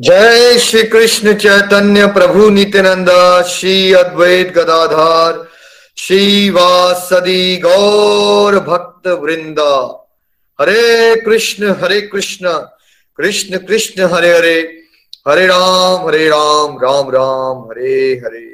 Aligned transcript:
जय 0.00 0.58
श्री 0.58 0.82
कृष्ण 0.82 1.34
चैतन्य 1.34 2.06
प्रभु 2.06 2.48
नित्यानंद, 2.50 3.08
श्री 3.46 3.92
अद्वैत 3.92 4.48
गदाधार, 4.48 5.48
श्री 5.96 6.50
वासदी 6.50 7.56
गौर 7.56 8.58
भक्त 8.58 9.08
वृंदा। 9.08 9.76
हरे 10.60 11.16
कृष्ण 11.16 11.74
हरे 11.82 12.00
कृष्ण 12.00 12.52
कृष्ण 13.16 13.58
कृष्ण, 13.58 14.02
हरे 14.02 14.32
हरे 14.32 14.60
हरे 15.28 15.46
राम 15.46 16.06
हरे 16.08 16.28
राम 16.28 16.78
राम 16.78 17.10
राम, 17.10 17.64
हरे 17.70 18.22
हरे। 18.24 18.46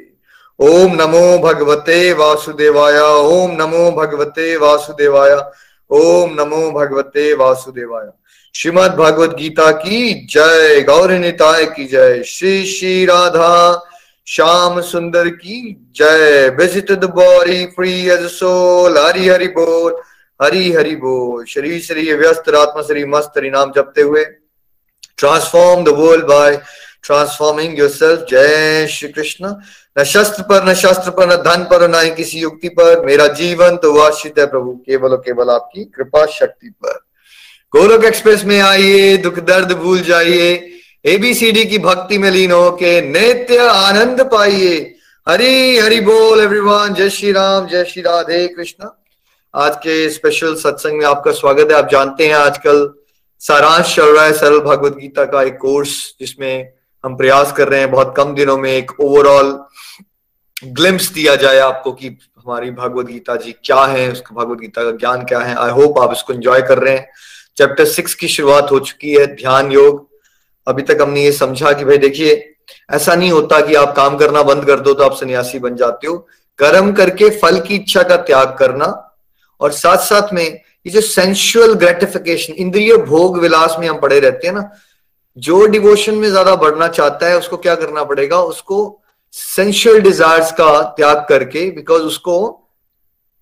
ओम 0.59 0.95
नमो 0.95 1.37
भगवते 1.39 2.13
वासुदेवाय, 2.13 2.99
ओम 2.99 3.51
नमो 3.51 3.91
भगवते 3.91 4.57
वासुदेवाय, 4.57 5.35
ओम 5.89 6.41
नमो 6.41 6.71
भगवते 6.71 7.33
वासुदेवाय। 7.33 8.09
श्रीमद 8.55 8.91
भागवत 8.91 9.29
गीता 9.29 9.69
की 9.71 10.13
जय, 10.25 10.81
गौर 10.81 11.11
निताय 11.11 11.65
की 11.65 11.85
जय। 11.85 12.21
श्री 12.23 12.65
श्री 12.65 13.05
राधा, 13.05 13.81
श्याम 14.27 14.79
सुंदर 14.81 15.29
की 15.29 15.55
जय। 15.95 16.49
Visit 16.49 16.91
the 16.91 17.05
body 17.05 17.65
free 17.65 17.91
as 18.09 18.25
soul 18.31 18.97
Hari 18.97 19.27
Hari 19.27 19.47
बोल, 19.47 19.95
हरि 20.39 20.71
हरि 20.71 20.95
बोल। 20.95 21.45
शरीर 21.45 21.81
शरीर 21.81 22.17
व्यस्त, 22.17 22.49
आत्मा 22.49 22.81
शरीर 22.81 23.07
मस्त 23.07 23.37
हरि 23.37 23.49
नाम 23.49 23.71
जपते 23.71 24.01
हुए। 24.01 24.23
Transform 25.17 25.83
the 25.83 25.89
world 25.89 26.25
by 26.25 26.55
transforming 27.03 27.79
yourself 27.89 28.25
जय 28.29 28.87
श्री 28.87 29.09
कृष्ण। 29.09 29.55
न 29.99 30.03
शस्त्र 30.03 30.43
पर, 30.43 30.69
न 30.69 30.73
शास्त्र 30.73 31.11
पर, 31.11 31.27
न 31.27 31.35
धन 31.43 31.63
पर, 31.63 31.87
न 31.87 32.03
ही 32.03 32.11
किसी 32.11 32.39
युक्ति 32.39 32.69
पर। 32.69 33.05
मेरा 33.05 33.27
जीवन 33.33 33.77
तो 33.77 33.93
वाशित 33.93 34.39
है 34.39 34.45
प्रभु। 34.45 34.71
केवल 34.85 35.11
और 35.11 35.21
केवल 35.25 35.49
आपकी 35.49 35.83
कृपा 35.83 36.25
शक्ति 36.25 36.69
पर। 36.69 36.99
गोलोक 37.73 38.03
एक्सप्रेस 38.05 38.43
में 38.45 38.59
आइए, 38.61 39.15
दुख 39.17 39.37
दर्द 39.39 39.71
भूल 39.71 39.99
जाइए। 39.99 40.49
एबीसीडी 41.05 41.63
की 41.65 41.77
भक्ति 41.77 42.17
में 42.17 42.29
लीन 42.31 42.51
हो 42.51 42.69
के 42.71 42.99
नित्य 43.01 43.57
आनंद 43.57 44.21
पाइए। 44.21 44.75
हरी 45.27 45.77
हरि 45.77 45.99
बोल 45.99 46.39
एवरीवन 46.39 46.93
जय 46.93 47.09
श्री 47.09 47.31
राम, 47.31 47.67
जय 47.67 47.83
श्री 47.83 48.01
राधे 48.01 48.47
कृष्ण। 48.47 48.89
आज 49.53 49.75
के 49.75 50.09
स्पेशल 50.09 50.53
सत्संग 50.55 50.97
में 50.97 51.05
आपका 51.05 51.31
स्वागत 51.31 51.71
है। 51.71 51.77
आप 51.77 51.89
जानते 51.91 52.27
हैं 52.27 52.35
आजकल 52.35 52.87
सारांश 53.41 53.95
चल 53.95 54.15
रहा 54.15 54.25
है 54.25 54.33
सरल 54.33 54.59
भगवत 54.59 54.97
गीता 54.97 55.25
का 55.25 55.43
एक 55.43 55.57
कोर्स 55.57 55.97
जिसमें 56.19 56.71
हम 57.03 57.17
प्रयास 57.17 57.53
कर 57.53 57.67
रहे 57.67 57.79
हैं 57.79 57.91
बहुत 57.91 58.13
कम 58.17 58.35
दिनों 58.35 58.57
में 58.57 58.71
एक 58.71 58.99
ओवरऑल 58.99 59.57
ग्लिम्स 60.63 61.11
दिया 61.11 61.35
जाए 61.35 61.59
आपको 61.59 61.91
कि 61.91 62.07
हमारी 62.07 62.71
भगवत 62.71 63.05
गीता 63.05 63.35
जी 63.35 63.55
क्या 63.63 63.83
है, 63.85 64.11
उसका 64.11 64.35
भगवत 64.35 64.59
गीता 64.59 64.83
का 64.83 64.91
ज्ञान 64.91 65.25
क्या 65.25 65.39
है। 65.39 65.55
आई 65.55 65.69
होप 65.71 65.99
आप 65.99 66.13
इसको 66.13 66.33
एंजॉय 66.33 66.61
कर 66.61 66.77
रहे 66.77 66.97
हैं। 66.97 67.09
चैप्टर 67.57 67.85
सिक्स 67.85 68.15
की 68.15 68.27
शुरुआत 68.27 68.71
हो 68.71 68.79
चुकी 68.79 69.13
है, 69.13 69.25
ध्यान 69.35 69.71
योग। 69.71 70.07
अभी 70.67 70.81
तक 70.83 70.97
हमने 71.01 71.23
ये 71.23 71.31
समझा 71.31 71.71
कि 71.73 71.85
भाई 71.85 71.97
देखिए, 71.97 72.33
ऐसा 72.91 73.15
नहीं 73.15 73.31
होता 73.31 73.59
कि 73.61 73.75
आप 73.75 73.95
काम 73.95 74.17
करना 74.17 74.43
बंद 74.43 74.65
कर 74.65 74.79
दो 74.79 74.93
तो 74.93 75.03
आप 75.03 75.15
सन्यासी 75.15 75.59
बन 75.59 75.75
जाते 75.75 76.07
हो। 76.07 76.17
कर्म 76.59 76.91
करके 76.93 77.29
फल 77.39 77.59
की 77.59 77.75
इच्छा 77.75 78.03
का 78.03 78.15
त्याग 78.23 78.55
करना 78.59 78.87
और 79.61 79.71
साथ 79.73 79.97
साथ 80.03 80.33
में 80.33 80.43
ये 80.43 80.89
जो 80.89 81.01
सेंशुअल 81.01 81.73
ग्रेटिफिकेशन 81.75 82.53
इंद्रिय 82.55 82.95
भोग 82.99 83.37
विलास 83.39 83.75
में 83.79 83.87
हम 83.87 83.99
पड़े 83.99 84.19
रहते 84.19 84.47
हैं 84.47 84.53
ना, 84.53 84.69
जो 85.37 85.65
डिवोशन 85.67 86.15
में 86.15 86.29
ज़्यादा 86.29 86.55
बढ़ना 86.55 86.87
चाहता 86.89 87.27
है, 87.27 87.37
उसको 87.37 87.57
क्या 87.57 87.75
करना 87.75 88.03
पड़ेगा? 88.03 88.39
उसको 88.39 88.99
सेंशुअल 89.33 90.01
डिजायर्स 90.01 90.51
का 90.51 90.81
त्याग 90.97 91.25
करके 91.29 91.69
बिकॉज़ 91.71 92.01
उसको 92.03 92.35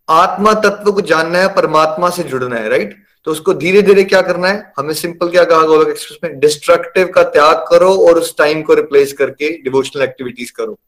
आत्मा 0.08 0.54
तत्व 0.56 0.92
को 0.92 1.02
जानना 1.04 1.40
है, 1.40 1.54
परमात्मा 1.56 2.10
से 2.10 2.24
जुड़ना 2.24 2.56
है 2.56 2.70
राइट 2.70 3.01
तो 3.26 3.32
उसको 3.32 3.54
धीरे 3.54 3.82
धीरे 3.82 4.04
क्या 4.04 4.22
करना 4.22 4.48
है? 4.48 4.74
हमें 4.78 4.94
सिंपल 4.94 5.30
क्या 5.30 5.44
कहा 5.44 5.66
गोलक 5.66 5.90
एक्सप्रेस 5.90 6.20
में? 6.24 6.40
डिस्ट्रक्टिव 6.40 7.08
का 7.08 7.24
त्याग 7.24 7.66
करो 7.70 7.94
और 8.08 8.20
उस 8.20 8.38
टाइम 8.38 8.62
को 8.62 8.74
रिप्लेस 8.74 9.14
करके 9.14 9.50
डिवोशनल 9.62 10.04
एक्टिविटीज़ 10.04 10.52
करो। 10.52 10.80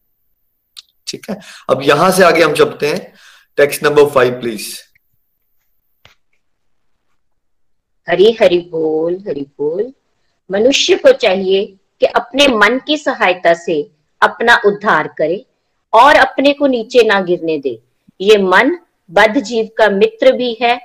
ठीक 1.07 1.29
है? 1.29 1.39
अब 1.69 1.81
यहाँ 1.83 2.11
से 2.11 2.23
आगे 2.23 2.43
हम 2.43 2.53
चलते 2.53 2.87
हैं। 2.87 3.13
Text 3.57 3.83
number 3.83 4.09
five 4.09 4.39
please 4.39 4.67
Hari, 8.07 8.37
Hari 8.41 8.57
बोल 8.71 9.13
हरि 9.27 9.45
बोल। 9.57 9.93
मनुष्य 10.51 10.95
को 10.95 11.11
चाहिए 11.11 11.65
कि 11.99 12.05
अपने 12.05 12.47
मन 12.47 12.79
की 12.87 12.97
सहायता 12.97 13.53
से 13.53 13.91
अपना 14.21 14.61
उद्धार 14.65 15.07
करे 15.17 15.45
और 15.93 16.15
अपने 16.15 16.53
को 16.53 16.67
नीचे 16.67 17.03
ना 17.03 17.19
गिरने 17.21 17.57
दे। 17.57 17.79
ये 18.21 18.37
मन 18.37 18.77
बद्ध 19.09 19.39
जीव 19.39 19.69
का 19.77 19.89
मित्र 19.89 20.31
भी 20.31 20.57
है 20.61 20.75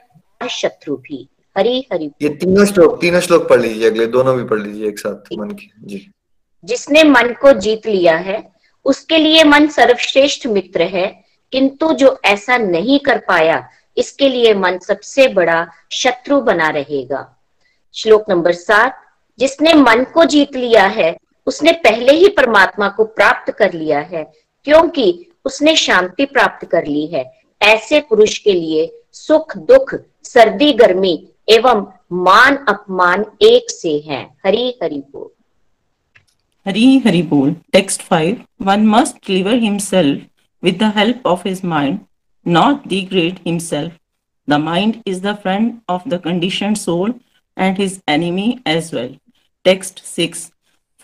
और 0.43 0.49
शत्रु 0.49 0.97
भी। 0.97 1.29
हरी 1.59 1.79
हरि 1.93 2.11
ये 2.23 2.29
तीनों 2.29 2.65
श्लोक 2.65 3.01
तीनों 3.01 3.21
श्लोक 3.21 3.49
पढ़ 3.49 3.61
लीजिए 3.61 3.91
अगले 3.91 4.07
दोनों 4.07 4.37
भी 4.37 4.45
पढ़ 4.45 4.61
लीजिए 4.61 4.89
एक 4.89 4.99
साथ 4.99 5.33
मन 5.39 5.51
की 5.51 5.71
जी। 5.81 6.11
जिसने 6.65 7.03
मन 7.05 7.33
को 7.41 7.53
जीत 7.53 7.87
लिया 7.87 8.17
है 8.17 8.43
उसके 8.87 9.19
लिए 9.19 9.45
मन 9.45 9.67
सर्वश्रेष्ठ 9.69 10.47
मित्र 10.47 10.83
है 10.83 11.07
किंतु 11.53 11.93
जो 11.93 12.19
ऐसा 12.25 12.57
नहीं 12.59 12.99
कर 12.99 13.19
पाया 13.19 13.69
इसके 13.97 14.29
लिए 14.29 14.55
मन 14.55 14.79
सबसे 14.79 15.27
बड़ा 15.29 15.67
शत्रु 15.93 16.41
बना 16.41 16.69
रहेगा। 16.69 17.23
श्लोक 17.95 18.31
नंबर 18.31 18.53
सात 18.53 19.01
जिसने 19.39 19.73
मन 19.75 20.05
को 20.05 20.25
जीत 20.25 20.57
लिया 20.57 20.87
है 20.87 21.17
उसने 21.47 21.73
पहले 21.85 22.13
ही 22.13 22.29
परमात्मा 22.29 22.89
को 22.89 23.05
प्राप्त 23.05 23.51
कर 23.53 23.73
लिया 23.73 24.01
है 24.01 24.23
क्योंकि 24.67 25.07
उसने 25.45 25.77
शांति 25.77 26.25
प्राप्त 26.27 26.67
कर 26.69 26.87
ली 26.87 27.07
है। 27.07 27.25
ऐसे 27.63 28.01
पुरुष 28.01 28.39
के 28.39 28.53
लिए 28.53 28.91
सुख 29.13 29.57
दुख 29.57 29.95
सर्दी 30.25 30.73
गर्मी 30.73 31.15
एवं 31.49 31.87
मान 32.25 32.57
अपमान 32.69 33.25
एक 33.43 33.71
से 33.71 33.93
हैं। 34.07 34.25
हरी 34.47 34.69
हरि 34.83 35.03
बोल। 35.13 35.29
हरी 36.67 36.99
हरि 36.99 37.23
बोल। 37.23 37.55
Text 37.73 38.03
five. 38.03 38.45
One 38.63 38.87
must 38.87 39.17
deliver 39.27 39.55
himself 39.59 40.27
with 40.63 40.79
the 40.83 40.93
help 40.97 41.27
of 41.27 41.47
his 41.49 41.65
mind 41.65 41.99
not 42.47 42.87
degrade 42.89 43.39
himself 43.47 43.93
the 44.49 44.55
mind 44.61 44.97
is 45.07 45.23
the 45.23 45.35
friend 45.43 45.73
of 45.91 46.09
the 46.09 46.21
condition 46.25 46.75
soul 46.75 47.15
and 47.57 47.79
his 47.79 48.01
enemy 48.09 48.59
as 48.67 48.95
well 48.95 49.17
text 49.65 50.05
six 50.05 50.51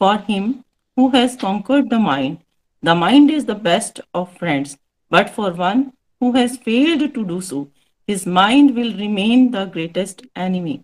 for 0.00 0.18
him 0.28 0.54
who 0.96 1.08
has 1.14 1.38
conquered 1.38 1.88
the 1.88 2.00
mind 2.00 2.36
the 2.82 2.96
mind 2.96 3.30
is 3.30 3.46
the 3.46 3.60
best 3.62 4.00
of 4.14 4.36
friends 4.38 4.76
but 5.12 5.28
for 5.28 5.52
one 5.52 5.84
who 6.22 6.32
has 6.32 6.56
failed 6.58 7.12
to 7.12 7.22
do 7.22 7.40
so 7.40 7.66
his 8.07 8.25
mind 8.25 8.75
will 8.75 8.93
remain 8.97 9.51
the 9.51 9.65
greatest 9.65 10.23
enemy. 10.35 10.83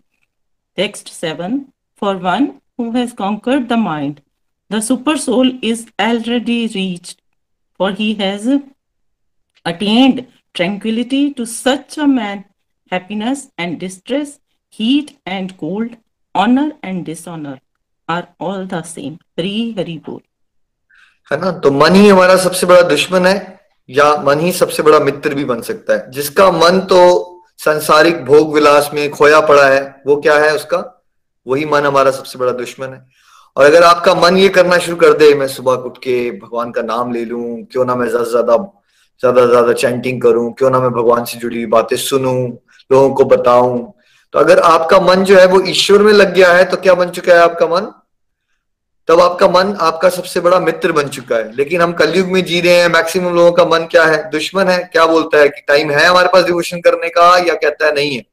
Text 0.76 1.08
7 1.08 1.72
For 1.96 2.16
one 2.16 2.60
who 2.76 2.92
has 2.92 3.12
conquered 3.12 3.68
the 3.68 3.76
mind, 3.76 4.22
the 4.68 4.80
super 4.80 5.16
soul 5.16 5.50
is 5.62 5.86
already 5.98 6.68
reached, 6.68 7.22
for 7.76 7.92
he 7.92 8.14
has 8.14 8.48
attained 9.64 10.26
tranquility 10.54 11.32
to 11.34 11.46
such 11.46 11.98
a 11.98 12.06
man. 12.06 12.44
Happiness 12.90 13.48
and 13.58 13.80
distress, 13.80 14.38
heat 14.70 15.18
and 15.26 15.56
cold, 15.56 15.96
honor 16.34 16.72
and 16.82 17.04
dishonor 17.04 17.60
are 18.08 18.28
all 18.38 18.66
the 18.66 18.82
same. 18.82 19.18
Hari 19.36 19.74
Hari 19.76 19.98
Bol. 19.98 20.22
है 21.32 21.40
ना 21.40 21.50
तो 21.60 21.70
मन 21.70 21.94
ही 21.94 22.08
हमारा 22.08 22.36
सबसे 22.42 22.66
बड़ा 22.66 22.82
दुश्मन 22.88 23.26
है 23.26 23.36
या 23.89 24.15
मन 24.23 24.39
ही 24.39 24.51
सबसे 24.53 24.83
बड़ा 24.83 24.99
मित्र 24.99 25.33
भी 25.35 25.45
बन 25.45 25.61
सकता 25.61 25.93
है। 25.93 26.11
जिसका 26.11 26.49
मन 26.53 26.79
तो 26.89 26.99
संसारिक 27.59 28.23
भोग 28.25 28.53
विलास 28.53 28.89
में 28.93 29.09
खोया 29.11 29.39
पड़ा 29.41 29.65
है, 29.65 29.81
वो 30.07 30.15
क्या 30.17 30.37
है 30.37 30.53
उसका? 30.55 30.77
वही 31.45 31.65
मन 31.65 31.85
हमारा 31.85 32.11
सबसे 32.11 32.39
बड़ा 32.39 32.51
दुश्मन 32.53 32.87
है। 32.87 33.05
और 33.57 33.65
अगर 33.65 33.83
आपका 33.83 34.13
मन 34.15 34.37
ये 34.37 34.49
करना 34.49 34.77
शुरू 34.79 34.97
कर 34.97 35.13
दे, 35.13 35.33
मैं 35.35 35.47
सुबह 35.49 35.73
उठ 35.85 35.97
के 35.97 36.19
भगवान 36.33 36.71
का 36.71 36.81
नाम 36.83 37.11
ले 37.13 37.23
लूँ, 37.25 37.63
क्यों 37.71 37.85
ना 37.85 37.95
मैं 37.95 38.07
ज़्यादा 38.07 38.25
ज़्यादा 38.25 38.57
ज़्यादा 39.21 39.45
ज़्यादा 39.45 39.73
चैंटिंग 39.75 40.21
करूँ, 40.21 40.51
क्यों 40.53 40.69
ना 40.69 40.79
मैं 40.79 40.91
भगवान 40.91 41.25
से 41.25 41.37
जुड़ी 41.39 41.55
हुई 41.55 41.65
बातें 41.67 41.95
सुनूं, 41.97 42.37
लोगों 42.91 43.09
को 43.15 43.25
बताऊँ 43.27 43.91
तो 44.33 44.39
अगर 44.39 44.59
आपका 44.61 44.99
मन 44.99 45.23
जो 45.23 45.37
है 45.37 45.45
वो 45.47 45.59
ईश्वर 45.67 46.01
में 46.01 46.11
लग 46.13 46.33
गया 46.33 46.51
है 46.53 46.63
तो 46.65 46.77
क्या 46.77 46.93
बन 46.93 47.09
चुका 47.09 47.33
है 47.33 47.39
आपका 47.39 47.65
मन? 47.67 47.91
तब 49.11 49.19
आपका 49.21 49.47
मन 49.47 49.75
आपका 49.81 50.09
सबसे 50.09 50.39
बड़ा 50.39 50.59
मित्र 50.59 50.91
बन 50.91 51.07
चुका 51.07 51.35
है। 51.35 51.51
लेकिन 51.55 51.81
हम 51.81 51.93
कलयुग 51.93 52.27
में 52.27 52.43
जी 52.45 52.59
रहे 52.61 52.73
हैं 52.73 52.87
मैक्सिमम 52.87 53.33
लोगों 53.35 53.51
का 53.51 53.65
मन 53.65 53.87
क्या 53.91 54.03
है? 54.05 54.29
दुश्मन 54.31 54.67
है। 54.67 54.77
क्या 54.83 55.05
बोलता 55.05 55.37
है 55.37 55.49
कि 55.49 55.61
टाइम 55.67 55.91
है 55.91 56.05
हमारे 56.05 56.29
पास 56.33 56.45
डिवोशन 56.45 56.81
करने 56.81 57.09
का 57.09 57.25
या 57.37 57.53
कहता 57.55 57.85
है 57.85 57.93
नहीं 57.95 58.15
है? 58.15 58.23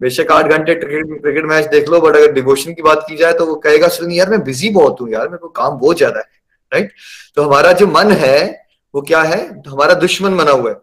बेशक 0.00 0.32
आठ 0.32 0.46
घंटे 0.46 0.74
क्रिकेट 0.74 1.44
मैच 1.44 1.66
देख 1.66 1.88
लो 1.88 2.00
बट 2.00 2.16
अगर 2.16 2.32
डिवोशन 2.32 2.74
की 2.74 2.82
बात 2.82 3.04
की 3.08 3.16
जाए 3.16 3.32
तो 3.32 3.46
वो 3.46 3.54
कहेगा, 3.56 3.88
सुन 3.88 4.10
यार, 4.10 4.30
मैं 4.30 4.42
बिज़ी 4.44 4.70
बहुत 4.70 5.00
हूँ 5.00 5.10
यार, 5.10 5.28
मेरे 5.28 5.38
को 5.38 5.48
काम 5.48 5.78
बहुत 5.78 5.96
ज़्यादा 5.96 6.18
है। 6.18 6.26
राइट 6.72 6.92
तो 7.36 7.42
हमारा 7.42 7.72
जो 7.72 7.86
मन 7.86 8.12
है, 8.12 8.66
वो 8.94 9.02
क्या 9.02 9.22
है? 9.22 9.40
हमारा 9.68 9.94
दुश्मन 9.96 10.36
बना 10.36 10.50
हुआ 10.50 10.70
है। 10.70 10.76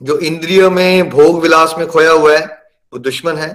जो 0.00 0.18
इंद्रिय 0.20 0.68
में 0.68 1.10
भोग 1.10 1.40
विलास 1.42 1.74
में 1.78 1.86
खोया 1.86 2.12
हुआ 2.12 2.36
है, 2.36 2.44
वो 2.92 2.98
दुश्मन 2.98 3.36
है। 3.36 3.52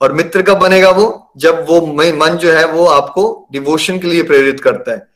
और 0.00 0.12
मित्र 0.12 0.42
कब 0.42 0.58
बनेगा 0.58 0.90
वो? 0.90 1.32
जब 1.36 1.64
वो 1.68 1.80
मन 2.14 2.36
जो 2.36 2.52
है 2.52 2.64
वो 2.66 2.86
आपको 2.86 3.48
डिवोशन 3.52 3.98
के 3.98 4.06
लिए 4.06 4.22
प्रेरित 4.22 4.60
करता 4.60 4.92
है। 4.92 5.06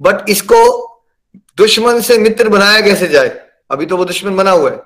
बट 0.00 0.28
इसको 0.30 0.60
दुश्मन 1.58 2.00
से 2.00 2.18
मित्र 2.18 2.48
बनाया 2.48 2.80
कैसे 2.80 3.08
जाए? 3.08 3.40
अभी 3.70 3.86
तो 3.86 3.96
वो 3.96 4.04
दुश्मन 4.04 4.36
बना 4.36 4.50
हुआ 4.50 4.70
है। 4.70 4.80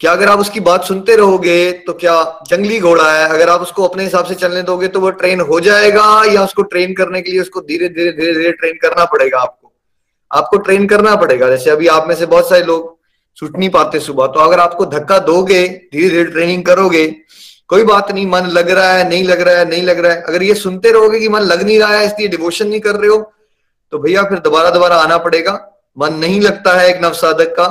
क्या 0.00 0.12
अगर 0.12 0.28
आप 0.28 0.38
उसकी 0.38 0.60
बात 0.60 0.84
सुनते 0.84 1.14
रहोगे 1.16 1.70
तो 1.86 1.92
क्या 1.92 2.14
जंगली 2.48 2.78
घोड़ा 2.80 3.12
है? 3.12 3.28
अगर 3.28 3.48
आप 3.48 3.60
उसको 3.60 3.84
अपने 3.84 4.04
हिसाब 4.04 4.24
से 4.24 4.34
चलने 4.34 4.62
दोगे 4.62 4.88
तो 4.88 5.00
वो 5.00 5.10
ट्रेन 5.12 5.40
हो 5.40 5.58
जाएगा 5.60 6.04
या 6.26 6.44
उसको 6.44 6.62
ट्रेन 6.64 6.94
करने 6.94 7.22
के 7.22 7.30
लिए 7.30 7.40
उसको 7.40 7.60
धीरे 7.60 7.88
धीरे 7.88 8.12
धीरे 8.12 8.34
धीरे 8.34 8.52
ट्रेन 8.52 8.76
करना 8.82 9.04
पड़ेगा 9.04 9.38
आपको? 9.38 9.72
आपको 10.30 10.56
ट्रेन 10.58 10.86
करना 10.86 11.14
पड़ेगा। 11.16 11.48
जैसे 11.48 11.70
अभी 11.70 11.86
आप 11.88 12.08
में 12.08 12.14
से 12.14 12.26
बहुत 12.26 12.48
सारे 12.48 12.62
लोग 12.64 12.96
छुट 13.36 13.56
नहीं 13.58 13.70
पाते 13.70 14.00
सुबह। 14.00 14.26
तो 14.26 14.40
अगर 14.40 14.60
आपको 14.60 14.86
धक्का 14.86 15.18
दोगे, 15.20 15.66
धीरे 15.92 16.08
धीरे 16.08 16.24
ट्रेनिंग 16.24 16.64
करोगे 16.64 17.06
कोई 17.70 17.84
बात 17.84 18.10
नहीं, 18.12 18.26
मन 18.26 18.46
लग 18.48 18.70
रहा 18.70 18.92
है, 18.92 19.08
नहीं 19.08 19.24
लग 19.24 19.40
रहा 19.40 19.56
है, 19.56 19.68
नहीं 19.68 19.82
लग 19.82 19.98
रहा 19.98 20.12
है। 20.12 20.22
अगर 20.22 20.42
ये 20.42 20.54
सुनते 20.54 20.92
रहोगे 20.92 21.18
कि 21.20 21.28
मन 21.28 21.40
लग 21.42 21.62
नहीं 21.62 21.78
रहा 21.80 21.96
है, 21.96 22.06
इसलिए 22.06 22.28
डिवोशन 22.28 22.68
नहीं 22.68 22.80
कर 22.80 22.96
रहे 22.96 23.10
हो 23.10 23.18
तो 23.92 23.98
भैया 23.98 24.22
फिर 24.22 24.38
दोबारा 24.38 24.70
दोबारा 24.70 24.96
आना 24.96 25.16
पड़ेगा। 25.18 25.52
मन 25.96 26.14
नहीं 26.14 26.40
लगता 26.40 26.72
है 26.72 26.88
एक 26.88 27.02
नवसाधक 27.02 27.54
का। 27.54 27.66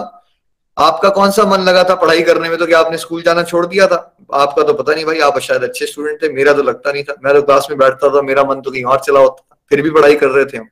आपका 0.77 1.09
कौन 1.09 1.31
सा 1.31 1.43
मन 1.43 1.59
लगा 1.59 1.83
था 1.83 1.95
पढ़ाई 1.95 2.21
करने 2.21 2.49
में 2.49 2.57
तो 2.57 2.65
क्या 2.65 2.79
आपने 2.79 2.97
स्कूल 2.97 3.21
जाना 3.21 3.43
छोड़ 3.43 3.65
दिया 3.65 3.87
था? 3.87 3.95
आपका 4.35 4.63
तो 4.63 4.73
पता 4.73 4.93
नहीं 4.93 5.05
भाई, 5.05 5.19
आप 5.19 5.39
शायद 5.39 5.63
अच्छे 5.63 5.85
स्टूडेंट 5.85 6.21
थे, 6.23 6.29
मेरा 6.29 6.53
तो 6.53 6.63
लगता 6.63 6.91
नहीं 6.91 7.03
था। 7.03 7.15
मैं 7.25 7.33
तो 7.33 7.41
क्लास 7.41 7.67
में 7.69 7.77
बैठता 7.79 8.09
था, 8.09 8.21
मेरा 8.21 8.43
मन 8.43 8.61
तो 8.61 8.71
कहीं 8.71 8.83
और 8.83 8.99
चला 8.99 9.19
होता 9.19 9.41
था। 9.41 9.57
फिर 9.69 9.81
भी 9.81 9.89
पढ़ाई 9.89 10.15
कर 10.15 10.27
रहे 10.27 10.45
थे 10.45 10.57
हम। 10.57 10.67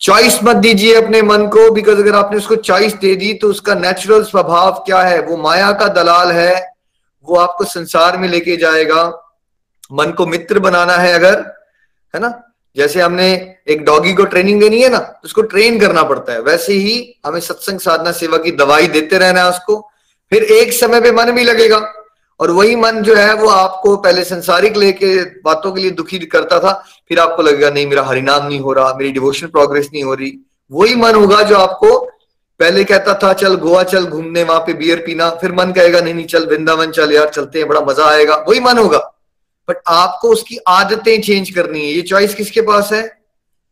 चॉइस 0.00 0.38
मत 0.44 0.56
दीजिए 0.56 0.94
अपने 0.94 1.22
मन 1.22 1.46
को 1.46 1.70
बिकॉज़ 1.70 1.98
अगर 1.98 2.14
आपने 2.14 2.36
उसको 2.36 2.56
चॉइस 2.56 2.94
दे 2.94 3.14
दी 3.16 3.32
तो 3.34 3.48
उसका 3.48 3.74
नेचुरल 3.74 4.22
स्वभाव 4.24 4.82
क्या 4.86 5.00
है? 5.00 5.20
वो 5.22 5.36
माया 5.36 5.72
का 5.72 5.88
दलाल 5.92 6.30
है। 6.32 6.69
वो 7.24 7.36
आपको 7.36 7.64
संसार 7.64 8.16
में 8.16 8.28
लेके 8.28 8.56
जाएगा। 8.56 9.04
मन 9.92 10.10
को 10.10 10.26
मित्र 10.26 10.58
बनाना 10.58 10.92
है 10.92 11.12
अगर, 11.12 11.38
है 12.14 12.20
ना? 12.20 12.42
जैसे 12.76 13.00
हमने 13.00 13.56
एक 13.68 13.84
डॉगी 13.84 14.12
को 14.14 14.24
ट्रेनिंग 14.24 14.60
देनी 14.60 14.82
है 14.82 14.88
ना 14.88 14.98
तो 14.98 15.20
उसको 15.24 15.42
ट्रेन 15.42 15.80
करना 15.80 16.02
पड़ता 16.02 16.32
है। 16.32 16.40
वैसे 16.40 16.72
ही 16.72 17.20
हमें 17.26 17.40
सत्संग 17.40 17.80
साधना 17.80 18.12
सेवा 18.12 18.38
की 18.38 18.50
दवाई 18.50 18.88
देते 18.88 19.18
रहना 19.18 19.42
है 19.42 19.50
उसको। 19.50 19.90
फिर 20.30 20.42
एक 20.42 20.72
समय 20.72 21.00
पे 21.00 21.12
मन 21.12 21.30
भी 21.30 21.44
लगेगा। 21.44 21.92
और 22.40 22.50
वही 22.50 22.76
मन 22.76 23.02
जो 23.02 23.14
है, 23.14 23.34
वो 23.34 23.48
आपको 23.48 23.96
पहले 23.96 24.24
संसारिक 24.24 24.76
लेके 24.76 25.24
बातों 25.24 25.72
के 25.72 25.80
लिए 25.80 25.90
दुखी 25.90 26.18
करता 26.18 26.58
था, 26.58 26.84
फिर 27.08 27.18
आपको 27.18 27.42
लगेगा, 27.42 27.70
नहीं, 27.70 27.86
मेरा 27.86 28.02
हरिनाम 28.02 28.46
नहीं 28.46 28.60
हो 28.60 28.72
रहा, 28.72 28.94
मेरी 28.94 29.12
डिवोशन 29.12 29.46
प्रोग्रेस 29.46 29.88
नहीं 29.92 30.04
हो 30.04 30.14
रही। 30.14 30.46
वही 30.72 30.94
मन 30.94 31.14
होगा 31.14 31.42
जो 31.42 31.56
आपको 31.56 32.10
पहले 32.60 32.84
कहता 32.84 33.14
था, 33.14 33.32
चल 33.32 33.54
गोवा 33.54 33.82
चल 33.82 34.06
घूमने, 34.06 34.44
वहाँ 34.44 34.60
पे 34.60 34.72
बियर 34.72 34.98
पीना। 34.98 35.30
फिर 35.30 35.52
मन 35.52 35.72
कहेगा, 35.72 36.00
नहीं 36.00 36.14
नहीं, 36.14 36.26
चल 36.26 36.46
वृंदावन 36.46 36.90
चल 36.90 37.12
यार, 37.12 37.28
चलते 37.28 37.58
हैं, 37.58 37.68
बड़ा 37.68 37.80
मज़ा 37.80 38.04
आएगा। 38.04 38.44
वही 38.48 38.60
मन 38.60 38.78
होगा। 38.78 38.98
बट 39.68 39.76
आपको 39.86 40.28
उसकी 40.28 40.58
आदतें 40.68 41.20
चेंज 41.20 41.50
करनी 41.50 41.80
है। 41.80 41.86
ये 41.86 42.02
चॉइस 42.02 42.34
किसके 42.34 42.60
पास 42.60 42.92
है? 42.92 43.20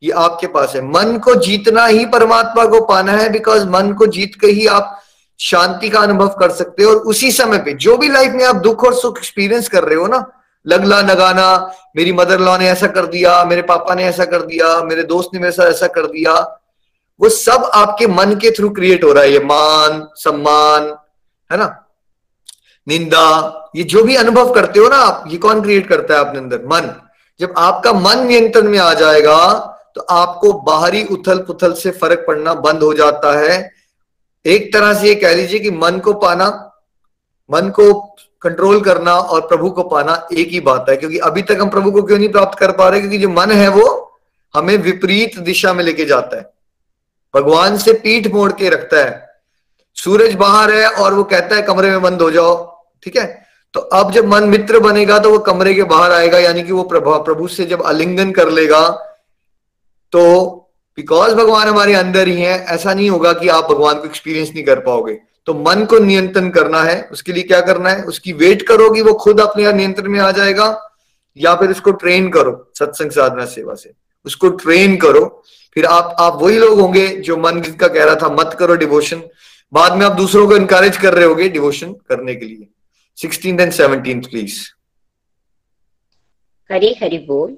ये 0.03 0.11
आपके 0.11 0.47
पास 0.47 0.73
है। 0.75 0.83
मन 0.83 1.19
को 1.19 1.35
जीतना 1.35 1.87
ही 1.87 2.07
परमात्मा 2.07 2.65
को 2.65 2.85
पाना 2.85 3.13
है 3.13 3.33
बिकॉज़ 3.33 3.67
मन 3.67 3.93
को 3.93 4.07
जीत 4.07 4.33
के 4.41 4.47
ही 4.47 4.67
आप 4.67 5.03
शांति 5.41 5.89
का 5.89 6.01
अनुभव 6.01 6.29
कर 6.29 6.51
सकते 6.51 6.83
हो। 6.83 6.91
और 6.91 6.97
उसी 6.97 7.33
समय 7.33 7.59
पे, 7.59 7.73
जो 7.73 7.97
भी 7.97 8.09
लाइफ 8.09 8.33
में 8.33 8.45
आप 8.45 8.57
दुख 8.57 8.85
और 8.85 8.95
सुख 8.95 9.19
एक्सपीरियंस 9.19 9.69
कर 9.69 9.85
रहे 9.85 9.99
हो 9.99 10.07
ना, 10.07 10.27
लगला 10.67 11.03
नगाना, 11.03 11.73
मेरी 11.97 12.13
मदर 12.13 12.41
लॉ 12.41 12.59
ने 12.59 12.69
ऐसा 12.69 12.87
कर 12.87 13.07
दिया, 13.07 13.45
मेरे 13.45 13.63
पापा 13.63 13.95
ने 13.95 14.05
ऐसा 14.05 14.25
कर 14.25 14.43
दिया, 14.43 14.83
मेरे 14.83 15.03
दोस्त 15.03 15.29
ने 15.35 15.41
मेरे 15.41 15.53
साथ 15.53 15.67
ऐसा 15.67 15.87
कर 15.87 16.07
दिया 16.07 16.65
वो 17.21 17.29
सब 17.29 17.71
आपके 17.75 18.07
मन 18.07 18.35
के 18.35 18.51
थ्रू 18.51 18.69
क्रिएट 18.71 19.05
हो 19.05 19.13
रहा 19.13 19.23
है, 19.25 19.33
ये 19.33 19.41
मान, 19.41 20.07
सम्मान, 20.15 20.85
है 21.51 21.59
ना? 21.59 21.85
निंदा, 22.87 23.71
ये 23.77 23.85
जो 23.85 24.03
भी 24.05 24.15
अनुभव 24.17 24.53
करते 24.55 24.81
हो 24.81 24.89
ना 24.89 24.97
आप, 24.97 25.25
ये 25.29 25.39
कौन 25.39 25.63
क्रिएट 25.63 25.89
करता 25.89 26.15
है 26.15 26.21
अपने 26.21 26.39
अंदर? 26.39 26.63
मन। 26.67 26.93
जब 27.41 27.55
आपका 27.59 27.93
मन 27.93 28.27
नियंत्रण 28.27 28.69
में 28.69 28.79
आ 28.79 28.93
जाएगा 28.95 29.39
तो 29.97 30.01
आपको 30.11 30.53
बाहरी 30.63 31.03
उथल 31.05 31.39
पुथल 31.39 31.73
से 31.73 31.91
फ़र्क 31.91 32.25
पड़ना 32.27 32.55
बंद 32.57 32.83
हो 32.83 32.93
जाता 32.95 33.33
है। 33.39 33.71
एक 34.45 34.73
तरह 34.73 34.93
से 34.95 35.07
ये 35.09 35.15
कह 35.15 35.35
लीजिए 35.35 35.59
कि 35.61 35.71
मन 35.71 35.99
को 35.99 36.13
पाना, 36.15 36.47
मन 37.51 37.69
को 37.71 37.93
कंट्रोल 38.43 38.81
करना 38.81 39.15
और 39.15 39.41
प्रभु 39.41 39.71
को 39.71 39.83
पाना 39.83 40.27
एक 40.33 40.49
ही 40.49 40.61
बात 40.61 40.87
है, 40.89 40.97
क्योंकि 40.97 41.19
अभी 41.19 41.43
तक 41.43 41.59
हम 41.61 41.71
प्रभु 41.71 41.91
को 41.93 42.03
क्यों 42.03 42.19
नहीं 42.19 42.29
प्राप्त 42.29 42.59
कर 42.59 42.73
पा 42.73 42.89
रहे? 42.89 43.01
क्योंकि 43.01 43.19
जो 43.19 43.29
मन 43.31 43.51
है 43.53 43.69
वो 43.69 43.87
हमें 44.55 44.77
विपरीत 44.79 45.39
दिशा 45.41 45.73
में 45.73 45.85
लेके 45.85 46.05
जाता 46.05 46.37
है। 46.37 46.51
भगवान 47.35 47.77
से 47.79 47.93
पीठ 47.95 48.27
मोड़ 48.33 48.53
के 48.53 48.69
रखता 48.69 49.05
है। 49.05 49.27
सूरज 49.97 50.35
बाहर 50.35 50.73
है 50.73 50.89
और 50.89 51.15
वो 51.15 51.25
कहता 51.25 51.57
है, 51.57 51.63
कमरे 51.63 51.91
में 51.91 52.03
बंद 52.03 52.23
हो 52.23 52.31
जाओ। 52.31 52.55
ठीक 53.03 53.17
है? 53.17 53.27
तो 53.75 53.81
अब 53.81 54.13
जब 54.13 54.27
मन 54.27 54.45
मित्र 54.45 54.79
बनेगा 54.81 55.19
तो 55.19 55.31
वो 55.31 55.39
कमरे 55.39 55.75
के 55.75 55.83
बाहर 55.85 56.13
आएगा, 56.13 56.39
यानी 56.39 56.63
कि 56.63 56.73
वो 56.73 56.83
प्रभु 56.85 57.19
प्रभु 57.25 57.49
से 57.49 57.65
जब 57.67 57.83
अलिंगन 57.83 58.31
कर 58.33 58.51
लेगा 58.51 58.89
तो 60.13 60.21
बिकॉज़ 60.99 61.35
भगवान 61.35 61.69
हमारे 61.69 61.95
अंदर 61.95 62.29
ही 62.29 62.41
है, 62.41 62.65
ऐसा 62.65 62.95
नहीं 62.95 63.09
होगा 63.11 63.33
कि 63.33 63.49
आप 63.49 63.65
भगवान 63.65 63.99
को 63.99 64.05
एक्सपीरियंस 64.05 64.51
नहीं 64.51 64.65
कर 64.65 64.79
पाओगे। 64.81 65.19
तो 65.47 65.55
मन 65.57 65.85
को 65.85 65.99
नियंत्रण 65.99 66.49
करना 66.51 66.83
है, 66.83 67.09
उसके 67.13 67.33
लिए 67.33 67.43
क्या 67.43 67.61
करना 67.61 67.91
है? 67.91 68.03
उसकी 68.03 68.33
वेट 68.33 68.63
करो 68.63 68.91
कि 68.91 69.03
वो 69.03 69.13
खुद 69.15 69.41
अपने 69.41 69.73
नियंत्रण 69.73 70.09
में 70.09 70.19
आ 70.21 70.31
जाएगा, 70.31 70.67
या 71.37 71.55
फिर 71.55 71.71
उसको 71.71 71.91
ट्रेन 71.93 72.29
करो, 72.31 72.71
सत्संग 72.79 73.11
साधना 73.11 73.45
सेवा 73.47 73.75
से। 73.75 73.93
उसको 74.27 74.49
ट्रेन 74.49 74.97
करो 74.97 75.25
फिर 75.79 75.87
आप 75.87 76.17
आप 76.19 76.39
वही 76.43 76.59
लोग 76.59 76.81
होंगे 76.81 77.09
जो 77.09 77.37
मन 77.37 77.61
का 77.61 77.89
कह 77.89 78.05
रहा 78.05 78.15
था, 78.15 78.29
मत 78.29 78.57
करो 78.59 78.75
डिवोशन 78.75 79.23
बाद 79.73 79.93
में 79.93 80.07
आप 80.07 80.13
दूसरों 80.13 80.49
को 80.49 80.57
इनकरेज 80.57 80.97
कर 80.97 81.15
रहे 81.15 81.25
होगे 81.25 81.49
डिवोशन 81.49 81.93
करने 81.93 82.35
के 82.35 82.47
लिए। 82.47 82.67
16th 83.19 83.61
and 83.61 83.75
17th 83.77 84.27
please 84.31 84.57
हरी 86.73 86.95
हरि 87.03 87.19
बोल। 87.19 87.57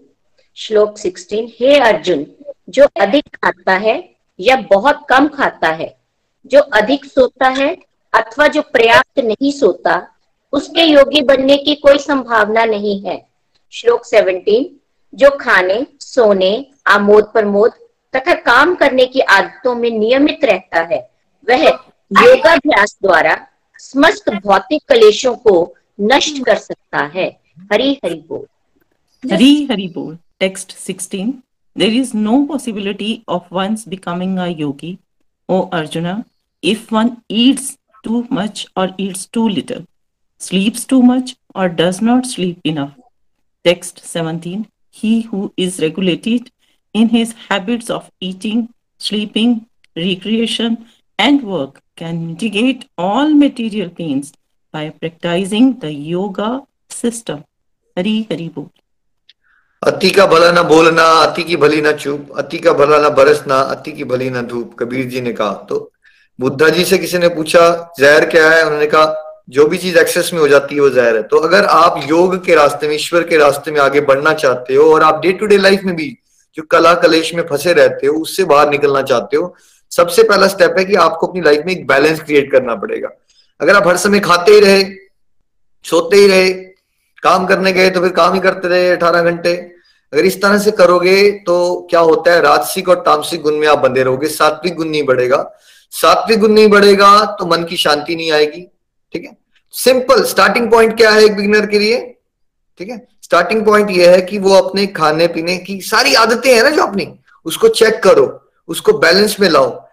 श्लोक 0.56 0.98
16 0.98 1.48
हे 1.60 1.78
अर्जुन, 1.78 2.26
जो 2.68 2.86
अधिक 3.00 3.36
खाता 3.36 3.72
है 3.72 4.16
या 4.40 4.56
बहुत 4.56 5.06
कम 5.08 5.28
खाता 5.28 5.68
है, 5.68 5.98
जो 6.46 6.60
अधिक 6.60 7.04
सोता 7.04 7.48
है 7.48 7.76
अथवा 8.14 8.46
जो 8.46 8.62
पर्याप्त 8.62 9.18
नहीं 9.18 9.52
सोता, 9.52 10.08
उसके 10.52 10.82
योगी 10.82 11.20
बनने 11.20 11.56
की 11.56 11.74
कोई 11.74 11.98
संभावना 11.98 12.64
नहीं 12.64 13.00
है। 13.02 13.28
श्लोक 13.70 14.04
17 14.04 14.70
जो 15.14 15.30
खाने, 15.30 15.86
सोने 16.00 16.66
आमोद 16.86 17.24
प्रमोद 17.24 17.72
तथा 18.16 18.34
काम 18.34 18.74
करने 18.74 19.06
की 19.06 19.20
आदतों 19.20 19.74
में 19.74 19.90
नियमित 19.90 20.44
रहता 20.44 20.80
है। 20.80 21.10
वह 21.48 21.66
योगाभ्यास 22.12 22.98
द्वारा 23.02 23.46
समस्त 23.78 24.30
भौतिक 24.30 24.82
कलेशों 24.88 25.34
को 25.36 25.74
नष्ट 26.00 26.44
कर 26.44 26.56
सकता 26.56 26.98
है। 27.14 27.40
हरी 27.72 27.92
हरि 28.04 28.22
बोल। 28.28 28.46
हरी 29.32 29.68
हरि 29.70 29.86
बोल। 29.94 30.18
Text 30.40 30.76
16 30.90 31.32
there 31.76 31.92
is 31.92 32.16
no 32.16 32.44
possibility 32.46 33.22
of 33.28 33.54
one's 33.54 33.88
becoming 33.88 34.38
a 34.38 34.46
yogi 34.46 34.98
O 35.48 35.60
Arjuna 35.72 36.22
if 36.64 36.94
one 36.94 37.16
eats 37.30 37.76
too 38.04 38.24
much 38.32 38.66
or 38.76 38.94
eats 39.00 39.28
too 39.32 39.48
little 39.48 39.84
sleeps 40.40 40.86
too 40.86 41.02
much 41.02 41.36
or 41.56 41.68
does 41.68 41.98
not 42.02 42.26
sleep 42.26 42.60
enough 42.64 42.94
text 43.64 44.04
seventeen 44.04 44.66
he 44.92 45.22
who 45.22 45.52
is 45.56 45.78
regulated 45.80 46.50
in 46.94 47.08
his 47.08 47.34
habits 47.48 47.90
of 47.90 48.10
eating, 48.20 48.68
sleeping, 48.98 49.66
recreation, 49.96 50.86
and 51.18 51.42
work 51.42 51.80
can 51.96 52.26
mitigate 52.26 52.88
all 52.98 53.32
material 53.34 53.90
pains 53.90 54.32
by 54.74 54.90
practicing 54.90 55.78
the 55.78 55.92
yoga 55.92 56.62
system. 56.88 57.44
Hari 57.96 58.26
Hari 58.30 58.48
Bol. 58.48 58.70
अति 59.82 60.10
का 60.10 60.26
भला 60.26 60.50
ना 60.52 60.62
बोलना, 60.62 61.02
अति 61.02 61.42
की 61.42 61.56
भली 61.56 61.80
ना 61.80 61.92
चुप, 61.92 62.28
अति 62.38 62.58
का 62.58 62.72
भला 62.72 62.98
ना 63.00 63.08
बरसना, 63.08 63.60
अति 63.74 63.92
की 63.92 64.04
भली 64.04 64.28
ना 64.30 64.42
धूप, 64.42 64.74
कबीर 64.78 65.06
जी 65.10 65.20
ने 65.20 65.32
कहा 65.32 65.52
तो 65.68 65.90
बुद्धा 66.38 66.68
जी 66.68 66.84
से 66.84 66.98
किसी 66.98 67.18
ने 67.18 67.28
पूछा, 67.28 67.92
जहर 67.98 68.28
क्या 68.30 68.50
है 68.50 68.64
उन्होंने 68.64 68.86
कहा, 68.86 69.42
जो 69.48 69.66
भी 69.66 69.78
चीज़ 69.78 69.98
एक्सेस 69.98 70.30
में 70.32 70.40
हो 70.40 70.48
जाती 70.48 70.74
है, 70.74 70.80
वो 70.80 70.90
जहर 70.90 71.16
है 71.16 71.22
तो 71.28 71.36
अगर 71.38 71.64
आप 71.66 72.00
योग 72.08 72.44
के 72.44 72.54
रास्ते 72.54 72.88
में, 72.88 72.94
ईश्वर 72.94 73.22
के 73.28 73.36
रास्ते 73.36 73.70
में 73.70 73.80
आगे 73.80 74.00
बढ़ना 74.00 74.32
चाहते 74.34 74.74
हो, 74.74 74.92
और 74.94 75.02
आप 75.02 75.20
डे 75.22 75.32
टू 75.32 75.46
डे 75.46 75.56
लाइफ 75.58 75.84
में 75.84 75.94
भी 75.96 76.16
जो 76.56 76.62
कला 76.70 76.94
कलेश 76.94 77.34
में 77.34 77.42
फंसे 77.46 77.72
रहते 77.72 78.06
हो, 78.06 78.14
उससे 78.14 78.44
बाहर 78.44 78.70
निकलना 78.70 79.02
चाहते 79.02 79.36
हो, 79.36 79.54
सबसे 79.92 80.22
पहला 80.22 80.46
स्टेप 80.48 80.74
है 80.78 80.84
कि 80.84 80.94
आपको 80.94 81.26
अपनी 81.26 81.40
लाइफ 81.40 81.62
में 81.66 81.72
एक 81.72 81.86
बैलेंस 81.86 82.20
क्रिएट 82.20 82.50
करना 82.52 82.74
पड़ेगा। 82.76 83.08
अगर 83.60 83.76
आप 83.76 83.86
हर 83.88 83.96
समय 83.96 84.20
खाते 84.20 84.52
ही 84.52 84.60
रहे, 84.60 84.82
सोते 85.84 86.16
ही 86.16 86.26
रहे, 86.26 86.50
काम 87.22 87.46
करने 87.46 87.72
गए 87.72 87.90
तो 87.90 88.00
फिर 88.00 88.12
काम 88.12 88.34
ही 88.34 88.40
करते 88.40 88.68
रहे 88.68 88.90
अठारह 88.90 89.22
घंटे। 89.22 89.54
अगर 90.12 90.24
इस 90.24 90.40
तरह 90.42 90.58
से 90.58 90.70
करोगे 90.70 91.30
तो 91.46 91.86
क्या 91.90 92.00
होता 92.00 92.32
है, 92.32 92.40
राजसिक 92.40 92.88
और 92.88 93.00
तामसिक 93.00 93.42
गुण 93.42 93.56
में 93.56 93.66
आप 93.68 93.78
बंधे 93.78 94.02
रहोगे, 94.02 94.28
सात्विक 94.28 94.74
गुण 94.74 94.88
नहीं 94.88 95.02
बढ़ेगा। 95.04 95.44
सात्विक 95.92 96.38
गुण 96.40 96.52
नहीं 96.52 96.68
बढ़ेगा 96.68 97.24
तो 97.40 97.46
मन 97.46 97.64
की 97.64 97.76
शांति 97.76 98.16
नहीं 98.16 98.32
आएगी, 98.32 98.66
ठीक 99.14 99.24
है? 99.24 99.36
सिंपल 99.74 100.24
स्टार्टिंग 100.24 100.70
पॉइंट 100.70 100.96
क्या 100.96 101.10
है 101.10 101.24
एक 101.24 101.36
बिगिनर 101.36 101.66
के 101.66 101.78
लिए? 101.78 102.00
ठीक 102.78 102.88
है? 102.88 102.96
स्टार्टिंग 103.30 103.66
पॉइंट 103.66 103.90
ये 103.90 104.10
है 104.10 104.22
कि 104.22 104.38
वो 104.38 104.54
अपने 104.54 104.86
खाने 104.86 105.26
पीने 105.28 105.56
की 105.56 105.80
सारी 105.80 106.14
आदतें 106.14 106.54
हैं 106.54 106.62
ना 106.62 106.70
जो 106.70 106.82
अपनी, 106.82 107.18
उसको 107.44 107.68
चेक 107.68 108.02
करो, 108.02 108.50
उसको 108.68 108.92
बैलेंस 108.92 109.40
में 109.40 109.48
लाओ। 109.48 109.88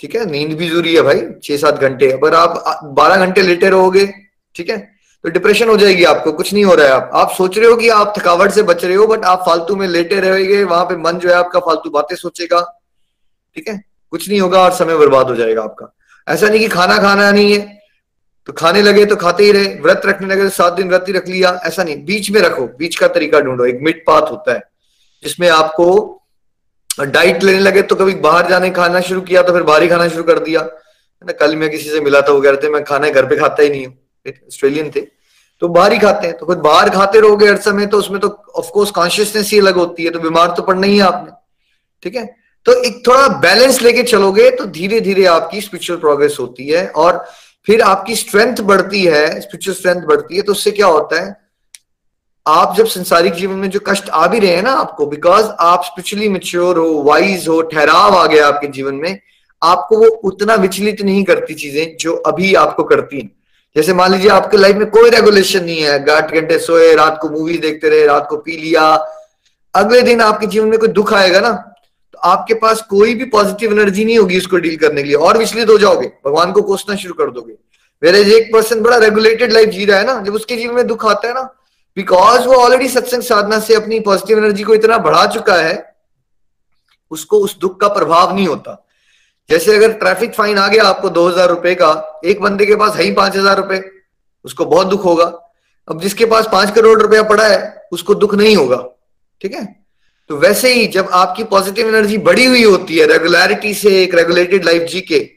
ठीक 0.00 0.14
है? 0.14 0.30
नींद 0.30 0.52
भी 0.52 0.68
ज़रूरी 0.68 0.94
है 0.94 1.02
भाई 1.02 1.22
छह 1.44 1.56
सात 1.56 1.74
घंटे। 1.74 2.10
अगर 2.10 2.34
आप 2.34 2.80
बारह 2.84 3.16
घंटे 3.16 3.42
लेटे 3.42 3.68
रहोगे, 3.68 4.14
ठीक 4.54 4.70
है? 4.70 4.78
तो 5.22 5.28
डिप्रेशन 5.28 5.68
हो 5.68 5.76
जाएगी 5.76 6.04
आपको, 6.04 6.32
कुछ 6.32 6.52
नहीं 6.54 6.64
हो 6.64 6.74
रहा 6.74 6.86
है। 6.86 6.92
आप 6.92 7.10
आप 7.14 7.30
सोच 7.30 7.58
रहे 7.58 7.66
हो 7.66 7.76
कि 7.76 7.88
आप 7.88 8.14
थकावट 8.18 8.50
से 8.50 8.62
बच 8.62 8.84
रहे 8.84 8.94
हो 8.94 9.06
बट 9.06 9.24
आप 9.24 9.42
फालतू 9.46 9.76
में 9.76 9.88
लेटे 9.88 10.20
रहोगे, 10.20 10.64
वहाँ 10.64 10.84
पे 10.84 10.96
मन 10.96 11.12
जो 11.12 11.28
है 11.28 11.34
आपका 11.34 11.60
फालतू 11.60 11.90
बातें 11.90 12.16
सोचेगा। 12.16 12.80
ठीक 13.54 13.68
है? 13.68 13.84
कुछ 14.10 14.28
नहीं 14.28 14.40
होगा 14.40 14.60
और 14.60 14.72
समय 14.72 14.96
बर्बाद 14.96 15.26
हो 15.26 15.34
जाएगा 15.34 15.62
आपका। 15.62 15.94
ऐसा 16.28 16.48
नहीं 16.48 16.60
कि 16.60 16.68
खाना 16.68 16.98
खाना 16.98 17.30
नहीं 17.30 17.58
है। 17.58 17.81
तो 18.48 18.52
खाने 18.52 18.82
लगे 18.82 19.04
तो 19.04 19.16
खाते 19.16 19.44
ही 19.44 19.52
रहे, 19.52 19.66
व्रत 19.80 20.02
रखने 20.06 20.26
लगे 20.28 20.42
तो 20.42 20.50
सात 20.52 20.72
दिन 20.72 20.88
व्रत 20.88 21.04
ही 21.08 21.12
रख 21.12 21.28
लिया, 21.28 21.50
ऐसा 21.64 21.84
नहीं, 21.84 22.04
बीच 22.04 22.30
में 22.30 22.40
रखो, 22.40 22.66
बीच 22.78 22.96
का 22.96 23.08
तरीका 23.10 23.40
ढूंढो, 23.40 23.64
एक 23.64 23.78
मिड 23.82 24.02
पाथ 24.06 24.30
होता 24.30 24.52
है, 24.52 24.62
जिसमें 25.22 25.48
आपको 25.50 25.88
डाइट 26.90 27.42
लेने 27.42 27.58
लगे 27.60 27.82
तो 27.82 27.96
कभी 27.96 28.14
बाहर 28.22 28.48
जाने, 28.48 28.70
खाना 28.72 29.00
शुरू 29.02 29.20
किया 29.22 29.42
तो 29.42 29.52
फिर 29.52 29.62
बाहर 29.64 29.82
ही 29.82 29.88
खाना 29.88 30.08
शुरू 30.08 30.24
कर 30.24 30.38
दिया। 30.40 30.60
है 30.60 31.26
ना, 31.26 31.32
कल 31.34 31.56
मैं 31.56 31.70
किसी 31.70 31.90
से 31.90 32.00
मिला 32.00 32.20
था, 32.20 32.32
वो 32.32 32.40
कह 32.40 32.50
रहे 32.50 32.62
थे, 32.62 32.70
मैं 32.70 32.84
खाना 32.84 33.10
घर 33.10 33.26
पे 33.26 33.36
खाता 33.36 33.62
ही 33.62 33.68
नहीं 33.70 33.86
हूँ। 33.86 33.94
ऑस्ट्रेलियन 34.26 34.90
थे 34.90 35.00
तो 35.62 35.68
बाहर 35.70 35.92
ही 35.92 35.98
खाते 35.98 36.26
हैं 36.26 36.36
तो 36.38 36.46
फिर 36.46 36.56
बाहर 36.58 36.88
खाते 36.90 37.20
रहोगे 37.20 37.48
हर 37.48 37.56
समय 37.60 37.86
तो 37.86 37.98
उसमें 37.98 38.20
तो 38.20 38.28
ऑफकोर्स 38.56 38.90
कॉन्शियसनेस 38.90 39.50
ही 39.50 39.58
अलग 39.58 39.76
होती 39.76 40.04
है 40.04 40.10
तो 40.10 40.18
बीमार 40.20 40.54
तो 40.56 40.62
पड़ना 40.62 40.86
ही 40.86 40.96
है 40.96 41.02
आपने, 41.04 41.30
ठीक 42.02 42.16
है? 42.16 42.24
तो 42.66 42.72
एक 42.82 43.02
थोड़ा 43.06 43.28
बैलेंस 43.40 43.80
लेके 43.82 44.02
चलोगे 44.04 44.50
तो 44.50 44.66
धीरे 44.72 45.00
धीरे 45.00 45.24
आपकी 45.26 45.60
स्पिरिचुअल 45.60 45.98
प्रोग्रेस 46.00 46.36
होती 46.40 46.68
है, 46.68 46.86
और 46.88 47.24
फिर 47.66 47.80
आपकी 47.80 48.16
स्ट्रेंथ 48.16 48.56
बढ़ती 48.56 49.02
है 49.04 49.40
स्पिरिचुअल 49.40 49.76
स्ट्रेंथ 49.76 50.02
बढ़ती 50.02 50.36
है 50.36 50.42
तो 50.42 50.52
उससे 50.52 50.70
क्या 50.70 50.86
होता 50.86 51.20
है? 51.20 51.36
आप 52.46 52.74
जब 52.76 52.86
संसारिक 52.86 53.32
जीवन 53.32 53.54
में 53.54 53.70
जो 53.70 53.80
कष्ट 53.80 54.08
आ 54.08 54.26
भी 54.26 54.38
रहे 54.38 54.54
हैं 54.56 54.62
ना 54.62 54.70
आपको 54.70 55.06
बिकॉज़ 55.06 55.46
आप 55.60 55.84
स्पिरिचुअली 55.84 56.28
मेच्योर 56.28 56.78
हो 56.78 57.02
वाइज 57.02 57.48
हो, 57.48 57.60
ठहराव 57.62 58.16
आ 58.16 58.26
गया 58.26 58.46
आपके 58.46 58.66
जीवन 58.66 58.94
में, 58.94 59.20
आपको 59.62 59.98
वो 59.98 60.06
उतना 60.06 60.54
विचलित 60.54 61.02
नहीं 61.02 61.24
करती 61.24 61.54
चीज़ें 61.54 61.96
जो 61.96 62.14
अभी 62.16 62.54
आपको 62.54 62.84
करती 62.84 63.20
हैं। 63.20 63.30
जैसे 63.76 63.94
मान 63.94 64.12
लीजिए 64.12 64.30
आपके 64.30 64.56
लाइफ 64.56 64.76
में 64.76 64.90
कोई 64.90 65.10
रेगुलेशन 65.10 65.64
नहीं 65.64 65.80
है, 65.80 66.10
आठ 66.12 66.34
घंटे 66.34 66.58
सोए, 66.58 66.94
रात 66.94 67.18
को 67.22 67.28
मूवी 67.28 67.58
देखते 67.58 67.88
रहे, 67.88 68.06
रात 68.06 68.26
को 68.30 68.36
पी 68.36 68.56
लिया, 68.56 68.82
अगले 69.74 70.02
दिन 70.02 70.20
आपके 70.20 70.46
जीवन 70.46 70.68
में 70.68 70.78
कोई 70.78 70.88
दुख 70.88 71.12
आएगा 71.12 71.40
ना? 71.40 71.71
आपके 72.22 72.54
पास 72.56 72.80
कोई 72.90 73.14
भी 73.14 73.24
पॉजिटिव 73.30 73.72
एनर्जी 73.72 74.04
नहीं 74.04 74.18
होगी 74.18 74.38
उसको 74.38 74.56
डील 74.58 74.76
करने 74.76 75.02
के 75.02 75.08
लिए। 75.08 75.16
और 75.18 75.38
विचलित 75.38 75.68
हो 75.68 75.78
जाओगे। 75.78 76.06
भगवान 76.26 76.52
को 76.52 76.62
कोसना 76.62 76.96
शुरू 76.96 77.14
कर 77.14 77.30
दोगे। 77.30 77.54
मेरे 78.02 78.20
एक 78.36 78.52
पर्सन 78.52 78.80
बड़ा 78.82 78.96
रेगुलेटेड 78.98 79.52
लाइफ 79.52 79.68
जी 79.68 79.84
रहा 79.84 79.98
है 79.98 80.06
ना, 80.06 80.20
जब 80.20 80.34
उसके 80.34 80.56
जीवन 80.56 80.74
में 80.74 80.86
दुख 80.86 81.06
आता 81.06 81.28
है 81.28 81.34
ना 81.34 81.42
बिकॉज़ 81.96 82.46
वो 82.48 82.54
ऑलरेडी 82.54 82.88
सत्संग 82.88 83.22
साधना 83.22 83.58
से 83.60 83.74
अपनी 83.74 83.98
पॉजिटिव 84.00 84.38
एनर्जी 84.38 84.62
को 84.62 84.74
इतना 84.74 84.98
बढ़ा 84.98 85.24
चुका 85.26 85.54
है, 85.56 85.74
उसको 87.10 87.38
उस 87.38 87.58
दुख 87.58 87.80
का 87.80 87.88
प्रभाव 87.88 88.34
नहीं 88.34 88.46
होता। 88.46 88.78
जैसे 89.50 89.74
अगर 89.76 89.92
ट्रैफ़िक 89.94 90.34
फाइन 90.34 90.58
आ 90.58 90.66
गया 90.68 90.84
आपको 90.84 91.08
दो 91.10 91.28
हज़ार 91.28 91.48
रुपए 91.48 91.74
का, 91.74 92.20
एक 92.24 92.40
बंदे 92.40 92.66
के 92.66 92.76
पास 92.76 92.96
है 92.96 93.04
ही 93.04 93.12
पाँच 93.12 93.36
हज़ार 93.36 93.56
रुपए, 93.56 93.82
उसको 94.44 94.64
बहुत 94.64 94.86
दुख 94.86 95.04
होगा। 95.04 95.24
अब 95.88 96.00
जिसके 96.00 96.24
पास 96.24 96.48
पाँच 96.52 96.70
करोड़ 96.70 97.00
रुपया 97.02 97.22
पड़ा 97.24 97.46
है, 97.46 97.88
उसको 97.92 98.14
दुख 98.14 98.34
नहीं 98.34 98.56
होगा। 98.56 98.76
ठीक 99.40 99.54
है? 99.54 99.64
तो 100.32 100.38
वैसे 100.38 100.74
ही 100.74 100.86
जब 100.86 101.08
आपकी 101.12 101.44
पॉजिटिव 101.44 101.88
एनर्जी 101.88 102.18
बढ़ी 102.18 102.44
हुई 102.44 102.64
होती 102.64 102.98
है 102.98 103.06
रेगुलरिटी 103.06 103.74
से 103.74 104.02
एक 104.02 104.14
रेगुलेटेड 104.14 104.64
लाइफ 104.64 104.82
जी 104.82 105.00
के 105.00 105.30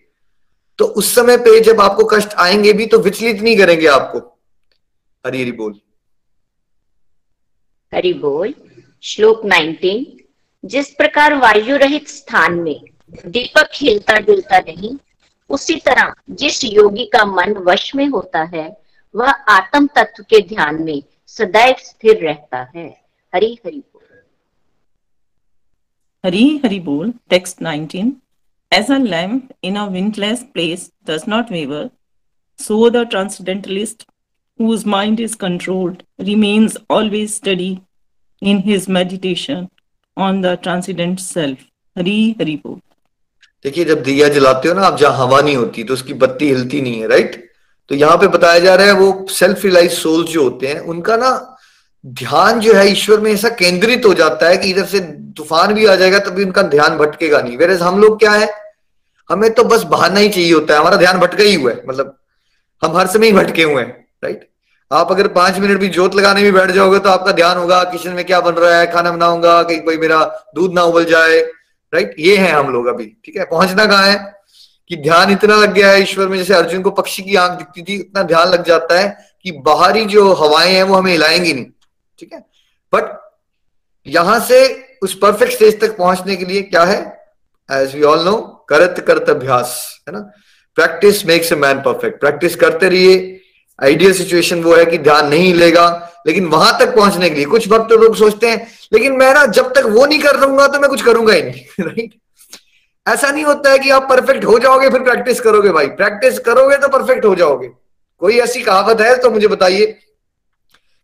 तो 0.77 0.85
उस 0.85 1.15
समय 1.15 1.37
पे 1.37 1.59
जब 1.59 1.81
आपको 1.81 2.05
कष्ट 2.05 2.29
आएँगे 2.37 2.73
भी 2.73 2.85
तो 2.85 2.99
विचलित 2.99 3.41
नहीं 3.41 3.57
करेंगे 3.57 3.87
आपको। 3.87 4.39
हरी 5.25 5.41
हरी 5.41 5.51
बोल। 5.51 5.79
हरि 7.93 8.13
बोल। 8.13 8.53
श्लोक 9.03 9.41
19 9.45 10.05
जिस 10.65 10.89
प्रकार 10.89 11.33
वायु 11.33 11.77
रहित 11.77 12.07
स्थान 12.07 12.53
में 12.53 12.81
दीपक 13.25 13.69
हिलता 13.73 14.19
डुलता 14.19 14.59
नहीं, 14.59 14.97
उसी 15.49 15.75
तरह 15.75 16.13
जिस 16.29 16.63
योगी 16.63 17.05
का 17.05 17.25
मन 17.25 17.53
वश 17.53 17.95
में 17.95 18.07
होता 18.07 18.43
है, 18.43 18.77
वह 19.15 19.29
आत्म 19.29 19.87
तत्व 19.87 20.23
के 20.23 20.41
ध्यान 20.41 20.83
में 20.83 21.03
सदैव 21.27 21.75
स्थिर 21.79 22.17
रहता 22.25 22.71
है। 22.75 23.05
हरी 23.35 23.59
हरि 23.65 23.83
हरि 26.25 26.45
हरि 26.65 26.79
बोल 26.81 27.13
text 27.29 27.63
19 27.63 28.13
As 28.71 28.89
a 28.89 28.97
lamp 28.99 29.53
in 29.61 29.77
a 29.77 29.87
windless 29.87 30.43
place 30.43 30.91
does 31.05 31.27
not 31.27 31.49
waver, 31.49 31.91
so 32.59 32.89
the 32.89 33.05
transcendentalist 33.05 34.05
whose 34.59 34.85
mind 34.85 35.19
is 35.19 35.35
controlled, 35.35 36.03
remains 36.19 36.75
always 36.89 37.35
steady 37.35 37.83
in 38.41 38.59
his 38.59 38.87
meditation 38.89 39.69
on 40.17 40.41
the 40.41 40.55
transcendent 40.57 41.19
self. 41.21 41.63
Hari 41.95 42.35
Hari 42.39 42.55
Bol. 42.57 42.79
देखिए 43.65 43.85
जब 43.85 44.01
दिया 44.03 44.27
जलाते 44.29 44.69
हो 44.69 44.73
ना 44.73 44.81
आप 44.87 44.97
जहाँ 44.99 45.17
हवा 45.17 45.41
नहीं 45.41 45.55
होती 45.55 45.83
तो 45.83 45.93
उसकी 45.93 46.13
बत्ती 46.23 46.47
हिलती 46.47 46.81
नहीं 46.81 46.99
है 47.01 47.07
राइट 47.07 47.43
तो 47.89 47.95
यहाँ 47.95 48.17
पे 48.17 48.27
बताया 48.35 48.59
जा 48.59 48.75
रहा 48.75 48.87
है 48.87 48.93
वो 48.93 49.25
सेल्फ 49.31 49.63
रिलाइज 49.65 49.91
सोल्स 49.91 50.29
जो 50.31 50.43
होते 50.43 50.67
हैं 50.67 50.79
उनका 50.93 51.15
ना 51.17 51.31
ध्यान 52.03 52.59
जो 52.59 52.73
है 52.73 52.87
ईश्वर 52.91 53.19
में 53.19 53.31
ऐसा 53.31 53.49
केंद्रित 53.61 54.05
हो 54.05 54.13
जाता 54.13 54.49
है 54.49 54.57
कि 54.57 54.69
इधर 54.69 54.85
से 54.85 54.99
तूफ़ान 55.37 55.73
भी 55.73 55.85
आ 55.85 55.95
जाएगा 55.95 56.19
तभी 56.19 56.43
उनका 56.43 56.61
ध्यान 56.63 56.97
भटकेगा 56.97 57.41
नहीं। 57.41 57.57
वेरे 57.57 57.75
हम 57.75 57.99
लोग 58.01 58.19
क्या 58.19 58.31
है? 58.31 58.49
हमें 59.29 59.53
तो 59.53 59.63
बस 59.63 59.83
बहाना 59.83 60.19
ही 60.19 60.29
चाहिए 60.29 60.53
होता 60.53 60.73
है। 60.73 60.79
हमारा 60.79 60.97
ध्यान 60.97 61.19
भटका 61.19 61.43
ही 61.43 61.53
हुआ 61.53 61.71
है। 61.71 61.81
मतलब 61.87 62.17
हम 62.81 62.97
हर 62.97 63.07
समय 63.07 63.27
ही 63.27 63.33
भटके 63.33 63.63
हुए 63.63 63.81
हैं 63.83 64.07
राइट 64.23 64.49
आप 64.91 65.11
अगर 65.11 65.27
पाँच 65.27 65.57
मिनट 65.59 65.79
भी 65.79 65.87
जोत 65.89 66.15
लगाने 66.15 66.41
में 66.43 66.53
बैठ 66.53 66.71
जाओगे 66.71 66.99
तो 66.99 67.09
आपका 67.09 67.31
ध्यान 67.31 67.57
होगा, 67.57 67.83
किचन 67.83 68.11
में 68.11 68.23
क्या 68.25 68.39
बन 68.41 68.53
रहा 68.53 68.79
है, 68.79 68.87
खाना 68.87 69.11
बनाऊँगा, 69.11 69.61
कहीं 69.63 69.79
कोई 69.81 69.97
मेरा 69.97 70.23
दूध 70.55 70.73
ना 70.73 70.83
उबल 70.83 71.05
जाए 71.05 71.39
राइट 71.93 72.15
ये 72.19 72.35
है 72.37 72.51
हम 72.51 72.69
लोग 72.69 72.87
अभी, 72.87 73.05
ठीक 73.25 73.37
है? 73.37 73.45
पहुँचना 73.45 73.85
कहाँ 73.85 74.07
है? 74.07 74.33
कि 74.89 74.95
ध्यान 74.95 75.31
इतना 75.31 75.55
लग 75.55 75.73
गया 75.73 75.91
है 75.91 76.01
ईश्वर 76.01 76.27
में, 76.27 76.37
जैसे 76.37 76.53
अर्जुन 76.53 76.81
को 76.81 76.91
पक्षी 76.91 77.23
की 77.23 77.35
आँख 77.35 77.57
दिखती 77.57 77.81
थी, 77.83 77.99
इतना 77.99 78.23
ध्यान 78.23 78.47
लग 78.47 78.63
जाता 78.63 78.99
है 78.99 79.17
कि 79.43 79.51
बाहरी 79.65 80.05
जो 80.05 80.33
हवाएँ 80.33 80.73
हैं 80.73 80.83
वो 80.83 80.95
हमें 80.95 81.11
हिलाएँगी 81.11 81.53
नहीं, 81.53 81.65
ठीक 82.19 82.33
है? 82.33 82.39
बट 82.93 83.19
यहाँ 84.07 84.39
से 84.39 84.65
उस 85.05 85.17
परफेक्ट 85.19 85.53
स्टेज 85.53 85.79
तक 85.81 85.95
पहुँचने 85.97 86.35
के 86.35 86.45
लिए 86.45 86.61
क्या 86.63 86.83
है? 86.83 86.99
एज 87.69 87.95
वी 87.95 88.01
ऑल 88.03 88.23
नो 88.25 88.35
करत 88.69 89.03
करत 89.07 89.29
अभ्यास, 89.29 89.77
है 90.07 90.13
ना? 90.13 90.19
Practice 90.77 91.25
makes 91.25 91.51
a 91.51 91.55
man 91.57 91.81
perfect 91.81 92.19
practice 92.19 92.55
करते 92.55 92.89
रहिए। 92.89 93.41
आइडियल 93.79 94.13
सिचुएशन 94.13 94.61
वो 94.63 94.75
है 94.75 94.85
कि 94.85 94.97
ध्यान 94.99 95.27
नहीं 95.29 95.53
लेगा, 95.53 95.87
लेकिन 96.27 96.45
वहाँ 96.47 96.77
तक 96.79 96.95
पहुँचने 96.95 97.29
के 97.29 97.35
लिए। 97.35 97.45
कुछ 97.45 97.67
वक्त 97.69 97.89
तो 97.89 97.97
लोग 97.97 98.15
सोचते 98.15 98.49
हैं, 98.49 98.67
लेकिन 98.93 99.17
मैं 99.17 99.33
ना 99.33 99.45
जब 99.47 99.73
तक 99.73 99.85
वो 99.87 100.05
नहीं 100.05 100.19
कर 100.19 100.37
दूँगा 100.39 100.67
तो 100.67 100.79
मैं 100.79 100.89
कुछ 100.89 101.01
करूँगा 101.01 101.33
ही 101.33 101.41
नहीं 101.41 101.85
राइट 101.85 102.13
ऐसा 103.05 103.31
नहीं 103.31 103.43
होता 103.43 103.71
है 103.71 103.79
कि 103.79 103.89
आप 103.89 104.07
परफेक्ट 104.09 104.45
हो 104.45 104.57
जाओगे, 104.59 104.89
फिर 104.89 105.01
प्रैक्टिस 105.01 105.39
करोगे 105.41 105.71
भाई। 105.71 105.87
प्रैक्टिस 105.97 106.39
करोगे 106.39 106.77
तो 106.77 106.87
परफेक्ट 106.89 107.25
हो 107.25 107.35
जाओगे। 107.35 107.67
कोई 108.21 108.39
ऐसी 108.39 108.61
कहावत 108.61 109.01
है 109.01 109.15
तो 109.21 109.29
मुझे 109.29 109.47
बताइए 109.47 109.85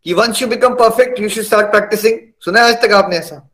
कि 0.06 0.14
once 0.14 0.42
you 0.42 0.48
become 0.48 0.74
perfect 0.76 1.20
you 1.20 1.30
should 1.30 1.44
start 1.44 1.68
practicing 1.72 2.18
सुना 2.46 2.62
है 2.62 2.68
आज 2.68 2.82
तक 2.82 2.92
आपने 2.94 3.18
ऐसा? 3.18 3.48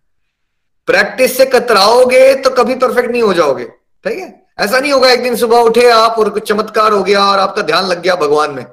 प्रैक्टिस 0.88 1.38
से 1.38 1.46
कतराओगे 1.46 2.36
तो 2.36 2.50
कभी 2.50 2.76
परफेक्ट 2.76 3.10
नहीं 3.12 3.22
हो 3.22 3.34
जाओगे। 3.34 3.66
ठीक 3.66 4.18
है? 4.18 4.48
ऐसा 4.60 4.80
नहीं 4.80 4.92
होगा 4.92 5.12
एक 5.12 5.24
दिन 5.24 5.36
सुबह 5.36 5.58
उठे 5.58 5.90
आप 5.90 6.16
और 6.20 6.30
कुछ 6.30 6.48
चमत्कार 6.48 6.92
हो 6.92 7.04
गया 7.04 7.26
और 7.26 7.40
आपका 7.40 7.62
ध्यान 7.62 7.86
लग 7.86 8.02
गया 8.02 8.16
भगवान 8.16 8.52
में। 8.52 8.66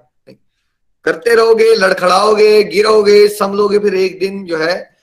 करते 1.04 1.35
रहोगे, 1.35 1.75
लड़खड़ाओगे, 1.75 2.62
गिरोगे, 2.64 3.28
संभलोगे, 3.28 3.78
फिर 3.78 3.94
एक 3.94 4.18
दिन 4.18 4.44
जो 4.47 4.56
है 4.56 4.97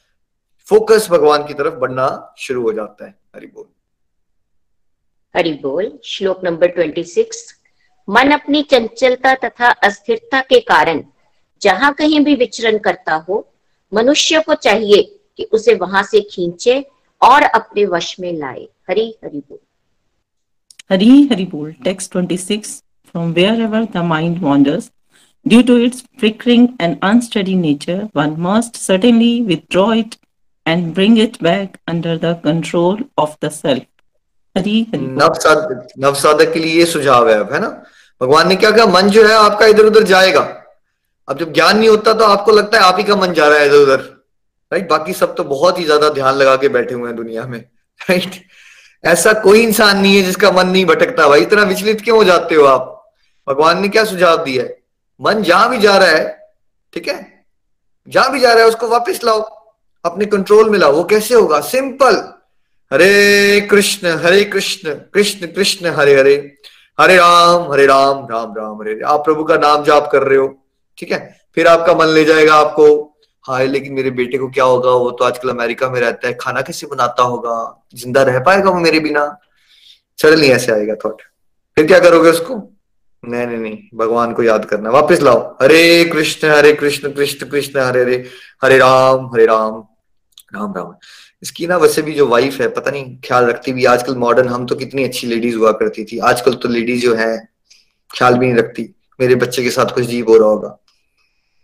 फोकस 0.68 1.08
भगवान 1.12 1.46
की 1.48 1.54
तरफ़ 1.54 1.74
बढ़ना 1.74 2.36
शुरू 2.38 2.62
हो 2.62 2.74
जाता 2.74 3.06
है। 3.06 3.16
हरि 3.36 3.48
बोल। 3.48 3.66
हरि 5.36 5.52
बोल। 5.54 6.00
श्लोक 6.06 6.44
नंबर 6.44 6.68
ट्वेंटी 6.68 7.04
सिक्स 7.04 7.56
मन 8.10 8.32
अपनी 8.32 8.62
चंचलता 8.64 9.34
तथा 9.34 9.70
अस्थिरता 9.70 10.42
के 10.42 10.60
कारण 10.60 11.04
जहाँ 11.62 11.94
कहीं 11.94 12.20
भी 12.20 12.36
विचरण 12.36 12.78
करता 12.78 13.16
हो, 13.30 13.54
मनुष्य 13.94 14.40
को 14.40 14.54
चाहिए 14.54 15.02
कि 15.38 15.44
उसे 15.44 15.76
वहाँ 15.76 16.04
से 16.04 16.22
खींचे 16.22 16.86
और 17.22 17.44
अपने 17.44 17.86
वश 17.86 18.16
में 18.20 18.34
लाए। 18.34 18.68
हरी 18.90 19.16
हरि 19.24 19.38
बोल। 19.38 19.60
हरि 20.92 21.30
हरि 21.32 21.46
बोल। 21.46 21.72
Text 21.72 22.12
26 22.12 22.84
from 23.12 23.32
wherever 23.62 23.84
the 23.84 23.98
mind 23.98 24.42
wanders 24.42 24.92
Due 25.50 25.64
to 25.68 25.76
its 25.76 26.02
flickering 26.22 26.66
and 26.82 26.96
unsteady 27.04 27.54
nature, 27.62 28.02
one 28.18 28.34
must 28.38 28.76
certainly 28.76 29.30
withdraw 29.52 29.86
it 30.02 30.12
and 30.66 30.94
bring 30.98 31.16
it 31.24 31.40
back 31.46 31.80
under 31.94 32.14
the 32.24 32.34
control 32.42 33.00
of 33.20 33.30
the 33.44 33.50
self. 33.50 33.82
नव 36.00 36.14
साधक 36.14 36.52
के 36.54 36.60
लिए 36.60 36.74
ये 36.74 36.86
सुझाव 36.86 37.30
है 37.30 37.40
अब 37.40 37.54
है 37.54 37.60
ना? 37.60 37.84
भगवान 38.22 38.48
ने 38.48 38.56
क्या 38.56 38.72
कहा? 38.72 38.86
मन 38.86 39.10
जो 39.10 39.28
है 39.28 39.34
आपका 39.34 39.66
इधर 39.66 39.84
उधर 39.84 40.04
जाएगा। 40.04 40.64
अब 41.30 41.38
जब 41.38 41.54
ज्ञान 41.54 41.78
नहीं 41.78 41.90
होता 41.90 42.14
तो 42.14 42.24
आपको 42.24 42.52
लगता 42.52 42.78
है 42.78 42.84
आप 42.84 42.96
ही 42.98 43.04
का 43.04 43.16
मन 43.16 43.34
जा 43.34 43.48
रहा 43.48 43.60
है 43.60 43.66
इधर 43.66 43.78
उधर 43.78 44.11
राइट 44.72 44.90
बाकी 44.90 45.14
सब 45.14 45.36
तो 45.36 45.44
बहुत 45.44 45.80
ही 45.80 45.84
ज़्यादा 45.86 46.10
ध्यान 46.10 46.36
लगा 46.36 46.56
के 46.56 46.70
बैठे 46.70 46.94
हुए 46.94 47.08
हैं 47.08 47.16
दुनिया 47.16 47.46
में 47.46 47.60
राइट 48.02 48.42
ऐसा 49.04 49.34
कोई 49.42 49.62
इंसान 49.62 49.98
नहीं 50.00 50.16
है 50.16 50.24
जिसका 50.24 50.52
मन 50.52 50.68
नहीं 50.68 50.86
भटकता 50.86 51.28
भाई। 51.28 51.42
इतना 51.42 51.64
विचलित 51.64 52.02
क्यों 52.02 52.18
हो 52.18 52.24
जाते 52.24 52.56
हो 52.56 52.66
आप? 52.66 53.14
भगवान 53.48 53.82
ने 53.82 53.90
क्या 53.90 54.04
सुझाव 54.06 54.44
दिया 54.44 54.64
है? 54.64 54.78
मन 55.20 55.42
जहाँ 55.44 55.70
भी 55.70 55.78
जा 55.78 55.98
रहा 55.98 56.10
है, 56.10 56.50
ठीक 56.94 57.08
है? 57.08 57.46
जहाँ 58.08 58.32
भी 58.32 58.40
जा 58.40 58.54
रहा 58.54 58.64
है, 58.64 58.70
उसको 58.70 58.88
वापस 58.88 59.20
लाओ, 59.24 59.40
अपने 60.06 60.26
कंट्रोल 60.26 60.70
में 60.70 60.78
लाओ। 60.80 60.94
वो 60.94 61.04
कैसे 61.04 61.36
होगा? 61.36 61.60
सिंपल 61.62 62.16
हरे 62.92 63.68
कृष्ण 63.72 64.08
हरे 64.24 64.44
कृष्ण 64.46 64.94
कृष्ण 65.14 65.48
कृष्ण, 65.48 65.88
हरे 65.90 66.16
हरे। 66.20 66.36
हरे 66.98 67.16
राम 67.18 67.72
हरे 67.72 67.86
राम 67.86 68.28
राम 68.32 68.54
राम 68.58 68.82
हरे। 68.82 69.00
आप 69.06 69.24
प्रभु 69.26 69.44
का 69.44 69.58
नाम 69.58 69.84
जाप 69.84 70.10
कर 70.12 70.24
रहे 70.24 70.38
हो, 70.38 70.48
ठीक 70.98 71.12
है? 71.12 71.20
फिर 71.56 71.68
आपका 71.68 71.94
मन 71.94 72.08
ले 72.08 72.24
जाएगा 72.26 72.56
आपको। 72.56 73.11
हाय, 73.46 73.68
लेकिन 73.68 73.94
मेरे 73.94 74.10
बेटे 74.12 74.38
को 74.38 74.48
क्या 74.50 74.64
होगा? 74.64 74.92
वो 74.92 75.12
तो 75.12 75.26
आजकल 75.26 75.50
अमेरिका 75.50 75.90
में 75.90 76.00
रहता 76.00 76.28
है। 76.28 76.34
खाना 76.42 76.62
कैसे 76.62 76.88
बनाता 76.88 77.24
होगा? 77.24 77.56
ज़िंदा 77.96 78.24
रह 78.24 78.40
पाएगा 78.40 78.70
वो 78.70 78.80
मेरे 78.80 79.00
बिना? 79.00 79.26
सडनली 80.20 80.48
ऐसे 80.52 80.72
आएगा 80.72 80.96
थॉट 81.06 81.22
फिर 81.78 81.88
क्या 81.88 82.00
करोगे 82.00 82.30
उसको? 82.30 82.56
नहीं 83.24 83.46
नहीं 83.48 83.58
नहीं, 83.58 83.78
भगवान 83.96 84.34
को 84.34 84.44
याद 84.44 84.66
करना। 84.66 84.90
वापस 84.90 85.22
लाओ। 85.22 85.40
हरे 85.62 86.04
कृष्ण 86.06 86.50
हरे 86.50 86.74
कृष्ण 86.74 87.12
कृष्ण 87.12 87.50
कृष्ण, 87.50 87.80
हरे 87.80 88.02
हरे 88.02 88.26
हरे 88.64 88.78
राम 88.78 89.26
हरे 89.26 89.46
राम 89.46 89.84
राम 90.56 90.74
राम। 90.78 90.94
इसकी 91.44 91.68
ना 91.68 91.78
वैसे 91.78 92.02
भी 92.02 92.14
जो 92.14 92.28
वाइफ 92.28 92.60
है, 92.62 92.68
पता 92.68 92.92
नहीं, 92.92 93.16
ख्याल 93.26 93.46
रखती 93.46 93.74
भी। 93.74 93.86
आजकल 93.86 94.16
मॉडर्न 94.16 94.48
हम 94.48 94.66
तो 94.66 94.76
कितनी 94.76 95.04
अच्छी 95.04 95.28
लेडीज़ 95.28 95.56
हुआ 95.56 95.72
करती 95.72 96.04
थी। 96.06 96.18
आजकल 96.20 96.54
तो 96.54 96.70
लेडीज़ 96.70 97.02
जो 97.02 97.16
है, 97.16 97.38
ख्याल 98.12 98.38
भी 98.38 98.46
नहीं 98.46 98.58
रखती। 98.58 98.90
मेरे 99.20 99.36
बच्चे 99.36 99.64
के 99.64 99.70
साथ 99.70 99.94
कुछ 99.96 100.06
जीव 100.06 100.30
हो 100.30 100.38
रहा 100.38 100.50
होगा। 100.50 100.78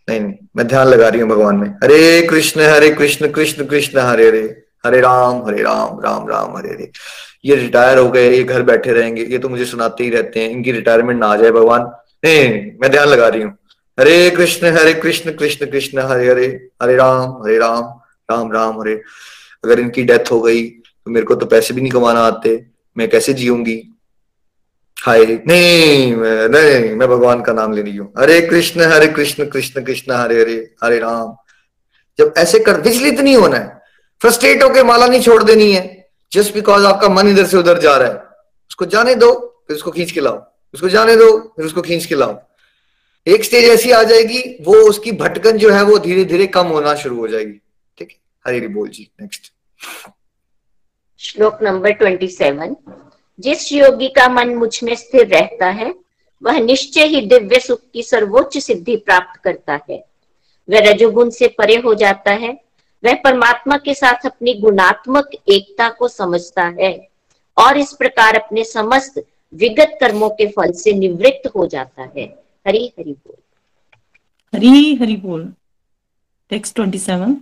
नहीं 0.07 0.19
नहीं, 0.19 0.33
मैं 0.55 0.67
ध्यान 0.67 0.87
लगा 0.87 1.07
रही 1.09 1.21
हूँ 1.21 1.29
भगवान 1.29 1.55
में। 1.55 1.67
हरे 1.83 2.21
कृष्ण 2.29 2.61
हरे 2.63 2.89
कृष्ण 2.91 3.27
कृष्ण 3.31 3.65
कृष्ण, 3.65 3.99
हरे 3.99 4.27
हरे। 4.27 4.41
हरे 4.85 4.99
राम 5.01 5.41
हरे 5.47 5.61
राम 5.63 5.99
राम 5.99 6.27
राम, 6.29 6.55
हरे 6.57 6.69
हरे। 6.69 6.89
ये 7.45 7.55
रिटायर 7.55 7.97
हो 7.97 8.09
गए, 8.11 8.29
ये 8.29 8.43
घर 8.43 8.63
बैठे 8.63 8.93
रहेंगे, 8.93 9.23
ये 9.23 9.37
तो 9.37 9.49
मुझे 9.49 9.65
सुनाते 9.65 10.03
ही 10.03 10.09
रहते 10.09 10.39
हैं। 10.39 10.49
इनकी 10.49 10.71
रिटायरमेंट 10.71 11.19
ना 11.19 11.27
आ 11.27 11.35
जाए 11.35 11.51
भगवान। 11.51 11.81
नहीं, 12.25 12.49
मैं 12.81 12.91
ध्यान 12.91 13.07
लगा 13.07 13.27
रही 13.27 13.41
हूँ। 13.41 13.51
हरे 13.97 14.29
कृष्ण 14.29 14.71
हरे 14.77 14.93
कृष्ण 14.93 15.31
कृष्ण 15.33 15.65
कृष्ण, 15.65 15.99
हरे 16.01 16.29
हरे। 16.29 16.47
हरे 16.83 16.95
राम 16.95 17.29
हरे 17.43 17.57
राम 17.57 17.83
राम 18.29 18.51
राम, 18.51 18.79
हरे। 18.81 19.01
अगर 19.63 19.79
इनकी 19.79 20.03
डेथ 20.03 20.31
हो 20.31 20.39
गई 20.41 20.63
तो 20.67 21.11
मेरे 21.11 21.25
को 21.25 21.35
तो 21.35 21.45
पैसे 21.45 21.73
भी 21.73 21.81
नहीं 21.81 21.91
कमाना 21.91 22.19
आते। 22.21 22.59
मैं 22.95 23.09
कैसे 23.09 23.33
जीऊँगी? 23.33 23.81
हाय। 24.97 25.25
नहीं 25.25 26.15
नहीं, 26.15 26.95
मैं 26.95 27.07
भगवान 27.07 27.41
का 27.41 27.53
नाम 27.53 27.73
ले 27.73 27.81
रही 27.81 27.95
हूँ। 27.97 28.13
हरे 28.17 28.41
कृष्ण 28.41 28.81
हरे 28.81 29.07
कृष्ण 29.07 29.45
कृष्ण 29.45 29.83
कृष्ण, 29.83 30.13
हरे 30.13 30.41
हरे 30.41 30.75
हरे 30.83 30.99
राम। 30.99 31.35
जब 32.19 32.33
ऐसे 32.37 32.59
कर, 32.59 32.81
विचलित 32.81 33.19
नहीं 33.19 33.35
होना 33.35 33.57
है। 33.57 33.81
फ्रस्ट्रेट 34.21 34.63
होकर 34.63 34.83
माला 34.83 35.07
नहीं 35.07 35.21
छोड़ 35.21 35.43
देनी 35.43 35.71
है। 35.71 36.09
जस्ट 36.31 36.53
बिकॉज़ 36.53 36.85
आपका 36.85 37.09
मन 37.09 37.27
इधर 37.27 37.45
से 37.45 37.57
उधर 37.57 37.79
जा 37.79 37.95
रहा 37.97 38.07
है। 38.07 38.15
उसको 38.69 38.85
जाने 38.85 39.15
दो, 39.15 39.63
फिर 39.67 39.75
उसको 39.75 39.91
खींच 39.91 40.11
के 40.11 40.21
लाओ। 40.21 40.43
उसको 40.73 40.89
जाने 40.89 41.15
दो, 41.15 41.37
फिर 41.37 41.65
उसको 41.65 41.81
खींच 41.81 42.05
के 42.05 42.15
लाओ। 42.15 42.39
एक 43.27 43.43
स्टेज 43.43 43.69
ऐसी 43.69 43.91
आ 43.91 44.03
जाएगी, 44.03 44.57
वो 44.61 44.75
उसकी 44.75 45.11
भटकन 45.11 45.57
जो 45.57 45.69
है, 45.69 45.83
वो 45.83 45.97
धीरे 45.97 46.23
धीरे 46.25 46.47
कम 46.47 46.67
होना 46.67 46.95
शुरू 46.95 47.17
हो 47.17 47.27
जाएगी। 47.27 47.61
ठीक 47.97 48.09
है? 48.11 48.17
हरी 48.47 48.67
बोल 48.67 48.89
जी 48.89 49.11
नेक्स्ट 49.21 49.51
श्लोक 51.19 51.59
नंबर 51.63 51.91
ट्वेंटी 51.91 52.27
सेवन 52.27 52.75
जिस 53.39 53.73
योगी 53.73 54.07
का 54.07 54.29
मन 54.29 54.55
मुझमें 54.55 54.95
स्थिर 54.95 55.27
रहता 55.27 55.65
है, 55.65 55.95
वह 56.43 56.59
निश्चय 56.59 57.05
ही 57.05 57.21
दिव्य 57.21 57.59
सुख 57.59 57.81
की 57.93 58.03
सर्वोच्च 58.03 58.57
सिद्धि 58.57 58.95
प्राप्त 58.95 59.41
करता 59.41 59.79
है। 59.89 60.05
वह 60.69 60.79
रजोगुण 60.79 61.29
से 61.29 61.47
परे 61.47 61.75
हो 61.75 61.93
जाता 61.93 62.31
है, 62.31 62.61
वह 63.05 63.13
परमात्मा 63.13 63.77
के 63.77 63.93
साथ 63.93 64.25
अपनी 64.25 64.53
गुणात्मक 64.53 65.29
एकता 65.47 65.89
को 65.89 66.07
समझता 66.07 66.63
है 66.63 67.07
और 67.57 67.77
इस 67.77 67.93
प्रकार 67.93 68.35
अपने 68.35 68.63
समस्त 68.63 69.23
विगत 69.53 69.97
कर्मों 70.01 70.29
के 70.29 70.47
फल 70.47 70.71
से 70.71 70.93
निवृत्त 70.93 71.47
हो 71.55 71.67
जाता 71.67 72.09
है। 72.17 72.43
हरी, 72.67 72.93
हरि 72.99 73.11
बोल। 73.11 73.35
हरी, 74.55 74.95
हरि 74.95 75.15
बोल। 75.15 75.53
Text 76.49 76.79
27 76.79 77.35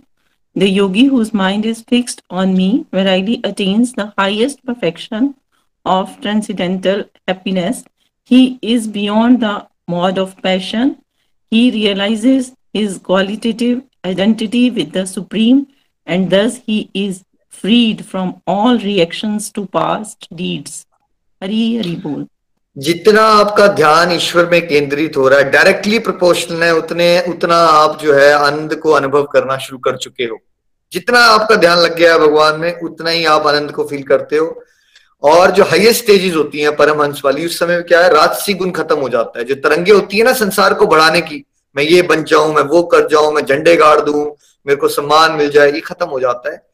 The 0.58 0.78
yogi 0.78 1.10
whose 1.10 1.30
mind 1.34 1.62
is 1.66 1.78
fixed 1.92 2.20
on 2.32 2.46
me 2.46 2.70
verily 2.94 3.34
attains 3.50 3.86
the 3.98 4.06
highest 4.20 4.56
perfection 4.70 5.28
of 5.86 6.20
transcendental 6.20 7.04
happiness. 7.26 7.84
He 8.30 8.58
is 8.60 8.86
beyond 8.88 9.40
the 9.40 9.66
mode 9.88 10.18
of 10.18 10.36
passion. 10.42 10.96
He 11.52 11.70
realizes 11.70 12.52
his 12.74 12.98
qualitative 12.98 13.82
identity 14.04 14.70
with 14.70 14.92
the 14.92 15.06
Supreme, 15.06 15.66
and 16.06 16.30
thus 16.30 16.56
he 16.58 16.90
is 16.94 17.24
freed 17.52 18.04
from 18.04 18.42
all 18.46 18.78
reactions 18.78 19.50
to 19.52 19.66
past 19.68 20.28
deeds. 20.34 20.86
Hari 21.42 21.62
Hari 21.76 21.96
Bol. 21.96 22.24
जितना 22.76 23.22
आपका 23.34 23.66
ध्यान 23.76 24.10
ईश्वर 24.12 24.48
में 24.50 24.66
केंद्रित 24.68 25.16
हो 25.16 25.28
रहा 25.28 25.38
है 25.38 25.50
directly 25.50 25.98
proportional 26.08 26.62
है 26.62 26.74
उतने 26.76 27.06
उतना 27.28 27.56
आप 27.68 27.98
जो 28.02 28.14
है 28.14 28.32
आनंद 28.32 28.74
को 28.82 28.90
अनुभव 28.98 29.24
करना 29.32 29.56
शुरू 29.66 29.78
कर 29.86 29.96
चुके 29.96 30.24
हो 30.24 30.38
जितना 30.92 31.20
आपका 31.28 31.56
ध्यान 31.62 31.78
लग 31.78 31.96
गया 31.98 32.12
है 32.12 32.18
भगवान 32.20 32.60
में 32.60 32.80
उतना 32.88 33.10
ही 33.10 33.24
आप 33.34 33.46
आनंद 33.46 33.72
को 33.78 33.84
फील 33.88 34.02
करते 34.10 34.36
हो 34.36 34.46
और 35.22 35.50
जो 35.50 35.64
हाईएस्ट 35.64 36.02
स्टेजेस 36.02 36.34
होती 36.34 36.60
हैं 36.60 36.74
परमहंस 36.76 37.22
वाली, 37.24 37.46
उस 37.46 37.58
समय 37.58 37.82
क्या 37.82 38.00
है 38.00 38.12
राजसी 38.14 38.54
गुण 38.54 38.70
खत्म 38.70 38.96
हो 38.96 39.08
जाता 39.08 39.38
है। 39.38 39.44
जो 39.44 39.54
तरंगे 39.54 39.92
होती 39.92 40.18
है 40.18 40.24
ना 40.24 40.32
संसार 40.34 40.74
को 40.74 40.86
बढ़ाने 40.86 41.20
की, 41.20 41.44
मैं 41.76 41.84
ये 41.84 42.02
बन 42.02 42.22
जाऊँ, 42.24 42.54
मैं 42.54 42.62
वो 42.64 42.82
कर 42.84 43.06
जाऊँ, 43.08 43.32
मैं 43.34 43.44
झंडे 43.44 43.76
गाड़ 43.76 44.00
दू, 44.00 44.24
मेरे 44.66 44.76
को 44.76 44.88
सम्मान 44.88 45.32
मिल 45.32 45.50
जाए, 45.50 45.72
ये 45.72 45.80
खत्म 45.80 46.06
हो 46.06 46.20
जाता 46.20 46.52
है। 46.52 46.64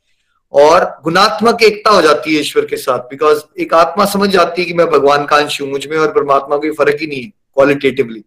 और 0.52 0.84
गुणात्मक 1.04 1.62
एकता 1.62 1.90
हो 1.90 2.00
जाती 2.02 2.34
है 2.34 2.40
ईश्वर 2.40 2.64
के 2.64 2.76
साथ 2.76 2.98
बिकॉज़ 3.10 3.40
एक 3.60 3.72
आत्मा 3.74 4.04
समझ 4.04 4.28
जाती 4.30 4.62
है 4.62 4.66
कि 4.68 4.74
मैं 4.74 4.86
भगवान 4.86 5.24
का 5.26 5.36
अंश 5.36 5.60
हूँ, 5.60 5.68
मुझमें 5.70 5.96
और 5.98 6.12
परमात्मा 6.12 6.56
कोई 6.56 6.70
फ़र्क 6.70 6.96
ही 7.00 7.06
नहीं 7.06 7.22
है 7.22 7.28
क्वालिटेटिवली 7.28 8.24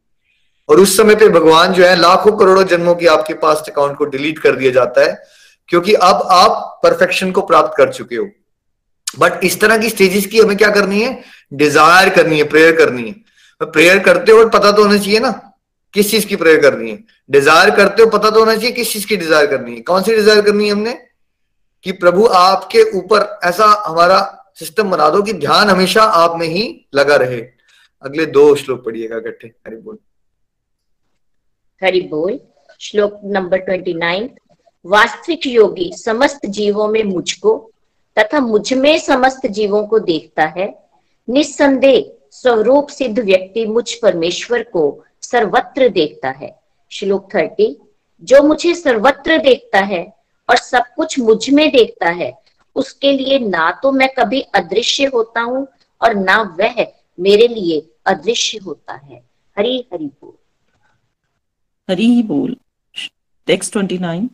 और 0.69 0.79
उस 0.79 0.95
समय 0.97 1.15
पे 1.15 1.27
भगवान 1.29 1.73
जो 1.73 1.83
है, 1.85 1.95
लाखों 1.95 2.31
करोड़ों 2.37 2.63
जन्मों 2.63 2.95
की 2.95 3.07
आपके 3.07 3.33
पास 3.33 3.63
अकाउंट 3.69 3.97
को 3.97 4.05
डिलीट 4.05 4.39
कर 4.39 4.55
दिया 4.55 4.71
जाता 4.71 5.01
है, 5.01 5.23
क्योंकि 5.69 5.93
अब 5.93 6.27
आप 6.31 6.79
परफेक्शन 6.83 7.31
को 7.31 7.41
प्राप्त 7.41 7.77
कर 7.77 7.91
चुके 7.93 8.15
हो। 8.15 8.27
बट 9.15 9.43
इस 9.43 9.59
तरह 9.61 9.77
की 9.77 9.89
स्टेजेस 9.89 10.25
की 10.25 10.39
हमें 10.39 10.57
क्या 10.57 10.69
करनी 10.69 11.01
है? 11.01 11.23
डिज़ायर 11.53 12.09
करनी 12.09 12.37
है 12.37 12.43
प्रेयर 12.49 12.75
करनी 12.75 13.07
है। 13.09 13.65
प्रेयर 13.65 13.99
करते 14.03 14.31
हो 14.31 14.47
पता 14.49 14.71
तो 14.71 14.83
होना 14.83 14.97
चाहिए 14.97 15.19
ना, 15.19 15.31
किस 15.93 16.11
चीज़ 16.11 16.25
की 16.27 16.35
प्रेयर 16.35 16.61
करनी 16.61 16.89
है? 16.91 17.03
डिज़ायर 17.29 17.69
करते 17.75 18.03
हो 18.03 18.09
पता 18.09 18.29
तो 18.29 18.39
होना 18.39 18.55
चाहिए 18.55 18.71
किस 18.71 18.93
चीज़ 18.93 19.07
की 19.07 19.17
डिज़ायर 19.17 19.45
करनी 19.47 19.75
है। 19.75 19.81
कौन 19.81 20.03
सी 20.03 20.15
डिज़ायर 20.15 20.41
करनी 20.41 20.65
है 20.65 20.71
हमने? 20.71 20.93
कि 21.85 21.91
प्रभु 21.93 22.25
आपके 22.27 22.81
ऊपर 22.97 23.39
ऐसा 23.43 23.65
हमारा 23.87 24.19
सिस्टम 24.59 24.89
बना 24.91 25.09
दो 25.09 25.21
कि 25.21 25.33
ध्यान 25.35 25.69
हमेशा 25.69 26.03
आप 26.03 26.37
में 26.39 26.47
ही 26.47 26.63
लगा 26.95 27.15
रहे। 27.15 27.39
अगले 28.03 28.25
दो 28.27 28.55
श्लोक 28.55 28.83
पढ़िएगा 28.85 29.17
इकट्ठे 29.17 29.47
हरि 29.47 29.75
बोल। 29.77 29.97
हरि 31.81 32.01
बोल। 32.01 32.39
श्लोक 32.81 33.19
नंबर 33.25 33.57
ट्वेंटी 33.57 33.93
नाइन 33.93 34.29
वास्तविक 34.85 35.45
योगी 35.47 35.91
समस्त 35.95 36.45
जीवों 36.47 36.87
में 36.87 37.03
मुझको 37.03 37.53
तथा 38.19 38.39
मुझमें 38.39 38.99
समस्त 38.99 39.47
जीवों 39.47 39.87
को 39.87 39.99
देखता 39.99 40.45
है। 40.45 40.89
निस्संदेह 41.29 42.27
स्वरूप 42.31 42.87
सिद्ध 42.87 43.19
व्यक्ति 43.19 43.65
मुझ 43.65 43.93
परमेश्वर 43.93 44.63
को 44.63 45.03
सर्वत्र 45.21 45.89
देखता 45.89 46.29
है। 46.29 46.59
श्लोक 46.91 47.35
थर्टी, 47.35 47.77
जो 48.23 48.43
मुझे 48.43 48.75
सर्वत्र 48.75 49.37
देखता 49.37 49.79
है 49.79 50.13
और 50.49 50.57
सब 50.57 50.83
कुछ 50.95 51.19
मुझमें 51.19 51.71
देखता 51.71 52.09
है, 52.09 52.33
उसके 52.75 53.11
लिए 53.11 53.39
ना 53.39 53.79
तो 53.83 53.91
मैं 53.91 54.09
कभी 54.09 54.41
अदृश्य 54.41 55.05
होता 55.05 55.41
हूँ 55.41 55.67
और 56.01 56.15
ना 56.15 56.57
वह 56.59 56.85
मेरे 57.19 57.47
लिए 57.47 57.91
अदृश्य 58.05 58.57
होता 58.57 58.93
है। 58.93 59.23
हरी 59.57 59.87
हरि 59.93 60.05
बोल। 60.05 60.33
हरी 61.89 62.23
बोल। 62.23 62.57
Text 63.47 63.77
29 63.77 64.29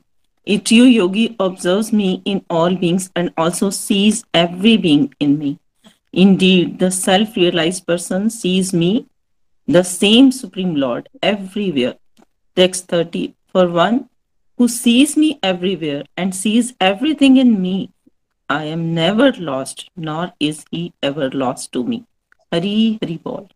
A 0.47 0.57
true 0.57 0.85
yogi 0.85 1.35
observes 1.39 1.93
me 1.93 2.21
in 2.25 2.43
all 2.49 2.75
beings 2.75 3.11
and 3.15 3.31
also 3.37 3.69
sees 3.69 4.23
every 4.33 4.75
being 4.75 5.13
in 5.19 5.37
me. 5.37 5.59
Indeed, 6.11 6.79
the 6.79 6.89
self 6.89 7.35
realized 7.35 7.85
person 7.85 8.29
sees 8.29 8.73
me 8.73 9.05
the 9.67 9.83
same 9.83 10.31
Supreme 10.31 10.75
Lord 10.75 11.09
everywhere. 11.21 11.95
Text 12.55 12.87
30 12.87 13.35
For 13.47 13.67
one 13.67 14.09
who 14.57 14.67
sees 14.67 15.15
me 15.15 15.39
everywhere 15.43 16.03
and 16.17 16.35
sees 16.35 16.73
everything 16.81 17.37
in 17.37 17.61
me, 17.61 17.91
I 18.49 18.65
am 18.65 18.93
never 18.93 19.31
lost, 19.33 19.89
nor 19.95 20.33
is 20.39 20.65
he 20.71 20.93
ever 21.01 21.29
lost 21.29 21.71
to 21.73 21.83
me. 21.83 22.03
Hari 22.51 22.97
Hari 23.01 23.17
Bol. 23.17 23.47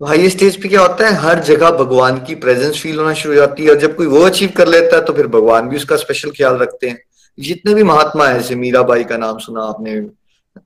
ये 0.00 0.28
stage 0.30 0.60
पे 0.62 0.68
क्या 0.68 0.80
होता 0.80 1.06
है? 1.06 1.14
हर 1.14 1.38
जगह 1.44 1.70
भगवान 1.72 2.18
की 2.24 2.34
presence 2.36 2.80
feel 2.82 2.98
होना 2.98 3.12
शुरू 3.14 3.34
हो 3.34 3.40
जाती 3.40 3.64
है 3.64 3.70
और 3.70 3.76
जब 3.76 3.96
कोई 3.96 4.06
वो 4.06 4.20
अचीव 4.22 4.52
कर 4.56 4.68
लेता 4.68 4.96
है 4.96 5.04
तो 5.04 5.12
फिर 5.12 5.26
भगवान 5.26 5.68
भी 5.68 5.76
उसका 5.76 5.96
स्पेशल 5.96 6.30
ख्याल 6.30 6.56
रखते 6.56 6.88
हैं। 6.88 6.98
जितने 7.38 7.74
भी 7.74 7.82
महात्मा 7.82 8.26
है, 8.26 8.34
जैसे 8.34 8.54
मीराबाई 8.54 9.04
का 9.04 9.16
नाम 9.16 9.38
सुना 9.38 9.62
आपने, 9.62 10.00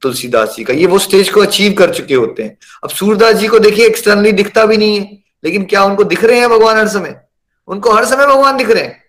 तुलसीदास 0.02 0.54
जी 0.56 0.64
का, 0.64 0.72
ये 0.72 0.86
वो 0.86 0.98
स्टेज 0.98 1.28
को 1.28 1.40
अचीव 1.40 1.72
कर 1.72 1.94
चुके 1.94 2.14
होते 2.14 2.42
हैं। 2.42 2.56
अब 2.84 2.90
सूरदास 2.90 3.34
जी 3.34 3.48
को 3.48 3.58
देखिए 3.58 3.86
एक्सटर्नली 3.86 4.32
दिखता 4.32 4.64
भी 4.66 4.76
नहीं 4.76 4.98
है, 5.00 5.18
लेकिन 5.44 5.64
क्या 5.64 5.84
उनको 5.84 6.04
दिख 6.04 6.24
रहे 6.24 6.38
हैं 6.38 6.48
भगवान 6.50 6.76
हर 6.76 6.88
समय? 6.88 7.20
उनको 7.68 7.90
हर 7.90 8.04
समय 8.04 8.26
भगवान 8.26 8.56
दिख 8.56 8.70
रहे 8.70 8.82
हैं 8.82 9.00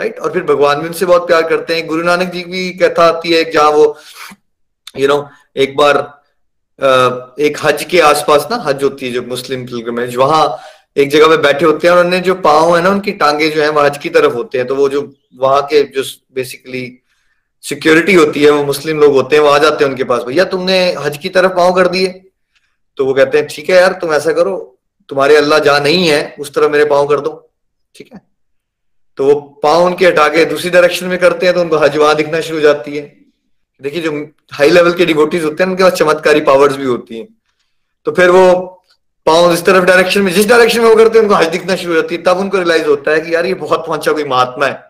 राइट 0.00 0.18
और 0.18 0.32
फिर 0.32 0.42
भगवान 0.44 0.80
भी 0.80 0.86
उनसे 0.86 1.06
बहुत 1.06 1.26
प्यार 1.26 1.48
करते 1.48 1.74
हैं। 1.74 1.86
गुरु 1.86 2.02
नानक 2.02 2.32
जी 2.32 2.42
की 2.42 2.70
कथा 2.78 3.04
आती 3.04 3.32
है, 3.32 3.50
जहाँ 3.50 3.70
वो 3.70 3.96
यू 4.98 5.08
नो 5.08 5.28
एक 5.56 5.76
बार 5.76 6.21
एक 6.82 7.58
हज 7.62 7.84
के 7.84 8.00
आसपास 8.00 8.46
ना, 8.50 8.56
हज 8.56 8.82
होती 8.82 9.06
है 9.06 9.12
जो 9.12 9.22
मुस्लिम 9.22 9.66
फ़िल्म 9.66 10.06
वहाँ 10.18 10.44
एक 10.96 11.10
जगह 11.10 11.28
पे 11.28 11.36
बैठे 11.42 11.64
होते 11.64 11.88
हैं 11.88 11.94
और 11.94 12.04
उन्हें 12.04 12.22
जो 12.22 12.34
पाँव 12.36 12.76
है 12.76 12.82
ना, 12.82 12.90
उनकी 12.90 13.12
टांगे 13.12 13.48
जो 13.50 13.62
है 13.62 13.68
वो 13.70 13.80
हज 13.80 13.98
की 13.98 14.08
तरफ़ 14.10 14.32
होते 14.34 14.58
हैं। 14.58 14.66
तो 14.66 14.74
वो 14.76 14.88
जो 14.88 15.00
वहाँ 15.36 15.62
के 15.62 15.82
जो 15.92 16.02
बेसिकली 16.34 16.82
सिक्योरिटी 17.64 18.14
होती 18.14 18.42
है, 18.42 18.50
वो 18.50 18.64
मुस्लिम 18.64 19.00
लोग 19.00 19.12
होते 19.12 19.36
हैं 19.36 19.42
वो 19.42 19.48
आ 19.48 19.58
जाते 19.58 19.84
हैं 19.84 19.90
उनके 19.90 20.04
पास, 20.04 20.22
भैया, 20.22 20.44
तुमने 20.44 20.78
हज 20.94 21.16
की 21.18 21.28
तरफ़ 21.28 21.52
पाँव 21.52 21.72
कर 21.74 21.88
दिए। 21.88 22.08
तो 22.98 23.06
वो 23.06 23.14
कहते 23.14 23.38
हैं, 23.38 23.46
ठीक 23.46 23.70
है 23.70 23.76
यार, 23.76 23.92
तुम 23.92 24.12
ऐसा 24.14 24.32
करो, 24.32 24.78
तुम्हारे 25.08 25.36
अल्लाह 25.36 25.58
जहाँ 25.58 25.80
नहीं 25.80 26.08
है, 26.08 26.34
उस 26.38 26.54
तरफ़ 26.54 26.70
मेरे 26.70 26.84
पाँव 26.84 27.06
कर 27.06 27.20
दो। 27.20 27.30
ठीक 27.94 28.12
है? 28.12 28.20
तो 29.18 29.24
वो 29.24 29.40
पाँव 29.62 29.84
उनके 29.84 30.06
हटा 30.06 30.28
के 30.28 30.44
दूसरी 30.44 30.70
डायरेक्शन 30.70 31.06
में 31.06 31.18
करते 31.18 31.46
हैं 31.46 31.54
तो 31.54 31.60
उनको 31.60 31.76
हज 31.76 31.96
वहाँ 31.96 32.14
दिखना 32.16 32.40
शुरू 32.40 32.58
हो 32.58 32.62
जाती 32.62 32.96
है। 32.96 33.02
देखिए, 33.82 34.02
जो 34.02 34.28
हाई 34.52 34.70
लेवल 34.70 34.92
के 34.92 35.06
डिवोटीज 35.06 35.44
होते 35.44 35.62
हैं, 35.62 35.70
उनके 35.70 35.82
पास 35.82 35.92
चमत्कारी 35.92 36.40
पावर्स 36.40 36.76
भी 36.76 36.84
होती 36.84 37.18
हैं। 37.18 37.28
तो 38.04 38.12
फिर 38.12 38.30
वो 38.30 38.78
पाँव 39.26 39.52
इस 39.52 39.64
तरफ़ 39.64 39.84
डायरेक्शन 39.84 40.20
में, 40.20 40.32
जिस 40.32 40.46
डायरेक्शन 40.46 40.80
में 40.80 40.88
वो 40.88 40.96
करते 40.96 41.18
हैं, 41.18 41.26
उनको 41.26 41.34
हज 41.34 41.46
दिखना 41.46 41.76
शुरू 41.76 41.94
हो 41.94 42.02
जाती 42.02 42.14
है। 42.14 42.22
तब 42.22 42.38
उनको 42.38 42.56
रियलाइज़ 42.56 42.86
होता 42.86 43.10
है 43.10 43.20
कि 43.20 43.34
यार, 43.34 43.46
ये 43.46 43.54
बहुत 43.54 43.86
पहुँचा 43.86 44.12
कोई 44.12 44.24
महात्मा 44.24 44.66
है। 44.66 44.84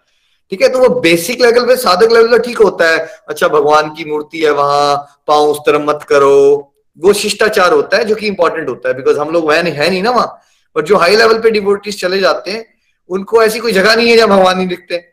ठीक 0.51 0.63
है? 0.63 0.69
तो 0.69 0.79
वो 0.79 1.01
बेसिक 1.01 1.41
लेवल 1.43 1.67
पे, 1.67 1.77
साधक 1.77 2.13
लेवल 2.13 2.29
पे 2.29 2.39
ठीक 2.39 2.59
होता 2.59 2.91
है। 2.91 2.99
अच्छा 3.29 3.49
भगवान 3.49 3.91
की 3.91 4.05
मूर्ति 4.05 4.39
है 4.39 4.51
वहाँ, 4.51 4.97
पाँव 5.27 5.43
उस 5.43 5.59
तरफ़ 5.59 5.83
मत 5.83 6.07
करो। 6.09 6.73
वो 6.99 7.13
शिष्टाचार 7.13 7.73
होता 7.73 7.97
है, 7.97 8.05
जो 8.05 8.15
कि 8.15 8.27
इंपॉर्टेंट 8.27 8.69
होता 8.69 8.89
है 8.89 8.95
बिकॉज़ 8.95 9.19
हम 9.19 9.31
लोग 9.31 9.49
वह 9.49 9.57
है 9.57 9.91
नहीं 9.91 10.03
ना 10.03 10.11
वहाँ। 10.11 10.41
और 10.77 10.83
जो 10.83 10.97
हाई 10.97 11.17
लेवल 11.17 11.39
पे 11.39 11.51
डिवोटीज 11.51 12.01
चले 12.01 12.19
जाते 12.19 12.51
हैं, 12.51 12.75
उनको 13.09 13.43
ऐसी 13.43 13.59
कोई 13.59 13.73
जगह 13.73 13.97
नहीं 13.97 14.11
है 14.11 14.17
जहाँ 14.17 14.29
भगवान 14.29 14.57
नहीं 14.57 14.69
दिखते। 14.69 15.12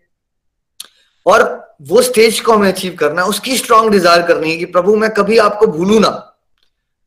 और 1.26 1.76
वो 1.82 2.02
स्टेज 2.02 2.40
को 2.40 2.54
हमें 2.54 2.68
अचीव 2.68 2.96
करना 2.96 3.22
है 3.22 3.28
उसकी 3.28 3.58
स्ट्रांग 3.58 3.90
डिज़ायर 3.92 4.22
करनी 4.28 4.52
है 4.52 4.58
कि 4.58 4.66
प्रभु 4.66 4.96
मैं 4.96 5.10
कभी 5.10 5.38
आपको 5.38 5.68
भूलू 5.68 6.00
ना। 6.00 6.12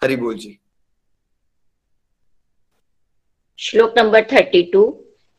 हरि 0.03 0.16
बोल 0.16 0.35
जी। 0.35 0.59
श्लोक 3.59 3.94
नंबर 3.98 4.22
थर्टी 4.33 4.62
टू 4.62 4.85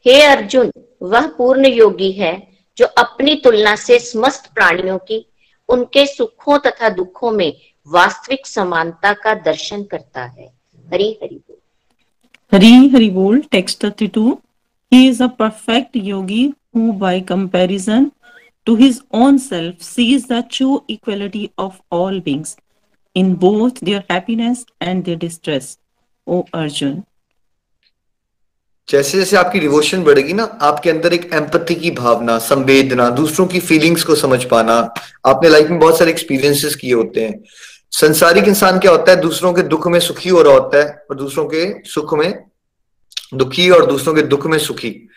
हे 0.05 0.21
अर्जुन 0.21 0.71
वह 1.01 1.27
पूर्ण 1.27 1.65
योगी 1.65 2.11
है 2.11 2.35
जो 2.77 2.85
अपनी 2.85 3.35
तुलना 3.35 3.75
से 3.75 3.99
समस्त 3.99 4.51
प्राणियों 4.55 4.97
की 4.97 5.25
उनके 5.69 6.05
सुखों 6.05 6.57
तथा 6.59 6.89
दुखों 6.89 7.31
में 7.31 7.53
वास्तविक 7.87 8.47
समानता 8.47 9.13
का 9.13 9.33
दर्शन 9.33 9.83
करता 9.83 10.23
है। 10.23 10.45
हरी 10.93 11.11
हरि 11.23 11.35
बोल। 11.35 11.57
हरि 12.51 12.89
हरि 12.93 13.09
बोल 13.09 13.41
text 13.51 13.85
32 13.85 14.35
he 14.91 14.99
is 15.09 15.19
a 15.21 15.29
perfect 15.41 15.95
yogi 16.07 16.41
who 16.73 16.91
by 16.93 17.13
comparison 17.31 18.11
to 18.69 18.77
his 18.77 18.95
own 19.15 19.37
self, 19.37 19.73
sees 19.81 20.27
the 20.27 20.41
true 20.41 20.77
equality 20.91 21.47
of 21.59 21.71
all 21.93 22.23
beings 22.23 22.55
in 23.17 23.35
both 23.35 23.73
their 23.83 24.01
happiness 24.11 24.57
and 24.81 25.03
their 25.05 25.19
distress, 25.23 25.65
o 26.29 26.43
arjun. 26.55 27.01
जैसे 28.89 29.17
जैसे 29.17 29.37
आपकी 29.37 29.59
डिवोशन 29.59 30.03
बढ़ेगी 30.03 30.33
ना, 30.33 30.43
आपके 30.43 30.89
अंदर 30.89 31.13
एक 31.13 31.29
एम्पति 31.33 31.75
की 31.75 31.91
भावना, 31.91 32.37
संवेदना, 32.37 33.09
दूसरों 33.09 33.47
की 33.47 33.59
फीलिंग्स 33.59 34.03
को 34.03 34.15
समझ 34.15 34.43
पाना, 34.43 34.93
आपने 35.25 35.49
लाइफ 35.49 35.69
में 35.69 35.79
बहुत 35.79 35.97
सारे 35.97 36.11
एक्सपीरियंसेस 36.11 36.75
किए 36.75 36.93
होते 36.93 37.25
हैं। 37.25 37.43
संसारिक 37.91 38.43
इंसान 38.43 38.79
क्या 38.79 38.91
होता 38.91 39.11
है? 39.11 39.21
दूसरों 39.21 39.53
के 39.53 39.61
दुख 39.61 39.87
में 39.87 39.99
सुखी 39.99 40.29
हो 40.29 40.41
रहा 40.41 40.53
होता 40.53 40.77
है 40.77 41.05
और 41.09 41.15
दूसरों 41.15 41.45
के 41.45 41.89
सुख 41.89 42.13
में 42.13 42.43
दुखी 43.33 43.69
और 43.69 43.85
दूसरों 43.85 44.13
के 44.15 44.21
दुख 44.21 44.47
में 44.47 44.57
सुखी। 44.57 45.09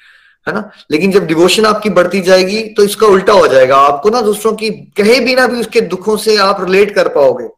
है 0.47 0.55
ना? 0.55 0.71
लेकिन 0.91 1.13
जब 1.13 1.27
डिवोशन 1.27 1.67
आपकी 1.67 1.91
बढ़ती 1.91 2.21
जाएगी 2.21 2.63
तो 2.63 2.83
इसका 2.83 3.07
उल्टा 3.07 3.33
हो 3.33 3.47
जाएगा। 3.49 3.77
आपको 3.77 4.11
ना 4.11 4.21
दूसरों 4.21 4.53
की, 4.53 4.71
कहे 4.71 5.21
बिना 5.21 5.47
भी 5.47 5.61
उसके 5.61 5.81
दुखों 5.81 6.17
से 6.17 6.37
आप 6.37 6.65
रिलेट 6.65 6.95
कर 6.95 7.09
पाओगे। 7.09 7.49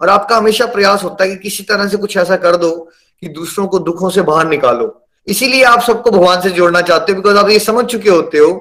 और 0.00 0.08
आपका 0.08 0.36
हमेशा 0.36 0.66
प्रयास 0.66 1.04
होता 1.04 1.24
है 1.24 1.30
कि 1.30 1.36
किसी 1.36 1.62
तरह 1.62 1.88
से 1.88 1.96
कुछ 1.96 2.16
ऐसा 2.16 2.36
कर 2.36 2.56
दो 2.56 2.90
कि 3.20 3.28
दूसरों 3.28 3.66
को 3.66 3.78
दुखों 3.78 4.10
से 4.10 4.22
बाहर 4.22 4.46
निकालो। 4.46 5.04
इसीलिए 5.26 5.62
आप 5.62 5.80
सबको 5.80 6.10
भगवान 6.10 6.40
से 6.40 6.50
जोड़ना 6.50 6.80
चाहते 6.80 7.12
हो 7.12 7.16
बिकॉज़ 7.16 7.36
आप 7.36 7.48
ये 7.48 7.58
समझ 7.58 7.84
चुके 7.84 8.10
होते 8.10 8.38
हो 8.38 8.52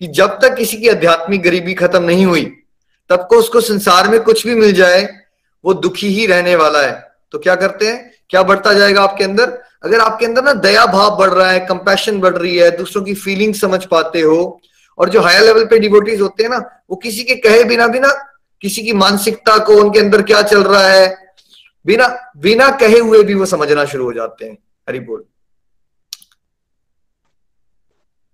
कि 0.00 0.06
जब 0.06 0.38
तक 0.42 0.54
किसी 0.54 0.76
की 0.76 0.88
आध्यात्मिक 0.88 1.42
गरीबी 1.42 1.74
खत्म 1.74 2.02
नहीं 2.02 2.26
हुई, 2.26 2.44
तब 3.10 3.26
को 3.30 3.36
उसको 3.36 3.60
संसार 3.60 4.08
में 4.08 4.20
कुछ 4.20 4.46
भी 4.46 4.54
मिल 4.54 4.72
जाए, 4.72 5.08
वो 5.64 5.74
दुखी 5.74 6.08
ही 6.08 6.26
रहने 6.26 6.56
वाला 6.56 6.82
है। 6.82 7.15
तो 7.32 7.38
क्या 7.38 7.54
करते 7.54 7.86
हैं? 7.86 8.14
क्या 8.30 8.42
बढ़ता 8.42 8.72
जाएगा 8.72 9.02
आपके 9.02 9.24
अंदर? 9.24 9.62
अगर 9.84 10.00
आपके 10.00 10.26
अंदर 10.26 10.44
ना 10.44 10.52
दया 10.52 10.86
भाव 10.86 11.18
बढ़ 11.18 11.30
रहा 11.30 11.50
है 11.50 11.60
कंपैशन 11.60 12.20
बढ़ 12.20 12.36
रही 12.36 12.56
है, 12.56 12.76
दूसरों 12.76 13.04
की 13.04 13.14
फीलिंग 13.14 13.54
समझ 13.54 13.84
पाते 13.84 14.20
हो, 14.20 14.60
और 14.98 15.08
जो 15.08 15.20
हायर 15.20 15.42
लेवल 15.42 15.64
पे 15.64 15.78
डिवोटीज 15.78 16.20
होते 16.20 16.42
हैं 16.42 16.50
ना, 16.50 16.84
वो 16.90 16.96
किसी 16.96 17.24
के 17.24 17.34
कहे 17.34 17.64
बिना 17.64 17.86
बिना 17.86 18.08
किसी 18.62 18.82
की 18.82 18.92
मानसिकता 18.92 19.58
को, 19.58 19.72
उनके 19.72 19.98
अंदर 19.98 20.22
क्या 20.22 20.42
चल 20.42 20.62
रहा 20.62 20.88
है, 20.88 21.34
बिना 21.86 22.32
बिना 22.36 22.70
कहे 22.70 22.98
हुए 22.98 23.22
भी 23.22 23.34
वो 23.34 23.46
समझना 23.46 23.84
शुरू 23.84 24.04
हो 24.04 24.12
जाते 24.12 24.44
हैं। 24.44 24.58
हरि 24.88 25.00
बोल। 25.00 25.24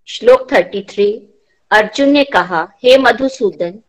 श्लोक 0.07 0.51
थर्टी 0.51 0.87
थ्री 0.89 1.29
अर्जुन 1.71 2.09
ने 2.09 2.23
कहा, 2.23 2.67
हे 2.83 2.97
मधुसूदन, 2.97 3.79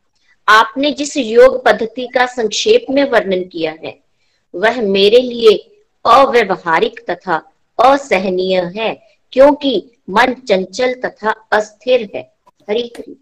आपने 0.49 0.91
जिस 0.91 1.17
योग 1.17 1.65
पद्धति 1.65 2.09
का 2.15 2.27
संक्षेप 2.27 2.87
में 2.91 3.11
वर्णन 3.11 3.45
किया 3.45 3.73
है 3.85 4.04
वह 4.55 4.81
मेरे 4.83 5.21
लिए 5.21 5.57
अव्यवहारिक 6.05 7.01
तथा 7.11 7.37
असहनीय 7.79 8.61
है 8.77 8.93
क्योंकि 9.33 9.91
मन 10.11 10.35
चंचल 10.49 10.95
तथा 10.95 11.31
अस्थिर 11.53 12.09
है। 12.15 12.23
हरी 12.69 12.91
हरी 12.99 13.17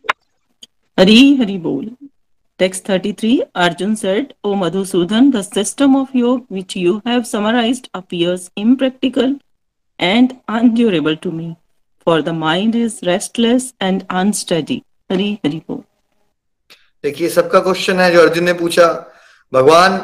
हरी 0.98 1.34
हरी 1.36 1.58
बोल। 1.58 1.90
Text 2.58 2.90
33 2.90 3.40
Arjun 3.54 3.94
said 3.94 4.32
O 4.44 4.54
Madhusudan 4.54 5.30
the 5.30 5.40
system 5.42 5.96
of 5.96 6.16
yoga 6.18 6.46
which 6.52 6.76
you 6.76 6.96
have 7.06 7.22
summarised 7.22 7.86
appears 7.94 8.50
impractical 8.56 9.36
and 10.00 10.32
unendurable 10.48 11.16
to 11.16 11.30
me 11.30 11.52
for 12.06 12.22
the 12.22 12.28
mind 12.28 12.76
is 12.76 12.98
restless 13.02 13.74
and 13.82 14.02
unsteady 14.10 14.82
Hari 15.12 15.32
Hari 15.46 15.62
बोल 15.68 15.82
देखिए 17.04 17.28
सबका 17.28 17.60
क्वेश्चन 17.60 18.00
है 18.00 18.10
जो 18.12 18.20
अर्जुन 18.20 18.44
ने 18.44 18.52
पूछा 18.52 18.86
भगवान 19.52 19.98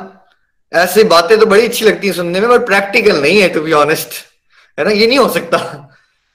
ऐसी 0.73 1.05
बातें 1.05 1.39
तो 1.39 1.47
बड़ी 1.47 1.67
अच्छी 1.67 1.85
लगती 1.85 2.07
है 2.07 2.13
सुनने 2.13 2.41
में 2.41 2.49
बट 2.51 2.67
प्रैक्टिकल 2.67 3.21
नहीं 3.23 3.41
है 3.41 3.49
टू 3.49 3.61
बी 3.61 3.73
ऑनेस्ट 3.73 4.09
है 4.79 4.85
ना? 4.85 4.91
ये 4.91 5.07
नहीं 5.07 5.19
हो 5.19 5.29
सकता। 5.29 5.85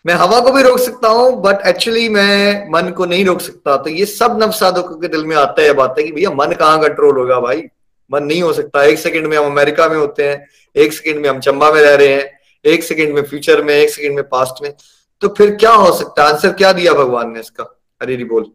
मैं 0.06 0.14
हवा 0.14 0.40
को 0.40 0.52
भी 0.52 0.62
रोक 0.64 0.80
सकता 0.80 1.08
हूँ 1.08 1.42
बट 1.42 1.66
एक्चुअली 1.68 2.10
मैं 2.10 2.70
मन 2.72 2.90
को 2.92 3.06
नहीं 3.06 3.26
रोक 3.26 3.42
सकता। 3.42 3.78
तो 3.78 3.90
ये 3.90 4.06
सब 4.06 4.38
नव 4.44 4.52
साधकों 4.52 5.00
के 5.00 5.08
दिल 5.08 5.26
में 5.26 5.36
आता 5.36 5.62
है 5.62 5.74
बात 5.74 5.96
है 6.00 6.04
कि 6.04 6.12
भैया, 6.12 6.30
मन 6.30 6.52
कहाँ 6.52 6.82
कंट्रोल 6.82 7.18
होगा 7.18 7.40
भाई? 7.40 7.64
मन 8.12 8.24
नहीं 8.24 8.42
हो 8.42 8.54
सकता। 8.54 8.84
एक 8.84 9.00
सेकंड 9.00 9.28
में 9.28 9.38
हम 9.38 9.46
अमेरिका 9.46 9.88
में 9.90 9.98
होते 9.98 10.28
हैं, 10.30 10.50
एक 10.76 10.94
सेकंड 10.94 11.22
में 11.22 11.30
हम 11.30 11.40
चंबा 11.40 11.72
में 11.72 11.82
रह 11.82 11.96
रहे 11.96 12.08
हैं, 12.08 12.40
एक 12.66 12.84
सेकंड 12.84 13.16
में 13.16 13.22
फ्यूचर 13.22 13.64
में, 13.64 13.76
एक 13.76 13.90
सेकंड 13.90 14.16
में 14.16 14.24
पास्ट 14.24 14.64
में। 14.64 14.74
तो 15.22 15.28
फिर 15.28 15.56
क्या 15.56 15.72
हो 15.72 15.94
सकता 15.94 16.24
है? 16.24 16.34
आंसर 16.34 16.54
क्या 16.54 16.74
दिया 16.74 16.94
भगवान 16.94 17.32
ने 17.32 17.40
इसका? 17.40 17.80
हरी 18.02 18.24
बोल। 18.24 18.52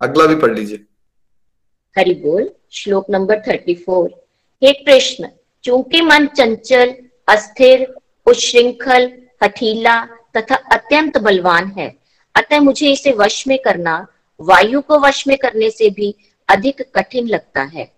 अगला 0.00 0.26
भी 0.26 0.34
पढ़ 0.34 0.54
लीजिए। 0.54 0.84
हरी 1.98 2.14
बोल, 2.14 2.50
श्लोक 2.72 3.06
नंबर 3.10 3.40
थर्टी 3.40 3.74
फोर 3.74 4.25
हे 4.62 4.72
कृष्ण 4.72 5.28
चूँकि 5.64 6.00
मन 6.00 6.26
चंचल, 6.26 6.94
अस्थिर, 7.28 7.86
उच्छृंखल, 8.26 9.10
हठीला 9.42 10.00
तथा 10.36 10.54
अत्यंत 10.72 11.18
बलवान 11.18 11.70
है, 11.78 11.88
अतः 12.34 12.60
मुझे 12.60 12.90
इसे 12.92 13.12
वश 13.12 13.46
में 13.48 13.58
करना, 13.58 14.06
वायु 14.40 14.80
को 14.80 14.98
वश 14.98 15.26
में 15.28 15.36
करने 15.38 15.70
से 15.70 15.90
भी 15.90 16.14
अधिक 16.48 16.82
कठिन 16.94 17.28
लगता 17.28 17.62
है। 17.64 17.90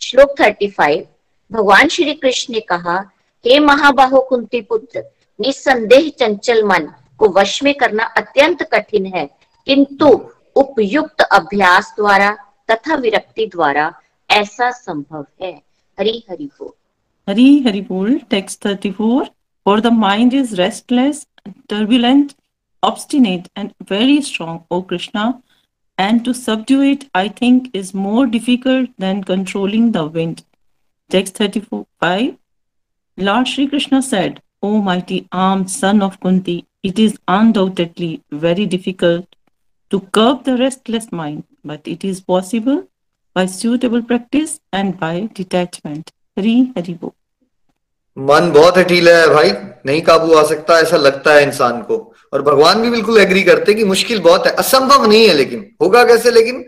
श्लोक 0.00 0.34
थर्टी 0.40 0.68
फाइव 0.68 1.06
भगवान 1.50 1.88
श्री 1.88 2.12
कृष्ण 2.14 2.54
ने 2.54 2.60
कहा, 2.60 2.98
हे 3.44 3.58
महाबाहो 3.58 4.20
कुंती 4.20 4.60
पुत्र 4.60 5.02
निसंदेह 5.38 6.08
चंचल 6.18 6.62
मन 6.64 6.88
को 7.18 7.28
वश 7.32 7.62
में 7.62 7.74
करना 7.74 8.04
अत्यंत 8.16 8.62
कठिन 8.72 9.06
है, 9.06 9.26
किंतु 9.66 10.08
उपयुक्त 10.56 11.20
अभ्यास 11.22 11.92
द्वारा 11.96 12.30
तथा 12.70 12.94
विरक्ति 12.94 13.46
द्वारा 13.46 13.92
ऐसा 14.30 14.70
संभव 14.70 15.26
है। 15.42 15.52
Hari 15.96 16.24
Hari 16.28 16.50
Bol. 16.58 16.74
Hari 17.28 17.62
Hari 17.62 17.80
Bol, 17.80 18.18
text 18.28 18.60
34. 18.62 19.28
For 19.64 19.80
the 19.80 19.90
mind 19.90 20.34
is 20.34 20.58
restless, 20.58 21.26
turbulent, 21.68 22.34
obstinate, 22.82 23.48
and 23.54 23.72
very 23.80 24.20
strong, 24.20 24.64
O 24.70 24.82
Krishna. 24.82 25.40
And 25.96 26.24
to 26.24 26.34
subdue 26.34 26.82
it, 26.82 27.08
I 27.14 27.28
think, 27.28 27.70
is 27.72 27.94
more 27.94 28.26
difficult 28.26 28.90
than 28.98 29.22
controlling 29.22 29.92
the 29.92 30.06
wind. 30.06 30.44
Text 31.10 31.36
35. 31.36 32.36
Lord 33.16 33.46
Sri 33.46 33.68
Krishna 33.68 34.02
said, 34.02 34.42
O 34.62 34.80
mighty 34.80 35.28
armed 35.30 35.70
son 35.70 36.02
of 36.02 36.18
Kunti, 36.18 36.66
it 36.82 36.98
is 36.98 37.16
undoubtedly 37.28 38.22
very 38.32 38.66
difficult 38.66 39.36
to 39.90 40.00
curb 40.00 40.42
the 40.42 40.56
restless 40.56 41.12
mind, 41.12 41.44
but 41.64 41.86
it 41.86 42.02
is 42.02 42.20
possible 42.20 42.88
by 43.38 43.48
suitable 43.48 44.02
practice 44.02 44.50
and 44.74 44.92
by 45.02 45.32
detachment. 45.40 46.10
हरी 46.38 46.74
हरी 46.78 46.94
बोल 46.94 47.10
मन 48.18 48.52
बहुत 48.52 48.78
हठीला 48.78 49.16
है 49.16 49.28
भाई। 49.28 49.52
नहीं 49.86 50.02
काबू 50.02 50.34
आ 50.34 50.42
सकता, 50.42 50.78
ऐसा 50.78 50.96
लगता 50.96 51.32
है 51.32 51.42
इंसान 51.42 51.82
को। 51.82 52.14
और 52.32 52.42
भगवान 52.42 52.82
भी 52.82 52.90
बिल्कुल 52.90 53.18
एग्री 53.18 53.42
करते 53.42 53.74
कि 53.74 53.84
मुश्किल 53.84 54.20
बहुत 54.20 54.46
है। 54.46 54.52
असंभव 54.52 55.06
नहीं 55.06 55.28
है 55.28 55.34
लेकिन। 55.34 55.70
होगा 55.82 56.04
कैसे 56.04 56.30
लेकिन? 56.30 56.64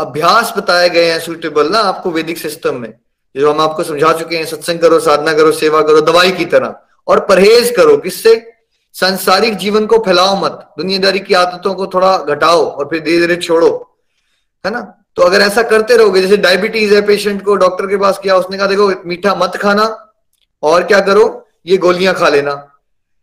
अभ्यास 0.00 0.54
बताए 0.56 0.90
गए 0.90 1.12
हैं 1.12 1.20
सुटेबल 1.20 1.70
ना 1.70 1.78
आपको 1.78 2.10
वैदिक 2.10 2.38
सिस्टम 2.38 2.74
में। 2.74 2.94
जो 3.36 3.52
हम 3.52 3.60
आपको 3.60 3.82
समझा 3.82 4.12
चुके 4.12 4.36
हैं, 4.36 4.44
सत्संग 4.44 4.78
करो, 4.78 5.00
साधना 5.00 5.32
करो, 5.32 5.52
सेवा 5.52 5.82
करो, 5.82 6.00
दवाई 6.00 6.30
की 6.30 6.44
तरह। 6.44 6.76
और 7.08 7.20
परहेज 7.20 7.74
करो 7.76 7.96
किससे? 7.96 8.52
संसारिक 8.92 9.56
जीवन 9.56 9.86
को 9.86 9.98
फैलाओ 9.98 10.44
मत। 10.44 10.50
दुनियादारी 10.50 11.18
की 11.18 11.34
आदतों 11.34 11.74
को 11.74 11.86
थोड़ा 11.86 12.18
घटाओ 12.18 12.66
और 12.66 12.84
फिर 12.84 13.00
धीरे 13.00 13.20
धीरे 13.20 13.36
छोड़ो। 13.36 13.98
है 14.66 14.72
ना? 14.72 15.05
तो 15.16 15.22
अगर 15.22 15.40
ऐसा 15.40 15.62
करते 15.62 15.96
रहोगे, 15.96 16.22
जैसे 16.22 16.36
डायबिटीज़ 16.36 16.94
है 16.94 17.06
पेशेंट 17.06 17.44
को 17.44 17.56
डॉक्टर 17.56 17.86
के 17.86 17.96
पास 17.96 18.18
किया, 18.18 18.36
उसने 18.36 18.58
कहा, 18.58 18.66
देखो, 18.66 19.08
मीठा 19.08 19.34
मत 19.34 19.56
खाना 19.56 20.14
और 20.62 20.84
क्या 20.84 21.00
करो, 21.00 21.48
ये 21.66 21.76
गोलियाँ 21.76 22.14
खा 22.14 22.28
लेना। 22.28 22.54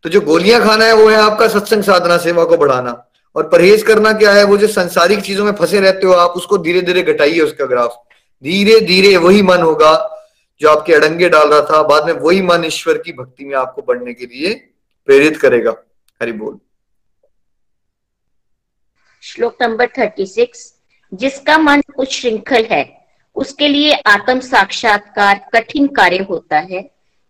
तो 0.03 0.09
जो 0.09 0.21
गोलियाँ 0.21 0.63
खाना 0.63 0.85
है, 0.85 0.93
वो 0.93 1.09
है 1.09 1.17
आपका 1.17 1.47
सत्संग 1.47 1.83
साधना, 1.83 2.17
सेवा 2.17 2.45
को 2.45 2.57
बढ़ाना। 2.57 3.09
और 3.35 3.49
परहेज 3.49 3.83
करना 3.83 4.13
क्या 4.13 4.33
है, 4.33 4.43
वो 4.43 4.57
जो 4.57 4.67
संसारिक 4.67 5.19
चीज़ों 5.19 5.45
में 5.45 5.51
फंसे 5.51 5.79
रहते 5.79 6.07
हो 6.07 6.13
आप, 6.13 6.29
उसको 6.29 6.57
धीरे 6.57 6.81
धीरे 6.81 7.03
घटाइए 7.03 7.39
उसका 7.39 7.65
ग्राफ। 7.65 8.03
धीरे 8.43 8.79
धीरे 8.79 9.17
वही 9.17 9.41
मन 9.41 9.61
होगा 9.61 10.09
जो 10.61 10.69
आपके 10.69 10.93
अड़ंगे 10.93 11.29
डाल 11.29 11.47
रहा 11.49 11.61
था, 11.61 11.83
बाद 11.83 12.05
में 12.05 12.13
वही 12.13 12.41
मन 12.41 12.65
ईश्वर 12.65 12.97
की 12.97 13.13
भक्ति 13.13 13.45
में 13.45 13.55
आपको 13.55 13.81
बढ़ने 13.81 14.13
के 14.13 14.25
लिए 14.25 14.53
प्रेरित 15.05 15.37
करेगा। 15.37 15.71
हरि 16.21 16.31
बोल। 16.31 16.59
श्लोक 19.21 19.57
नंबर 19.61 19.87
थर्टी 19.87 20.25
सिक्स 20.25 20.72
जिसका 21.13 21.57
मन 21.57 21.81
कुछ 21.95 22.21
श्रृंखल 22.21 22.65
है, 22.71 23.07
उसके 23.35 23.67
लिए 23.67 23.93
आत्म 23.93 24.39
साक्षात्कार 24.39 25.49
कठिन 25.53 25.87
कार्य 25.87 26.17
होता 26.29 26.59
है, 26.59 26.81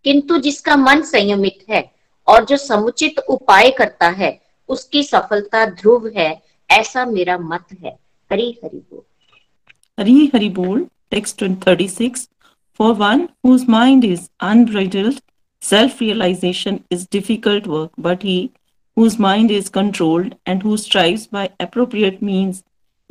किंतु 0.04 0.38
जिसका 0.38 0.76
मन 0.76 1.02
संयमित 1.02 1.66
है 1.70 1.92
और 2.28 2.46
जो 2.46 2.58
समुचित 2.58 3.20
उपाय 3.20 3.72
करता 3.72 4.08
है, 4.08 4.42
उसकी 4.70 5.04
सफलता 5.04 5.66
ध्रुव 5.66 6.08
है, 6.08 6.42
ऐसा 6.72 7.06
मेरा 7.06 7.38
मत 7.38 7.66
है। 7.84 7.98
हरी 8.32 8.60
हरि 8.64 8.78
बोल। 8.78 9.02
हरी 10.00 10.32
हरि 10.36 10.50
बोल, 10.50 10.88
text 11.12 11.44
36 11.44 12.30
for 12.78 12.94
one 12.94 13.30
whose 13.46 13.66
mind 13.70 14.06
is 14.06 14.30
unbridled 14.40 15.20
self 15.62 16.02
realisation 16.02 16.80
is 16.92 17.08
difficult 17.12 17.68
work 17.68 17.92
but 18.00 18.24
he 18.24 18.50
whose 18.98 19.16
mind 19.20 19.52
is 19.52 19.70
controlled 19.70 20.36
and 20.46 20.62
who 20.62 20.78
strives 20.78 21.26
by 21.28 21.50
appropriate 21.60 22.22
means 22.22 22.64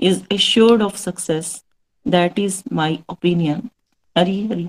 is 0.02 0.22
assured 0.30 0.82
of 0.82 0.96
success. 0.98 1.62
That 2.06 2.38
is 2.38 2.62
my 2.70 2.90
opinion. 3.08 3.70
Hari 4.16 4.48
Hari 4.48 4.68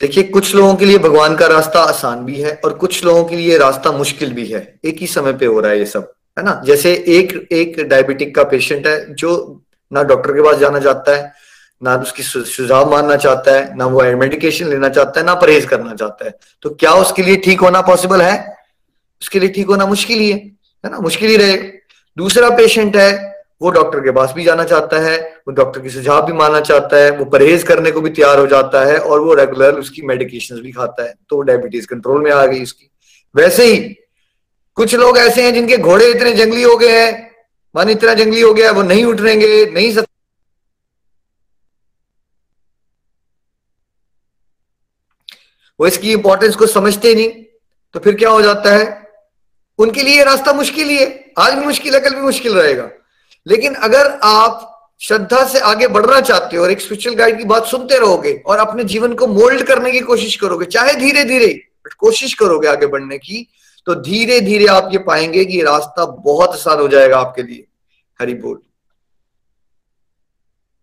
देखिए, 0.00 0.24
कुछ 0.24 0.54
लोगों 0.54 0.74
के 0.76 0.84
लिए 0.84 0.98
भगवान 0.98 1.36
का 1.36 1.46
रास्ता 1.46 1.80
आसान 1.80 2.24
भी 2.24 2.40
है 2.40 2.52
और 2.64 2.72
कुछ 2.72 3.04
लोगों 3.04 3.24
के 3.24 3.36
लिए 3.36 3.56
रास्ता 3.58 3.92
मुश्किल 3.92 4.32
भी 4.32 4.46
है। 4.46 4.60
एक 4.84 4.98
ही 4.98 5.06
समय 5.06 5.32
पे 5.32 5.46
हो 5.46 5.60
रहा 5.60 5.70
है 5.72 5.78
ये 5.78 5.86
सब, 5.86 6.12
है 6.38 6.44
ना? 6.44 6.60
जैसे 6.64 6.92
एक 7.08 7.48
एक 7.52 7.80
डायबिटिक 7.88 8.34
का 8.34 8.44
पेशेंट 8.44 8.86
है 8.86 9.14
जो 9.14 9.30
ना 9.92 10.02
डॉक्टर 10.02 10.32
के 10.32 10.42
पास 10.42 10.58
जाना 10.58 10.80
चाहता 10.80 11.16
है, 11.16 11.32
ना 11.82 11.94
उसकी 11.96 12.22
सुझाव 12.22 12.90
मानना 12.90 13.16
चाहता 13.16 13.54
है, 13.56 13.76
ना 13.76 13.86
वो 13.86 14.02
मेडिकेशन 14.18 14.68
लेना 14.68 14.88
चाहता 14.88 15.20
है, 15.20 15.26
ना 15.26 15.34
परहेज 15.34 15.64
करना 15.64 15.94
चाहता 15.94 16.26
है। 16.26 16.34
तो 16.62 16.70
क्या 16.70 16.92
उसके 16.92 17.22
लिए 17.22 17.36
ठीक 17.36 17.60
होना 17.60 17.80
पॉसिबल 17.80 18.22
है? 18.22 18.56
उसके 19.22 19.40
लिए 19.40 19.48
ठीक 19.48 19.66
होना 19.66 19.86
मुश्किल 19.86 20.18
ही 20.18 20.30
है 20.30 20.38
है 20.38 20.90
ना? 20.90 20.98
मुश्किल 20.98 21.30
ही 21.30 21.36
रहे 21.36 21.56
दूसरा 22.16 22.50
पेशेंट 22.50 22.96
है 22.96 23.37
वो 23.60 23.70
डॉक्टर 23.70 24.00
के 24.00 24.10
पास 24.12 24.32
भी 24.32 24.44
जाना 24.44 24.64
चाहता 24.64 24.98
है, 25.00 25.18
वो 25.48 25.52
डॉक्टर 25.52 25.80
की 25.80 25.90
सुझाव 25.90 26.26
भी 26.26 26.32
मानना 26.32 26.60
चाहता 26.62 26.96
है, 26.96 27.10
वो 27.10 27.24
परहेज 27.26 27.62
करने 27.62 27.90
को 27.90 28.00
भी 28.00 28.10
तैयार 28.10 28.38
हो 28.38 28.46
जाता 28.46 28.84
है 28.84 28.98
और 28.98 29.20
वो 29.20 29.34
रेगुलर 29.34 29.78
उसकी 29.78 30.02
मेडिकेशन 30.06 30.60
भी 30.62 30.72
खाता 30.72 31.04
है 31.04 31.14
तो 31.30 31.40
डायबिटीज़ 31.42 31.86
कंट्रोल 31.86 32.22
में 32.22 32.30
आ 32.32 32.44
गई 32.46 32.62
उसकी। 32.62 32.90
वैसे 33.34 33.64
ही, 33.64 33.78
कुछ 34.76 34.94
लोग 34.94 35.18
ऐसे 35.18 35.44
हैं 35.44 35.54
जिनके 35.54 35.76
घोड़े 35.78 36.10
इतने 36.10 36.32
जंगली 36.34 36.62
हो 36.62 36.76
गए 36.76 36.98
हैं, 36.98 37.30
मन 37.74 37.88
इतना 37.90 38.14
जंगली 38.14 38.40
हो 38.40 38.52
गया 38.54 38.70
वो 38.72 38.82
नहीं 38.82 39.04
उठ 39.04 39.20
रहेंगे 39.20 39.64
नहीं 39.72 39.96
वो 45.80 45.86
इसकी 45.86 46.12
इंपॉर्टेंस 46.12 46.56
को 46.56 46.66
समझते 46.66 47.14
नहीं 47.14 47.44
तो 47.94 48.00
फिर 48.00 48.14
क्या 48.14 48.30
हो 48.30 48.40
जाता 48.42 48.72
है? 48.72 48.86
उनके 49.78 50.02
लिए 50.02 50.22
रास्ता 50.24 50.52
मुश्किल 50.52 50.88
ही 50.88 50.96
है, 50.96 51.06
आज 51.38 51.54
भी 51.54 51.64
मुश्किल 51.66 51.94
है, 51.94 52.00
कल 52.00 52.14
भी 52.14 52.20
मुश्किल 52.20 52.54
रहेगा। 52.54 52.88
लेकिन 53.48 53.74
अगर 53.74 54.18
आप 54.22 54.74
श्रद्धा 55.00 55.44
से 55.44 55.58
आगे 55.58 55.88
बढ़ना 55.88 56.20
चाहते 56.20 56.56
हो 56.56 56.62
और 56.64 56.70
एक 56.70 56.80
स्पिरिचुअल 56.80 57.16
गाइड 57.16 57.38
की 57.38 57.44
बात 57.44 57.64
सुनते 57.64 57.98
रहोगे 57.98 58.42
और 58.46 58.58
अपने 58.58 58.84
जीवन 58.84 59.14
को 59.14 59.26
मोल्ड 59.26 59.62
करने 59.62 59.90
की 59.90 60.00
कोशिश 60.00 60.36
करोगे 60.36 60.66
चाहे 60.66 60.94
धीरे 60.94 61.24
धीरे 61.24 61.46
बट 61.86 61.92
कोशिश 61.92 62.34
करोगे 62.34 62.68
आगे 62.68 62.86
बढ़ने 62.86 63.18
की 63.18 63.48
तो 63.86 63.94
धीरे 63.94 64.40
धीरे 64.40 64.66
आप 64.66 64.88
ये 64.92 64.98
पाएँगे 64.98 65.44
कि 65.44 65.56
ये 65.56 65.62
रास्ता 65.62 66.04
बहुत 66.04 66.48
आसान 66.48 66.80
हो 66.80 66.88
जाएगा 66.88 67.18
आपके 67.18 67.42
लिए। 67.42 67.64
हरि 68.20 68.34
बोल। 68.34 68.58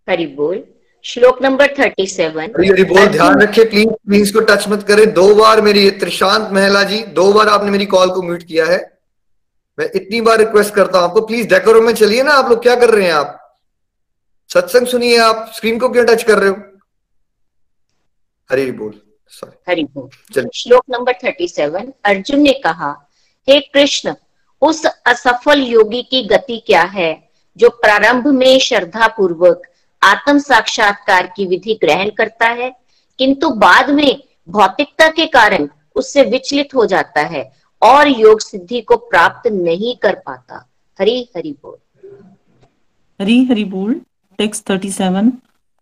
हरि 0.10 0.26
बोल। 0.26 0.64
श्लोक 1.04 1.42
नंबर 1.42 1.68
थर्टी 1.80 2.08
सेवन 2.08 2.48
बहुत 2.84 3.10
ध्यान 3.10 3.42
रखे 3.42 3.64
प्लीज़ 3.64 3.88
प्लीज़ 3.88 4.34
को 4.34 4.40
टच 4.40 4.68
मत 4.68 4.84
करें। 4.84 5.14
दो 5.14 5.36
बार 5.36 5.62
मेरी 5.62 5.92
त्रिशांत 5.92 6.50
महला 6.54 6.84
जी 6.84 7.04
दो 7.04 7.34
बार 7.34 7.48
आपने 7.48 7.72
मेरी 7.72 7.86
कॉल 7.86 8.10
को 8.10 8.22
म्यूट 8.22 8.44
किया 8.44 8.66
है। 8.66 8.95
मैं 9.78 9.90
इतनी 9.96 10.20
बार 10.22 10.38
रिक्वेस्ट 10.40 10.74
करता 10.74 11.00
हूँ 11.00 11.08
आपको 11.08 11.22
प्लीज़ 11.28 11.48
डेकोरो 11.50 11.82
में 11.82 11.94
चलिए 11.94 12.24
ना 12.24 12.34
आप 12.34 12.50
लोग 12.50 12.62
क्या 12.64 12.76
कर 12.76 12.90
रहे 12.90 13.06
हैं 13.06 13.14
आप? 13.14 13.42
सत्संग 14.50 14.88
सुनिए 14.88 15.18
आप 15.20 15.52
स्क्रीन 15.56 15.80
को 15.80 15.90
क्यों 15.90 16.06
टच 16.06 16.24
कर 16.24 16.40
रहे 16.40 16.50
हो? 16.50 16.56
हरी 18.50 18.72
बोल 18.72 18.94
सॉरी 19.32 19.58
हरी 19.70 19.84
बोल। 19.84 20.50
श्लोक 20.56 20.84
नंबर 20.90 21.14
थर्टी 21.24 21.48
सेवन 21.48 21.92
अर्जुन 22.06 22.42
ने 22.42 22.54
कहा 22.64 22.92
हे 23.48 23.60
कृष्ण 23.60 24.14
उस 24.62 24.86
असफल 24.86 25.62
योगी 25.62 26.02
की 26.04 26.24
गति 26.28 26.58
क्या 26.68 26.82
है 26.94 27.12
जो 27.58 27.70
प्रारंभ 27.82 28.28
में 28.28 28.60
श्रद्धा 28.60 29.08
पूर्वक 29.08 29.62
आत्म 30.02 30.38
साक्षात्कार 30.40 31.28
की 31.36 31.46
विधि 31.48 31.80
ग्रहण 31.84 32.10
करता 32.18 32.48
है 32.60 32.72
किंतु 33.20 33.50
बाद 33.66 33.90
में 33.90 34.22
भौतिकता 34.50 35.08
के 35.10 35.26
कारण 35.36 35.68
उससे 35.96 36.24
विचलित 36.24 36.76
हो 36.76 36.86
जाता 36.86 37.22
है 37.26 37.44
और 37.84 38.08
योग 38.08 38.40
सिद्धि 38.42 38.82
को 38.82 38.96
प्राप्त 38.96 39.48
नहीं 39.52 39.96
कर 40.04 40.16
पाता 40.26 40.66
हरि 41.00 41.18
हरि 41.36 41.56
बोल 41.64 41.78
हरि 43.22 43.44
हरि 43.50 43.64
बोल 43.64 44.02
text 44.38 44.72
37 44.72 45.32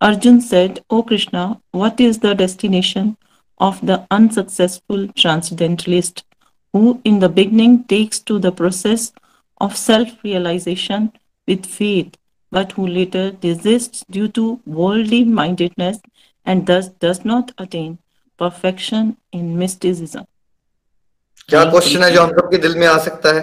Arjun 0.03 0.41
said, 0.41 0.83
O 0.89 1.01
Krishna, 1.01 1.61
what 1.71 2.01
is 2.01 2.19
the 2.19 2.33
destination 2.35 3.15
of 3.57 3.79
the 3.85 4.05
unsuccessful 4.11 5.07
transcendentalist 5.15 6.25
who 6.73 6.99
in 7.05 7.19
the 7.19 7.29
beginning 7.29 7.85
takes 7.85 8.19
to 8.19 8.37
the 8.37 8.51
process 8.51 9.13
of 9.61 9.77
self-realization 9.77 11.13
with 11.47 11.65
faith 11.65 12.17
but 12.51 12.73
who 12.73 12.85
later 12.85 13.31
desists 13.31 14.03
due 14.09 14.27
to 14.27 14.59
worldly 14.65 15.23
mindedness 15.23 15.99
and 16.45 16.67
thus 16.67 16.89
does 16.89 17.23
not 17.23 17.53
attain 17.57 17.97
perfection 18.37 19.15
in 19.31 19.57
mysticism. 19.57 20.25
क्या 21.53 21.63
question 21.63 22.03
है 22.03 22.11
जो 22.11 22.21
हम 22.21 22.29
सबके 22.29 22.57
दिल 22.57 22.75
में 22.75 22.85
आ 22.87 22.97
सकता 22.97 23.31
है? 23.31 23.41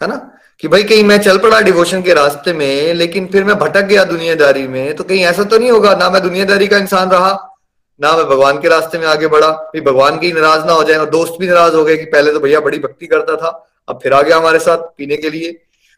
है 0.00 0.08
ना? 0.08 0.16
कि 0.60 0.68
भाई 0.68 0.82
कहीं 0.84 1.04
मैं 1.04 1.18
चल 1.18 1.38
पड़ा 1.38 1.60
डिवोशन 1.60 2.02
के 2.02 2.14
रास्ते 2.14 2.52
में 2.52 2.94
लेकिन 2.94 3.26
फिर 3.26 3.44
मैं 3.44 3.56
भटक 3.58 3.82
गया 3.82 4.04
दुनियादारी 4.04 4.66
में 4.68 4.94
तो 4.96 5.04
कहीं 5.04 5.24
ऐसा 5.26 5.44
तो 5.44 5.58
नहीं 5.58 5.70
होगा? 5.70 5.94
ना 5.94 6.10
मैं 6.10 6.22
दुनियादारी 6.22 6.66
का 6.66 6.78
इंसान 6.78 7.10
रहा 7.10 7.32
ना 8.00 8.12
मैं 8.16 8.26
भगवान 8.26 8.60
के 8.60 8.68
रास्ते 8.68 8.98
में 8.98 9.06
आगे 9.06 9.26
बढ़ा। 9.26 9.50
फिर 9.72 9.82
भगवान 9.82 10.18
की 10.18 10.32
नाराज़ 10.32 10.64
ना 10.66 10.72
हो 10.72 10.84
जाए 10.84 10.98
और 10.98 11.10
दोस्त 11.10 11.34
भी 11.40 11.48
नाराज़ 11.48 11.74
हो 11.74 11.84
गए 11.84 11.96
कि 11.96 12.04
पहले 12.06 12.32
तो 12.32 12.40
भैया 12.40 12.60
बड़ी 12.60 12.78
भक्ति 12.78 13.06
करता 13.06 13.36
था 13.36 13.50
अब 13.88 13.98
फिर 14.02 14.12
आ 14.12 14.22
गया 14.22 14.36
हमारे 14.36 14.58
साथ 14.58 14.88
पीने 14.98 15.16
के 15.16 15.30
लिए। 15.30 15.52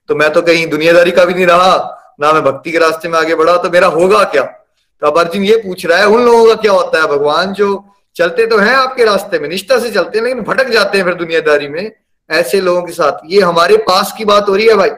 तो 0.08 0.16
मैं 0.16 0.32
तो 0.32 0.42
कहीं 0.42 0.66
दुनियादारी 0.66 1.10
का 1.10 1.24
भी 1.24 1.34
नहीं 1.34 1.46
रहा 1.46 1.76
ना 2.20 2.32
मैं 2.32 2.42
भक्ति 2.42 2.72
के 2.72 2.78
रास्ते 2.78 3.08
में 3.08 3.18
आगे 3.18 3.34
बढ़ा 3.34 3.56
तो 3.56 3.70
मेरा 3.70 3.86
होगा 3.86 4.24
क्या? 4.24 4.42
तो 4.42 5.06
अब 5.06 5.18
अर्जुन 5.18 5.44
ये 5.44 5.56
पूछ 5.56 5.86
रहा 5.86 5.98
है 5.98 6.06
उन 6.06 6.24
लोगों 6.24 6.46
का 6.46 6.54
क्या 6.62 6.72
होता 6.72 7.00
है? 7.00 7.06
भगवान 7.08 7.52
जो 7.52 7.74
चलते 8.16 8.46
तो 8.46 8.58
हैं 8.58 8.74
आपके 8.74 9.04
रास्ते 9.04 9.38
में, 9.38 9.48
निष्ठा 9.48 9.78
से 9.78 9.90
चलते 9.90 10.18
हैं, 10.18 10.24
लेकिन 10.24 10.42
भटक 10.44 10.68
जाते 10.70 10.98
हैं 10.98 11.04
फिर 11.04 11.14
दुनियादारी 11.14 11.68
में 11.68 11.90
ऐसे 12.30 12.60
लोगों 12.60 12.82
के 12.82 12.92
साथ। 12.92 13.18
ये 13.26 13.40
हमारे 13.42 13.76
पास 13.86 14.14
की 14.18 14.24
बात 14.24 14.48
हो 14.48 14.54
रही 14.56 14.66
है 14.66 14.74
भाई, 14.74 14.90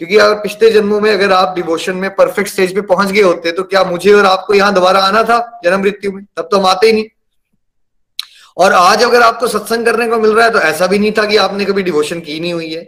क्योंकि 0.00 0.16
अगर 0.18 0.34
पिछले 0.36 0.70
जन्मों 0.70 1.00
में 1.00 1.12
अगर 1.12 1.32
आप 1.32 1.54
डिवोशन 1.56 1.96
में 1.96 2.08
परफेक्ट 2.14 2.50
स्टेज 2.50 2.74
पे 2.74 2.80
पहुँच 2.84 3.10
गए 3.10 3.22
होते 3.22 3.52
तो 3.52 3.62
क्या 3.64 3.84
मुझे 3.84 4.12
और 4.12 4.26
आपको 4.26 4.54
यहाँ 4.54 4.72
दोबारा 4.74 5.00
आना 5.00 5.22
था 5.22 5.38
जन्म 5.64 5.80
मृत्यु 5.80 6.12
में? 6.12 6.24
तब 6.36 6.48
तो 6.50 6.58
हम 6.58 6.66
आते 6.66 6.86
ही 6.86 6.92
नहीं। 6.92 7.04
और 8.56 8.72
आज 8.72 9.02
अगर 9.02 9.22
आपको 9.22 9.46
सत्संग 9.48 9.86
करने 9.86 10.06
को 10.06 10.18
मिल 10.18 10.32
रहा 10.32 10.44
है 10.44 10.52
तो 10.52 10.58
ऐसा 10.60 10.86
भी 10.86 10.98
नहीं 10.98 11.12
था 11.12 11.24
कि 11.24 11.36
आपने 11.38 11.64
कभी 11.64 11.82
डिवोशन 11.82 12.20
की 12.20 12.40
नहीं 12.40 12.52
हुई 12.52 12.72
है, 12.72 12.84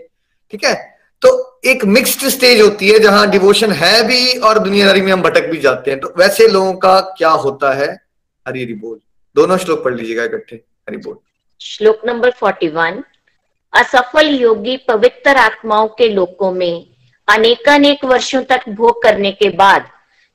ठीक 0.53 0.65
है? 0.65 0.75
तो 1.23 1.61
एक 1.65 1.85
मिक्स्ड 1.87 2.29
स्टेज 2.29 2.61
होती 2.61 2.89
है, 2.89 2.99
जहाँ 2.99 3.31
डिवोशन 3.31 3.73
है 3.73 4.07
भी 4.07 4.37
और 4.39 4.59
दुनियादारी 4.59 5.01
में 5.01 5.13
हम 5.13 5.23
भटक 5.23 5.49
भी 5.51 5.59
जाते 5.61 5.91
हैं। 5.91 6.01
तो 6.01 6.13
वैसे 6.19 6.49
लोगों 6.49 6.73
का 6.75 7.01
क्या 7.19 7.31
होता 7.31 7.73
है? 7.75 7.89
हरी 8.47 8.63
हरि 8.63 8.75
बोल। 8.75 8.99
दोनों 9.37 9.57
श्लोक 9.57 9.83
पढ़ 9.85 9.95
लीजिएगा 9.95 10.25
इकट्ठे, 10.25 10.57
हरि 10.57 10.97
बोल। 10.97 11.17
श्लोक 11.61 12.01
नंबर 12.07 12.31
फोर्टी 12.31 12.69
वन 12.69 13.03
असफल 13.73 14.29
योगी 14.35 14.77
पवित्र 14.89 15.37
आत्माओं 15.37 15.89
के 15.89 16.09
लोकों 16.09 16.51
में 16.53 16.87
अनेकानेक 17.29 18.05
वर्षों 18.05 18.43
तक 18.43 18.69
भोग 18.71 19.03
करने 19.03 19.33
के 19.33 19.49
बाद, 19.51 19.89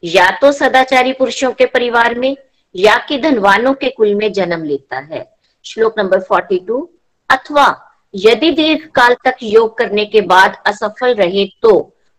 या 0.04 0.30
तो 0.32 0.52
सदाचारी 0.52 1.14
पुरुषों 1.14 1.52
के 1.52 1.66
परिवार 1.66 2.16
में, 2.20 2.36
या 2.76 2.98
कि 3.08 3.18
धनवानों 3.18 3.74
के 3.74 3.90
कुल 3.90 4.14
में 4.16 4.32
जन्म 4.34 4.64
लेता 4.64 5.00
है। 5.02 5.26
श्लोक 5.66 6.00
नंबर 6.00 6.20
फोर्टी 6.20 6.60
टू 6.60 6.90
अथवा 7.30 7.68
यदि 8.14 8.52
दीर्घ 8.52 8.88
काल 8.92 9.16
तक 9.26 9.38
योग 9.44 9.78
करने 9.78 10.06
के 10.06 10.22
बाद 10.28 10.64
असफल 10.68 11.14
रहे 11.16 11.46
तो 11.62 11.74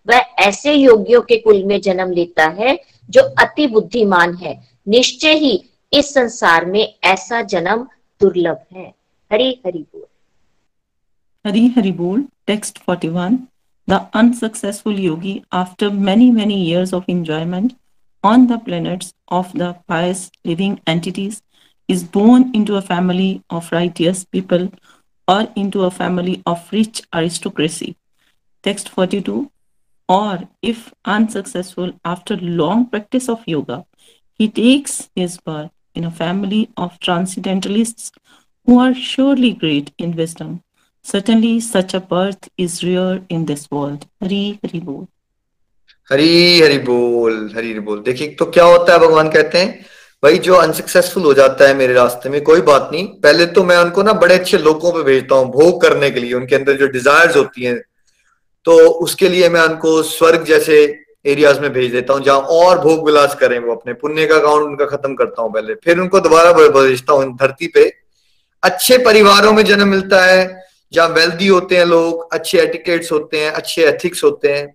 वह 0.07 0.25
ऐसे 0.40 0.73
योगियों 0.73 1.21
के 1.23 1.37
कुल 1.37 1.64
में 1.64 1.81
जन्म 1.81 2.11
लेता 2.12 2.45
है 2.59 2.79
जो 3.11 3.23
अति 3.40 3.66
बुद्धिमान 3.66 4.35
है। 4.35 4.61
निश्चय 4.88 5.35
ही 5.35 5.61
इस 5.94 6.12
संसार 6.14 6.64
में 6.66 6.94
ऐसा 7.05 7.40
जन्म 7.52 7.87
दुर्लभ 8.20 8.61
है 8.72 8.87
हरी 9.33 9.50
हरि 9.66 9.78
बोल 9.78 10.07
Hari 11.44 11.62
Hari 11.74 11.90
Bol, 11.98 12.20
text 12.48 12.78
41. 12.88 13.37
The 13.88 13.96
unsuccessful 14.14 15.00
yogi, 15.05 15.33
after 15.61 15.88
many, 15.90 16.28
many 16.31 16.59
years 16.64 16.92
of 16.98 17.09
enjoyment 17.14 17.74
on 18.24 18.46
the 18.46 18.59
planets 18.68 19.12
of 19.38 19.50
the 19.62 19.70
pious 19.88 20.22
living 20.44 20.78
entities, 20.87 21.42
is 21.88 22.05
born 22.18 22.46
into 22.61 22.76
a 22.76 22.85
family 22.92 23.42
of 23.50 23.72
righteous 23.72 24.24
people 24.37 24.70
or 25.26 25.40
into 25.57 25.83
a 25.83 25.90
family 25.90 26.37
of 26.46 26.72
rich 26.78 27.02
aristocracy. 27.12 27.96
Text 28.64 28.88
42. 28.88 29.50
Or 30.09 30.48
if 30.62 30.94
unsuccessful 31.05 31.92
after 32.05 32.37
long 32.37 32.87
practice 32.87 33.28
of 33.28 33.46
yoga, 33.46 33.85
he 34.33 34.48
takes 34.48 35.11
his 35.16 35.38
birth 35.38 35.72
in 35.94 36.05
a 36.05 36.11
family 36.12 36.70
of 36.76 36.98
transcendentalists 37.00 38.11
who 38.68 38.78
are 38.78 38.94
surely 38.94 39.52
great 39.55 39.92
in 39.98 40.14
wisdom. 40.16 40.62
Certainly, 41.05 41.61
such 41.61 41.94
a 41.94 42.00
birth 42.00 42.48
is 42.57 42.83
rare 42.85 43.20
in 43.28 43.46
this 43.46 43.70
world. 43.70 44.07
Hari 44.20 44.61
Hari 44.62 44.81
Bol. 44.81 45.09
हरी 46.11 46.61
हरी 46.61 46.78
बोल 46.78 47.35
हरी 47.57 47.70
हरी 47.70 47.81
बोल 47.81 48.00
देखिए 48.02 48.28
तो 48.38 48.44
क्या 48.46 48.64
होता 48.64 48.92
है 48.92 48.98
भगवान 48.98 49.28
कहते 49.31 49.59
हैं 49.59 49.85
भाई 50.22 50.38
जो 50.46 50.55
अनसक्सेसफुल 50.55 51.22
हो 51.22 51.33
जाता 51.35 51.68
है 51.68 51.74
मेरे 51.74 51.92
रास्ते 51.94 52.28
में 52.28 52.40
कोई 52.44 52.61
बात 52.62 52.88
नहीं 52.92 53.07
पहले 53.22 53.46
तो 53.57 53.64
मैं 53.64 53.76
उनको 53.76 54.02
ना 54.02 54.12
बड़े 54.24 54.35
अच्छे 54.35 54.59
लोगों 54.59 54.92
पे 54.92 55.02
भेजता 55.02 55.35
हूँ 55.35 55.50
भोग 55.52 55.81
करने 55.83 56.11
के 56.11 56.20
लिए 56.20 56.33
उनके 56.35 56.55
अंदर 56.55 56.76
जो 56.78 56.87
डिजायर्स 56.96 57.37
होती 57.37 57.64
हैं 57.64 57.76
तो 58.66 58.76
उसके 59.07 59.28
लिए 59.28 59.48
मैं 59.48 59.61
उनको 59.61 60.02
स्वर्ग 60.11 60.44
जैसे 60.44 60.85
एरियाज़ 61.24 61.61
में 61.61 61.72
भेज 61.72 61.92
देता 61.92 62.12
हूँ, 62.12 62.22
जहाँ 62.22 62.38
और 62.38 62.78
भोग 62.80 63.04
विलास 63.06 63.35
करें 63.40 63.58
वो 63.58 63.74
अपने। 63.74 63.92
पुण्य 63.94 64.26
का 64.26 64.37
अकाउंट 64.37 64.64
उनका 64.64 64.87
खत्म 64.87 65.14
करता 65.14 65.42
हूँ 65.42 65.52
पहले। 65.52 65.74
फिर 65.74 65.98
उनको 66.00 66.20
दोबारा 66.20 66.52
भेजता 66.52 67.12
हूँ, 67.12 67.37
धरती 67.37 67.66
पे। 67.66 67.92
अच्छे 68.62 68.98
परिवारों 69.00 69.52
में 69.52 69.64
जन्म 69.64 69.88
मिलता 69.88 70.24
है, 70.24 70.62
जहाँ 70.92 71.08
वेल्दी 71.11 71.46
होते 71.46 71.76
हैं 71.76 71.85
लोग, 71.87 72.28
अच्छे 72.32 72.58
एटिकेट्स 72.61 73.12
होते 73.12 73.40
हैं, 73.40 73.50
अच्छे 73.50 73.85
एथिक्स 73.85 74.24
होते 74.24 74.52
हैं। 74.52 74.74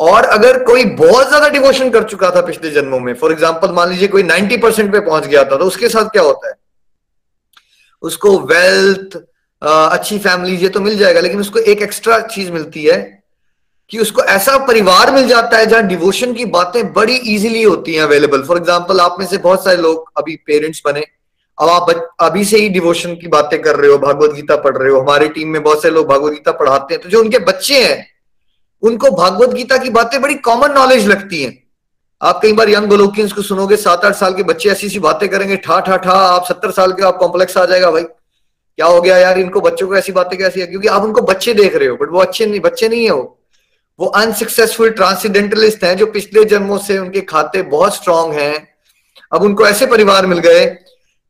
और 0.00 0.24
अगर 0.24 0.62
कोई 0.64 0.84
बहुत 0.96 1.28
ज़्यादा 1.28 1.48
डिवोशन 1.48 1.90
कर 1.90 2.04
चुका 2.04 2.30
था 2.30 2.40
पिछले 2.42 2.70
जन्मों 2.70 2.98
में 3.00 3.12
फॉर 3.14 3.32
एग्ज़ाम्पल 3.32 3.72
मान 3.72 3.88
लीजिए 3.90 4.08
कोई 4.08 4.22
90 4.24 4.56
परसेंट 4.62 4.92
पे 4.92 5.00
पहुँच 5.00 5.26
गया 5.26 5.44
था 5.44 5.56
तो 5.56 5.64
उसके 5.64 5.88
साथ 5.88 6.08
क्या 6.08 6.22
होता 6.22 6.48
है? 6.48 6.54
उसको 8.02 8.38
वेल्थ 8.46 9.16
अच्छी 9.62 10.18
फैमिली 10.18 10.56
ये 10.56 10.68
तो 10.68 10.80
मिल 10.80 10.96
जाएगा, 10.98 11.20
लेकिन 11.20 11.40
उसको 11.40 11.58
एक 11.58 11.82
एक्स्ट्रा 11.82 12.18
चीज़ 12.20 12.50
मिलती 12.52 12.84
है 12.84 12.98
कि 13.90 13.98
उसको 13.98 14.22
ऐसा 14.22 14.56
परिवार 14.58 15.10
मिल 15.12 15.28
जाता 15.28 15.58
है 15.58 15.66
जहाँ 15.66 15.86
डिवोशन 15.86 16.32
की 16.32 16.44
बातें 16.44 16.92
बड़ी 16.92 17.16
इजीली 17.16 17.62
होती 17.62 17.94
हैं 17.94 18.02
अवेलेबल 18.02 18.42
फॉर 18.42 18.56
एग्जांपल 18.56 19.00
आप 19.00 19.16
में 19.18 19.26
से 19.26 19.38
बहुत 19.38 19.64
सारे 19.64 19.76
लोग 19.76 20.10
अभी 20.16 20.36
पेरेंट्स 20.36 20.82
बने। 20.86 21.04
अब 21.58 21.68
आप 21.68 22.14
अभी 22.20 22.44
से 22.44 22.58
ही 22.58 22.68
डिवोशन 22.68 23.14
की 23.14 23.28
बातें 23.28 23.62
कर 23.62 23.76
रहे 23.76 23.90
हो, 23.90 23.98
भागवत 23.98 24.30
गीता 24.30 24.56
पढ़ 24.56 24.76
रहे 24.76 24.92
हो। 24.92 25.00
हमारी 25.00 25.28
टीम 25.28 25.48
में 25.48 25.62
बहुत 25.62 25.82
सारे 25.82 25.94
लोग 25.94 26.08
भागवत 26.08 26.32
गीता 26.32 26.52
पढ़ाते 26.52 26.94
हैं। 26.94 27.02
तो 27.02 27.08
जो 27.08 27.20
उनके 27.20 27.38
बच्चे 27.38 27.84
हैं, 27.84 28.06
उनको 28.82 29.10
भागवत 29.10 29.48
गीता 29.48 29.76
की 29.76 29.90
बातें 29.90 30.22
बड़ी 30.22 30.34
कॉमन 30.34 30.72
नॉलेज 30.72 31.08
लगती 31.08 31.42
हैं। 31.42 31.62
आप 32.22 32.40
कई 32.42 32.52
बार 32.52 32.70
यंग 32.70 32.86
गोलोकियंस 32.86 33.32
को 33.32 33.42
सुनोगे, 33.42 33.76
सात 33.76 34.04
आठ 34.04 34.14
साल 34.14 34.34
के 34.34 34.42
बच्चे 34.42 34.70
ऐसी 34.70 34.86
ऐसी 34.86 34.98
बातें 34.98 35.28
करेंगे, 35.28 35.56
ठा 35.56 35.80
ठा 35.80 35.96
ठा, 35.96 36.12
आप 36.12 36.44
सत्तर 36.44 36.70
साल 36.70 36.92
के, 36.92 37.02
आप 37.02 37.16
कॉम्प्लेक्स 37.16 37.56
आ 37.56 37.64
जाएगा 37.64 37.90
भाई। 37.90 38.02
क्या 38.02 38.86
हो 38.86 39.00
गया 39.00 39.16
यार, 39.16 39.38
इनको 39.38 39.60
बच्चों 39.60 39.88
को 39.88 39.96
ऐसी 39.96 40.12
बातें 40.12 40.38
कैसी 40.38 40.60
है? 40.60 40.66
क्योंकि 40.66 40.88
आप 40.88 41.02
उनको 41.02 41.22
बच्चे 41.22 41.54
देख 41.54 41.76
रहे 41.76 41.88
हो 41.88 41.96
बट 41.96 42.08
वो 42.10 42.20
अच्छे 42.20 42.46
नहीं, 42.46 42.60
बच्चे 42.60 42.88
नहीं 42.88 43.04
है 43.04 43.10
वो। 43.10 43.40
वो 43.98 44.06
अनसक्सेसफुल 44.06 44.90
ट्रांसीडेंटलिस्ट 44.90 45.84
हैं 45.84 45.96
जो 45.96 46.06
पिछले 46.06 46.44
जन्मों 46.44 46.78
से 46.78 46.98
उनके 46.98 47.20
खाते 47.20 47.62
बहुत 47.62 47.94
स्ट्रांग 47.94 48.32
हैं। 48.32 48.74
अब 49.32 49.42
उनको 49.42 49.66
ऐसे 49.66 49.86
परिवार 49.86 50.26
मिल 50.26 50.38
गए, 50.38 50.64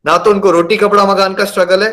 ना 0.07 0.19
तो 0.19 0.31
उनको 0.31 0.51
रोटी 0.51 0.77
कपड़ा 0.77 1.05
मकान 1.05 1.35
का 1.35 1.45
स्ट्रगल 1.45 1.83
है। 1.83 1.91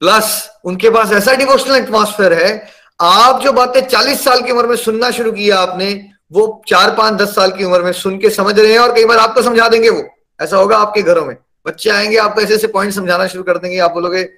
प्लस 0.00 0.50
उनके 0.64 0.90
पास 0.90 1.12
ऐसा 1.12 1.34
डिवोशनल 1.34 1.76
एटमोसफेयर 1.76 2.32
है, 2.32 2.68
आप 3.00 3.40
जो 3.42 3.52
बातें 3.52 3.80
चालीस 3.88 4.24
साल 4.24 4.42
की 4.42 4.52
उम्र 4.52 4.66
में 4.66 4.76
सुनना 4.76 5.10
शुरू 5.10 5.32
किया 5.32 5.58
आपने, 5.58 6.10
वो 6.32 6.62
चार 6.68 6.94
पाँच 6.94 7.14
दस 7.14 7.34
साल 7.34 7.50
की 7.50 7.64
उम्र 7.64 7.82
में 7.82 7.92
सुन 7.92 8.18
के 8.18 8.30
समझ 8.30 8.58
रहे 8.58 8.72
हैं 8.72 8.78
और 8.78 8.94
कई 8.94 9.04
बार 9.04 9.18
आपको 9.18 9.42
समझा 9.42 9.68
देंगे 9.68 9.90
वो। 9.90 10.04
ऐसा 10.42 10.56
होगा 10.56 10.76
आपके 10.78 11.02
घरों 11.02 11.24
में। 11.26 11.36
बच्चे 11.66 11.90
आएँगे, 11.90 12.16
आपको 12.16 12.40
ऐसे 12.40 12.54
ऐसे 12.54 12.66
पॉइंट 12.66 12.92
समझाना 12.92 13.26
शुरू 13.26 13.44
कर 13.44 13.58
देंगे, 13.58 13.78
आप 13.78 13.92
बोलोगे, 13.92 14.28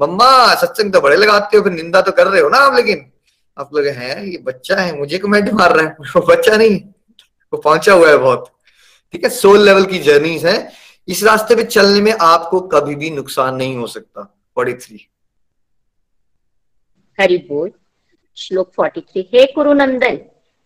मम्मा, 0.00 0.54
सत्संग 0.54 0.92
तो 0.92 1.00
बड़े 1.00 1.16
लगाते 1.16 1.56
हो, 1.56 1.62
फिर 1.62 1.72
निंदा 1.72 2.00
तो 2.00 2.12
कर 2.12 2.26
रहे 2.26 2.40
हो 2.40 2.48
ना 2.48 2.58
आप 2.58 2.74
लेकिन। 2.74 3.10
आप 3.58 3.70
लोग 3.74 3.86
हैं, 3.86 4.24
ये 4.24 4.38
बच्चा 4.38 4.76
है, 4.76 4.98
मुझे 4.98 5.18
कमेंट 5.18 5.50
मार 5.52 5.76
रहा 5.76 5.86
है? 5.86 5.96
वो 6.16 6.26
बच्चा 6.26 6.56
नहीं, 6.56 6.80
वो 7.52 7.56
पहुँचा 7.56 7.92
हुआ 7.92 8.08
है 8.10 8.16
बहुत। 8.16 8.52
ठीक 9.12 9.24
है 9.24 9.30
सोल 9.30 9.64
लेवल 9.64 9.84
की 9.84 9.98
जर्नीज 9.98 10.46
है। 10.46 10.88
इस 11.08 11.24
रास्ते 11.24 11.54
पे 11.56 11.64
चलने 11.64 12.00
में 12.00 12.12
आपको 12.20 12.60
कभी 12.60 12.94
भी 12.94 13.10
नुकसान 13.10 13.54
नहीं 13.54 13.76
हो 13.76 13.86
सकता 13.86 14.22
फोर्टी 14.54 14.72
थ्री 14.72 15.08
हरि 17.20 17.36
बोल 17.38 17.70
श्लोक 18.36 18.72
फोर्टी 18.76 19.00
थ्री 19.00 19.30
हे 19.34 19.46
कुरुनंदन 19.46 20.18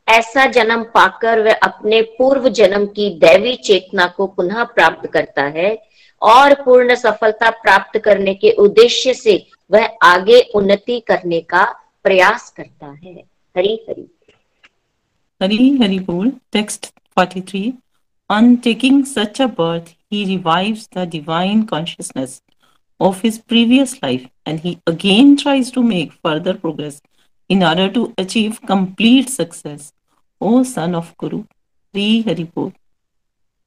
ऐसा 0.09 0.47
जन्म 0.47 0.83
पाकर 0.83 1.41
वह 1.41 1.53
अपने 1.53 2.03
पूर्व 2.03 2.49
जन्म 2.49 2.87
की 2.87 3.19
दैवी 3.19 3.55
चेतना 3.55 4.07
को 4.07 4.27
पुनः 4.27 4.65
प्राप्त 4.65 5.11
करता 5.13 5.43
है 5.43 5.83
और 6.23 6.55
पूर्ण 6.55 6.95
सफलता 6.95 7.51
प्राप्त 7.51 7.99
करने 7.99 8.35
के 8.35 8.51
उद्देश्य 8.51 9.15
से 9.15 9.47
वह 9.71 9.87
आगे 10.03 10.41
उन्नति 10.41 11.01
करने 11.01 11.41
का 11.41 11.82
प्रयास 12.05 12.51
करता 12.57 12.91
है 13.05 13.15
हरी 13.57 13.75
हरी 13.89 14.07
हरी 15.43 15.77
हरी 15.79 15.99
बोल 16.11 16.31
text 16.53 16.93
43 17.19 17.73
On 18.31 18.47
taking 18.65 19.05
such 19.05 19.39
a 19.41 19.47
birth, 19.47 19.89
he 20.09 20.25
revives 20.25 20.85
the 20.89 21.05
divine 21.05 21.67
consciousness 21.67 22.41
of 23.01 23.21
his 23.21 23.39
previous 23.53 24.03
life 24.03 24.23
and 24.47 24.61
he 24.61 24.73
again 24.87 25.37
tries 25.37 25.71
to 25.73 25.83
make 25.83 26.15
further 26.27 26.55
progress 26.55 27.03
in 27.49 27.63
order 27.63 27.89
to 27.91 28.15
achieve 28.17 28.61
complete 28.63 29.29
success. 29.29 29.93
O 30.41 30.63
son 30.63 30.95
of 30.95 31.15
Guru, 31.19 31.45
Hari 31.95 32.45
Bol. 32.45 32.73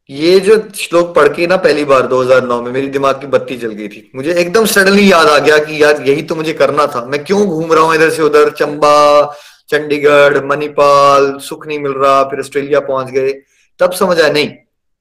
ये 0.10 0.40
जो 0.40 0.70
श्लोक 0.76 1.16
पढ़ 1.16 1.28
के 1.28 1.48
ना 1.48 1.58
पहली 1.58 1.86
बार 1.86 2.08
2009 2.08 2.62
में, 2.62 2.72
मेरी 2.72 2.88
दिमाग 2.88 3.22
की 3.22 3.28
बत्ती 3.28 3.58
जल 3.58 3.68
गई 3.68 3.88
थी। 3.88 4.12
मुझे 4.16 4.34
एकदम 4.34 4.66
सडनली 4.66 5.12
याद 5.12 5.28
आ 5.28 5.38
गया 5.38 5.58
कि 5.58 5.84
यार, 5.84 6.02
यही 6.02 6.22
तो 6.22 6.36
मुझे 6.36 6.54
करना 6.54 6.88
था। 6.88 7.06
मैं 7.06 7.24
क्यों 7.24 7.46
घूम 7.48 7.74
रहा 7.74 7.84
हूँ 7.84 7.96
इधर 7.96 8.10
से 8.10 8.22
उधर? 8.24 8.50
चंबा, 8.50 9.36
चंडीगढ़, 9.70 10.46
मणिपाल, 10.46 11.38
सुख 11.38 11.68
नहीं 11.68 11.80
मिल 11.80 11.92
रहा, 11.92 12.24
फिर 12.24 12.40
ऑस्ट्रेलिया 12.40 12.80
पहुँच 12.80 13.12
गए। 13.12 13.32
तब 13.80 13.92
समझ 13.92 14.22
आया, 14.22 14.34
नहीं, 14.34 14.52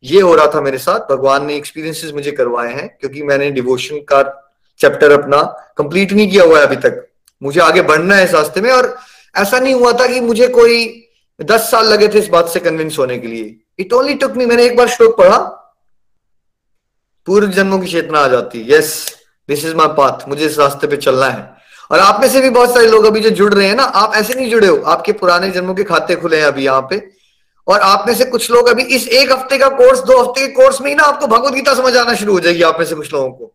ये 0.05 0.21
हो 0.21 0.35
रहा 0.35 0.47
था 0.47 0.61
मेरे 0.61 0.79
साथ, 0.79 1.01
भगवान 1.13 1.47
ने 1.47 1.57
एक्सपीरियंसेस 1.57 2.13
मुझे 2.13 2.31
करवाए 2.31 2.75
हैं, 2.75 2.97
क्योंकि 3.01 3.23
मैंने 3.23 3.51
डिवोशन 3.51 3.97
का 3.97 4.23
चैप्टर 4.79 5.11
अपना 5.11 5.43
कंप्लीट 5.77 6.13
नहीं 6.13 6.31
किया 6.31 6.45
हुआ 6.45 6.59
है 6.59 6.67
अभी 6.67 6.77
तक। 6.77 7.07
मुझे 7.43 7.61
आगे 7.61 7.83
बढ़ना 7.83 8.15
है 8.15 8.25
इस 8.25 8.35
रास्ते 8.35 8.61
में, 8.61 8.71
और 8.71 8.97
ऐसा 9.37 9.59
नहीं 9.59 9.75
हुआ 9.75 9.93
था 9.93 10.07
कि 10.07 10.21
मुझे 10.21 10.49
कोई 10.49 11.07
दस 11.43 11.71
साल 11.71 11.87
लगे 11.87 12.09
थे 12.09 12.19
इस 12.19 12.29
बात 12.29 12.49
से 12.49 12.61
कन्विंस 12.61 12.99
होने 12.99 13.19
के 13.19 13.29
लिए। 13.29 13.57
इट 13.79 13.93
ओनली 13.93 14.15
टुक 14.15 14.33
मी 14.33 14.47
मैंने 14.47 14.65
एक 14.65 14.77
बार 14.77 14.89
श्लोक 14.89 15.17
पढ़ा, 15.19 15.39
पूर्व 17.27 17.49
जन्मों 17.49 17.79
की 17.79 17.87
चेतना 17.87 18.19
आ 18.19 18.29
जाती 18.29 18.61
है 18.61 18.73
yes 18.73 18.95
this 19.49 19.65
is 19.65 19.75
my 19.75 19.89
path 19.97 20.29
मुझे 20.29 20.45
इस 20.47 20.59
रास्ते 20.59 20.87
पे 20.87 20.97
चलना 20.99 21.27
है। 21.27 21.53
और 21.91 21.99
आप 21.99 22.21
में 22.21 22.29
से 22.29 22.41
भी 22.41 22.51
बहुत 22.51 22.75
सारे 22.75 22.87
लोग 22.87 23.05
अभी 23.05 23.21
जो 23.21 23.31
जुड़ 23.31 23.53
रहे 23.55 23.67
हैं 23.67 23.75
ना, 23.77 23.83
आप 23.83 24.15
ऐसे 24.15 24.35
नहीं 24.35 24.51
जुड़े 24.51 24.67
हो, 24.67 24.77
आपके 24.77 25.13
पुराने 25.15 25.51
जन्मों 25.51 25.75
के 25.75 25.85
खाते 25.85 26.17
खुले 26.17 26.37
हैं 26.37 26.47
अभी 26.47 26.65
यहाँ 26.65 26.87
पे। 26.91 27.03
और 27.67 27.81
आप 27.81 28.05
में 28.09 28.15
से 28.15 28.25
कुछ 28.25 28.51
लोग 28.51 28.69
अभी 28.69 28.83
इस 28.95 29.07
एक 29.09 29.33
हफ़्ते 29.33 29.59
का 29.59 29.69
कोर्स, 29.69 30.01
दो 30.01 30.23
हफ़्ते 30.23 30.47
के 30.47 30.53
कोर्स 30.55 30.81
में 30.81 30.89
ही 30.89 30.95
ना 30.95 31.03
आपको 31.03 31.27
भगवत 31.27 31.53
गीता 31.53 31.75
समझ 31.75 31.97
आना 31.97 32.15
शुरू 32.15 32.33
हो 32.33 32.41
जाएगी 32.41 32.63
आप 32.63 32.79
में 32.79 32.87
से 32.87 32.95
कुछ 32.95 33.13
लोगों 33.13 33.31
को। 33.31 33.53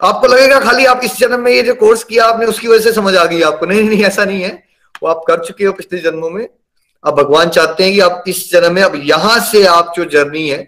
आपको 0.00 0.26
लगेगा 0.26 0.58
खाली 0.60 0.84
आप 0.84 1.00
इस 1.04 1.16
जन्म 1.18 1.40
में 1.40 1.52
ये 1.52 1.62
जो 1.62 1.74
कोर्स 1.74 2.04
किया 2.04 2.24
आपने, 2.24 2.46
उसकी 2.46 2.68
वजह 2.68 2.84
से 2.84 2.92
समझ 2.92 3.14
आ 3.16 3.24
गई 3.24 3.42
आपको। 3.42 3.66
नहीं 3.66 3.82
नहीं, 3.82 4.02
ऐसा 4.04 4.24
नहीं 4.24 4.42
है। 4.42 4.52
वो 5.02 5.08
आप 5.08 5.22
कर 5.26 5.44
चुके 5.44 5.64
हो 5.64 5.72
पिछले 5.72 5.98
जन्मों 5.98 6.30
में। 6.30 6.48
अब 7.04 7.14
भगवान 7.14 7.48
चाहते 7.48 7.84
हैं 7.84 7.92
कि 7.92 8.00
आप 8.00 8.24
इस 8.28 8.50
जन्म 8.52 8.74
में, 8.74 8.82
अब 8.82 8.92
यहाँ 8.96 9.38
से 9.42 9.64
आप 9.66 9.92
जो 9.96 10.04
जर्नी 10.06 10.48
है 10.48 10.58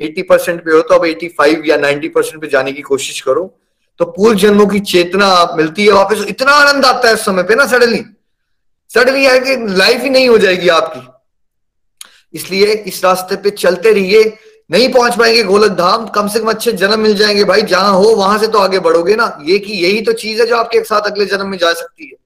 80 0.00 0.22
परसेंट 0.22 0.64
पे 0.64 0.70
हो 0.70 0.80
तो 0.82 0.94
अब 0.94 1.04
85 1.04 1.66
या 1.66 1.76
90 1.78 2.08
परसेंट 2.08 2.40
पे 2.40 2.48
जाने 2.48 2.72
की 2.72 2.82
कोशिश 2.82 3.20
करो। 3.20 3.44
तो 4.00 4.04
पूर्व 4.06 4.38
जन्मों 4.38 4.66
की 4.66 4.80
चेतना 4.82 5.28
मिलती 5.56 5.84
है, 5.84 5.92
वापस 5.92 6.24
इतना 6.28 6.52
आनंद 6.52 6.84
आता 6.84 7.08
है 7.08 7.14
उस 7.14 7.24
समय 7.24 7.42
पे 7.42 7.54
ना 7.54 7.66
सडनली 7.66 8.04
सडनली 8.90 9.26
आएगी 9.26 9.56
लाइफ 9.76 10.02
ही 10.02 10.10
नहीं 10.10 10.28
हो 10.28 10.38
जाएगी 10.38 10.68
आपकी। 10.68 11.08
इसलिए 12.34 12.72
इस 12.72 13.04
रास्ते 13.04 13.36
पे 13.36 13.50
चलते 13.50 13.92
रहिए, 13.92 14.22
नहीं 14.70 14.88
पहुँच 14.92 15.16
पाएँगे 15.18 15.42
गोलक 15.42 15.70
धाम, 15.70 16.06
कम 16.06 16.28
से 16.28 16.40
कम 16.40 16.50
अच्छे 16.50 16.72
जन्म 16.72 17.00
मिल 17.00 17.14
जाएँगे 17.14 17.44
भाई, 17.44 17.62
जहाँ 17.62 17.92
हो 17.92 18.14
वहाँ 18.16 18.38
से 18.38 18.46
तो 18.46 18.58
आगे 18.58 18.78
बढ़ोगे 18.78 19.16
ना। 19.16 19.36
ये 19.44 19.58
कि 19.58 19.72
यही 19.74 20.00
तो 20.02 20.12
चीज़ 20.14 20.40
है 20.40 20.46
जो 20.46 20.56
आपके 20.56 20.82
साथ 20.84 21.10
अगले 21.10 21.26
जन्म 21.26 21.48
में 21.48 21.58
जा 21.58 21.72
सकती 21.72 22.04
है। 22.04 22.16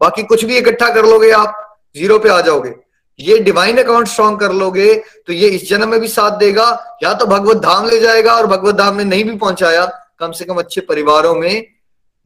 बाकी 0.00 0.22
कुछ 0.22 0.44
भी 0.44 0.56
इकट्ठा 0.58 0.88
कर 0.88 1.06
लोगे 1.06 1.30
आप 1.30 1.58
ज़ीरो 1.96 2.18
पे 2.18 2.28
आ 2.28 2.40
जाओगे। 2.40 2.74
ये 3.22 3.38
डिवाइन 3.38 3.78
अकाउंट 3.78 4.08
स्ट्रॉन्ग 4.08 4.40
कर 4.40 4.52
लोगे 4.52 4.94
तो 5.26 5.32
ये 5.32 5.48
इस 5.48 5.68
जन्म 5.68 5.88
में 5.88 6.00
भी 6.00 6.08
साथ 6.08 6.38
देगा। 6.38 6.98
या 7.02 7.12
तो 7.14 7.26
भगवत 7.26 7.56
धाम 7.56 7.88
ले 7.88 8.00
जाएगा 8.00 8.32
और 8.32 8.46
भगवत 8.46 8.74
धाम 8.74 8.96
ने 8.96 9.04
नहीं 9.04 9.24
भी 9.24 9.36
पहुँचाया। 9.36 9.86
कम 10.18 10.32
से 10.32 10.44
कम 10.44 10.54
अच्छे 10.54 10.80
परिवारों 10.80 11.34
में 11.34 11.66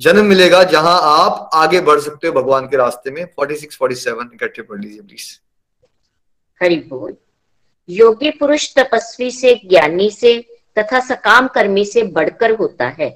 जन्म 0.01 0.25
मिलेगा 0.25 0.63
जहाँ 0.65 0.99
आप 1.03 1.51
आगे 1.55 1.81
बढ़ 1.81 2.01
सकते 2.01 2.27
हो 2.27 2.33
भगवान 2.33 2.67
के 2.67 2.77
रास्ते 2.77 3.11
में। 3.11 3.25
46 3.39 3.77
47 3.77 4.31
इकट्ठे 4.35 4.63
पढ़ 4.63 4.81
लीजिए 4.81 5.01
प्लीज़ 5.01 5.33
हरि 6.61 6.77
बोल। 6.77 7.17
योगी 7.89 8.31
पुरुष 8.31 8.75
तपस्वी 8.75 9.31
से, 9.31 9.55
ज्ञानी 9.55 10.11
से 10.11 10.39
तथा 10.79 11.01
सकाम 11.01 11.49
कर्मी 11.49 11.85
से 11.85 12.03
बढ़कर 12.03 12.51
होता 12.51 12.89
है। 12.89 13.09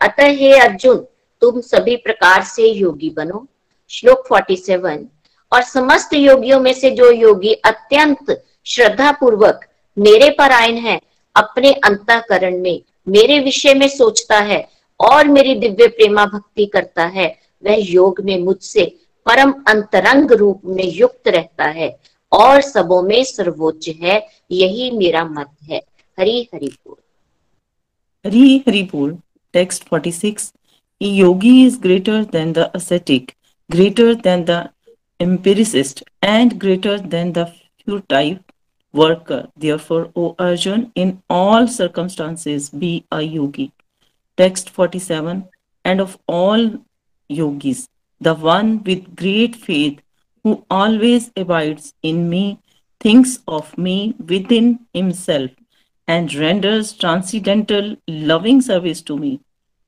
अतः 0.00 0.26
हे 0.26 0.58
अर्जुन, 0.58 0.96
तुम 1.42 1.60
सभी 1.60 1.96
प्रकार 1.96 2.42
से 2.44 2.68
योगी 2.68 3.10
बनो। 3.10 3.46
श्लोक 3.90 4.26
47 4.26 5.08
और 5.52 5.62
समस्त 5.62 6.14
योगियों 6.14 6.60
में 6.60 6.72
से 6.72 6.90
जो 6.90 7.12
योगी 7.12 7.52
अत्यंत 7.52 8.44
श्रद्धा 8.64 9.12
पूर्वक 9.12 9.60
मेरे 9.98 10.30
पर 10.30 10.50
आयन 10.50 10.76
है 10.76 11.00
अपने 11.36 11.72
अंतकरण 11.72 12.60
में 12.60 12.82
मेरे 13.08 13.38
विषय 13.38 13.74
में 13.74 13.88
सोचता 13.88 14.38
है 14.38 14.68
और 15.00 15.28
मेरी 15.28 15.54
दिव्य 15.54 15.86
प्रेमा 15.88 16.26
भक्ति 16.26 16.66
करता 16.66 17.06
है 17.06 17.38
वह 17.64 17.76
योग 17.90 18.20
में 18.20 18.38
मुझसे 18.38 18.84
परम 19.26 19.54
अंतरंग 19.66 20.32
रूप 20.32 20.62
में 20.64 20.84
युक्त 20.84 21.28
रहता 21.28 21.64
है 21.64 22.00
और 22.32 22.60
सबों 22.60 23.02
में 23.02 23.24
सर्वोच्च 23.24 23.88
है 23.88 24.28
यही 24.50 24.90
मेरा 24.90 25.24
मत 25.24 25.50
है। 25.70 25.80
हरि 26.18 26.48
हरि 26.54 26.66
बोल। 26.66 26.96
हरि 28.26 28.64
हरि 28.68 28.82
बोल। 28.82 29.18
Text 29.52 29.84
46 29.94 30.52
A 31.00 31.08
yogi 31.22 31.68
is 31.68 31.74
greater 31.86 32.16
than 32.30 32.52
the 32.52 32.64
ascetic, 32.76 33.22
greater 33.70 34.14
than 34.26 34.46
the 34.46 34.58
empiricist, 35.20 36.02
and 36.22 36.60
greater 36.60 36.98
than 36.98 37.32
the 37.32 37.52
futile 37.84 38.38
worker. 38.92 39.48
Therefore, 39.56 40.10
O 40.16 40.34
Arjun, 40.38 40.92
in 40.94 41.22
all 41.28 41.66
circumstances 41.66 42.70
be 42.70 43.04
a 43.10 43.22
yogi. 43.22 43.72
Text 44.36 44.70
47 44.70 45.48
And 45.84 46.00
of 46.00 46.18
all 46.26 46.78
yogis, 47.28 47.88
the 48.20 48.34
one 48.34 48.82
with 48.84 49.14
great 49.16 49.56
faith 49.56 50.00
who 50.42 50.64
always 50.70 51.30
abides 51.36 51.94
in 52.02 52.28
me 52.28 52.60
thinks 53.00 53.38
of 53.46 53.76
me 53.76 54.14
within 54.18 54.80
himself 54.92 55.50
and 56.06 56.34
renders 56.34 56.92
transcendental 56.92 57.96
loving 58.08 58.60
service 58.60 59.02
to 59.02 59.16
me. 59.16 59.40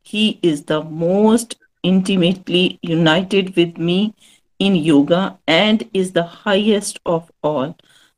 He 0.02 0.38
is 0.42 0.64
the 0.64 0.82
most 0.82 1.56
intimately 1.82 2.78
united 2.82 3.56
with 3.56 3.78
me 3.78 4.14
in 4.60 4.74
yoga 4.76 5.38
and 5.46 5.88
is 5.92 6.12
the 6.12 6.22
highest 6.22 7.00
of 7.06 7.30
all. 7.42 7.74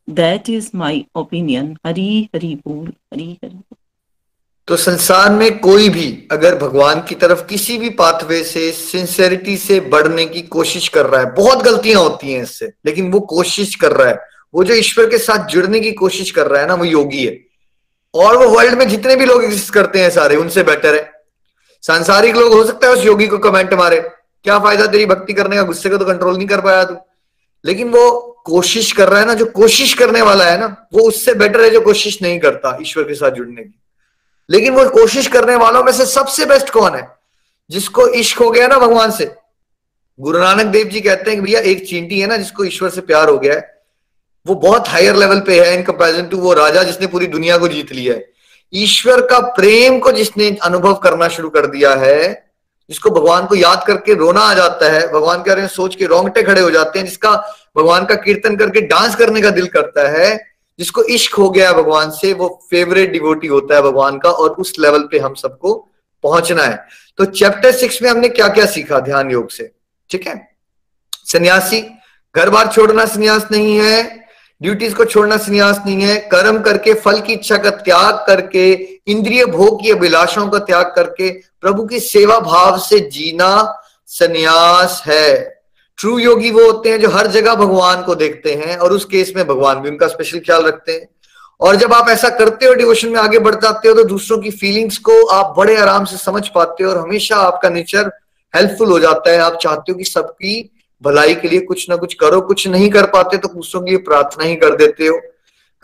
That 0.09 0.49
is 0.49 0.73
my 0.75 1.07
opinion. 1.15 1.77
Hari 1.85 2.31
Hari 2.35 2.57
Bol. 2.57 2.89
Hari 3.13 3.39
Hari 3.43 3.55
Bol. 3.55 3.79
तो 4.69 4.77
संसार 4.77 5.31
में 5.31 5.59
कोई 5.61 5.89
भी 5.89 6.07
अगर 6.33 6.55
भगवान 6.59 7.01
की 7.09 7.15
तरफ़ 7.23 7.45
किसी 7.47 7.77
भी 7.79 7.89
पाथवे 8.01 8.43
से 8.45 8.71
सिंसेरिटी 8.73 9.57
से 9.57 9.79
बढ़ने 9.95 10.27
की 10.27 10.43
कोशिश 10.43 10.89
कर 10.89 11.07
रहा 11.07 11.21
है, 11.21 11.33
बहुत 11.35 11.63
गलतियाँ 11.65 12.03
होती 12.03 12.33
हैं 12.33 12.43
इससे, 12.43 12.67
लेकिन 12.87 13.11
वो 13.13 13.21
कोशिश 13.33 13.75
कर 13.75 13.93
रहा 13.93 14.09
है, 14.09 14.19
वो 14.55 14.65
जो 14.65 14.75
ईश्वर 14.75 15.09
के 15.11 15.19
साथ 15.19 15.47
जुड़ने 15.49 15.81
की 15.81 15.93
कोशिश 15.93 16.31
कर 16.31 16.47
रहा 16.47 16.61
है 16.61 16.69
ना, 16.69 16.75
वो 16.75 16.85
योगी 16.85 17.25
है 17.27 17.39
और 18.15 18.37
वो 18.37 18.49
वर्ल्ड 18.55 18.79
में 18.79 18.89
जितने 18.89 19.17
भी 19.17 19.25
लोग 19.25 19.45
एग्जिस्ट 19.45 19.73
करते 19.75 20.01
हैं 20.01 20.11
सारे, 20.11 20.37
उनसे 20.37 20.63
बेटर 20.63 20.95
है 20.95 21.11
सांसारिक 21.83 22.37
लोग, 22.37 22.53
हो 22.53 22.65
सकता 22.65 22.87
है 22.87 22.93
उस 22.93 23.05
योगी 23.07 23.27
को 23.27 23.39
कमेंट 23.39 23.75
मारे 23.75 24.01
क्या 24.45 24.59
फ़ायदा 24.59 24.87
तेरी 24.87 25.07
भक्ति 25.07 25.33
करने 25.33 25.57
का? 25.57 25.63
गुस्से 25.63 25.89
को 25.89 25.97
तो 25.97 26.05
कंट्रोल 26.05 26.37
नहीं 26.37 26.47
कर 26.47 26.61
पाया 26.61 26.85
तू। 26.85 26.97
लेकिन 27.65 27.89
वो 27.89 28.21
कोशिश 28.47 28.93
कर 28.93 29.09
रहा 29.09 29.21
है 29.21 29.27
ना, 29.27 29.35
जो 29.35 29.47
कोशिश 29.47 29.95
करने 29.95 30.23
वाला 30.23 30.45
है 30.45 30.61
ना, 30.61 30.87
वो 30.95 31.01
उससे 31.01 31.35
बेटर 31.35 31.61
है 31.61 31.71
जो 31.71 31.81
कोशिश 31.81 32.23
नहीं 32.23 32.41
करता 32.41 32.79
ईश्वर 32.83 33.05
के 33.05 33.15
साथ 33.15 33.31
जुड़ने 33.31 33.63
की। 33.63 33.81
लेकिन 34.51 34.75
वो 34.75 34.89
कोशिश 34.89 35.27
करने 35.27 35.57
वालों 35.57 35.85
में 35.85 35.93
से 35.93 36.07
सबसे 36.07 36.47
बेस्ट 36.47 36.71
कौन 36.71 36.95
है? 36.95 37.17
जिसको 37.71 38.09
इश्क 38.09 38.39
हो 38.39 38.51
गया 38.51 38.67
ना 38.67 38.79
भगवान 38.79 39.11
से। 39.11 39.35
गुरु 40.21 40.39
नानक 40.39 40.67
देव 40.67 40.87
जी 40.87 41.01
कहते 41.01 41.31
हैं 41.31 41.41
कि 41.41 41.47
भैया, 41.47 41.61
एक 41.61 41.89
चींटी 41.89 42.21
है 42.21 42.27
ना, 42.27 42.37
जिसको 42.37 42.65
ईश्वर 42.65 42.91
से 42.91 43.01
प्यार 43.01 43.29
हो 43.29 43.39
गया 43.39 43.55
है, 43.55 43.83
वो 44.47 44.55
बहुत 44.55 44.89
हायर 44.89 45.17
लेवल 45.17 45.41
पे 45.41 45.65
है 45.65 45.75
इन 45.75 45.83
कंपेरिजन 45.83 46.27
टू 46.27 46.37
वो 46.37 46.53
राजा 46.53 46.83
जिसने 46.83 47.07
पूरी 47.07 47.27
दुनिया 47.27 47.59
को 47.59 47.69
जीत 47.69 47.93
लिया 47.93 48.15
है। 48.15 48.31
ईश्वर 48.75 49.21
का 49.21 49.39
प्रेम 49.39 49.99
को 49.99 50.13
जिसने 50.13 50.59
अनुभव 50.63 50.95
करना 50.95 51.29
शुरू 51.29 51.51
कर 51.51 51.67
दिया 51.67 51.95
है 51.95 52.42
जिसको 52.93 53.11
भगवान 53.11 53.47
को 53.47 53.55
याद 53.55 53.85
करके 53.87 54.15
रोना 54.15 54.41
आ 54.41 54.55
जाता 54.55 54.93
है, 54.93 55.13
भगवान 55.13 55.39
के 55.39 55.51
बारे 55.51 55.63
में 55.63 55.69
सोच 55.69 55.97
के 55.97 56.07
रोंगटे 56.07 56.43
खड़े 56.43 56.61
हो 56.61 56.71
जाते 56.71 56.99
हैं, 56.99 57.07
जिसका 57.07 57.31
भगवान 57.77 58.05
का 58.05 58.15
कीर्तन 58.15 58.57
करके 58.57 58.81
डांस 58.81 59.17
करने 59.17 59.41
का 59.41 59.51
दिल 59.51 59.67
करता 59.67 60.09
है, 60.09 60.55
जिसको 60.79 61.03
इश्क 61.03 61.35
हो 61.35 61.51
गया 61.51 61.73
भगवान 61.73 62.11
से, 62.11 62.33
वो 62.33 62.61
फेवरेट 62.71 63.13
डिवोटी 63.13 63.47
होता 63.47 63.75
है 63.75 63.83
भगवान 63.83 64.19
का, 64.19 64.31
और 64.31 64.51
उस 64.51 64.75
लेवल 64.79 65.01
पे 65.01 65.19
हम 65.19 65.35
सबको 65.35 65.75
पहुँचना 66.23 66.63
है। 66.63 66.87
तो 67.17 67.25
चैप्टर 67.25 67.73
सिक्स 67.73 68.03
में 68.03 68.11
हमने 68.11 68.29
क्या 68.29 68.49
क्या 68.49 68.67
सीखा 68.67 69.01
ध्यान 69.01 69.31
योग 69.31 69.51
से? 69.51 69.73
ठीक 70.11 70.27
है? 70.27 70.57
सन्यासी, 71.25 71.81
घर 72.37 72.51
बार 72.51 72.69
छोड़ना 72.69 73.05
सन्यास 73.05 73.49
नहीं 73.53 73.77
है 73.77 74.22
ड्यूटीज़ 74.63 74.95
को 74.95 75.05
छोड़ना 75.05 75.37
संन्यास 75.37 75.81
नहीं 75.87 76.03
है। 76.03 76.17
कर्म 76.17 76.61
करके, 76.63 76.95
फल 76.95 77.21
की 77.21 77.33
इच्छा 77.33 77.57
का 77.57 77.71
त्याग 77.71 78.25
करके, 78.27 78.73
इंद्रिय 79.07 79.45
भोग 79.45 79.83
की 79.83 79.91
अभिलाषाओं 79.91 80.49
का 80.49 80.59
त्याग 80.59 80.93
करके, 80.97 81.31
प्रभु 81.61 81.87
की 81.87 82.01
सेवा 82.01 82.39
भाव 82.41 82.79
से 82.79 83.01
जीना 83.01 83.79
संन्यास 84.07 85.03
है। 85.07 85.63
ट्रू 85.99 86.19
योगी 86.19 86.51
वो 86.51 86.65
होते 86.65 86.91
हैं 86.91 87.01
जो 87.01 87.09
हर 87.09 87.27
जगह 87.27 87.55
भगवान 87.55 88.03
को 88.03 88.15
देखते 88.15 88.55
हैं 88.55 88.77
और 88.77 88.93
उस 88.93 89.05
केस 89.05 89.33
में 89.37 89.47
भगवान 89.47 89.81
भी, 89.81 89.89
उनका 89.89 90.07
स्पेशल 90.07 90.39
ख्याल 90.39 90.65
रखते 90.65 90.93
हैं। 90.93 91.09
और 91.61 91.77
जब 91.77 91.93
आप 91.93 92.09
ऐसा 92.09 92.29
करते 92.29 92.67
हो 92.67 92.75
डिवोशन 92.75 93.09
में 93.09 93.19
आगे 93.21 93.39
बढ़ 93.39 93.55
जाते 93.55 93.89
हो 93.89 93.95
तो 93.95 94.05
दूसरों 94.05 94.39
की 94.39 94.51
फीलिंग्स 94.51 94.99
को 94.99 95.25
आप 95.27 95.55
बड़े 95.59 95.77
आराम 95.77 96.05
से 96.05 96.17
समझ 96.17 96.49
पाते 96.49 96.85
हो 96.85 96.91
और 96.91 96.99
हमेशा 96.99 97.37
आपका 97.37 97.69
नेचर 97.69 98.11
हेल्पफुल 98.55 98.91
हो 98.91 98.99
जाता 98.99 99.31
है। 99.31 99.39
आप 99.39 99.59
चाहते 99.63 99.93
हो 99.93 99.99
कि 99.99 100.05
सबकी 100.05 100.82
भलाई 101.03 101.35
के 101.35 101.49
लिए 101.49 101.61
कुछ 101.61 101.91
ना 101.91 101.97
कुछ 101.97 102.15
करो, 102.15 102.41
कुछ 102.41 102.69
नहीं 102.69 102.91
कर 102.91 103.07
पाते 103.07 103.37
तो 103.37 103.49
दूसरों 103.49 103.83
की 103.83 103.97
प्रार्थना 103.97 104.45
ही 104.45 104.57
कर 104.57 104.77
देते 104.77 105.07
हो, 105.07 105.17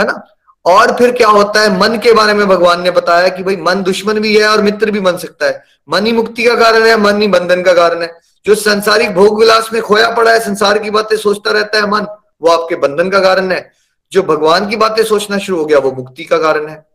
है 0.01 0.07
ना? 0.07 0.23
और 0.65 0.93
फिर 0.99 1.13
क्या 1.13 1.29
होता 1.29 1.61
है, 1.61 1.79
मन 1.79 1.99
के 1.99 2.13
बारे 2.13 2.35
में 2.35 2.49
भगवान 2.49 2.83
ने 2.83 2.91
बताया 2.91 3.29
कि 3.29 3.43
भाई, 3.43 3.57
मन 3.57 3.83
दुश्मन 3.83 4.19
भी 4.19 4.37
है 4.39 4.49
और 4.49 4.63
मित्र 4.63 4.91
भी 4.91 5.01
बन 5.01 5.17
सकता 5.17 5.47
है। 5.47 5.65
मन 5.91 6.07
ही 6.07 6.13
मुक्ति 6.13 6.45
का 6.45 6.55
कारण 6.55 6.83
है, 6.83 6.97
मन 6.97 7.23
ही 7.23 7.29
बंधन 7.29 7.63
का 7.63 7.73
कारण 7.73 8.03
है। 8.03 8.19
जो 8.47 8.55
संसारिक 8.55 9.15
भोग 9.15 9.41
विलास 9.41 9.71
में 9.73 9.83
खोया 9.83 10.11
पड़ा 10.11 10.33
है, 10.33 10.41
संसार 10.41 10.79
की 10.79 10.91
बातें 10.91 11.17
सोचता 11.17 11.51
रहता 11.51 11.79
है 11.79 11.91
मन, 11.91 12.07
वो 12.43 12.49
आपके 12.49 12.77
बंधन 12.77 13.11
का 13.11 13.21
कारण 13.21 13.53
है। 13.53 13.73
जो 14.13 14.23
भगवान 14.23 14.69
की 14.69 14.77
बातें 14.77 15.05
सोचना 15.05 15.39
शुरू 15.39 15.59
हो 15.59 15.65
गया, 15.65 15.79
वो 15.79 15.93
मुक्ति 15.93 16.25
का 16.25 16.39
कारण 16.39 16.67
है। 16.67 16.87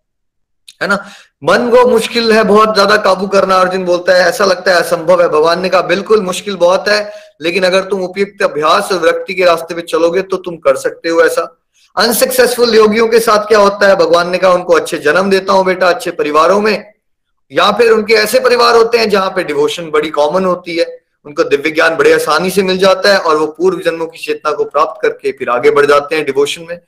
है 0.83 0.89
ना? 0.89 1.03
मन 1.43 1.69
को 1.69 1.85
मुश्किल 1.87 2.31
है 2.33 2.43
बहुत 2.43 2.73
ज़्यादा 2.73 2.97
काबू 2.99 3.27
करना, 3.27 3.55
अर्जुन 3.55 3.85
बोलता 3.85 4.13
है, 4.13 4.27
ऐसा 4.29 4.45
लगता 4.45 4.71
है 4.71 4.81
असंभव 4.81 5.21
है। 5.21 5.27
भगवान 5.29 5.61
ने 5.61 5.69
कहा, 5.69 5.81
बिल्कुल 5.83 6.21
मुश्किल 6.21 6.55
बहुत 6.57 6.87
है, 6.87 7.11
लेकिन 7.41 7.63
अगर 7.63 7.83
तुम 7.83 8.03
उपयुक्त 8.03 8.43
अभ्यास 8.43 8.91
और 8.91 8.99
व्यक्ति 8.99 9.33
के 9.33 9.45
रास्ते 9.45 9.75
पे 9.75 9.81
चलोगे 9.83 10.21
तो 10.23 10.37
तुम 10.39 10.57
कर 10.59 10.75
सकते 10.77 11.09
हो 11.09 11.21
ऐसा। 11.21 11.43
अनसक्सेसफुल 11.97 12.75
योगियों 12.75 13.07
के 13.07 13.19
साथ 13.19 13.47
क्या 13.47 13.59
होता 13.59 13.87
है? 13.87 13.95
भगवान 13.95 14.29
ने 14.29 14.37
कहा, 14.37 14.51
उनको 14.51 14.73
अच्छे 14.73 14.97
जन्म 14.99 15.29
देता 15.29 15.53
हूँ 15.53 15.65
बेटा, 15.65 15.89
अच्छे 15.89 16.11
परिवारों 16.13 16.59
में। 16.61 16.93
या 17.51 17.71
फिर 17.71 17.91
उनके 17.91 18.13
ऐसे 18.13 18.39
परिवार 18.39 18.75
होते 18.75 18.97
हैं 18.97 19.09
जहाँ 19.09 19.29
पे 19.29 19.43
डिवोशन 19.43 19.89
बड़ी 19.91 20.09
कॉमन 20.09 20.45
होती 20.45 20.77
है, 20.77 20.85
उनको 21.25 21.43
दिव्य 21.43 21.71
ज्ञान 21.71 21.95
बड़े 21.95 22.13
आसानी 22.13 22.49
से 22.49 22.63
मिल 22.63 22.77
जाता 22.77 23.11
है 23.13 23.17
और 23.19 23.37
वो 23.37 23.45
पूर्व 23.47 23.81
जन्मों 23.81 24.07
की 24.07 24.17
चेतना 24.17 24.51
को 24.51 24.63
प्राप्त 24.65 25.01
करके 25.01 25.31
फिर 25.31 25.49
आगे 25.49 25.71
बढ़ 25.71 25.85
जाते 25.85 26.15
हैं 26.15 26.25
डिवोशन 26.25 26.65
में। 26.69 26.79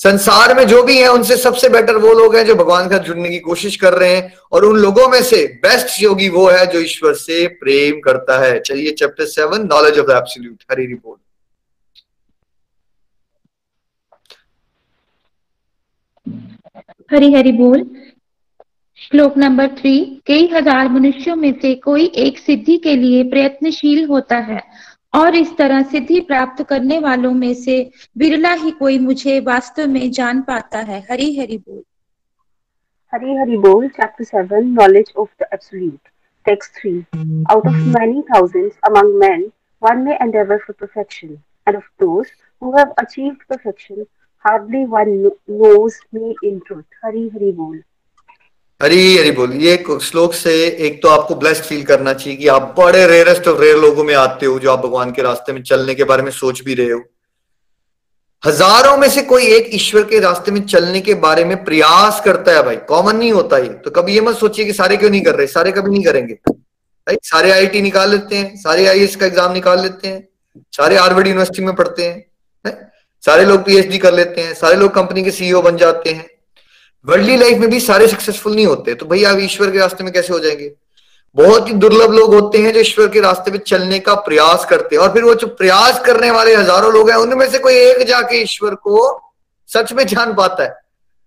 संसार 0.00 0.54
में 0.56 0.66
जो 0.66 0.82
भी 0.82 0.96
है, 0.98 1.08
उनसे 1.08 1.36
सबसे 1.36 1.68
बेटर 1.68 1.96
वो 1.96 2.12
लोग 2.14 2.36
हैं 2.36 2.44
जो 2.46 2.54
भगवान 2.54 2.88
का 2.88 2.98
जुड़ने 3.00 3.28
की 3.30 3.38
कोशिश 3.40 3.76
कर 3.76 3.92
रहे 3.94 4.14
हैं 4.16 4.32
और 4.52 4.64
उन 4.64 4.78
लोगों 4.78 5.08
में 5.08 5.20
से 5.22 5.44
बेस्ट 5.62 6.02
योगी 6.02 6.28
वो 6.28 6.48
है 6.50 6.64
जो 6.72 6.80
ईश्वर 6.80 7.14
से 7.16 7.46
प्रेम 7.60 8.00
करता 8.00 8.38
है। 8.44 8.58
चलिए 8.60 8.90
chapter 8.92 9.26
seven 9.28 9.66
knowledge 9.66 9.98
of 9.98 10.10
absolute 10.12 10.64
Hari 10.70 10.86
report 10.86 11.20
Hari 17.10 17.32
Hari 17.32 17.52
बोल। 17.52 17.84
श्लोक 18.98 19.36
नंबर 19.38 19.66
थ्री 19.78 19.98
कई 20.26 20.46
हज़ार 20.52 20.88
मनुष्यों 20.88 21.34
में 21.36 21.52
से 21.62 21.74
कोई 21.84 22.04
एक 22.18 22.38
सिद्धि 22.38 22.76
के 22.78 22.94
लिए 22.96 23.22
प्रयत्नशील 23.30 24.04
होता 24.04 24.36
है। 24.40 24.60
और 25.14 25.34
इस 25.36 25.56
तरह 25.56 25.82
सिद्धि 25.84 26.20
प्राप्त 26.28 26.62
करने 26.68 26.98
वालों 27.00 27.32
में 27.34 27.52
से 27.54 27.78
बिरला 28.18 28.52
ही 28.54 28.70
कोई 28.78 28.98
मुझे 28.98 29.38
वास्तव 29.46 29.88
में 29.88 30.10
जान 30.12 30.42
पाता 30.42 30.78
है। 30.80 31.00
हरी 31.10 31.36
हरी 31.38 31.58
बोल। 31.58 31.82
हरी 33.12 33.34
हरी 33.36 33.56
बोल 33.58 33.88
chapter 33.90 34.24
seven 34.24 34.66
knowledge 34.74 35.12
of 35.18 35.28
the 35.40 35.46
absolute 35.52 36.08
text 36.46 36.72
three 36.76 36.92
out 37.50 37.66
of 37.66 37.76
many 37.98 38.22
thousands 38.30 38.78
among 38.88 39.14
men 39.20 39.50
one 39.82 40.02
may 40.04 40.14
endeavour 40.14 40.58
for 40.58 40.76
perfection 40.80 41.38
and 41.68 41.76
of 41.76 41.88
those 42.00 42.32
who 42.62 42.76
have 42.76 42.94
achieved 42.98 43.42
perfection 43.48 44.04
hardly 44.44 44.84
one 44.90 45.10
knows 45.52 46.00
me 46.14 46.34
in 46.44 46.58
truth 46.58 47.04
Hari 47.04 47.28
Hari 47.28 47.52
बोल। 47.52 47.82
हरी 48.82 49.16
हरी 49.16 49.30
बोल, 49.30 49.52
ये 49.54 49.98
श्लोक 50.02 50.32
से 50.34 50.52
एक 50.86 51.00
तो 51.02 51.08
आपको 51.08 51.34
blessed 51.34 51.64
feel 51.64 51.82
करना 51.86 52.12
चाहिए 52.12 52.36
कि 52.38 52.46
आप 52.48 52.74
बड़े 52.78 53.06
रेयरेस्ट 53.06 53.48
ऑफ़ 53.48 53.60
रेयर 53.60 53.76
लोगों 53.78 54.04
में 54.04 54.14
आते 54.14 54.46
हो 54.46 54.58
जो 54.58 54.70
आप 54.70 54.78
भगवान 54.78 55.10
के 55.12 55.22
रास्ते 55.22 55.52
में 55.52 55.62
चलने 55.62 55.94
के 55.94 56.04
बारे 56.04 56.22
में 56.22 56.30
सोच 56.30 56.62
भी 56.64 56.74
रहे 56.74 56.90
हो। 56.90 57.00
हज़ारों 58.42 58.96
में 58.96 59.08
से 59.08 59.22
कोई 59.22 59.46
एक 59.48 59.68
ईश्वर 59.74 60.02
के 60.04 60.20
रास्ते 60.20 60.52
में 60.52 60.60
चलने 60.64 61.00
के 61.00 61.14
बारे 61.16 61.44
में 61.44 61.56
प्रयास 61.64 62.20
करता 62.24 62.56
है 62.56 62.62
भाई 62.62 62.76
कॉमन 62.88 63.16
नहीं 63.16 63.30
होता 63.32 63.58
ये। 63.58 63.68
तो 63.84 63.90
कभी 63.92 64.14
ये 64.14 64.20
मत 64.20 64.36
सोचिए 64.36 64.64
कि 64.64 64.72
सारे 64.72 64.96
क्यों 64.96 65.10
नहीं 65.10 65.22
कर 65.22 65.34
रहे, 65.34 65.46
सारे 65.46 65.72
कभी 65.72 65.90
नहीं 65.90 66.04
करेंगे। 66.04 66.34
भाई, 66.34 67.16
सारे 67.22 67.50
आईआईटी 67.50 67.82
निकाल 67.82 68.10
लेते 68.10 68.36
हैं, 68.36 68.56
सारे 68.56 68.86
आईएएस 68.86 69.16
का 69.16 69.26
एग्ज़ाम 69.26 69.52
निकाल 69.52 69.82
लेते 69.82 70.08
हैं, 70.08 70.28
सारे 70.72 70.96
हार्वर्ड 70.96 71.26
यूनिवर्सिटी 71.26 71.62
में 71.62 71.74
पढ़ते 71.74 72.04
हैं? 72.04 72.74
सारे 73.24 73.44
लोग 73.44 73.64
पीएचडी 73.64 73.98
कर 73.98 74.14
लेते 74.14 74.40
हैं, 74.40 74.54
सारे 74.54 74.76
लोग 74.76 74.94
कंपनी 74.94 75.24
के 75.24 75.30
सीईओ 75.30 75.62
बन 75.62 75.76
जाते 75.76 76.10
हैं। 76.10 76.30
वर्ल्डली 77.06 77.36
लाइफ 77.36 77.58
में 77.58 77.68
भी 77.70 77.80
सारे 77.80 78.06
सक्सेसफुल 78.08 78.54
नहीं 78.54 78.66
होते 78.66 78.94
तो 78.94 79.06
भाई 79.06 79.24
आप 79.24 79.38
ईश्वर 79.40 79.70
के 79.70 79.78
रास्ते 79.78 80.04
में 80.04 80.12
कैसे 80.12 80.32
हो 80.32 80.38
जाएँगे? 80.40 80.72
बहुत 81.36 81.68
ही 81.68 81.72
दुर्लभ 81.74 82.12
लोग 82.12 82.34
होते 82.34 82.58
हैं 82.58 82.72
जो 82.72 82.80
ईश्वर 82.80 83.08
के 83.08 83.20
रास्ते 83.20 83.50
पे 83.50 83.58
चलने 83.58 83.98
का 83.98 84.14
प्रयास 84.22 84.64
करते 84.70 84.96
हैं, 84.96 85.02
और 85.02 85.12
फिर 85.12 85.24
वो 85.24 85.34
जो 85.34 85.46
प्रयास 85.48 86.00
करने 86.06 86.30
वाले 86.30 86.54
हज़ारों 86.54 86.92
लोग 86.92 87.10
हैं, 87.10 87.16
उनमें 87.16 87.48
से 87.50 87.58
कोई 87.58 87.74
एक 87.74 88.06
जाके 88.08 88.42
ईश्वर 88.42 88.74
को 88.74 89.32
सच 89.68 89.92
में 89.92 90.06
जान 90.06 90.34
पाता 90.34 90.62
है 90.62 90.80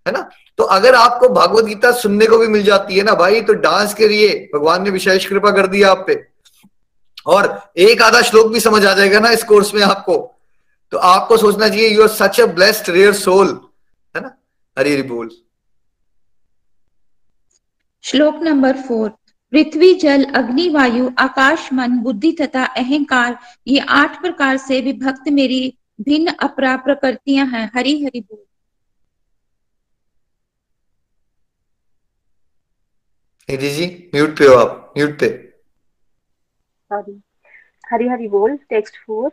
है 0.06 0.12
ना? 0.12 0.28
तो 0.58 0.64
अगर 0.64 0.94
आपको 0.94 1.28
भागवत 1.28 1.64
गीता 1.64 1.90
सुनने 1.92 2.26
को 2.26 2.38
भी 2.38 2.46
मिल 2.48 2.62
जाती 2.62 2.96
है 2.96 3.02
ना 3.04 3.14
भाई 3.14 3.40
तो 3.40 3.52
डांस 3.54 3.94
के 3.94 4.08
लिए 4.08 4.28
भगवान 4.54 4.82
ने 4.82 4.90
विशेष 4.90 5.26
कृपा 5.26 5.50
कर 5.50 5.66
दिया 5.66 5.90
आप 5.90 6.04
पे। 6.06 6.14
और 7.26 7.48
एक 7.78 8.02
आधा 8.02 8.20
श्लोक 8.22 8.52
भी 8.52 8.60
समझ 8.60 8.84
आ 8.86 8.92
जाएगा 8.94 9.20
ना 9.20 9.30
इस 9.30 9.42
कोर्स 9.44 9.74
में 9.74 9.82
आपको। 9.82 10.16
तो 10.92 10.98
आपको 10.98 11.36
सोचना 11.36 11.68
चाहिए 11.68 11.88
you 11.88 12.02
are 12.02 12.08
such 12.10 12.40
a 12.40 12.46
blessed 12.46 12.90
rare 12.90 13.12
soul 13.14 13.48
है 14.14 14.22
ना? 14.22 14.36
हरी 14.76 15.02
बोल। 15.02 15.30
श्लोक 18.06 18.42
नंबर 18.42 18.76
फोर 18.88 19.08
पृथ्वी 19.52 19.92
जल 20.00 20.24
अग्नि 20.40 20.68
वायु 20.74 21.08
आकाश 21.18 21.68
मन 21.72 21.98
बुद्धि 22.02 22.32
तथा 22.40 22.64
अहंकार 22.82 23.38
ये 23.68 23.78
आठ 24.00 24.20
प्रकार 24.22 24.56
से 24.56 24.80
विभक्त 24.80 25.28
मेरी 25.32 25.62
भिन्न 26.00 26.34
अपरा 26.46 26.76
प्रकृतियाँ 26.84 27.46
हैं 27.46 27.70
हरि 27.74 27.94
हरि 28.04 28.20
बोल 28.20 28.44
निधि 33.48 33.70
जी 33.70 33.86
म्यूट 34.14 34.38
पे 34.38 34.46
हो 34.46 34.54
आप 34.56 34.94
म्यूट 34.98 35.18
पे 35.20 35.34
Sorry. 36.90 37.20
Hari 37.84 38.08
Hari 38.08 38.28
Bol, 38.28 38.52
text 38.70 38.98
4. 39.06 39.30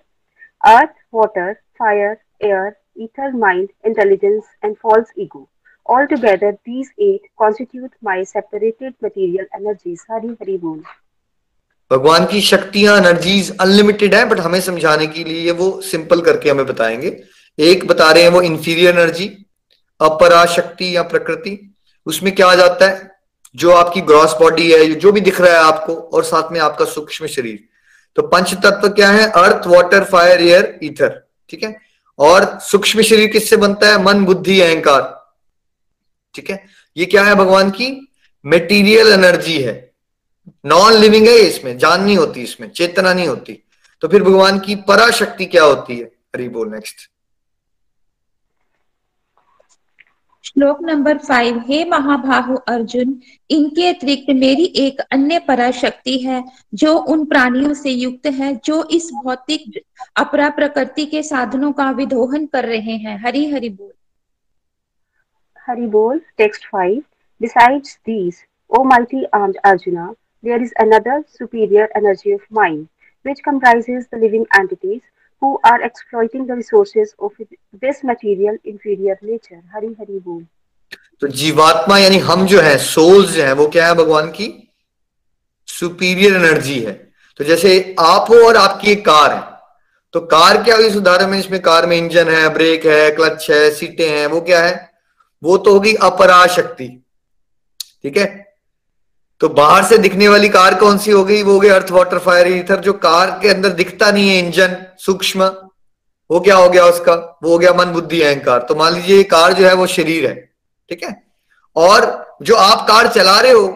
Earth, 0.63 0.95
water, 1.11 1.49
fire, 1.79 2.19
air, 2.41 2.77
ether, 2.95 3.31
mind, 3.33 3.69
intelligence, 3.83 4.45
and 4.63 4.77
false 4.77 5.11
ego. 5.15 5.47
Altogether, 5.85 6.57
these 6.67 6.89
eight 7.01 7.23
constitute 7.41 7.91
my 8.05 8.23
separated 8.23 8.93
material 9.01 9.45
energies. 9.53 9.97
Hari 10.11 10.29
Hari 10.29 10.57
Bol. 10.57 10.77
भगवान 11.91 12.25
की 12.25 12.41
शक्तियाँ 12.41 12.97
एनर्जीज 12.97 13.57
अनलिमिटेड 13.57 14.15
है 14.15 14.25
बट 14.25 14.39
हमें 14.39 14.61
समझाने 14.61 15.07
के 15.07 15.23
लिए 15.23 15.51
वो 15.51 15.81
सिंपल 15.81 16.21
करके 16.21 16.49
हमें 16.49 16.65
बताएँगे। 16.65 17.23
एक 17.59 17.87
बता 17.87 18.11
रहे 18.11 18.23
हैं 18.23 18.29
वो 18.29 18.41
इंफीरियर 18.41 18.99
एनर्जी 18.99 19.45
अपरा 20.01 20.45
शक्ति 20.45 20.95
या 20.95 21.01
प्रकृति। 21.01 21.75
उसमें 22.05 22.35
क्या 22.35 22.47
आ 22.47 22.55
जाता 22.55 22.89
है? 22.89 23.11
जो 23.55 23.71
आपकी 23.71 24.01
ग्रॉस 24.01 24.33
बॉडी 24.33 24.71
है 24.71 24.85
जो 24.85 25.11
भी 25.11 25.21
दिख 25.21 25.41
रहा 25.41 25.51
है 25.51 25.59
आपको 25.59 25.95
और 25.95 26.23
साथ 26.23 26.51
में 26.51 26.59
आपका 26.59 26.85
सूक्ष्म 26.85 27.27
शरीर। 27.27 27.59
तो 28.15 28.21
पंच 28.21 28.53
तत्व 28.53 28.89
क्या 28.89 29.09
है? 29.09 29.31
Earth 29.31 29.67
water 29.67 30.03
fire 30.03 30.41
air 30.41 30.79
ether 30.83 31.27
ठीक 31.49 31.63
है? 31.63 31.75
और 32.19 32.59
सूक्ष्म 32.59 33.01
शरीर 33.01 33.27
किससे 33.27 33.57
बनता 33.57 33.87
है? 33.87 34.03
मन 34.03 34.25
बुद्धि 34.25 34.61
अहंकार। 34.61 35.22
ठीक 36.35 36.49
है? 36.49 36.65
ये 36.97 37.05
क्या 37.05 37.23
है 37.23 37.35
भगवान 37.35 37.69
की? 37.69 38.07
मेटीरियल 38.45 39.07
एनर्जी 39.07 39.61
है। 39.61 39.91
नॉन 40.65 40.93
लिविंग 40.93 41.27
है 41.27 41.37
इसमें, 41.37 41.77
जान 41.77 42.03
नहीं 42.03 42.17
होती 42.17 42.41
इसमें, 42.41 42.69
चेतना 42.69 43.13
नहीं 43.13 43.27
होती। 43.27 43.63
तो 44.01 44.07
फिर 44.07 44.23
भगवान 44.23 44.59
की 44.59 44.75
पराशक्ति 44.75 45.45
क्या 45.45 45.63
होती 45.63 45.99
है? 45.99 46.05
हरी 46.05 46.49
बोल 46.49 46.71
नेक्स्ट 46.71 46.95
श्लोक 50.45 50.77
नंबर 50.81 51.17
फाइव 51.17 51.63
हे 51.67 51.85
महाबाहु 51.85 52.55
अर्जुन, 52.55 53.21
इनके 53.49 53.87
अतिरिक्त 53.87 54.29
मेरी 54.29 54.63
एक 54.63 54.99
अन्य 54.99 55.39
पराशक्ति 55.39 56.17
है, 56.17 56.43
जो 56.73 56.97
उन 56.97 57.25
प्राणियों 57.25 57.73
से 57.73 57.89
युक्त 57.89 58.25
है, 58.25 58.61
जो 58.65 58.83
इस 58.83 59.11
भौतिक 59.23 59.83
अपरा 60.15 60.49
प्रकृति 60.49 61.05
के 61.05 61.23
साधनों 61.23 61.71
का 61.71 61.91
विदोहन 61.91 62.45
कर 62.45 62.65
रहे 62.65 62.97
हैं। 62.97 63.25
हरी 63.25 63.51
हरि 63.51 63.69
बोल। 63.69 63.93
Hari 65.67 65.85
Bol, 65.87 66.19
text 66.37 66.65
5. 66.69 67.03
Besides 67.41 67.97
these, 68.03 68.43
O 68.69 68.83
mighty 68.83 69.25
armed 69.31 69.57
Arjuna, 69.63 70.11
there 70.43 70.61
is 70.61 70.73
another 70.77 71.23
superior 71.25 71.87
energy 71.95 72.31
of 72.31 72.41
mind, 72.51 72.89
which 73.25 73.39
comprises 73.41 74.07
the 74.11 74.17
living 74.17 74.45
entities 74.59 75.01
who 75.41 75.57
are 75.63 75.81
exploiting 75.81 76.45
the 76.45 76.55
resources 76.55 77.15
of 77.17 77.31
this 77.81 78.03
material 78.03 78.57
inferior 78.65 79.17
nature. 79.21 79.63
Hari 79.71 79.93
Hari 79.93 80.19
Bol. 80.19 80.43
तो 81.21 81.27
जीवात्मा 81.29 81.97
यानी 81.97 82.17
हम 82.27 82.45
जो 82.47 82.59
है 82.61 82.77
souls 82.83 83.31
जो 83.31 83.43
है 83.43 83.53
वो 83.55 83.67
क्या 83.73 83.87
है 83.87 83.93
भगवान 83.95 84.29
की 84.31 84.47
सुपीरियर 85.67 86.35
एनर्जी 86.35 86.79
है 86.79 86.93
तो 87.39 87.43
जैसे 87.43 87.73
आप 87.99 88.29
हो 88.29 88.45
और 88.47 88.57
आपकी 88.57 88.91
एक 88.91 89.05
कार 89.05 89.33
है 89.33 89.41
तो 90.13 90.19
कार 90.33 90.63
क्या 90.63 90.75
हुई 90.75 90.87
इस 90.87 90.95
उदाहरण 90.95 91.27
में 91.27 91.37
इसमें 91.39 91.61
कार 91.61 91.85
में 91.87 91.97
इंजन 91.97 92.29
है 92.29 92.47
ब्रेक 92.53 92.85
है 92.85 93.11
क्लच 93.11 93.49
है 93.51 93.69
सीटें 93.75 94.09
हैं 94.09 94.25
वो 94.33 94.41
क्या 94.49 94.63
है 94.65 94.92
वो 95.43 95.57
तो 95.57 95.73
होगी 95.73 95.93
अपराशक्ति। 96.03 96.87
ठीक 98.03 98.17
है? 98.17 98.25
तो 99.41 99.49
बाहर 99.51 99.83
से 99.83 99.97
दिखने 99.97 100.27
वाली 100.27 100.49
कार 100.49 100.73
कौन 100.79 100.97
सी 100.97 101.11
हो 101.11 101.23
गई? 101.23 101.41
वो 101.43 101.53
हो 101.53 101.59
गई 101.59 101.69
अर्थ 101.69 101.91
वाटर 101.91 102.19
फायर 102.19 102.47
ईथर 102.49 102.79
जो 102.79 102.93
कार 102.95 103.37
के 103.41 103.49
अंदर 103.49 103.69
दिखता 103.73 104.11
नहीं 104.11 104.29
है 104.29 104.37
इंजन 104.39 104.75
सूक्ष्म। 104.99 105.51
वो 106.29 106.39
क्या 106.39 106.55
हो 106.55 106.69
गया 106.69 106.85
उसका? 106.85 107.13
वो 107.43 107.49
हो 107.51 107.57
गया 107.57 107.73
मन, 107.73 107.91
बुद्धि, 107.91 108.21
अहंकार। 108.21 108.59
तो 108.59 108.75
मान 108.75 108.93
लीजिए 108.93 109.23
कार 109.29 109.53
जो 109.53 109.67
है 109.67 109.73
वो 109.75 109.87
शरीर 109.89 110.27
है। 110.27 110.35
ठीक 110.91 111.03
है? 111.03 111.15
और 111.75 112.37
जो 112.41 112.55
आप 112.55 112.87
कार 112.87 113.07
चला 113.09 113.39
रहे 113.39 113.51
हो, 113.51 113.67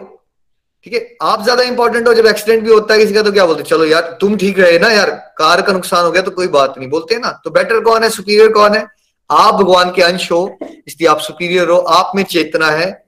ठीक 0.86 0.92
है? 0.94 1.00
आप 1.22 1.42
ज़्यादा 1.42 1.62
इंपॉर्टेंट 1.62 2.08
हो, 2.08 2.14
जब 2.14 2.26
एक्सीडेंट 2.26 2.62
भी 2.64 2.70
होता 2.70 2.94
है 2.94 3.00
किसी 3.00 3.14
का 3.14 3.22
तो 3.22 3.32
क्या 3.32 3.46
बोलते 3.46 3.62
चलो 3.64 3.84
यार, 3.84 4.16
तुम 4.20 4.36
ठीक 4.36 4.58
रहे 4.58 4.78
ना 4.78 4.90
यार, 4.90 5.10
कार 5.38 5.62
का 5.62 5.72
नुकसान 5.72 6.04
हो 6.04 6.10
गया 6.10 6.22
तो 6.22 6.30
कोई 6.30 6.48
बात 6.48 6.78
नहीं। 6.78 6.88
बोलते 6.90 7.18
ना 7.18 7.30
तो 7.44 7.50
बेटर 7.50 7.80
कौन 7.80 8.02
है? 8.02 8.10
सुपीरियर 8.10 8.52
कौन 8.52 8.74
है? 8.74 8.86
आप 9.30 9.54
भगवान 9.54 9.90
के 9.90 10.02
अंश 10.02 10.30
हो, 10.32 10.58
इसलिए 10.62 11.08
आप 11.08 11.18
सुपीरियर 11.20 11.68
हो, 11.68 11.76
आप 11.76 12.12
में 12.16 12.22
चेतना 12.24 12.70
है। 12.70 13.04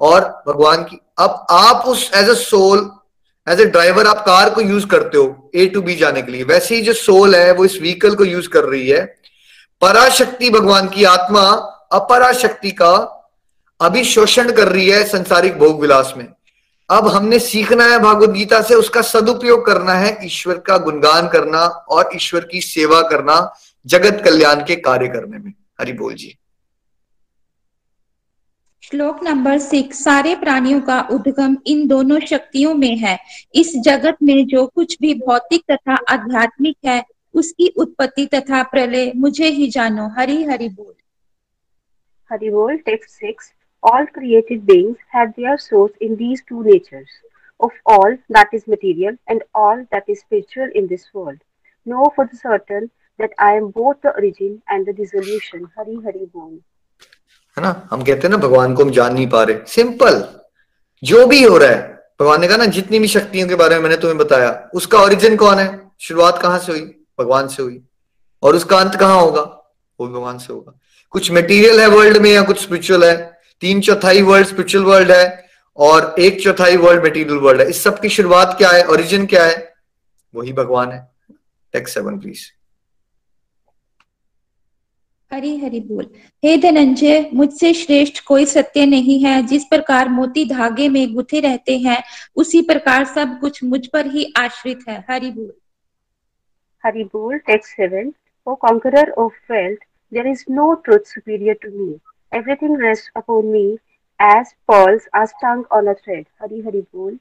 और 0.00 0.20
भगवान 0.48 0.82
की, 0.82 0.98
अब 1.18 1.46
आप 1.50 1.84
उस 1.86 2.10
as 2.14 2.28
a 2.28 2.34
soul 2.34 2.90
as 3.46 3.60
a 3.60 3.64
driver 3.64 4.06
आप 4.06 4.24
कार 4.26 4.50
को 4.50 4.60
यूज़ 4.60 4.86
करते 4.86 5.18
हो 5.18 5.50
ए 5.54 5.66
टू 5.66 5.82
बी 5.82 5.94
जाने 5.96 6.22
के 6.22 6.32
लिए। 6.32 6.44
वैसे 6.44 6.76
ही 6.76 6.82
जो 6.82 6.92
सोल 6.92 7.34
है, 7.34 7.52
वो 7.52 7.64
इस 7.64 7.78
व्हीकल 7.80 8.14
को 8.14 8.24
यूज़ 8.24 8.48
कर 8.48 8.64
रही 8.64 8.88
है। 8.88 9.04
पराशक्ति 9.82 10.50
भगवान 10.50 10.88
की 10.88 11.04
आत्मा, 11.04 11.40
अपराशक्ति 11.92 12.70
का 12.70 12.92
अभी 13.80 14.04
शोषण 14.04 14.52
कर 14.52 14.68
रही 14.68 14.88
है 14.90 15.04
संसारिक 15.04 15.58
भोग 15.58 15.80
विलास 15.80 16.14
में। 16.16 16.26
अब 16.90 17.08
हमने 17.08 17.38
सीखना 17.38 17.84
है 17.84 17.98
भागवत 17.98 18.30
गीता 18.30 18.60
से, 18.62 18.74
उसका 18.74 19.02
सदुपयोग 19.02 19.66
करना 19.66 19.92
है 19.92 20.18
ईश्वर 20.24 20.58
का 20.58 20.78
गुणगान 20.78 21.28
करना 21.28 21.64
और 21.90 22.10
ईश्वर 22.14 22.48
की 22.52 22.60
सेवा 22.60 23.00
करना 23.02 23.36
जगत 23.86 24.22
कल्याण 24.24 24.64
के 24.64 24.76
कार्य 24.76 25.08
करने 25.08 25.38
में। 25.38 25.52
हरि 25.80 25.92
बोल 25.92 26.14
जी 26.14 26.34
श्लोक 28.82 29.22
नंबर 29.24 29.58
सिक्स 29.58 30.02
सारे 30.04 30.34
प्राणियों 30.36 30.80
का 30.80 31.00
उद्गम 31.10 31.56
इन 31.66 31.86
दोनों 31.88 32.18
शक्तियों 32.20 32.74
में 32.74 32.96
है 32.96 33.18
इस 33.54 33.72
जगत 33.84 34.16
में 34.22 34.46
जो 34.46 34.66
कुछ 34.66 34.96
भी 35.00 35.14
भौतिक 35.20 35.62
तथा 35.70 35.94
आध्यात्मिक 36.14 36.76
है 36.86 37.02
उसकी 37.34 37.68
उत्पत्ति 37.76 38.26
तथा 38.34 38.62
प्रलय 38.72 39.12
मुझे 39.16 39.48
ही 39.50 39.70
जानो 39.70 40.08
हरि 40.18 40.42
हरि 40.44 40.68
बोल 40.68 40.94
Bol, 42.30 42.78
text 42.84 43.18
6. 43.20 43.52
All 43.82 44.06
created 44.06 44.66
beings 44.66 44.96
have 45.08 45.34
their 45.36 45.56
source 45.58 45.92
in 46.00 46.16
these 46.16 46.42
two 46.42 46.62
natures, 46.62 47.08
of 47.60 47.70
all 47.86 48.16
that 48.30 48.48
is 48.52 48.66
material 48.66 49.16
and 49.28 49.42
all 49.54 49.86
that 49.92 50.08
is 50.08 50.20
spiritual 50.20 50.68
in 50.74 50.86
this 50.86 51.04
world. 51.12 51.38
Know 51.86 52.10
for 52.16 52.26
the 52.26 52.36
certain 52.36 52.90
that 53.20 53.30
I 53.46 53.60
am 53.60 53.72
both 53.72 53.94
the 54.06 54.12
origin 54.12 54.52
and 54.72 54.88
the 54.88 54.98
dissolution. 55.00 55.60
Hari 55.60 55.96
Hari 56.06 56.26
Bol. 56.36 56.52
है 57.58 57.62
ना? 57.62 57.88
हम 57.90 58.02
कहते 58.02 58.20
हैं 58.20 58.28
ना, 58.28 58.36
भगवान 58.36 58.74
को 58.74 58.84
हम 58.84 58.90
जान 58.90 59.14
नहीं 59.14 59.28
पा 59.28 59.42
रहे। 59.42 59.58
सिंपल 59.66 60.40
जो 61.04 61.26
भी 61.26 61.42
हो 61.42 61.56
रहा 61.56 61.70
है, 61.70 62.04
भगवान 62.20 62.40
ने 62.40 62.48
कहा 62.48 62.56
ना, 62.56 62.64
जितनी 62.64 62.98
भी 62.98 63.08
शक्तियों 63.08 63.48
के 63.48 63.54
बारे 63.54 63.74
में 63.74 63.82
मैंने 63.82 63.96
तुम्हें 63.96 64.18
बताया, 64.18 64.70
उसका 64.74 64.98
ओरिजिन 64.98 65.36
कौन 65.36 65.58
है? 65.58 65.90
शुरुआत 66.00 66.42
कहाँ 66.42 66.58
से 66.58 66.72
हुई? 66.72 67.04
भगवान 67.20 67.48
से 67.48 67.62
हुई। 67.62 67.82
और 68.42 68.56
उसका 68.56 68.78
अंत 68.78 68.94
कहाँ 68.94 69.20
होगा? 69.20 69.40
वो 70.00 70.08
भगवान 70.08 70.38
से 70.38 70.52
होगा। 70.52 70.78
कुछ 71.10 71.32
मटेरियल 71.32 71.80
है 71.80 71.86
वर्ल्ड 71.86 72.16
में 72.16 72.30
या 72.30 72.42
कुछ 72.42 72.62
स्पिरिचुअल 72.62 73.04
है? 73.04 73.38
तीन 73.60 73.80
चौथाई 73.80 74.22
वर्ल्ड 74.22 74.46
स्पिरिचुअल 74.46 74.84
वर्ल्ड 74.84 75.10
है 75.10 75.46
और 75.76 76.14
एक 76.18 76.42
चौथाई 76.42 76.76
वर्ल्ड 76.76 77.04
मटेरियल 77.04 77.38
वर्ल्ड 77.38 77.60
है। 77.60 77.68
इस 77.68 77.82
सब 77.82 78.00
की 78.00 78.08
शुरुआत 78.08 78.54
क्या 78.58 78.70
है? 78.70 78.86
ओरिजिन 78.86 79.26
क्या 79.26 79.44
है? 79.44 79.74
वही 80.34 80.52
भगवान 80.52 80.92
है। 80.92 81.10
Text 81.72 81.94
seven 81.94 82.18
please 82.18 82.63
Hari 85.30 85.56
Hari 85.58 85.80
बोल। 85.80 86.06
हे 86.42 86.56
धनंजय 86.56 87.28
मुझसे 87.34 87.72
श्रेष्ठ 87.74 88.22
कोई 88.26 88.44
सत्य 88.46 88.84
नहीं 88.86 89.18
है। 89.24 89.42
जिस 89.46 89.64
प्रकार 89.64 90.08
मोती 90.08 90.44
धागे 90.44 90.88
में 90.88 91.14
गुथे 91.14 91.40
रहते 91.40 91.78
हैं 91.78 92.02
उसी 92.36 92.60
प्रकार 92.62 93.04
सब 93.04 93.38
कुछ 93.40 93.62
मुझ 93.64 93.86
पर 93.86 94.06
ही 94.06 94.32
आश्रित 94.36 94.84
है। 94.88 95.04
हरि 95.10 95.30
बोल। 95.30 95.52
हरि 96.84 97.04
बोल 97.04 97.38
text 97.38 97.76
seven 97.76 98.12
O 98.46 98.54
conqueror 98.62 99.10
of 99.18 99.52
wealth 99.52 99.78
there 100.12 100.26
is 100.26 100.44
no 100.50 100.72
truth 100.84 101.06
superior 101.06 101.58
to 101.62 101.70
me 101.70 101.92
everything 102.32 102.80
rest 102.82 103.10
upon 103.16 103.46
me 103.46 103.66
as 104.20 104.52
pearls 104.68 105.08
are 105.14 105.26
strung 105.26 105.64
on 105.72 105.86
a 105.86 105.92
thread 105.94 106.26
Hari 106.42 106.62
Hari 106.66 106.80
बोल। 106.94 107.18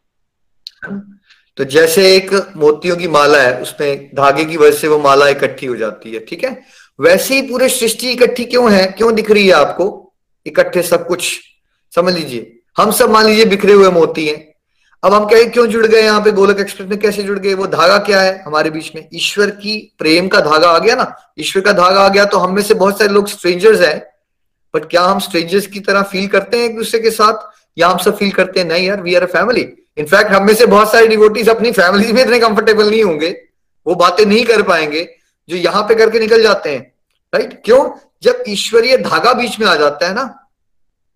तो 1.58 1.64
जैसे 1.64 2.04
एक 2.16 2.32
मोतियों 2.58 2.96
की 2.98 3.08
माला 3.08 3.42
है 3.42 3.62
उसमें 3.62 4.10
धागे 4.16 4.46
की 4.46 4.58
वजह 4.58 4.78
से 4.78 4.88
वो 4.88 4.98
माला 5.00 5.28
इकट्ठी 5.30 5.66
हो 5.66 5.76
जाती 5.76 6.14
है 6.14 6.20
ठीक 6.26 6.44
है? 6.44 6.52
वैसे 7.00 7.36
ही 7.36 7.42
पूरे 7.42 7.70
सृष्टि 7.70 8.10
इकट्ठी 8.10 8.46
क्यों 8.46 8.72
है? 8.72 8.88
क्यों 8.88 9.16
दिख 9.16 9.32
रही 9.32 9.48
है 9.48 9.54
आपको? 9.54 10.14
इकट्ठे 10.46 10.82
सब 10.82 11.08
कुछ। 11.08 11.40
समझ 11.96 12.14
लीजिए। 12.14 12.60
हम 12.78 12.92
सब 12.92 13.10
मान 13.10 13.26
लीजिए 13.26 13.46
बिखरे 13.46 13.74
हुए 13.74 13.90
मोती 13.90 14.28
हैं। 14.28 14.54
अब 15.04 15.14
हम 15.14 15.26
कहें, 15.26 15.52
क्यों 15.52 15.68
जुड़ 15.68 15.88
गए 15.88 16.02
यहाँ 16.02 16.22
पे? 16.22 16.32
गोलक 16.32 16.60
एक्सप्रेस 16.60 16.90
में 16.90 17.00
कैसे 17.00 17.24
जुड़ 17.24 17.40
गए? 17.40 17.54
वो 17.54 17.68
धागा 17.68 17.98
क्या 17.98 18.22
है 18.22 18.44
हमारे 18.48 18.70
बीच 18.70 18.92
में? 18.96 19.10
ईश्वर 19.14 19.50
की 19.50 19.96
प्रेम 20.00 20.28
का 20.28 20.40
धागा 20.40 20.70
आ 20.70 20.80
गया 20.80 20.96
ना? 20.96 21.16
ईश्वर 21.40 21.62
का 21.62 21.72
धागा 21.72 22.00
आ 22.00 22.10
गया 22.10 22.26
तो 22.26 22.38
हम 22.38 22.56
में 22.56 22.62
से 22.62 22.74
बहुत 22.74 23.00
सारे 23.00 23.14
लोग 23.14 23.28
स्ट्रेंजर्स 23.28 23.82
हैं। 23.82 24.00
बट 24.76 24.90
क्या 24.90 25.02
हम 25.02 25.20
स्ट्रेंजर्स 25.20 25.68
की 25.68 25.80
तरह 25.80 26.02
फील 26.02 26.28
करते 26.28 26.58
हैं 26.58 26.66
एक 26.66 26.76
दूसरे 26.76 27.00
के 27.00 27.12
साथ? 27.12 27.54
या 27.78 27.88
हम 27.88 27.98
सब 27.98 28.18
फील 28.18 28.32
करते 28.32 28.60
हैं, 28.60 28.68
नहीं 28.68 28.88
यार 28.88 29.02
we 29.02 29.16
are 29.16 29.24
a 29.24 29.26
family 29.26 29.74
in fact 29.98 30.32
हम 30.32 30.48
में 30.48 30.56
से 30.56 30.66
बहुत 30.66 30.92
सारे 30.92 31.08
डिवोटीज 31.08 31.50
अपनी 31.50 31.72
फैमिली 31.72 32.14
में 32.14 32.22
इतने 32.22 32.40
कंफर्टेबल 32.40 32.90
नहीं 32.90 33.04
होंगे। 33.04 33.42
वो 33.88 33.96
बातें 33.96 34.26
नहीं 34.26 34.46
कर 34.46 34.62
पाएँगे। 34.62 35.16
जो 35.50 35.56
यहाँ 35.56 35.84
पे 35.84 35.96
करके 35.96 36.20
निकल 36.20 36.44
जाते 36.44 36.70
हैं 36.70 36.92
राइट 37.34 37.62
क्यों? 37.66 37.90
जब 38.24 38.44
ईश्वरीय 38.48 38.98
धागा 38.98 39.34
बीच 39.34 39.60
में 39.60 39.68
आ 39.68 39.76
जाता 39.76 40.08
है 40.08 40.14
ना, 40.14 40.24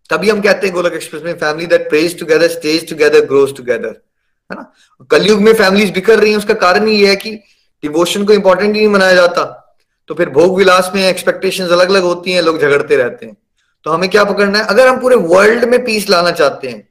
तभी 0.10 0.30
हम 0.30 0.42
कहते 0.42 0.68
हैं 0.68 0.76
गोलक 0.76 0.94
एक्सप्रेस 0.94 1.24
में 1.24 1.34
family 1.34 1.66
that 1.68 1.90
prays 1.90 2.20
together 2.20 2.48
stays 2.48 2.90
together 2.90 3.26
grows 3.26 3.56
together 3.58 3.88
है 3.88 4.56
ना? 4.56 4.74
कलयुग 5.12 5.42
में 5.42 5.54
फैमिलीज़ 5.54 5.92
बिखर 5.92 6.20
रही 6.20 6.32
हैं, 6.32 6.38
उसका 6.38 6.54
कारण 6.54 6.88
ये 6.88 7.08
है 7.08 7.16
कि 7.16 7.32
डिवोशन 7.84 8.26
को 8.26 8.34
इंपॉर्टेंट 8.34 8.76
ही 8.76 8.82
नहीं 8.82 8.90
मनाया 8.90 9.16
जाता। 9.16 9.44
तो 10.08 10.14
फिर 10.14 10.30
भोग 10.30 10.58
विलास 10.58 10.92
में 10.96 11.08
एक्सपेक्टेशंस 11.10 11.72
अलग 11.72 11.90
अलग 11.90 12.04
होती 12.04 12.32
हैं, 12.32 12.42
लोग 12.42 12.62
झगड़ते 12.62 12.96
रहते 12.96 13.26
हैं। 13.26 13.38
तो 13.84 13.92
हमें 13.92 14.10
क्या 14.10 14.24
पकड़ना 14.24 14.60
है? 14.60 14.66
अगर 14.66 14.88
हम 14.88 15.00
पूरे 15.00 15.16
वर्ल्ड 15.16 15.66
में 15.66 15.84
पीस 15.86 16.10
लाना 16.10 16.32
चाहते 16.32 16.68
हैं, 16.68 16.88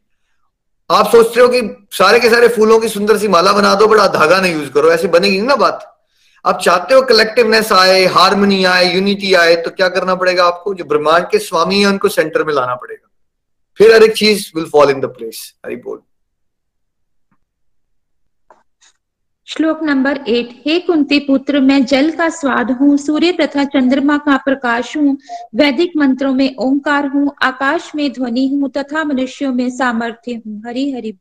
आप 0.91 1.11
सोचते 1.13 1.41
हो 1.41 1.49
कि 1.49 1.89
सारे 1.93 2.21
के 2.21 2.31
सारे 2.31 2.49
फूलों 2.49 2.79
की 2.81 2.89
सुंदर 2.89 3.17
सी 3.19 3.29
माला 3.29 3.53
बना 3.53 3.75
दो, 3.75 3.87
बड़ा 3.87 4.07
धागा 4.07 4.41
नहीं 4.41 4.55
यूज़ 4.55 4.71
करो, 4.71 4.91
ऐसे 4.91 5.09
बनेगी 5.09 5.41
ना 5.41 5.57
बात? 5.57 5.96
आप 6.47 6.59
चाहते 6.63 6.95
हो 6.95 7.03
कलेक्टिवनेस 7.03 7.73
आए 7.73 8.05
हारमोनी 8.07 8.65
आए 8.65 8.95
यूनिटी 8.95 9.33
आए 9.35 9.57
तो 9.57 9.71
क्या 9.71 9.89
करना 9.89 10.15
पड़ेगा 10.15 10.45
आपको? 10.45 10.75
जो 10.75 10.85
ब्रह्मांड 10.85 11.25
के 11.25 11.39
स्वामी 11.39 11.81
है, 11.81 11.87
उनको 11.87 12.09
सेंटर 12.09 12.45
में 12.45 12.55
लाना 12.55 12.75
पड़ेगा। 12.75 13.09
फिर 13.77 13.95
हर 13.95 14.03
एक 14.03 14.13
चीज़ 14.13 14.51
will 14.57 14.67
fall 14.67 14.91
in 14.91 15.01
the 15.01 15.05
place 15.05 15.53
Hari 15.67 15.77
बोल। 15.77 16.03
श्लोक 19.49 19.83
नंबर 19.83 20.19
एट 20.29 20.49
हे 20.67 20.79
कुंती 20.81 21.19
पुत्र, 21.19 21.61
मैं 21.61 21.85
जल 21.85 22.11
का 22.11 22.29
स्वाद 22.29 22.71
हूँ, 22.71 22.97
सूर्य 22.97 23.33
तथा 23.33 23.65
चंद्रमा 23.65 24.17
का 24.19 24.37
प्रकाश 24.37 24.97
हूँ, 24.97 25.17
वैदिक 25.55 25.93
मंत्रों 25.97 26.33
में 26.35 26.57
ओंकार 26.57 27.07
हूँ, 27.07 27.31
आकाश 27.43 27.93
में 27.95 28.13
ध्वनि 28.13 28.47
हूँ, 28.49 28.71
तथा 28.71 29.05
मनुष्यों 29.05 29.53
में 29.53 29.71
सामर्थ्य 29.71 30.35
हूँ। 30.35 30.63
हरि 30.67 30.91
हरि 30.93 31.13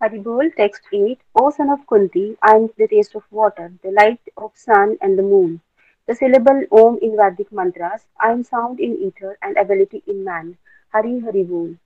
बोल 0.00 0.08
Haribol, 0.08 0.56
text 0.56 0.82
8. 0.92 1.18
O 1.34 1.50
son 1.50 1.70
of 1.70 1.86
Kunti, 1.86 2.36
I 2.42 2.54
am 2.54 2.68
the 2.78 2.88
taste 2.88 3.14
of 3.14 3.22
water, 3.30 3.72
the 3.82 3.90
light 3.90 4.20
of 4.36 4.50
sun 4.54 4.96
and 5.02 5.18
the 5.18 5.22
moon. 5.22 5.60
The 6.08 6.14
syllable 6.14 6.62
Om 6.72 6.98
in 7.02 7.16
Vedic 7.16 7.52
mantras, 7.52 8.06
I 8.18 8.32
am 8.32 8.42
sound 8.42 8.80
in 8.80 8.96
ether 8.96 9.36
and 9.42 9.56
ability 9.56 10.02
in 10.06 10.24
man. 10.24 10.56
Hari 10.94 11.20
Hari 11.20 11.44
Bol. 11.44 11.76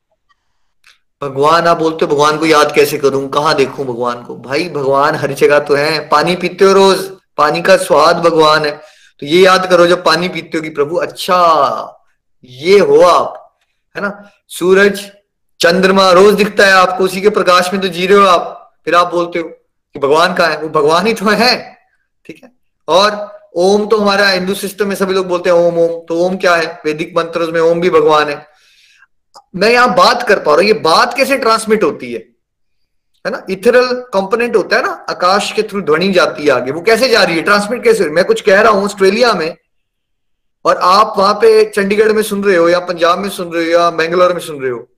भगवान 1.23 1.67
आप 1.67 1.79
बोलते 1.79 2.05
हो 2.05 2.15
भगवान 2.15 2.39
को 2.39 2.47
याद 2.47 2.73
कैसे 2.75 2.99
करूँ 2.99 3.29
कहाँ 3.29 3.55
देखूँ 3.57 3.85
भगवान 3.87 4.23
को 4.23 4.37
भाई 4.37 4.69
भगवान 4.69 5.15
हर 5.15 5.33
जगह 5.33 5.59
तो 5.59 5.75
है 5.75 6.09
पानी 6.09 6.37
पीते 6.37 6.65
हो 6.65 6.73
रोज 6.73 6.99
पानी 7.37 7.63
का 7.63 7.77
स्वाद 7.77 8.17
भगवान 8.25 8.65
है 8.65 8.71
तो 9.21 9.27
ये 9.27 9.45
याद 9.45 9.67
करो 9.71 9.87
जब 9.87 10.05
पानी 10.05 10.29
पीते 10.29 10.59
हो 10.59 10.63
कि 10.63 10.71
प्रभु 10.71 10.97
अच्छा 10.97 11.39
ये 12.45 12.79
हो 12.79 13.01
आप 13.01 13.61
है 13.97 14.03
ना 14.03 14.11
सूरज 14.49 15.11
चंद्रमा 15.65 16.11
रोज 16.11 16.35
दिखता 16.35 16.67
है 16.67 16.73
आपको, 16.73 17.05
उसी 17.05 17.21
के 17.21 17.29
प्रकाश 17.29 17.73
में 17.73 17.83
तो 17.83 17.89
जी 17.89 18.07
रहे 18.07 18.19
हो 18.19 18.25
आप। 18.25 18.73
फिर 18.85 18.95
आप 18.95 19.11
बोलते 19.11 19.39
हो 19.39 19.49
कि 19.49 19.99
भगवान 19.99 20.35
का 20.35 20.47
है? 20.47 20.57
वो 20.59 20.69
भगवान 20.69 21.07
ही 21.07 21.15
तो 21.15 21.27
है। 21.27 21.79
ठीक 22.25 22.41
है? 22.45 22.51
और 22.89 23.33
ओम 23.57 23.87
तो 23.87 23.97
हमारा 23.97 24.29
हिंदू 24.29 24.55
सिस्टम 24.55 24.89
में 24.89 24.95
सभी 24.97 25.15
लोग 25.15 25.27
बोलते 25.27 25.51
हैं 25.51 25.57
ओम 25.57 25.79
ओम। 25.79 26.01
तो 26.09 26.19
ओम 26.19 26.37
क्या 26.37 26.55
है? 26.55 26.67
वैदिक 26.85 27.17
मंत्र 27.17 27.51
में 27.53 27.61
ओम 27.61 27.81
भी 27.81 27.91
भगवान 27.91 28.29
है। 28.29 28.47
मैं 29.57 29.71
यहाँ 29.71 29.95
बात 29.95 30.23
कर 30.23 30.39
पा 30.39 30.51
रहा 30.51 30.61
हूँ, 30.61 30.65
ये 30.65 30.73
बात 30.73 31.15
कैसे 31.17 31.37
ट्रांसमिट 31.37 31.85
होती 31.85 32.13
है? 32.13 32.19
है 33.25 33.31
ना? 33.31 33.43
इथरल 33.51 33.87
कंपोनेंट 34.15 34.57
होता 34.57 34.77
है 34.77 34.83
ना, 34.83 35.07
आकाश 35.11 35.53
के 35.53 35.63
थ्रू 35.63 35.81
ध्वनि 35.81 36.11
जाती 36.13 36.43
है 36.43 36.51
आगे। 36.51 36.73
वो 36.73 36.81
कैसे 36.81 37.09
जा 37.09 37.23
रही 37.23 37.37
है? 37.37 37.43
ट्रांसमिट 37.43 37.85
कैसे 37.85 38.09
मैं 38.11 38.25
कुछ 38.25 38.41
कह 38.41 38.61
रहा 38.61 38.73
हूँ 38.73 38.85
ऑस्ट्रेलिया 38.85 39.33
में, 39.33 39.57
और 40.65 40.77
आप 40.77 41.15
वहाँ 41.19 41.35
पे 41.35 41.65
चंडीगढ़ 41.65 42.13
में 42.13 42.23
सुन 42.23 42.45
रहे 42.45 42.57
हो, 42.57 42.69
या 42.69 42.79
पंजाब 42.79 43.19
में 43.19 43.29
सुन 43.29 43.53
रहे 43.53 43.65
हो, 43.65 43.71
या 43.71 43.91
बेंगलोर 43.91 44.33
में 44.33 44.41
सुन 44.41 44.61
रहे 44.63 44.71
हो। 44.71 44.89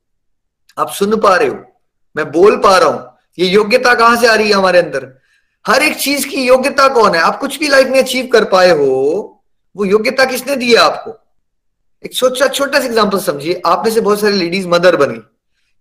आप 0.78 0.90
सुन 0.90 1.16
पा 1.16 1.34
रहे 1.36 1.48
हो, 1.48 1.56
मैं 2.16 2.30
बोल 2.32 2.56
पा 2.56 2.76
रहा 2.78 2.88
हूँ, 2.88 3.06
ये 3.38 3.46
योग्यता 3.46 3.94
कहाँ 3.94 4.16
से 4.16 4.26
आ 4.26 4.34
रही 4.34 4.48
है 4.48 4.54
हमारे 4.54 4.78
अंदर? 4.78 5.06
हर 5.64 5.82
एक 5.82 5.96
चीज़ 5.96 6.26
की 6.28 6.42
योग्यता 6.42 6.88
कौन 6.88 7.14
है? 7.14 7.20
आप 7.20 7.38
कुछ 7.38 7.58
भी 7.60 7.68
लाइफ 7.68 7.88
में 7.88 7.98
अचीव 7.98 8.26
कर 8.26 8.44
पाए 8.44 8.70
हो, 8.70 9.42
वो 9.76 9.84
योग्यता 9.84 10.24
किसने 10.24 10.56
दी 10.56 10.72
है 10.72 10.78
आपको? 10.78 11.18
एक 12.04 12.14
छोटा 12.14 12.46
छोटा 12.48 12.78
सा 12.78 12.84
एग्ज़ाम्पल 12.86 13.18
समझिए, 13.20 13.60
आप 13.66 13.84
में 13.84 13.90
से 13.92 14.00
बहुत 14.00 14.20
सारी 14.20 14.36
लेडीज़ 14.36 14.68
मदर 14.68 14.96
बनी। 14.96 15.18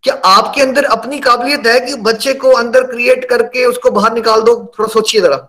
क्या 0.03 0.13
आपके 0.25 0.61
अंदर 0.61 0.83
अपनी 0.85 1.19
काबिलियत 1.19 1.67
है 1.67 1.79
कि 1.79 1.95
बच्चे 2.01 2.33
को 2.33 2.51
अंदर 2.51 2.83
क्रिएट 2.83 3.25
करके 3.29 3.65
उसको 3.65 3.91
बाहर 3.91 4.13
निकाल 4.13 4.41
दो? 4.41 4.55
थोड़ा 4.79 4.87
सोचिए 4.87 5.21
जरा। 5.21 5.39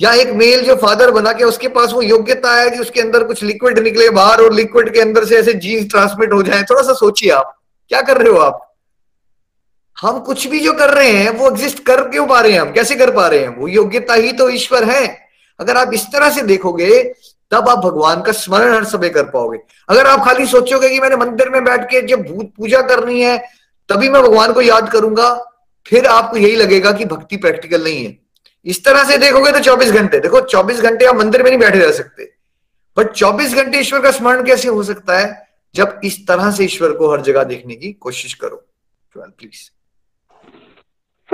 या 0.00 0.12
एक 0.12 0.30
मेल 0.34 0.64
जो 0.64 0.74
फादर 0.76 1.10
बना 1.10 1.32
के 1.32 1.44
उसके 1.44 1.68
पास 1.68 1.92
वो 1.92 2.02
योग्यता 2.02 2.54
है 2.54 2.70
कि 2.70 2.78
उसके 2.78 3.00
अंदर 3.00 3.24
कुछ 3.24 3.42
लिक्विड 3.42 3.78
निकले 3.78 4.08
बाहर 4.10 4.40
और 4.40 4.52
लिक्विड 4.52 4.92
के 4.94 5.00
अंदर 5.00 5.24
से 5.24 5.36
ऐसे 5.36 5.52
जीन्स 5.54 5.90
ट्रांसमिट 5.90 6.32
हो 6.32 6.42
जाए? 6.42 6.62
थोड़ा 6.62 6.82
सा 6.82 6.92
सोचिए 6.94 7.30
आप। 7.30 7.56
क्या 7.90 8.00
कर 8.02 8.18
रहे 8.18 8.32
हो 8.32 8.38
आप? 8.38 8.71
हम 10.02 10.18
कुछ 10.18 10.46
भी 10.46 10.60
जो 10.60 10.72
कर 10.72 10.94
रहे 10.94 11.10
हैं, 11.10 11.30
वो 11.30 11.50
एग्जिस्ट 11.50 11.84
कर 11.84 12.00
क्यों 12.08 12.26
पा 12.26 12.40
रहे 12.40 12.52
हैं 12.52 12.60
हम? 12.60 12.72
कैसे 12.72 12.94
कर 12.94 13.10
पा 13.10 13.26
रहे 13.26 13.40
हैं 13.40 13.56
वो 13.56 13.68
योग्यता 13.68 14.14
ही 14.14 14.32
तो 14.32 14.48
ईश्वर 14.48 14.84
है। 14.84 15.28
अगर 15.60 15.76
आप 15.76 15.90
इस 15.94 16.04
तरह 16.04 16.30
से 16.30 16.42
देखोगे, 16.42 17.02
तब 17.50 17.68
आप 17.68 17.78
भगवान 17.78 18.22
का 18.22 18.32
स्मरण 18.32 18.74
हर 18.74 18.84
समय 18.84 19.08
कर 19.08 19.24
पाओगे। 19.24 19.58
अगर 19.88 20.06
आप 20.06 20.24
खाली 20.24 20.46
सोचोगे 20.46 20.90
कि 20.90 21.00
मैंने 21.00 21.16
मंदिर 21.16 21.50
में 21.50 21.64
बैठ 21.64 21.84
के 21.84 22.06
जब 22.06 22.22
भूत 22.22 22.52
पूजा 22.56 22.82
करनी 22.82 23.22
है, 23.22 23.38
तभी 23.88 24.08
मैं 24.08 24.22
भगवान 24.22 24.52
को 24.52 24.60
याद 24.60 24.90
करूँगा, 24.90 25.44
फिर 25.86 26.06
आपको 26.06 26.36
यही 26.36 26.56
लगेगा 26.56 26.92
कि 26.92 27.04
भक्ति 27.04 27.36
प्रैक्टिकल 27.36 27.84
नहीं 27.84 28.04
है। 28.04 28.18
इस 28.64 28.84
तरह 28.84 29.04
से 29.04 29.18
देखोगे 29.18 29.52
तो 29.52 29.58
24 29.58 29.90
घंटे, 29.90 30.20
देखो 30.20 30.40
24 30.40 30.80
घंटे 30.80 31.04
आप 31.04 31.16
मंदिर 31.16 31.42
में 31.42 31.50
नहीं 31.50 31.60
बैठे 31.60 31.78
रह 31.78 31.92
सकते। 31.92 32.32
बट 32.96 33.12
24 33.12 33.54
घंटे 33.54 33.78
ईश्वर 33.78 34.00
का 34.00 34.10
स्मरण 34.10 34.44
कैसे 34.44 34.68
हो 34.68 34.82
सकता 34.82 35.18
है? 35.18 35.48
जब 35.74 36.00
इस 36.04 36.26
तरह 36.28 36.50
से 36.50 36.64
ईश्वर 36.64 36.92
को 36.92 37.12
हर 37.12 37.20
जगह 37.20 37.44
देखने 37.44 37.74
की 37.74 37.92
कोशिश 37.92 38.34
करो। 38.34 38.64
प्लीज़ 39.16 39.81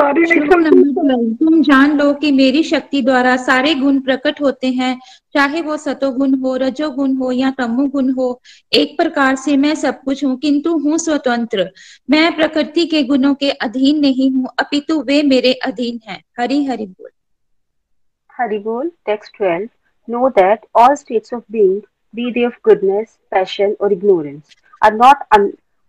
तुम 0.00 1.62
जान 1.62 1.96
लो 1.98 2.12
कि 2.14 2.30
मेरी 2.32 2.62
शक्ति 2.62 3.00
द्वारा 3.02 3.36
सारे 3.36 3.74
गुण 3.74 3.98
प्रकट 4.00 4.40
होते 4.40 4.66
हैं 4.72 4.98
चाहे 5.34 5.62
वो 5.62 5.76
सतोगुण 5.76 6.34
हो 6.40 6.54
रजोगुण 6.56 7.16
हो 7.16 7.30
या 7.32 7.50
तमोगुण 7.58 8.10
हो। 8.10 8.28
एक 8.72 8.96
प्रकार 8.98 9.36
से 9.36 9.56
मैं 9.56 9.74
सब 9.74 10.02
कुछ 10.02 10.24
हूँ 10.24 10.36
किंतु 10.38 10.76
हूँ 10.78 10.98
स्वतंत्र। 10.98 11.68
मैं 12.10 12.34
प्रकृति 12.36 12.84
के 12.86 13.02
गुणों 13.02 13.34
के 13.34 13.50
अधीन 13.50 14.00
नहीं 14.00 14.30
हूँ 14.30 14.48
अपितु 14.58 15.00
वे 15.02 15.22
मेरे 15.22 15.52
अधीन 15.66 16.00
हैं। 16.08 16.22
हरि 16.40 16.64
हरि 16.64 16.86
बोल। 16.86 17.10
हरि 18.38 18.58
बोल 18.58 18.90
text 19.06 19.36
twelve. 19.36 19.68
Know 20.08 20.28
that 20.28 20.66
all 20.76 20.94
states 20.94 21.34
of 21.34 21.42
being 21.52 21.80
be 22.14 22.32
they 22.32 22.44
of 22.44 22.54
goodness, 22.62 23.18
passion, 23.30 23.76
or 23.78 23.92
ignorance, 23.92 24.54
are 24.82 24.92
not 24.92 25.26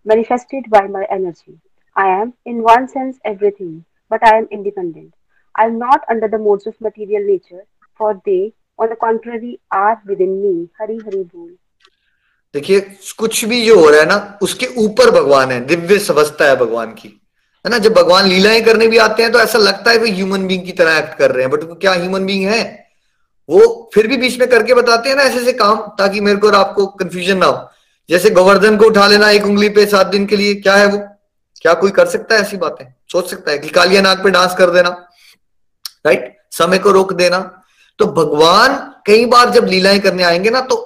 manifested 0.05 0.66
by 0.70 0.82
my 0.88 1.05
energy. 1.10 1.53
I 1.95 2.07
am, 2.10 2.34
in 2.45 2.62
one 2.62 2.88
sense, 2.88 3.18
everything, 3.24 3.86
but 4.12 4.26
I 4.26 4.38
am 4.38 4.47
independent. 4.51 5.14
I 5.55 5.66
am 5.66 5.78
not 5.78 6.05
under 6.10 6.28
the 6.28 6.38
modes 6.38 6.68
of 6.68 6.80
material 6.82 7.26
nature, 7.26 7.64
for 7.99 8.22
they, 8.26 8.53
on 8.80 8.89
the 8.89 8.95
contrary, 8.95 9.60
are 9.72 10.01
within 10.05 10.41
me. 10.41 10.70
Hari 10.80 10.99
Hari 10.99 11.24
Bol. 11.26 11.49
देखिए 12.53 12.80
कुछ 13.18 13.43
भी 13.45 13.62
जो 13.66 13.80
हो 13.80 13.89
रहा 13.89 13.99
है 14.01 14.05
ना 14.07 14.39
उसके 14.41 14.68
ऊपर 14.84 15.10
भगवान 15.12 15.51
है 15.51 15.60
दिव्य 15.66 15.97
सवस्था 15.99 16.45
है 16.49 16.55
भगवान 16.55 16.93
की 16.93 17.10
है 17.66 17.70
ना 17.72 17.78
जब 17.78 17.93
भगवान 17.93 18.28
लीलाएँ 18.28 18.62
करने 18.66 18.88
भी 18.88 18.97
आते 18.97 19.24
हैं 19.24 19.32
तो 19.32 19.39
ऐसा 19.39 19.60
लगता 19.60 19.91
है 19.91 19.97
वो 19.97 20.05
ह्यूमन 20.05 20.47
बींग 20.47 20.64
की 20.66 20.72
तरह 20.80 20.97
एक्ट 20.97 21.18
कर 21.18 21.32
रहे 21.32 21.43
हैं 21.43 21.51
बट 21.51 21.64
वो 21.64 21.76
क्या 21.84 21.93
ह्यूमन 21.93 22.26
बींग 22.26 22.47
है 22.49 22.62
वो 23.49 23.68
फिर 23.93 24.07
भी 24.07 24.18
बीच 24.18 24.39
में 24.39 24.47
करके 24.49 24.74
बताते 24.74 25.10
हैं 25.10 25.16
ना 25.16 25.24
ऐसे 25.24 25.39
ऐसे 25.39 25.53
काम 25.62 25.78
ताकि 25.99 26.22
मेरे 26.22 26.38
को 26.39 26.47
और 26.47 26.55
आपको 26.55 26.86
कंफ्यूजन 27.03 27.38
ना 27.38 27.45
हो 27.45 27.70
जैसे 28.10 28.30
गोवर्धन 28.39 28.78
को 28.78 28.86
उठा 28.86 29.07
लेना 29.07 29.30
एक 29.32 29.45
उंगली 29.45 29.70
पे 29.78 29.86
सात 29.86 30.07
दिन 30.07 30.26
के 30.26 30.38
लिए 30.38 30.55
क्या 30.55 30.76
है 30.76 30.88
वो 30.88 30.97
क्या 31.62 31.74
कोई 31.74 31.91
कर 31.91 32.05
सकता 32.05 32.36
है 32.36 32.41
ऐसी 32.41 32.57
बातें? 32.57 32.93
सोच 33.12 33.30
सकता 33.30 33.51
है 33.51 33.57
कि 33.57 33.70
कालिया 33.70 34.01
नाग 34.01 34.24
पे 34.24 34.30
डांस 34.30 34.55
कर 34.55 34.70
देना 34.70 34.89
राइट 36.05 36.38
समय 36.51 36.78
को 36.78 36.91
रोक 36.91 37.14
देना। 37.14 37.64
तो 37.97 38.05
भगवान 38.05 38.93
कई 39.05 39.26
बार 39.26 39.49
जब 39.49 39.66
लीलाएँ 39.66 39.99
करने 39.99 40.24
आएँगे 40.24 40.49
ना 40.49 40.62
तो 40.62 40.86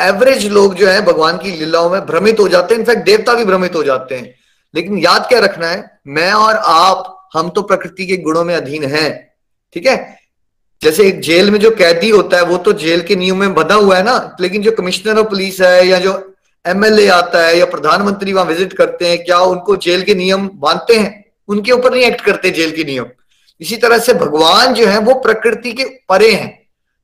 एवरेज 0.00 0.46
लोग 0.46 0.74
जो 0.74 0.88
है, 0.88 1.02
भगवान 1.02 1.38
की 1.38 1.50
लीलाओं 1.50 1.90
में 1.90 2.06
भ्रमित 2.06 2.40
हो 2.40 2.48
जाते 2.48 2.74
हैं। 2.74 2.80
इनफैक्ट 2.80 3.04
देवता 3.04 3.34
भी 3.34 3.44
भ्रमित 3.44 3.74
हो 3.74 3.82
जाते 3.82 4.14
हैं। 4.14 4.34
लेकिन 4.74 4.98
याद 4.98 5.26
क्या 5.28 5.38
रखना 5.38 5.68
है? 5.68 6.00
मैं 6.06 6.32
और 6.32 6.56
आप, 6.56 7.28
हम 7.34 7.50
तो 7.50 7.62
प्रकृति 7.62 8.06
के 8.06 8.16
गुणों 8.16 8.44
में 8.44 8.56
अधीन 8.56 8.84
हैं। 8.84 9.34
ठीक 9.74 9.86
है? 9.86 10.18
जैसे 10.82 11.08
एक 11.08 11.20
जेल 11.20 11.50
में 11.50 11.58
जो 11.60 11.70
कैदी 11.70 12.10
होता 12.10 12.36
है, 12.36 12.42
वो 12.42 12.56
तो 12.56 12.72
जेल 12.72 13.00
के 13.00 13.16
नियम 13.16 13.40
में 13.40 13.54
बंधा 13.54 13.74
हुआ 13.74 13.96
है 13.96 14.02
ना? 14.02 14.36
लेकिन 14.40 14.62
जो 14.62 14.72
कमिश्नर 14.72 15.18
ऑफ़ 15.18 15.26
पुलिस 15.26 15.60
है, 15.60 15.86
या 15.86 15.98
जो 15.98 16.35
एमएलए 16.66 17.06
आता 17.08 17.46
है 17.46 17.58
या 17.58 17.66
प्रधानमंत्री 17.66 18.32
वहाँ 18.32 18.46
विज़िट 18.46 18.72
करते 18.72 19.08
हैं, 19.08 19.24
क्या 19.24 19.38
उनको 19.38 19.76
जेल 19.76 20.02
के 20.02 20.14
नियम 20.14 20.50
मानते 20.54 20.94
हैं? 20.94 21.24
उनके 21.48 21.72
ऊपर 21.72 21.92
नहीं 21.92 22.02
एक्ट 22.02 22.20
करते 22.20 22.50
जेल 22.50 22.70
के 22.70 22.84
नियम। 22.84 23.06
इसी 23.60 23.76
तरह 23.76 23.98
से 23.98 24.14
भगवान 24.14 24.74
जो 24.74 24.86
है, 24.86 24.98
वो 24.98 25.14
प्रकृति 25.14 25.72
के 25.72 25.84
परे 26.08 26.32
हैं। 26.32 26.48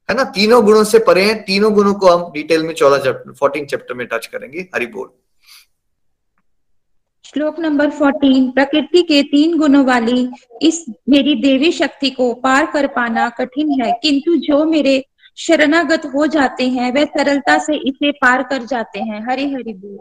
है 0.08 0.16
ना? 0.16 0.24
तीनों 0.24 0.64
गुणों 0.64 0.84
से 0.84 0.98
परे 0.98 1.24
हैं। 1.24 1.42
तीनों 1.42 1.72
गुणों 1.74 1.94
को 1.94 2.08
हम 2.08 2.30
डिटेल 2.32 2.62
में 2.62 2.74
चौदह 2.74 2.98
चैप्टर 2.98 3.32
फोर्टीन 3.32 3.66
चैप्टर 3.66 3.94
में 3.94 4.06
टच 4.06 4.26
करेंगे। 4.26 4.68
हरि 4.74 4.86
बोल। 4.86 5.08
श्लोक 7.24 7.58
नंबर 7.60 7.90
14 7.90 8.50
प्रकृति 8.50 9.02
के 9.02 9.22
तीन 9.22 9.56
गुणों 9.58 9.84
वाली 9.84 10.28
इस 10.62 10.84
मेरी 11.08 11.34
देवी 11.34 11.70
शक्ति 11.72 12.10
को 12.10 12.32
पार 12.34 12.66
कर 12.66 12.86
पाना 12.86 13.28
कठिन 13.28 13.70
है, 13.82 13.92
किंतु 14.02 14.36
जो 14.36 14.64
मेरे 14.64 15.04
शरणागत 15.38 16.04
हो 16.06 16.26
जाते 16.26 16.68
हैं 16.68 16.92
वे 16.92 17.04
सरलता 17.04 17.58
से 17.58 17.74
इसे 17.88 18.10
पार 18.12 18.42
कर 18.42 18.62
जाते 18.62 19.00
हैं। 19.00 19.20
हरि 19.28 19.52
हरि 19.54 19.72
बोल। 19.72 19.98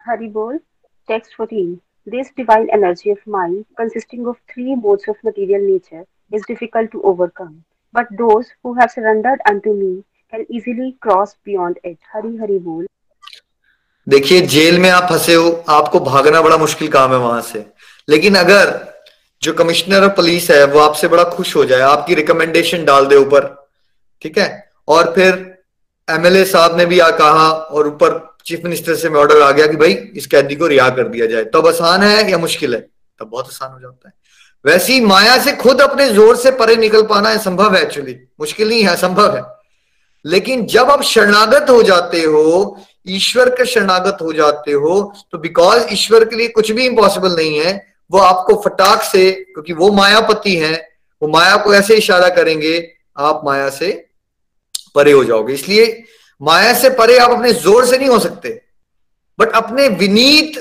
हरि 0.00 0.28
बोल। 0.28 0.58
Text 1.08 1.36
fourteen 1.36 1.74
this 2.06 2.26
divine 2.36 2.68
energy 2.74 3.10
of 3.10 3.30
mind 3.30 3.64
consisting 3.78 4.28
of 4.28 4.36
three 4.52 4.74
modes 4.74 5.08
of 5.08 5.16
material 5.26 5.62
nature 5.62 6.04
is 6.34 6.42
difficult 6.48 6.90
to 6.90 7.00
overcome 7.00 7.54
but 7.94 8.12
those 8.12 8.52
who 8.66 8.72
have 8.72 8.86
surrendered 8.86 9.40
unto 9.48 9.74
me 9.74 9.94
can 10.32 10.46
easily 10.50 10.90
cross 11.02 11.36
beyond 11.46 11.78
it 11.84 11.98
Hari 12.14 12.36
Hari 12.36 12.58
बोल 12.58 12.86
देखिए 14.06 14.40
jail 14.46 14.78
में 14.78 14.90
आप 14.90 15.08
फंसे 15.10 15.34
हो 15.34 15.50
आपको 15.68 16.00
भागना 16.00 16.42
बड़ा 16.42 16.56
मुश्किल 16.56 16.88
काम 16.88 17.12
है 17.12 17.18
वहाँ 17.18 17.40
से। 17.40 17.64
लेकिन 18.08 18.34
अगर 18.34 18.72
जो 19.42 19.52
कमिश्नर 19.52 20.04
ऑफ़ 20.04 20.12
पुलिस 20.12 20.50
है 20.50 20.64
वो 20.66 20.78
आपसे 20.78 21.08
बड़ा 21.08 21.24
खुश 21.24 21.56
हो 21.56 21.64
जाए 21.64 21.80
आपकी 21.80 22.14
रिकमेंडेशन 22.14 22.84
डाल 22.84 23.06
दे 23.06 23.16
ऊपर। 23.16 23.59
ठीक 24.22 24.38
है? 24.38 24.70
और 24.88 25.12
फिर 25.14 25.32
एमएलए 26.08 26.44
साहब 26.44 26.76
ने 26.78 26.86
भी 26.86 26.98
आ 26.98 27.10
कहा 27.10 27.50
और 27.50 27.86
ऊपर 27.88 28.18
चीफ 28.46 28.60
मिनिस्टर 28.64 28.94
से 28.94 29.08
ऑर्डर 29.10 29.40
आ 29.42 29.50
गया 29.50 29.66
कि 29.66 29.76
भाई 29.76 29.92
इस 29.92 30.26
कैदी 30.26 30.56
को 30.56 30.66
रिहा 30.66 30.88
कर 30.90 31.08
दिया 31.08 31.26
जाए। 31.26 31.44
तब 31.44 31.66
आसान 31.66 32.02
है 32.02 32.30
या 32.30 32.38
मुश्किल 32.38 32.74
है? 32.74 32.80
तब 32.80 33.26
बहुत 33.26 33.46
आसान 33.46 33.72
हो 33.72 33.80
जाता 33.80 34.08
है। 34.08 34.14
वैसी 34.64 35.00
माया 35.00 35.36
से 35.38 35.52
खुद 35.52 35.80
अपने 35.80 36.08
ज़ोर 36.08 36.36
से 36.36 36.50
परे 36.50 36.76
निकल 36.76 37.02
पाना 37.02 37.36
संभव 37.36 37.74
है 37.74 37.82
एक्चुअली 37.82 38.16
मुश्किल 38.40 38.68
नहीं 38.68 38.82
है 38.84 38.96
संभव 38.96 39.36
है। 39.36 39.42
लेकिन 40.24 40.66
जब 40.66 40.90
आप 40.90 41.02
शरणागत 41.02 41.70
हो 41.70 41.82
जाते 41.82 42.22
हो, 42.22 42.78
ईश्वर 43.08 43.48
के 43.50 43.64
शरणागत 43.66 44.18
हो 44.22 44.32
जाते 44.32 44.72
हो 44.72 45.00
तो 45.32 45.38
बिकॉज़ 45.38 45.86
ईश्वर 45.92 46.24
के 46.24 46.36
लिए 46.36 46.48
कुछ 46.48 46.70
भी 46.70 46.86
इम्पॉसिबल 46.86 47.36
नहीं 47.36 47.58
है, 47.58 47.72
वो 48.10 48.18
आपको 48.18 48.60
फटाक 48.64 49.02
से, 49.02 49.30
क्योंकि 49.32 49.72
वो 49.72 49.90
मायापति 49.92 50.56
हैं, 50.56 50.76
वो 51.22 51.28
माया 51.28 51.56
को 51.56 51.74
ऐसे 51.74 51.96
इशारा 51.96 52.28
करेंगे, 52.28 52.92
आप 53.18 53.40
माया 53.44 53.68
से 53.70 54.09
परे 54.94 55.12
हो 55.12 55.24
जाओगे। 55.24 55.54
इसलिए 55.54 56.04
माया 56.40 56.72
से 56.74 56.90
परे 56.90 57.18
आप 57.18 57.30
अपने 57.30 57.52
ज़ोर 57.52 57.86
से 57.86 57.98
नहीं 57.98 58.08
हो 58.08 58.18
सकते। 58.18 58.62
बट 59.38 59.48
अपने 59.48 59.88
विनीत 59.88 60.58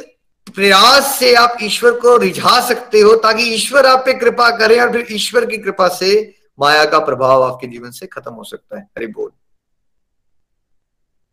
प्रयास 0.56 1.20
से 1.20 1.34
आप 1.36 1.58
ईश्वर 1.64 1.92
को 1.92 2.18
रिझा 2.18 2.60
सकते 2.68 3.00
हो 3.00 3.16
ताकि 3.16 3.44
ईश्वर 3.44 3.86
आप 3.86 4.00
पे 4.00 4.14
कृपा 4.14 4.50
करे 4.58 4.80
और 4.80 4.92
फिर 4.92 5.08
ईश्वर 5.12 5.46
की 5.46 5.58
कृपा 5.58 5.88
से 5.88 6.36
माया 6.60 6.86
का 6.86 7.00
प्रभाव 7.00 7.44
आपके 7.44 7.68
जीवन 7.68 7.92
से 7.92 8.08
खत्म 8.08 8.34
हो 8.34 8.44
सकता 8.44 8.78
है। 8.78 8.84
हरि 8.84 9.08
बोल। 9.08 9.32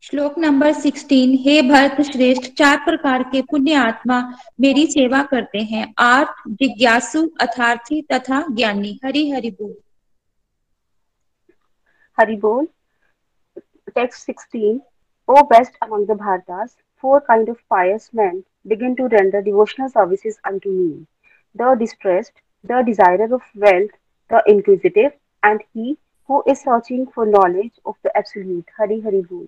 श्लोक 0.02 0.38
नंबर 0.38 0.72
16 0.72 1.36
हे 1.40 1.62
भरत 1.62 2.00
श्रेष्ठ 2.00 2.52
चार 2.52 2.76
प्रकार 2.76 3.22
के 3.22 3.42
पुण्य 3.42 3.74
आत्मा 3.74 4.20
मेरी 4.60 4.86
सेवा 4.86 5.22
करते 5.22 5.58
हैं। 5.58 5.94
आर्थ 5.98 6.48
जिज्ञासु 6.48 7.30
अथार्थी 7.40 8.02
तथा 8.02 8.44
ज्ञानी। 8.50 9.00
हरि 9.04 9.30
हरि 9.30 9.50
बोल। 9.50 9.74
Hari 12.18 12.36
Bol. 12.40 12.66
Text 13.94 14.24
16. 14.26 14.82
O 15.28 15.42
best 15.44 15.72
among 15.82 16.06
the 16.06 16.14
Bharatas, 16.14 16.76
four 17.04 17.20
kind 17.20 17.48
of 17.48 17.58
pious 17.68 18.10
men 18.12 18.44
begin 18.66 18.94
to 18.96 19.08
render 19.08 19.42
devotional 19.42 19.88
services 19.88 20.38
unto 20.44 20.68
me. 20.68 21.06
The 21.56 21.74
distressed, 21.78 22.32
the 22.64 22.82
desirer 22.86 23.32
of 23.32 23.42
wealth, 23.54 23.90
the 24.30 24.42
inquisitive, 24.46 25.12
and 25.42 25.60
he 25.72 25.96
who 26.28 26.42
is 26.46 26.60
searching 26.60 27.06
for 27.14 27.26
knowledge 27.26 27.72
of 27.84 27.94
the 28.02 28.16
absolute. 28.16 28.66
Hari 28.76 29.00
Hari 29.00 29.22
Bol. 29.22 29.46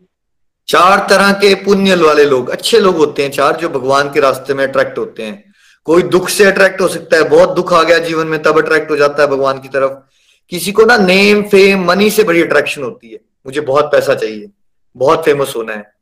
चार 0.68 1.07
तरह 1.11 1.32
के 1.43 1.55
पुण्य 1.64 1.95
वाले 1.97 2.24
लोग 2.24 2.49
अच्छे 2.51 2.80
लोग 2.80 2.97
होते 2.97 3.22
हैं 3.22 3.30
चार 3.30 3.57
जो 3.61 3.68
भगवान 3.68 4.11
के 4.14 4.20
रास्ते 4.20 4.55
में 4.55 4.66
अट्रैक्ट 4.66 4.99
होते 4.99 5.22
हैं 5.22 5.45
कोई 5.86 6.03
दुख 6.14 6.28
से 6.28 6.45
अट्रैक्ट 6.45 6.80
हो 6.80 6.89
सकता 6.89 7.16
है 7.16 7.28
बहुत 7.28 7.55
दुख 7.57 7.72
आ 7.72 7.82
गया 7.82 7.99
जीवन 8.09 8.26
में 8.26 8.43
तब 8.43 8.59
अट्रैक्ट 8.62 8.91
हो 8.91 8.97
जाता 8.97 9.22
है 9.22 9.28
भगवान 9.28 9.61
की 9.61 9.68
तरफ़ 9.76 9.93
किसी 10.53 10.72
को 10.72 10.84
ना 10.84 10.97
नेम 11.07 11.43
फेम 11.55 11.84
मनी 11.91 12.11
से 12.11 12.24
बड़ी 12.30 12.43
अट्रैक्शन 12.43 12.82
होती 12.82 13.12
है 13.12 13.20
मुझे 13.47 13.61
बहुत 13.61 13.84
पैसा 13.84 14.14
चाहिए, 14.14 14.51
बहुत 14.97 15.24
फ़ेमस 15.24 15.53
होना 15.57 15.72
है। 15.72 15.93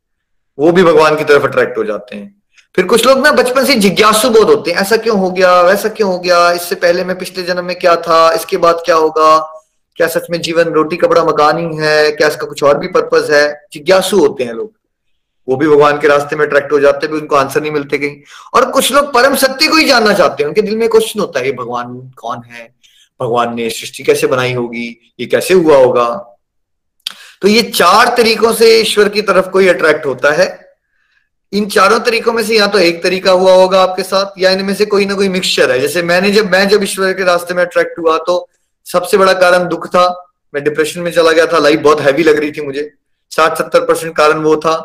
वो 0.59 0.71
भी 0.71 0.83
भगवान 0.83 1.15
की 1.15 1.23
तरफ़ 1.23 1.43
अट्रैक्ट 1.43 1.77
हो 1.77 1.83
जाते 1.83 2.15
हैं। 2.15 2.41
फिर 2.75 2.85
कुछ 2.85 3.05
लोग 3.05 3.19
ना 3.19 3.31
बचपन 3.31 3.65
से 3.65 3.75
जिज्ञासु 3.75 4.29
बहुत 4.29 4.47
होते 4.47 4.71
हैं, 4.71 4.77
ऐसा 4.77 4.97
क्यों 4.97 5.19
हो 5.19 5.31
गया, 5.31 5.61
वैसा 5.61 5.89
क्यों 5.89 6.11
हो 6.11 6.19
गया, 6.19 6.51
इससे 6.51 6.75
पहले 6.75 7.03
मैं 7.03 7.17
पिछले 7.17 7.43
जन्म 7.43 7.65
में 7.65 7.79
क्या 7.79 7.95
था, 7.95 8.31
इसके 8.31 8.57
बाद 8.57 8.81
क्या 8.85 8.95
होगा, 8.95 9.37
क्या 9.95 10.07
सच 10.07 10.27
में 10.31 10.41
जीवन 10.41 10.63
रोटी 10.63 10.97
कपड़ा 10.97 11.23
मकान 11.23 11.57
ही 11.57 11.77
है, 11.77 12.11
क्या 12.11 12.27
इसका 12.27 12.47
कुछ 12.47 12.63
और 12.63 12.77
भी 12.77 12.87
पर्पज 12.87 13.31
है? 13.31 13.67
जिज्ञासु 13.73 14.19
होते 14.19 14.43
हैं 14.43 14.53
लोग। 14.53 14.73
वो 15.49 15.55
भी 15.55 15.67
भगवान 15.67 15.99
के 15.99 16.07
रास्ते 16.07 16.35
में 16.35 16.45
अट्रैक्ट 16.45 16.71
हो 16.71 16.79
जाते 16.79 17.07
हैं 17.07 17.13
उनको 17.13 17.35
आंसर 17.35 17.61
नहीं 17.61 17.71
मिलते 17.71 17.97
कहीं। 17.97 18.17
और 18.53 18.71
कुछ 18.71 18.91
लोग 18.91 19.13
परम 19.13 19.35
सत्य 19.35 19.67
को 19.67 19.75
ही 19.75 19.85
जानना 19.85 20.13
चाहते 20.13 20.43
हैं, 20.43 20.47
उनके 20.47 20.61
दिल 20.61 20.77
में 20.77 20.89
क्वेश्चन 20.89 21.19
होता 21.19 21.39
है 21.39 21.45
ये 21.45 21.51
भगवान, 21.51 22.13
कौन 22.17 22.41
है? 22.51 22.73
भगवान 23.21 23.55
ने 23.55 23.69
सृष्टि 23.69 24.03
कैसे 24.03 24.27
बनाई 24.27 24.53
होगी? 24.53 25.13
ये 25.19 25.25
कैसे 25.25 25.53
हुआ 25.53 25.77
होगा? 25.77 26.36
तो 27.41 27.47
ये 27.47 27.61
चार 27.63 28.13
तरीकों 28.17 28.53
से 28.53 28.69
ईश्वर 28.79 29.09
की 29.09 29.21
तरफ़ 29.21 29.49
कोई 29.49 29.67
अट्रैक्ट 29.67 30.05
होता 30.05 30.31
है। 30.31 30.47
इन 31.53 31.67
चारों 31.69 31.99
तरीकों 31.99 32.33
में 32.33 32.43
से 32.43 32.57
या 32.57 32.67
तो 32.67 32.79
एक 32.79 33.01
तरीका 33.03 33.31
हुआ 33.31 33.53
होगा 33.53 33.81
आपके 33.81 34.03
साथ, 34.03 34.39
या 34.39 34.51
इनमें 34.51 34.73
से 34.75 34.85
कोई 34.85 35.05
ना 35.05 35.15
कोई 35.15 35.29
मिक्सचर 35.29 35.71
है। 35.71 35.79
जैसे 35.79 36.01
मैंने 36.03 36.31
जब, 36.31 36.51
मैं 36.51 36.67
जब 36.69 36.83
ईश्वर 36.83 37.13
के 37.13 37.23
रास्ते 37.23 37.53
में 37.53 37.63
अट्रैक्ट 37.63 37.99
हुआ 37.99 38.17
तो 38.17 38.47
सबसे 38.85 39.17
बड़ा 39.17 39.33
कारण 39.33 39.67
दुख 39.67 39.87
था। 39.87 40.07
मैं 40.53 40.63
डिप्रेशन 40.63 41.01
में 41.01 41.11
चला 41.11 41.31
गया 41.31 41.45
था। 41.45 41.57
लाइफ 41.59 41.79
बहुत 41.79 42.01
हैवी 42.01 42.23
लग 42.23 42.39
रही 42.39 42.51
थी 42.51 42.61
मुझे। 42.61 42.91
साठ 43.31 43.57
सत्तर 43.57 43.85
परसेंट 43.85 44.15
कारण 44.15 44.39
वो 44.39 44.55
था। 44.55 44.75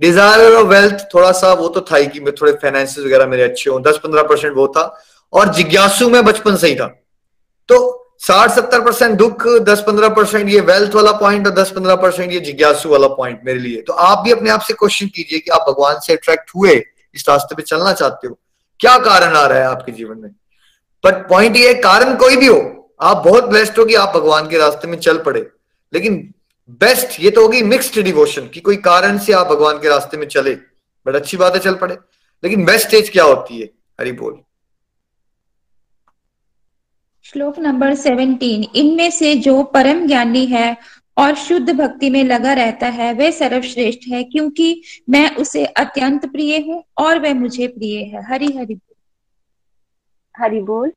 डिज़ायर 0.00 0.54
और 0.54 0.64
वेल्थ 0.64 1.06
थोड़ा 1.14 1.30
सा 1.32 1.52
वो 1.52 1.68
तो 1.68 1.80
था 1.80 1.96
ही 1.96 2.06
कि 2.06 2.20
मैं 2.20 2.34
थोड़े 2.34 2.52
फाइनेंस 2.52 2.98
वगैरह 2.98 3.26
मेरे 3.26 3.42
अच्छे 3.42 3.70
हों। 3.70 3.82
दस 3.82 4.00
पंद्रह 4.04 4.22
परसेंट 4.22 4.54
वो 4.56 4.66
था। 4.68 4.82
और 5.32 5.52
जिज्ञासु 5.54 6.08
में 6.08 6.24
बचपन 6.24 6.56
से 6.56 6.68
ही 6.68 6.74
था। 6.74 6.86
तो 7.68 7.78
साठ 8.20 8.50
सत्तर 8.50 8.80
परसेंट 8.80 9.14
दुख, 9.18 9.46
दस 9.48 9.80
पंद्रह 9.80 10.08
परसेंट 10.08 10.48
ये 10.48 10.60
वेल्थ 10.60 10.94
वाला 10.94 11.12
पॉइंट 11.12 11.46
और 11.46 11.52
दस 11.52 11.70
पंद्रह 11.70 11.96
परसेंट 11.96 12.32
ये 12.32 12.40
जिज्ञासु 12.40 12.88
वाला 12.88 13.08
पॉइंट 13.08 13.40
मेरे 13.44 13.58
लिए। 13.58 13.82
तो 13.82 13.92
आप 13.92 14.18
भी 14.18 14.32
अपने 14.32 14.50
आप 14.50 14.60
से 14.60 14.74
क्वेश्चन 14.74 15.06
कीजिए 15.06 15.38
कि 15.38 15.50
आप 15.50 15.66
भगवान 15.68 15.98
से 16.00 16.12
अट्रैक्ट 16.12 16.50
हुए, 16.56 16.74
इस 17.14 17.24
रास्ते 17.28 17.54
पे 17.54 17.62
चलना 17.62 17.92
चाहते 17.92 18.28
हो। 18.28 18.38
क्या 18.80 18.96
कारण 18.98 19.36
आ 19.36 19.46
रहा 19.46 19.58
है 19.58 19.66
आपके 19.66 19.92
जीवन 19.92 20.18
में? 20.18 20.30
बट 21.04 21.28
पॉइंट 21.28 21.56
ये 21.56 21.74
कारण 21.74 22.14
कोई 22.16 22.36
भी 22.36 22.46
हो, 22.46 22.94
आप 23.00 23.22
बहुत 23.26 23.44
बेस्ट 23.44 23.78
हो 23.78 23.84
कि 23.84 23.94
आप 23.94 24.16
भगवान 24.16 24.48
के 24.48 24.58
रास्ते 24.58 24.88
में 24.88 24.98
चल 24.98 25.18
पड़े। 25.18 25.46
लेकिन 25.92 26.34
बेस्ट 26.70 27.20
ये 27.20 27.30
तो 27.30 27.42
होगी 27.42 27.62
मिक्सड 27.62 28.02
डिवोशन 28.02 28.48
कि 28.48 28.60
कोई 28.60 28.76
कारण 28.76 29.18
से 29.18 29.32
आप 29.32 29.46
भगवान 29.46 29.78
के 29.78 29.88
रास्ते 29.88 30.16
में 30.16 30.26
चले 30.26 30.54
बट 31.06 31.14
अच्छी 31.14 31.36
बात 31.36 31.54
है 31.54 31.60
चल 31.60 31.74
पड़े। 31.74 31.98
लेकिन 32.44 32.64
बेस्ट 32.64 32.86
स्टेज 32.86 33.10
क्या 33.10 33.24
होती 33.24 33.60
है? 33.60 33.66
हरी 34.00 34.12
बोल। 34.12 34.38
श्लोक 37.26 37.58
नंबर 37.58 37.94
17 37.96 38.64
इनमें 38.76 39.10
से 39.10 39.34
जो 39.44 39.62
परम 39.74 40.06
ज्ञानी 40.06 40.44
है 40.46 40.76
और 41.18 41.34
शुद्ध 41.34 41.72
भक्ति 41.76 42.10
में 42.10 42.22
लगा 42.24 42.52
रहता 42.52 42.86
है 42.98 43.12
वह 43.14 43.30
सर्वश्रेष्ठ 43.38 44.06
है 44.08 44.22
क्योंकि 44.24 44.68
मैं 45.10 45.24
उसे 45.36 45.64
अत्यंत 45.82 46.26
प्रिय 46.32 46.58
हूँ 46.66 46.82
और 46.98 47.18
वह 47.22 47.34
मुझे 47.34 47.66
प्रिय 47.68 48.02
है 48.02 48.22
Hari 48.26 48.46
Hari 48.58 48.78
Hari 50.34 50.60
Bol. 50.60 50.90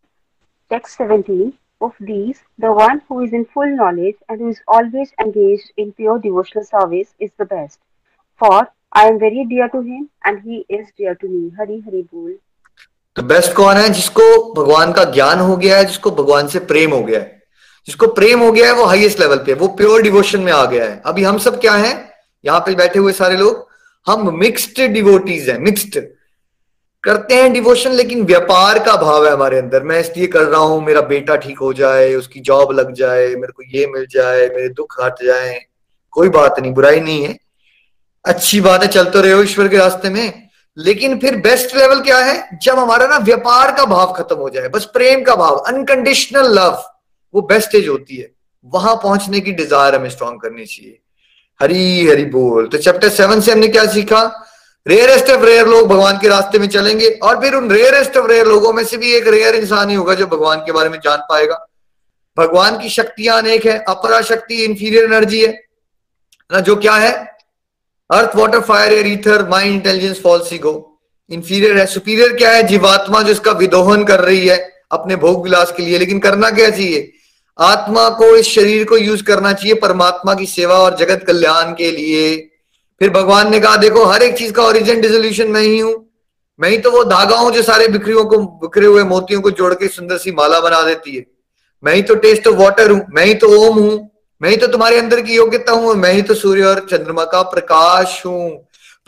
Text 0.72 1.02
17. 1.02 1.54
Of 1.82 1.94
these, 2.02 2.40
the 2.60 2.74
one 2.74 3.02
who 3.08 3.22
is 3.22 3.34
in 3.34 3.46
full 3.46 3.74
knowledge 3.76 4.18
and 4.28 4.42
who 4.42 4.50
is 4.50 4.62
always 4.68 5.14
engaged 5.18 5.72
in 5.78 5.94
pure 5.94 6.20
devotional 6.20 6.66
service 6.66 7.14
is 7.20 7.32
the 7.38 7.46
best. 7.46 7.80
For 8.42 8.68
I 8.92 9.08
am 9.08 9.18
very 9.18 9.46
dear 9.46 9.70
to 9.70 9.82
him 9.82 10.10
and 10.26 10.42
he 10.42 10.66
is 10.70 10.88
dear 10.98 11.16
to 11.16 11.28
me. 11.28 11.52
Hari 11.58 11.80
Hari 11.80 12.04
Bol. 12.12 12.34
तो 13.16 13.22
best 13.22 13.54
कौन 13.54 13.78
है 13.78 13.90
जिसको 13.90 14.54
भगवान 14.54 14.92
का 14.94 15.04
ज्ञान 15.04 15.40
हो 15.40 15.58
गया 15.58 15.78
है, 15.78 15.86
जिसको 15.86 16.12
भगवान 16.12 16.48
से 16.48 16.60
प्रेम 16.60 16.92
हो 16.92 17.04
गया 17.04 17.20
है? 17.20 17.42
जिसको 17.88 18.08
प्रेम 18.08 18.40
हो 18.40 18.52
गया 18.52 18.66
है, 18.68 18.74
वो 18.74 18.86
हाईएस्ट 18.86 19.20
लेवल 19.20 19.38
पे 19.38 19.54
वो 19.54 19.68
प्योर 19.68 20.02
डिवोशन 20.02 20.40
में 20.40 20.52
आ 20.52 20.66
गया 20.66 20.86
है। 20.86 21.02
अभी 21.06 21.24
हम 21.24 21.38
सब 21.38 21.60
क्या 21.62 21.74
हैं? 21.74 22.12
यहाँ 22.46 22.60
पे 22.60 22.76
बैठे 22.76 23.00
हुए 23.00 23.14
सारे 23.14 23.38
लोग। 23.38 23.68
हम 24.08 24.40
मिक्स्ड 24.40 24.82
डिवोटीज 24.82 25.50
हैं 25.50 25.60
मिक्स्ड 25.60 26.00
करते 27.04 27.36
हैं 27.36 27.54
डिवोशन 27.54 27.92
लेकिन 27.92 28.24
व्यापार 28.26 28.80
का 28.80 28.96
भाव 28.96 29.26
है 29.26 29.32
हमारे 29.34 29.58
अंदर। 29.58 29.84
मैं 29.84 30.00
इसलिए 30.00 30.28
कर 30.28 30.44
रहा 30.44 30.62
हूँ, 30.62 30.86
मेरा 30.86 31.02
बेटा 31.02 31.36
ठीक 31.36 31.60
हो 31.60 31.74
जाए, 31.74 32.14
उसकी 32.16 32.40
जॉब 32.40 32.72
लग 32.72 32.94
जाए, 32.94 33.28
मेरे 33.28 33.52
को 33.52 33.64
ये 33.64 33.88
मिल 33.88 34.06
जाए, 34.10 34.48
मेरे 34.48 34.70
दुख 34.70 34.96
हट 35.04 35.24
जाए। 35.24 35.66
कोई 36.12 36.30
बात 36.30 36.60
नहीं, 36.60 36.74
बुराई 36.74 37.00
नहीं 37.00 37.26
है। 37.26 37.38
अच्छी 38.26 38.62
बात 38.62 38.82
है 38.82 38.88
चलते 38.88 39.22
रहे 39.22 39.32
हो 39.32 39.44
ईश्वर 39.44 39.68
के 39.68 39.78
रास्ते 39.78 40.10
में। 40.10 40.49
लेकिन 40.80 41.18
फिर 41.20 41.36
बेस्ट 41.38 41.76
लेवल 41.76 42.02
क्या 42.02 42.18
है? 42.18 42.58
जब 42.64 42.80
हमारा 42.80 43.08
ना 43.08 43.18
व्यापार 43.18 43.72
का 43.72 43.86
भाव 43.86 44.14
खत्म 44.14 44.36
हो 44.36 44.50
जाए, 44.50 44.68
बस 44.68 44.86
प्रेम 44.86 45.24
का 45.24 45.36
भाव 45.36 45.56
अनकंडीशनल 45.56 46.54
लव 46.54 46.84
वो 47.34 47.42
बेस्ट 47.42 47.76
एज 47.76 47.88
होती 47.88 48.18
है। 48.18 48.32
वहाँ 48.66 48.96
पहुँचने 48.96 49.40
की 49.40 49.52
डिज़ायर 49.52 49.96
हमें 49.96 50.10
स्ट्रॉन्ग 50.10 50.42
करनी 50.42 50.66
चाहिए। 50.66 51.00
हरी 51.60 52.08
हरी 52.08 52.26
बोल। 52.26 52.68
तो 52.68 52.78
चैप्टर 52.78 53.10
सेवन 53.10 53.42
से 53.42 53.52
हमने 53.52 53.68
क्या 53.68 53.86
सीखा? 53.86 54.22
रेयरेस्ट 54.88 55.30
ऑफ़ 55.30 55.42
रेयर 55.42 55.68
लोग 55.68 55.88
भगवान 55.88 56.18
के 56.18 56.28
रास्ते 56.28 56.60
में 56.60 56.68
चलेंगे 56.68 57.10
और 57.24 57.42
फिर 57.42 57.54
उन 57.54 57.72
रेयरेस्ट 57.72 58.18
ऑफ़ 58.18 58.28
रेयर 58.28 58.46
लोगों 58.46 58.74
में 58.74 58.84
से 58.84 58.98
भी 58.98 59.14
एक 59.14 59.28
रेयर 59.28 59.56
इंसान 59.56 59.90
ही 59.90 59.96
होगा 59.96 60.14
जो 60.14 60.28
भगवान 60.28 60.60
के 60.60 60.72
बारे 60.72 60.90
में 60.90 61.00
जान 61.04 61.18
पाएगा। 61.30 61.66
भगवान 62.38 62.78
की 62.80 62.90
शक्तियाँ 62.90 63.38
अनेक 63.38 63.66
है, 63.66 63.78
अपरा 63.88 64.22
शक्ति 64.22 64.64
इंफीरियर 64.64 65.04
एनर्जी 65.04 65.42
है। 65.46 65.52
ना 66.52 66.60
जो 66.60 66.76
क्या 66.76 66.94
है? 66.94 67.39
Earth 68.12 68.36
water 68.36 68.60
fire 68.60 68.94
air 68.94 69.08
ether 69.08 69.50
mind 69.50 69.74
intelligence 69.74 70.22
false 70.22 70.54
ego 70.54 71.00
inferior 71.30 71.78
है 71.78 71.86
सुपीरियर 71.86 72.34
क्या 72.34 72.52
है? 72.52 72.64
जीवात्मा 72.64 73.22
जो 73.22 73.32
इसका 73.32 73.52
विदोहन 73.52 74.04
कर 74.04 74.20
रही 74.20 74.48
है, 74.48 74.74
अपने 74.92 75.16
भोग 75.16 75.44
विलास 75.44 75.74
के 75.78 75.84
लिए। 75.84 75.98
लेकिन 75.98 76.20
करना 76.20 76.50
क्या 76.50 76.70
चाहिए? 76.70 77.12
आत्मा 77.60 78.10
को, 78.10 78.36
इस 78.36 78.48
शरीर 78.48 78.86
को 78.86 78.98
यूज़ 78.98 79.24
करना 79.24 79.54
चाहिए 79.54 79.74
परमात्मा 79.74 80.34
की 80.34 80.46
सेवा 80.46 80.76
और 80.76 80.96
जगत 80.98 81.24
कल्याण 81.28 81.72
के 81.72 81.92
लिए। 81.92 82.38
फिर 83.00 83.10
भगवान 83.10 83.52
ने 83.52 83.60
कहा, 83.60 83.76
देखो, 83.78 84.06
हर 84.06 84.24
एक 84.24 84.38
चीज़ 84.38 84.52
का 84.52 84.64
ओरिजिन 84.64 85.02
डिजोल्यूशन 85.02 85.48
मैं 85.48 85.62
ही 85.62 85.80
हूँ। 85.80 86.10
मैं 86.60 86.70
ही 86.70 86.78
तो 86.78 86.92
वो 86.92 87.04
धागा 87.04 87.36
हूँ 87.36 87.52
जो 87.52 87.62
सारे 87.62 87.88
बिखरियों 87.88 88.26
को, 88.26 88.38
बिखरे 88.38 88.86
हुए 88.86 89.04
मोतियों 89.04 89.42
को 89.42 89.52
जोड़ 89.52 89.74
के 89.74 89.88
सुंदर 89.88 90.18
सी 90.18 90.32
माला 90.32 90.60
बना 90.60 90.82
देती 90.82 91.16
है। 91.16 91.26
मैं 91.84 91.96
ही 91.96 92.02
तो 92.02 92.16
टेस्ट 92.16 92.48
ऑफ़ 92.48 92.56
वाटर 92.56 92.92
हूँ। 92.92 93.06
मैं 93.10 93.26
ही 93.26 93.34
तो 93.34 93.48
ओम 93.60 93.80
हूँ। 93.80 94.12
मैं 94.42 94.50
ही 94.50 94.58
तो 94.58 94.68
तुम्हारे 94.68 94.98
अंदर 95.00 95.22
की 95.22 95.36
योग्यता 95.36 95.72
हूँ 95.72 95.94
मैं 95.96 96.12
ही 96.14 96.22
तो 96.22 96.34
सूर्य 96.36 96.64
और 96.64 96.86
चंद्रमा 96.92 97.24
का 97.26 97.42
प्रकाश 97.52 98.22
हूँ। 98.26 98.50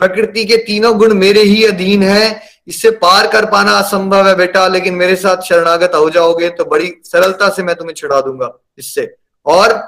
प्रकृति 0.00 0.44
के 0.44 0.56
तीनों 0.58 0.96
गुण 0.98 1.14
मेरे 1.14 1.42
ही 1.42 1.64
अधीन 1.64 2.02
है। 2.02 2.50
इससे 2.68 2.90
पार 2.98 3.26
कर 3.26 3.46
पाना 3.46 3.72
असंभव 3.72 4.28
है 4.28 4.34
बेटा, 4.36 4.66
लेकिन 4.68 4.94
मेरे 4.94 5.16
साथ 5.16 5.42
शरणागत 5.42 5.94
हो 5.94 6.10
जाओगे 6.10 6.48
तो 6.50 6.64
बड़ी 6.66 6.92
सरलता 7.04 7.48
से 7.48 7.62
मैं 7.62 7.74
तुम्हें 7.76 7.94
छुड़ा 7.94 8.20
दूँगा 8.20 8.52
इससे। 8.78 9.08
और 9.46 9.80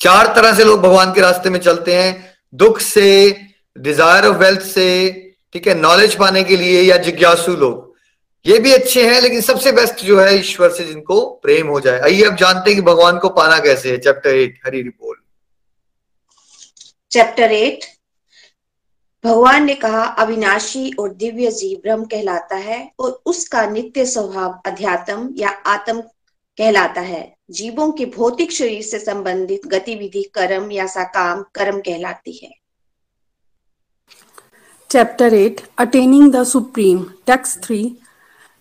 चार 0.00 0.32
तरह 0.36 0.54
से 0.54 0.64
लोग 0.64 0.80
भगवान 0.80 1.12
के 1.12 1.20
रास्ते 1.20 1.50
में 1.50 1.58
चलते 1.60 1.94
हैं। 1.94 2.34
दुख 2.52 2.80
से 2.80 3.36
डिज़ायर 3.76 4.26
ऑफ़ 4.26 4.36
वेल्थ 4.36 4.60
से, 4.62 5.12
ठीक 5.54 5.66
है 5.68 5.74
नॉलेज 5.74 6.14
पाने 6.14 6.42
के 6.44 6.56
लिए 6.56 6.82
या 6.82 6.96
जिज्ञासु 6.98 7.56
लोग। 7.56 7.85
ये 8.46 8.58
भी 8.58 8.72
अच्छे 8.72 9.14
हैं 9.14 9.20
लेकिन 9.20 9.40
सबसे 9.40 9.72
बेस्ट 9.72 10.04
जो 10.04 10.20
है 10.20 10.38
ईश्वर 10.38 10.70
से 10.70 10.84
जिनको 10.84 11.26
प्रेम 11.42 11.66
हो 11.66 11.80
जाए। 11.80 12.00
आइए 12.00 12.22
अब 12.22 12.36
जानते 12.36 12.70
हैं 12.70 12.78
कि 12.78 12.82
भगवान 12.82 13.18
को 13.18 13.28
पाना 13.28 13.58
कैसे 13.58 13.90
है? 13.90 13.98
चैप्टर 13.98 14.34
एट 14.34 14.60
हरी 14.66 14.82
रिपोल 14.82 15.16
चैप्टर 17.10 17.52
एट 17.52 17.84
भगवान 19.24 19.64
ने 19.64 19.74
कहा 19.74 20.04
अविनाशी 20.04 20.92
और 20.98 21.14
दिव्य 21.14 21.50
जीव 21.50 21.78
ब्रह्म 21.78 22.04
कहलाता 22.04 22.56
है 22.56 22.92
और 22.98 23.22
उसका 23.26 23.66
नित्य 23.66 24.06
स्वभाव 24.06 24.62
अध्यात्म 24.66 25.34
या 25.36 25.48
आत्म 25.48 26.00
कहलाता 26.58 27.00
है। 27.00 27.36
जीवों 27.50 27.92
के 27.92 28.06
भौतिक 28.06 28.52
शरीर 28.52 28.82
से 28.82 28.98
संबंधित 28.98 29.66
गतिविधि 29.66 30.22
कर्म 30.22 30.72
या 30.72 30.86
साकाम 30.86 31.44
कर्म 31.54 31.80
कहलाती 31.80 32.32
है। 32.32 32.50
Chapter 34.90 35.34
8 35.34 35.60
Attaining 35.80 36.32
the 36.32 36.44
supreme 36.44 37.06
Text 37.28 37.70
3 37.70 38.05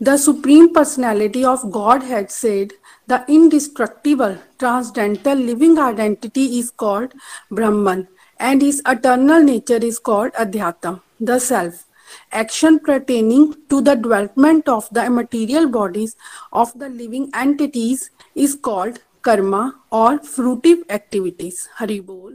The 0.02 0.18
Supreme 0.18 0.74
Personality 0.74 1.46
of 1.46 1.72
Godhead 1.72 2.30
said, 2.30 2.74
The 3.08 3.24
indestructible, 3.30 4.38
transcendental 4.60 5.38
living 5.38 5.80
identity 5.80 6.60
is 6.60 6.70
called 6.70 7.14
Brahman, 7.50 8.10
and 8.38 8.62
his 8.62 8.82
eternal 8.86 9.42
nature 9.42 9.78
is 9.78 9.98
called 10.00 10.34
Adhyatam, 10.34 11.00
the 11.20 11.40
Self. 11.40 11.86
Action 12.34 12.80
pertaining 12.80 13.56
to 13.70 13.80
the 13.82 13.96
development 13.96 14.68
of 14.68 14.90
the 14.92 15.10
material 15.10 15.70
bodies 15.70 16.18
of 16.52 16.78
the 16.78 16.90
living 16.90 17.32
entities 17.34 18.12
is 18.36 18.56
called 18.56 19.00
karma 19.22 19.76
or 19.92 20.20
fruitive 20.20 20.84
activities. 20.90 21.70
Hari 21.76 22.02
Bol. 22.02 22.34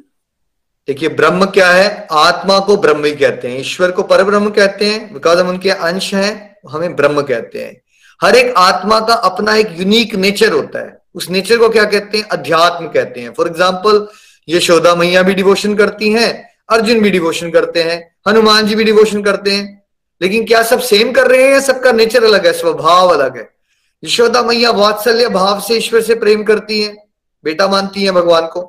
देखिए 0.88 1.08
ब्रह्म 1.08 1.44
क्या 1.54 1.68
है 1.70 2.06
आत्मा 2.10 2.58
को 2.66 2.76
ब्रह्म 2.76 3.04
ही 3.04 3.12
कहते 3.16 3.48
हैं 3.48 3.58
ईश्वर 3.60 3.90
को 3.96 4.02
पर 4.02 4.22
ब्रह्म 4.24 4.50
कहते 4.50 4.86
हैं 4.90 5.12
बिकॉज़ 5.14 5.38
हम 5.38 5.48
उनके 5.48 5.70
अंश 5.70 6.14
हैं 6.14 6.49
हमें 6.64 6.96
ब्रह्म 6.96 7.22
कहते 7.22 7.64
हैं। 7.64 7.80
हर 8.20 8.36
एक 8.36 8.54
आत्मा 8.56 9.00
का 9.00 9.14
अपना 9.14 9.54
एक 9.54 9.68
यूनिक 9.78 10.14
नेचर 10.14 10.52
होता 10.52 10.78
है। 10.78 10.98
उस 11.14 11.28
नेचर 11.30 11.58
को 11.58 11.68
क्या 11.68 11.84
कहते 11.84 12.18
हैं? 12.18 12.28
अध्यात्म 12.28 12.86
कहते 12.86 13.20
हैं। 13.20 13.32
फॉर 13.32 13.46
एग्ज़ाम्पल 13.46 14.06
यशोदा 14.48 14.94
मैया 14.94 15.22
भी 15.22 15.34
डिवोशन 15.34 15.74
करती 15.74 16.10
हैं, 16.12 16.50
अर्जुन 16.68 17.00
भी 17.00 17.10
डिवोशन 17.10 17.50
करते 17.50 17.82
हैं, 17.82 17.98
हनुमान 18.28 18.66
जी 18.66 18.74
भी 18.74 18.84
डिवोशन 18.84 19.22
करते 19.22 19.50
हैं। 19.50 19.82
लेकिन 20.20 20.44
क्या 20.46 20.62
सब 20.62 20.80
सेम 20.80 21.12
कर 21.12 21.26
रहे 21.26 21.52
हैं 21.52 21.60
सबका 21.60 21.92
नेचर 21.92 22.24
अलग 22.24 22.46
है? 22.46 22.52
स्वभाव 22.52 23.08
अलग 23.08 23.36
है। 23.36 23.48
यशोदा 24.02 24.42
मैया 24.42 24.70
वात्सल्य 24.70 25.28
भाव 25.28 25.60
से 25.60 25.74
ईश्वर 25.74 26.00
से 26.00 26.14
प्रेम 26.14 26.42
करती 26.44 26.80
है। 26.82 26.92
बेटा 27.44 27.68
मानती 27.68 28.04
है 28.04 28.12
भगवान 28.12 28.46
को। 28.46 28.60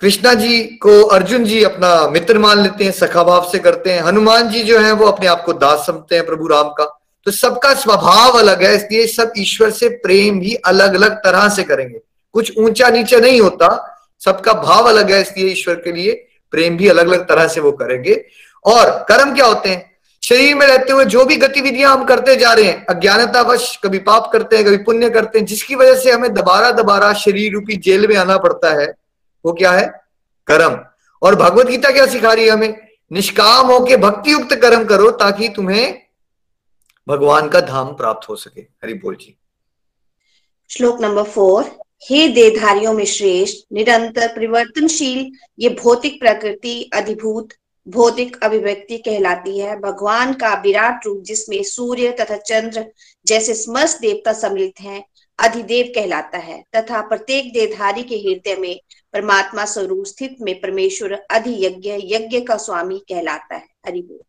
कृष्णा 0.00 0.34
जी 0.34 0.62
को 0.82 1.02
अर्जुन 1.04 1.44
जी 1.44 1.62
अपना 1.64 2.08
मित्र 2.08 2.38
मान 2.38 2.62
लेते 2.62 2.84
हैं, 2.84 2.92
सखा 2.92 3.24
भाव 3.24 3.48
से 3.52 3.58
करते 3.58 3.92
हैं। 3.92 4.02
हनुमान 4.02 4.48
जी 4.48 4.62
जो 4.62 4.78
है, 4.78 4.92
वो 4.92 5.06
अपने 5.06 5.26
आप 5.26 5.42
को 5.44 5.52
दास 5.52 5.86
समझते 5.86 6.14
हैं 6.14 6.26
प्रभु 6.26 6.46
राम 6.46 6.68
का। 6.68 6.99
तो 7.26 7.30
सबका 7.30 7.74
स्वभाव 7.74 8.38
अलग 8.38 8.62
है, 8.62 8.74
इसलिए 8.76 9.06
सब 9.06 9.32
ईश्वर 9.38 9.70
से 9.70 9.88
प्रेम 9.88 10.40
भी 10.40 10.54
अलग 10.54 10.94
अलग 10.94 11.16
तरह 11.16 11.48
से 11.48 11.62
करेंगे। 11.62 11.98
कुछ 12.32 12.58
ऊँचा 12.58 12.88
नीचा 12.88 13.18
नहीं 13.18 13.40
होता, 13.40 13.68
सबका 14.24 14.52
भाव 14.52 14.88
अलग 14.88 15.10
है, 15.10 15.20
इसलिए 15.20 15.52
ईश्वर 15.52 15.74
के 15.74 15.92
लिए 15.92 16.12
प्रेम 16.50 16.76
भी 16.76 16.88
अलग 16.88 17.08
अलग 17.08 17.28
तरह 17.28 17.48
से 17.48 17.60
वो 17.60 17.72
करेंगे। 17.72 18.24
और 18.64 18.90
कर्म 19.08 19.34
क्या 19.34 19.46
होते 19.46 19.68
हैं? 19.68 19.90
शरीर 20.22 20.54
में 20.54 20.66
रहते 20.66 20.92
हुए 20.92 21.04
जो 21.04 21.24
भी 21.24 21.36
गतिविधियाँ 21.36 21.92
हम 21.92 22.04
करते 22.04 22.36
जा 22.36 22.52
रहे 22.52 22.64
हैं, 22.64 22.86
अज्ञानतावश 22.86 23.78
कभी 23.84 23.98
पाप 23.98 24.30
करते 24.32 24.56
हैं, 24.56 24.64
कभी 24.66 24.76
पुण्य 24.76 25.10
करते 25.10 25.38
हैं, 25.38 25.46
जिसकी 25.46 25.74
वजह 25.74 25.94
से 25.94 26.10
हमें 26.10 26.34
दोबारा 26.34 26.70
दोबारा 26.70 27.12
शरीर 27.12 27.52
रूपी 27.52 27.76
जेल 27.76 28.06
में 28.06 28.16
आना 28.16 28.36
पड़ता 28.38 28.80
है, 28.80 28.94
वो 29.44 29.52
क्या 29.52 29.72
है? 29.72 29.86
कर्म। 30.46 30.78
और 31.22 31.34
भगवत 31.34 31.66
गीता 31.66 31.90
क्या 31.90 32.06
सिखा 32.06 32.32
रही 32.32 32.44
है 32.44 32.50
हमें? 32.50 32.76
निष्काम 33.12 33.66
होके 33.66 33.96
भक्ति 33.96 34.32
युक्त 34.32 34.54
कर्म 34.54 34.84
करो 34.84 35.10
ताकि 35.10 35.48
तुम्हें 35.48 36.02
भगवान 37.10 37.48
का 37.48 37.60
धाम 37.60 37.94
प्राप्त 37.94 38.28
हो 38.28 38.36
सके। 38.36 38.60
हरि 38.60 38.94
बोल 38.94 39.16
जी। 39.16 39.36
श्लोक 40.70 41.00
नंबर 41.00 41.22
फोर 41.22 41.78
हे 42.10 42.28
देधारियों 42.28 42.92
में 42.92 43.04
श्रेष्ठ 43.04 43.66
निरंतर 43.72 44.28
परिवर्तनशील 44.28 45.32
ये 45.58 45.68
भौतिक 45.68 46.20
प्रकृति 46.20 46.90
अधिभूत 46.94 47.48
भौतिक 47.88 48.44
अभिव्यक्ति 48.44 48.98
कहलाती 48.98 49.58
है। 49.58 49.80
भगवान 49.80 50.32
का 50.32 50.54
विराट 50.54 51.06
रूप 51.06 51.22
जिसमें 51.22 51.62
सूर्य 51.62 52.16
तथा 52.20 52.36
चंद्र 52.36 52.92
जैसे 53.26 53.54
समस्त 53.54 54.00
देवता 54.00 54.32
सम्मिलित 54.32 54.80
हैं 54.80 55.04
अधिदेव 55.38 55.92
कहलाता 55.94 56.38
है। 56.38 56.64
तथा 56.76 57.00
प्रत्येक 57.00 57.52
देधारी 57.52 58.02
के 58.02 58.16
हृदय 58.16 58.56
में 58.56 58.80
परमात्मा 59.12 59.64
स्वरूप 59.64 60.04
स्थित 60.06 60.36
में 60.40 60.60
परमेश्वर 60.60 61.12
अधियज्ञ 61.30 61.90
यज्ञ 61.90 62.14
यज्ञ 62.14 62.40
का 62.40 62.56
स्वामी 62.56 62.98
कहलाता 62.98 63.54
है। 63.54 63.68
हरि 63.86 64.02
बोल। 64.02 64.20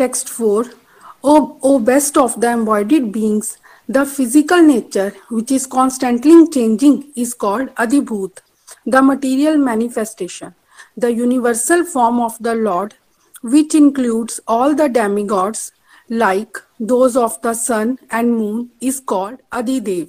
Text 0.00 0.26
4 0.26 0.79
O, 1.22 1.58
o 1.62 1.78
best 1.78 2.16
of 2.16 2.40
the 2.40 2.50
embodied 2.50 3.12
beings, 3.12 3.58
the 3.86 4.06
physical 4.06 4.62
nature, 4.62 5.12
which 5.28 5.50
is 5.50 5.66
constantly 5.66 6.48
changing, 6.48 7.12
is 7.14 7.34
called 7.34 7.68
Adibhut, 7.74 8.38
the 8.86 9.02
material 9.02 9.58
manifestation, 9.58 10.54
the 10.96 11.12
universal 11.12 11.84
form 11.84 12.20
of 12.20 12.38
the 12.40 12.54
Lord, 12.54 12.94
which 13.42 13.74
includes 13.74 14.40
all 14.48 14.74
the 14.74 14.88
demigods, 14.88 15.72
like 16.08 16.56
those 16.78 17.18
of 17.18 17.40
the 17.42 17.52
sun 17.52 17.98
and 18.10 18.34
moon, 18.34 18.70
is 18.80 18.98
called 18.98 19.40
Adidev. 19.52 20.08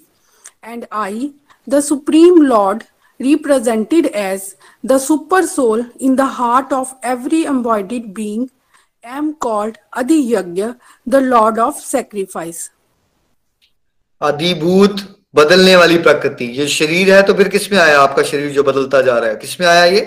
And 0.64 0.88
I, 0.93 1.34
the 1.68 1.82
Supreme 1.82 2.45
Lord, 2.45 2.88
represented 3.20 4.05
as 4.07 4.55
the 4.82 4.97
super 4.97 5.45
soul 5.45 5.86
in 5.99 6.16
the 6.16 6.26
heart 6.26 6.72
of 6.72 6.95
every 7.03 7.43
embodied 7.43 8.14
being, 8.14 8.49
am 9.04 9.36
called 9.36 9.78
Adiyagya, 9.93 10.78
the 11.08 11.22
Lord 11.22 11.58
of 11.60 11.76
Sacrifice. 11.76 12.70
अधिभूत 14.22 15.02
बदलने 15.36 15.76
वाली 15.76 15.97
प्रकृति 15.99 16.45
ये 16.58 16.68
शरीर 16.70 17.14
है 17.14 17.22
तो 17.28 17.34
फिर 17.34 17.47
किसमें 17.49 17.78
आया 17.80 17.99
आपका 17.99 18.24
शरीर 18.24 18.52
जो 18.54 18.64
बदलता 18.64 19.02
जा 19.02 19.18
रहा 19.18 19.30
है 19.30 19.36
किसमें 19.36 19.68
आया 19.68 19.86
ये 19.86 20.02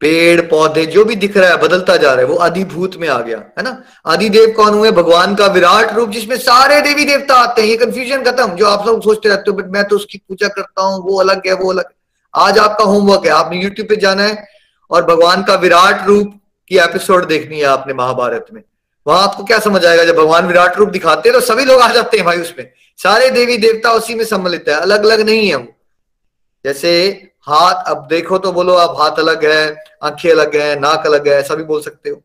पेड़ 0.00 0.40
पौधे 0.48 0.84
जो 0.86 1.04
भी 1.04 1.16
दिख 1.16 1.36
रहा 1.36 1.50
है 1.50 1.56
बदलता 1.58 1.96
जा 1.96 2.12
रहा 2.12 2.20
है 2.20 2.26
वो 2.26 2.36
अधिभूत 2.46 2.96
में 2.96 3.08
आ 3.08 3.18
गया 3.20 3.38
है 3.58 3.64
ना 3.64 3.72
आदिदेव 4.06 4.52
कौन 4.56 4.74
हुए 4.74 4.90
भगवान 4.92 5.34
का 5.34 5.46
विराट 5.52 5.92
रूप 5.94 6.10
जिसमें 6.10 6.36
सारे 6.40 6.80
देवी 6.82 7.04
देवता 7.04 7.34
आते 7.36 7.62
हैं 7.62 7.68
ये 7.68 7.76
कंफ्यूजन 7.76 8.24
खत्म 8.24 8.54
जो 8.56 8.66
आप 8.66 8.86
लोग 8.86 9.02
सोचते 9.02 9.28
रहते 9.28 9.50
हो 9.50 9.56
बट 9.56 9.70
मैं 9.72 9.84
तो 9.88 9.96
उसकी 9.96 10.18
पूजा 10.20 10.48
करता 10.50 10.82
हूँ 10.82 11.02
वो 11.04 11.20
अलग 11.20 11.46
है 11.46 11.54
वो 11.54 11.72
अलग 11.72 11.92
आज 12.34 12.58
आपका 12.58 12.84
होमवर्क 12.84 13.26
है 13.26 13.32
आपने 13.32 13.62
यूट्यूब 13.62 13.88
पे 13.88 13.96
जाना 13.98 14.22
है 14.22 14.46
और 14.90 15.04
भगवान 15.06 15.42
का 15.42 15.54
विराट 15.58 16.06
रूप 16.06 16.40
की 16.68 16.78
एपिसोड 16.78 17.26
देखनी 17.26 17.58
है 17.58 17.64
आपने 17.64 17.94
महाभारत 17.94 18.46
में। 18.52 18.62
वहाँ 19.06 19.22
आपको 19.22 19.44
क्या 19.44 19.58
समझ 19.58 19.86
आएगा? 19.86 20.04
जब 20.04 20.16
भगवान 20.16 20.46
विराट 20.46 20.76
रूप 20.76 20.88
दिखाते 20.88 21.28
हैं 21.28 21.40
तो 21.40 21.46
सभी 21.46 21.64
लोग 21.64 21.80
आ 21.80 21.92
जाते 21.92 22.16
हैं 22.16 22.26
भाई 22.26 22.38
उसमें। 22.38 22.70
सारे 22.96 23.30
देवी 23.30 23.56
देवता 23.56 23.90
उसी 23.90 24.14
में 24.14 24.24
सम्मिलित 24.24 24.64
है 24.68 24.74
अलग 24.74 25.04
अलग 25.04 25.20
नहीं 25.20 25.48
है 25.48 25.54
वो। 25.54 25.66
जैसे 26.64 27.08
हाथ, 27.42 27.84
अब 27.84 28.06
देखो 28.10 28.38
तो 28.38 28.52
बोलो 28.52 28.74
आप 28.74 28.96
हाथ 29.00 29.18
अलग 29.18 29.44
है, 29.44 29.84
आँखें 30.02 30.30
अलग 30.30 30.56
है, 30.56 30.80
नाक 30.80 31.06
अलग 31.06 31.28
है 31.28 31.34
ऐसा 31.34 31.54
भी 31.54 31.64
बोल 31.64 31.82
सकते 31.82 32.10
हो। 32.10 32.22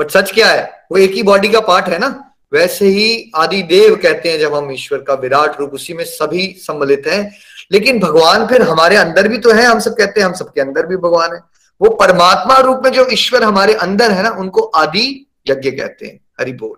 बट 0.00 0.10
सच 0.10 0.32
क्या 0.32 0.48
है? 0.48 0.86
वो 0.92 0.98
एक 0.98 1.10
ही 1.10 1.22
बॉडी 1.22 1.48
का 1.48 1.60
पार्ट 1.60 1.86
है 1.86 1.98
ना? 1.98 2.32
वैसे 2.52 2.86
ही 2.86 3.32
आदि 3.36 3.62
देव 3.62 3.96
कहते 3.96 4.30
हैं 4.30 4.38
जब 4.38 4.54
हम 4.54 4.72
ईश्वर 4.72 4.98
का 4.98 5.14
विराट 5.14 5.60
रूप, 5.60 5.70
उसी 5.70 5.94
में 5.94 6.04
सभी 6.04 6.56
सम्मिलित 6.58 7.02
हैं। 7.06 7.36
लेकिन 7.72 8.00
भगवान 8.00 8.46
फिर 8.46 8.62
हमारे 8.62 8.96
अंदर 8.96 9.28
भी 9.28 9.38
तो 9.38 9.50
है, 9.50 9.62
हम 9.62 9.80
सब 9.80 9.96
कहते 9.96 10.20
हैं 10.20 10.26
हम 10.26 10.34
सबके 10.34 10.60
अंदर 10.60 10.86
भी 10.86 10.96
भगवान 10.96 11.32
है। 11.32 11.49
वो 11.80 11.90
परमात्मा 11.90 12.56
रूप 12.58 12.80
में 12.84 12.90
जो 12.92 13.06
ईश्वर 13.12 13.42
हमारे 13.42 13.74
अंदर 13.74 14.10
है 14.10 14.22
ना, 14.22 14.30
उनको 14.30 14.60
आदि 14.60 15.26
यज्ञ 15.48 15.70
कहते 15.70 16.06
हैं 16.06 16.20
हरि 16.40 16.52
बोल 16.52 16.76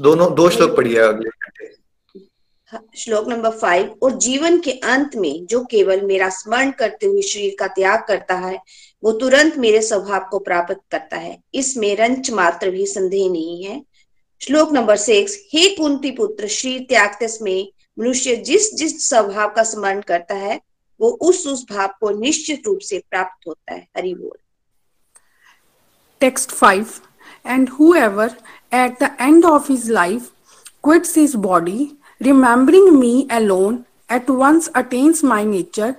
दोनों, 0.00 0.34
दो 0.34 0.48
श्लोक 0.50 0.76
पढ़िए 0.76 0.98
अगले। 0.98 1.30
श्लोक 2.96 3.28
नंबर 3.28 3.50
फाइव 3.50 3.94
और 4.02 4.16
जीवन 4.18 4.58
के 4.60 4.70
अंत 4.70 5.16
में 5.16 5.46
जो 5.46 5.64
केवल 5.64 6.00
मेरा 6.00 6.28
स्मरण 6.28 6.70
करते 6.70 7.06
हुए 7.06 7.22
शरीर 7.22 7.56
का 7.58 7.66
त्याग 7.66 8.04
करता 8.08 8.34
है, 8.34 8.58
वो 9.02 9.12
तुरंत 9.12 9.56
मेरे 9.56 9.82
स्वभाव 9.82 10.26
को 10.30 10.38
प्राप्त 10.38 10.80
करता 10.90 11.16
है। 11.16 11.38
इसमें 11.54 11.94
रंच 11.96 12.30
मात्र 12.30 12.70
भी 12.70 12.86
संदेह 12.86 13.30
नहीं 13.30 13.64
है। 13.64 13.82
श्लोक 14.40 14.72
नंबर 14.72 14.96
सिक्स 14.96 15.38
हे 15.52 15.68
कुंती 15.76 16.10
पुत्र, 16.10 16.48
शरीर 16.48 16.86
त्यागते 16.88 17.26
में 17.42 17.72
मनुष्य 17.98 18.36
जिस 18.36 18.74
जिस 18.74 19.08
स्वभाव 19.08 19.52
का 19.54 19.62
स्मरण 19.62 20.00
करता 20.00 20.34
है 20.34 20.60
वो 21.04 21.10
उस 21.28 21.46
उस 21.46 21.64
भाव 21.70 21.88
को 22.00 22.10
निश्चित 22.20 22.66
रूप 22.66 22.78
से 22.82 22.98
प्राप्त 23.10 23.46
होता 23.48 23.74
है, 23.74 23.86
हरि 23.96 24.14
बोल। 24.14 24.36
Text 26.20 26.50
five 26.52 26.86
and 27.46 27.68
whoever 27.70 28.36
at 28.74 29.02
the 29.02 29.16
end 29.20 29.44
of 29.44 29.70
his 29.72 29.90
life 29.90 30.30
quits 30.84 31.16
his 31.18 31.34
body 31.44 31.90
remembering 32.20 32.88
me 32.98 33.28
alone 33.32 33.84
at 34.12 34.30
once 34.30 34.68
attains 34.76 35.24
my 35.24 35.44
nature 35.44 35.94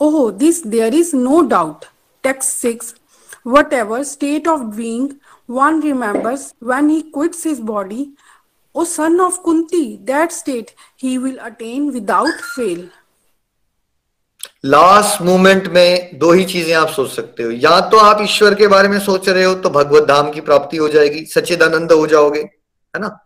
of 0.00 0.30
this 0.38 0.66
there 0.66 0.94
is 0.94 1.14
no 1.16 1.40
doubt 1.48 1.84
text 2.24 2.50
six 2.52 2.94
whatever 3.72 4.02
state 4.04 4.48
of 4.48 4.60
being 4.76 5.08
one 5.50 5.82
remembers 5.82 6.52
when 6.64 6.90
he 6.90 7.00
quits 7.14 7.46
his 7.46 7.60
body 7.72 8.06
O 8.74 8.84
son 8.84 9.20
of 9.20 9.40
Kunti 9.42 9.84
that 10.06 10.32
state 10.32 10.70
he 11.02 11.16
will 11.18 11.36
attain 11.50 11.90
without 11.90 12.40
fail 12.46 12.88
last 14.66 15.20
moment 15.22 15.66
में 15.68 16.18
दो 16.18 16.30
ही 16.32 16.44
चीज़ें 16.44 16.72
आप 16.74 16.88
सोच 16.90 17.10
सकते 17.10 17.42
हो। 17.42 17.50
या 17.52 17.78
तो 17.82 17.96
आप 17.98 18.22
ईश्वर 18.22 18.54
के 18.54 18.66
बारे 18.66 18.88
में 18.88 18.98
सोच 19.00 19.28
रहे 19.28 19.44
हो 19.44 19.54
तो 19.56 19.70
भगवत 19.70 20.04
धाम 20.04 20.30
की 20.30 20.40
प्राप्ति 20.40 20.76
हो 20.76 20.88
जाएगी, 20.88 21.24
सच्चिदानंद 21.26 21.92
हो 21.92 22.06
जाओगे, 22.06 22.40
है 22.40 23.00
ना? 23.00 23.18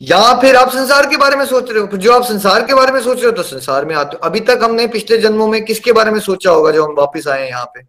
या 0.00 0.22
फिर 0.40 0.56
आप 0.56 0.70
संसार 0.70 1.06
के 1.06 1.16
बारे 1.16 1.36
में 1.36 1.44
सोच 1.46 1.70
रहे 1.70 1.80
हो। 1.80 1.96
जो 1.96 2.12
आप 2.12 2.24
संसार 2.24 2.64
के 2.66 2.74
बारे 2.74 2.92
में 2.92 3.00
सोच 3.00 3.16
रहे 3.16 3.26
हो 3.26 3.32
तो 3.32 3.42
संसार 3.44 3.84
में 3.84 3.94
आते 3.96 4.16
हो। 4.16 4.26
अभी 4.28 4.40
तक 4.42 4.60
हमने 4.62 4.86
पिछले 4.88 5.18
जन्मों 5.18 5.46
में 5.48 5.64
किसके 5.64 5.92
बारे 5.92 6.10
में 6.10 6.20
सोचा 6.20 6.50
होगा 6.50 6.70
जो 6.70 6.84
हम 6.84 6.94
वापिस 6.94 7.28
आए 7.28 7.48
यहाँ 7.48 7.64
पे? 7.66 7.82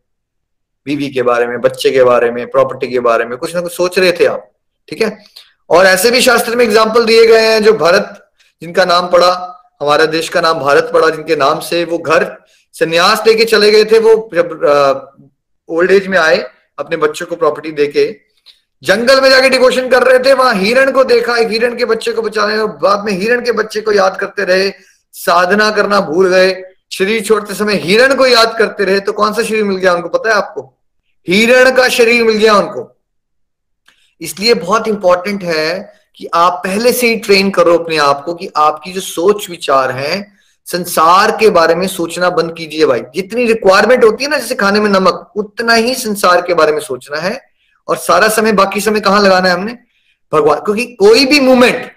बीवी 0.87 1.09
के 1.09 1.21
बारे 1.23 1.47
में, 1.47 1.59
बच्चे 1.61 1.91
के 1.91 2.03
बारे 2.03 2.31
में 2.31 2.45
प्रॉपर्टी 2.51 2.87
के 2.87 2.99
बारे 3.01 3.25
में, 3.25 3.37
कुछ 3.37 3.55
ना 3.55 3.61
कुछ 3.61 3.73
सोच 3.73 3.99
रहे 3.99 4.11
थे 4.11 4.25
आप, 4.25 4.51
ठीक 4.89 5.01
है? 5.01 5.17
और 5.69 5.85
ऐसे 5.85 6.11
भी 6.11 6.21
शास्त्र 6.21 6.55
में 6.55 6.63
एग्ज़ाम्पल 6.65 7.05
दिए 7.05 7.25
गए 7.27 7.41
हैं, 7.41 7.63
जो 7.63 7.73
भारत 7.75 8.21
जिनका 8.61 8.85
नाम 8.85 9.07
पड़ा, 9.07 9.31
हमारा 9.81 10.05
देश 10.07 10.29
का 10.29 10.41
नाम 10.41 10.59
भारत 10.59 10.89
पड़ा, 10.93 11.09
जिनके 11.09 11.35
नाम 11.35 11.59
से 11.61 11.83
वो 11.85 11.97
घर 11.97 12.23
संन्यास 12.75 13.23
लेके 13.27 13.45
चले 13.45 13.71
गए 13.71 13.83
थे 13.85 13.99
वो 13.99 14.13
जब 14.33 14.49
ओल्ड 15.69 15.91
एज 15.91 16.07
में 16.07 16.17
आए, 16.17 16.37
अपने 16.77 16.97
बच्चों 16.97 17.25
को 17.25 17.35
प्रॉपर्टी 17.35 17.71
देके। 17.71 18.05
जंगल 18.83 19.21
में 19.21 19.29
जाके 19.29 19.49
डिवोशन 19.49 19.87
कर 19.89 20.03
रहे 20.03 20.19
थे, 20.19 20.33
वहाँ 20.33 20.53
हिरण 20.55 20.91
को 20.91 21.03
देखा, 21.03 21.37
एक 21.37 21.49
हिरण 21.49 21.77
के 21.77 21.85
बच्चे 21.85 22.11
को 22.11 22.21
बचाने 22.21 22.57
और 22.57 22.67
बाद 22.77 23.05
में 23.05 23.11
हिरण 23.13 23.43
के 23.45 23.51
बच्चे 23.51 23.81
को 23.81 23.91
याद 23.91 24.17
करते 24.19 24.45
रहे, 24.45 24.71
साधना 25.13 25.69
करना 25.71 25.99
भूल 26.01 26.27
गए। 26.29 26.55
शरीर 26.91 27.21
छोड़ते 27.23 27.53
समय 27.53 27.75
हिरण 27.75 28.13
को 28.15 28.25
याद 28.27 28.57
करते 28.57 28.85
रहे 28.85 28.99
तो 28.99 29.13
कौन 29.13 29.33
सा 29.33 29.43
शरीर 29.43 29.63
मिल 29.63 29.77
गया 29.77 29.93
उनको 29.93 30.09
पता 30.09 30.29
है 30.29 30.35
आपको? 30.35 30.61
हिरण 31.27 31.71
का 31.71 31.87
शरीर 31.89 32.23
मिल 32.23 32.37
गया 32.37 32.53
उनको। 32.53 32.91
इसलिए 34.21 34.53
बहुत 34.53 34.87
इंपॉर्टेंट 34.87 35.43
है 35.43 35.93
कि 36.15 36.27
आप 36.33 36.61
पहले 36.65 36.91
से 36.93 37.07
ही 37.07 37.15
ट्रेन 37.19 37.49
करो 37.49 37.77
अपने 37.77 37.97
आप 37.97 38.23
को 38.25 38.33
कि 38.33 38.49
आपकी 38.57 38.91
जो 38.93 39.01
सोच 39.01 39.49
विचार 39.49 39.91
है 39.91 40.34
संसार 40.65 41.31
के 41.31 41.49
बारे 41.49 41.75
में 41.75 41.87
सोचना 41.87 42.29
बंद 42.29 42.55
कीजिए 42.57 42.85
भाई। 42.85 43.01
जितनी 43.15 43.45
रिक्वायरमेंट 43.45 44.03
होती 44.03 44.23
है 44.23 44.29
ना, 44.29 44.37
जैसे 44.37 44.55
खाने 44.55 44.79
में 44.79 44.89
नमक, 44.89 45.31
उतना 45.35 45.73
ही 45.73 45.95
संसार 45.95 46.41
के 46.41 46.53
बारे 46.53 46.71
में 46.71 46.79
सोचना 46.79 47.17
है। 47.17 47.41
और 47.87 47.97
सारा 47.97 48.27
समय, 48.27 48.51
बाकी 48.51 48.81
समय 48.81 48.99
कहाँ 48.99 49.21
लगाना 49.21 49.49
है 49.49 49.53
हमने? 49.53 49.77
भगवान, 50.33 50.59
क्योंकि 50.59 50.85
कोई 50.85 51.25
भी 51.25 51.39
मूवमेंट 51.39 51.91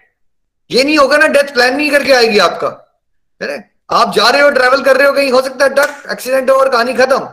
ये 0.70 0.84
नहीं 0.84 0.98
होगा 0.98 1.16
ना 1.16 1.26
डेथ 1.26 1.54
प्लान 1.54 1.76
नहीं 1.76 1.90
करके 1.90 2.12
आएगी 2.12 2.38
आपका। 2.38 3.00
है 3.42 3.56
ना? 3.56 3.62
आप 3.96 4.14
जा 4.14 4.28
रहे 4.28 4.42
हो 4.42 4.50
ट्रेवल 4.50 4.82
कर 4.82 4.96
रहे 4.96 5.06
हो, 5.06 5.12
कहीं 5.12 5.32
हो 5.32 5.42
सकता 5.42 5.64
है 5.64 5.74
डक 5.74 6.08
एक्सीडेंट 6.12 6.50
हो 6.50 6.56
और 6.56 6.68
कहानी 6.68 6.92
खत्म। 6.92 7.28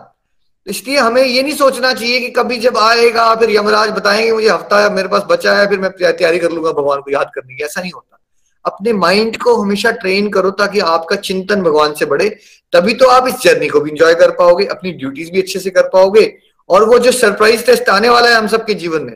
इसलिए 0.67 0.97
हमें 0.97 1.23
ये 1.23 1.43
नहीं 1.43 1.55
सोचना 1.55 1.93
चाहिए 1.93 2.19
कि 2.19 2.29
कभी 2.29 2.57
जब 2.57 2.77
आएगा, 2.77 3.35
फिर 3.35 3.51
यमराज 3.51 3.89
बताएँगे 3.89 4.31
मुझे 4.31 4.49
हफ़्ता 4.49 4.89
मेरे 4.89 5.07
पास 5.07 5.23
बचा 5.23 5.53
है, 5.53 5.69
फिर 5.69 5.79
मैं 5.79 5.91
तैयारी 5.91 6.39
कर 6.39 6.51
लूँगा, 6.51 6.71
भगवान 6.71 7.01
को 7.01 7.11
याद 7.11 7.31
करने 7.35 7.55
की। 7.55 7.63
ऐसा 7.63 7.81
नहीं 7.81 7.91
होता। 7.91 8.17
अपने 8.65 8.93
माइंड 8.93 9.37
को 9.37 9.55
हमेशा 9.55 9.91
ट्रेन 9.91 10.29
करो 10.29 10.51
ताकि 10.51 10.79
आपका 10.79 11.15
चिंतन 11.15 11.61
भगवान 11.61 11.93
से 11.93 12.05
बढ़े। 12.05 12.29
तभी 12.73 12.93
तो 12.93 13.05
आप 13.05 13.27
इस 13.27 13.35
जर्नी 13.35 13.67
को 13.67 13.79
भी 13.79 13.91
इंजॉय 13.91 14.15
कर 14.15 14.31
पाओगे, 14.31 14.65
अपनी 14.65 14.91
ड्यूटीज़ 14.91 15.31
भी 15.31 15.41
अच्छे 15.41 15.59
से 15.59 15.69
कर 15.69 15.83
पाओगे। 15.83 16.37
और 16.69 16.89
वो 16.89 16.99
जो 16.99 17.11
सरप्राइज़ 17.11 17.65
टेस्ट 17.65 17.89
आने 17.89 18.09
वाला 18.09 18.29
है 18.29 18.35
हम 18.35 18.47
सबके 18.47 18.73
जीवन 18.73 19.01
में, 19.01 19.13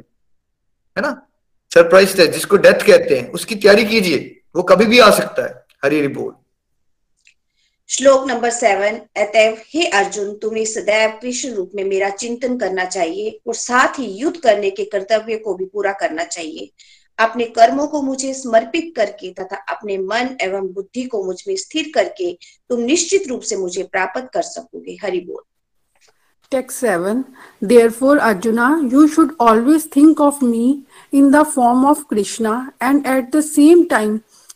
है 0.98 1.02
ना? 1.02 1.28
सरप्राइज़ 1.74 2.18
टेस्ट 2.18 2.32
जिसको 2.32 2.58
डेथ 2.58 2.86
कहते 2.88 3.16
हैं, 3.16 3.32
उसकी 3.32 3.56
तैयारी 3.56 3.86
कीजिए। 3.86 4.42
वो 4.56 4.64
कभी 4.64 4.86
भी 4.86 5.00
आ 5.00 5.12
सकता 5.12 5.46
है। 5.46 5.66
हरी 5.86 6.08
बोल। 6.08 6.34
श्लोक 7.88 8.28
नंबर 8.28 8.50
सेवन, 8.50 9.24
अतएव 9.24 9.58
हे 9.68 9.86
अर्जुन, 9.88 10.34
तुम्हें 10.34 10.66
सदैव 10.66 11.10
कृष्ण 11.10 11.54
रूप 11.54 11.72
में 11.76 11.84
मेरा 11.84 12.10
चिंतन 12.10 12.58
करना 12.58 12.86
चाहिए 12.86 13.40
और 13.48 13.56
साथ 13.56 14.00
ही 14.00 14.06
युद्ध 14.06 14.38
करने 14.38 14.70
के 14.70 14.86
कर्तव्य 14.86 15.38
को 15.38 15.54
भी 15.54 15.66
पूरा 15.66 15.92
करना 15.92 16.24
चाहिए। 16.24 16.72
अपने 17.26 17.46
कर्मों 17.58 17.88
को 17.88 18.02
मुझे 18.02 18.34
समर्पित 18.34 18.94
करके 18.96 19.32
तथा 19.40 19.56
अपने 19.74 19.98
मन 19.98 20.36
एवं 20.42 20.68
बुद्धि 20.74 21.04
को 21.14 21.24
मुझमें 21.24 21.56
स्थिर 21.58 21.92
करके 21.96 22.32
तुम 22.70 22.80
निश्चित 22.82 23.28
रूप 23.28 23.42
से 23.50 23.58
मुझे 23.58 23.84
प्राप्त 23.92 24.30
कर 24.34 24.42
सकोगे 24.42 24.98
हरि 25.04 25.20
बोल 25.30 25.44
Text 26.52 26.80
7 26.84 27.26
Therefore, 27.62 28.20
Arjuna, 28.20 28.68
you 28.92 29.08
should 29.08 29.34
always 29.40 29.84
think 29.86 30.20
of 30.20 30.42
me 30.42 30.84
in 31.12 31.30
the 31.30 31.44
form 31.46 31.86
of 31.86 32.08
Krishna 32.08 32.74
and 32.82 33.06
at 33.06 33.32
the 33.32 33.42
same 33.44 33.88
time 33.88 34.16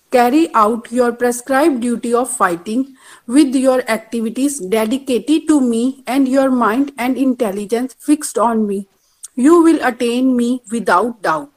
carry 0.10 0.42
out 0.56 0.92
your 0.92 1.12
prescribed 1.12 1.82
duty 1.82 2.14
of 2.16 2.32
fighting 2.32 2.96
with 3.28 3.56
your 3.56 3.78
activities 3.88 4.60
dedicated 4.60 5.48
to 5.48 5.60
me 5.62 6.04
and 6.08 6.28
your 6.28 6.50
mind 6.50 6.92
and 6.98 7.16
intelligence 7.16 7.96
fixed 8.00 8.40
on 8.40 8.66
me. 8.66 8.88
You 9.36 9.62
will 9.64 9.80
attain 9.84 10.36
me 10.36 10.62
without 10.72 11.22
doubt. 11.22 11.53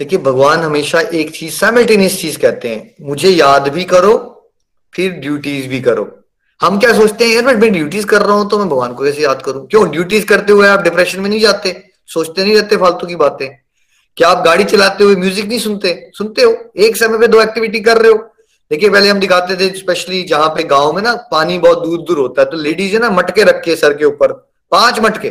देखिए, 0.00 0.18
भगवान 0.18 0.60
हमेशा 0.60 1.00
एक 1.00 1.30
चीज़ 1.30 1.52
simultaneous 1.54 2.20
चीज़ 2.20 2.38
कहते 2.38 2.68
हैं। 2.68 3.06
मुझे 3.06 3.28
याद 3.30 3.68
भी 3.68 3.84
करो, 3.84 4.14
फिर 4.92 5.12
ड्यूटीज़ 5.12 5.68
भी 5.68 5.80
करो। 5.80 6.08
हम 6.60 6.78
क्या 6.80 6.92
सोचते 6.92 7.24
हैं, 7.24 7.34
यार, 7.34 7.56
मैं 7.56 7.72
ड्यूटीज़ 7.72 8.06
कर 8.06 8.22
रहा 8.22 8.36
हूँ 8.36 8.48
तो 8.50 8.58
मैं 8.58 8.68
भगवान 8.68 8.92
को 8.92 9.04
कैसे 9.04 9.22
याद 9.22 9.42
करूँ? 9.42 9.66
क्यों? 9.66 9.88
ड्यूटीज़ 9.90 10.26
करते 10.26 10.52
हुए 10.52 10.66
आप 10.68 10.82
डिप्रेशन 10.82 11.20
में 11.20 11.28
नहीं 11.30 11.40
जाते, 11.40 11.74
सोचते 12.08 12.44
नहीं 12.44 12.54
रहते 12.54 12.76
फालतू 12.76 13.06
की 13.06 13.16
बातें। 13.16 13.48
क्या 14.16 14.28
आप 14.28 14.44
गाड़ी 14.44 14.64
चलाते 14.64 15.04
हुए 15.04 15.16
म्यूज़िक 15.16 15.48
नहीं 15.48 15.58
सुनते? 15.58 16.10
सुनते 16.14 16.42
हो। 16.42 16.54
एक 16.76 16.96
समय 16.96 17.18
पे 17.18 17.28
दो 17.28 17.40
एक्टिविटी 17.42 17.80
कर 17.80 17.98
रहे 17.98 18.12
हो। 18.12 18.18
देखिए, 18.70 18.88
पहले 18.90 19.08
हम 19.08 19.20
दिखाते 19.20 19.56
थे 19.56 19.68
स्पेशली 19.78 20.22
जहाँ 20.24 20.48
पे 20.48 20.62
गाँव 20.64 20.92
में 20.92 21.02
ना 21.02 21.14
पानी 21.32 21.58
बहुत 21.58 21.82
दूर 21.82 21.98
दूर 21.98 22.18
होता 22.18 22.42
है 22.42 22.50
तो 22.50 22.56
लेडीज़ 22.56 22.94
है 22.94 23.00
ना 23.00 23.10
मटके 23.10 23.42
रखे 23.44 23.76
सर 23.76 23.92
के 23.92 24.04
ऊपर, 24.04 24.32
पाँच 24.72 25.00
मटके, 25.00 25.30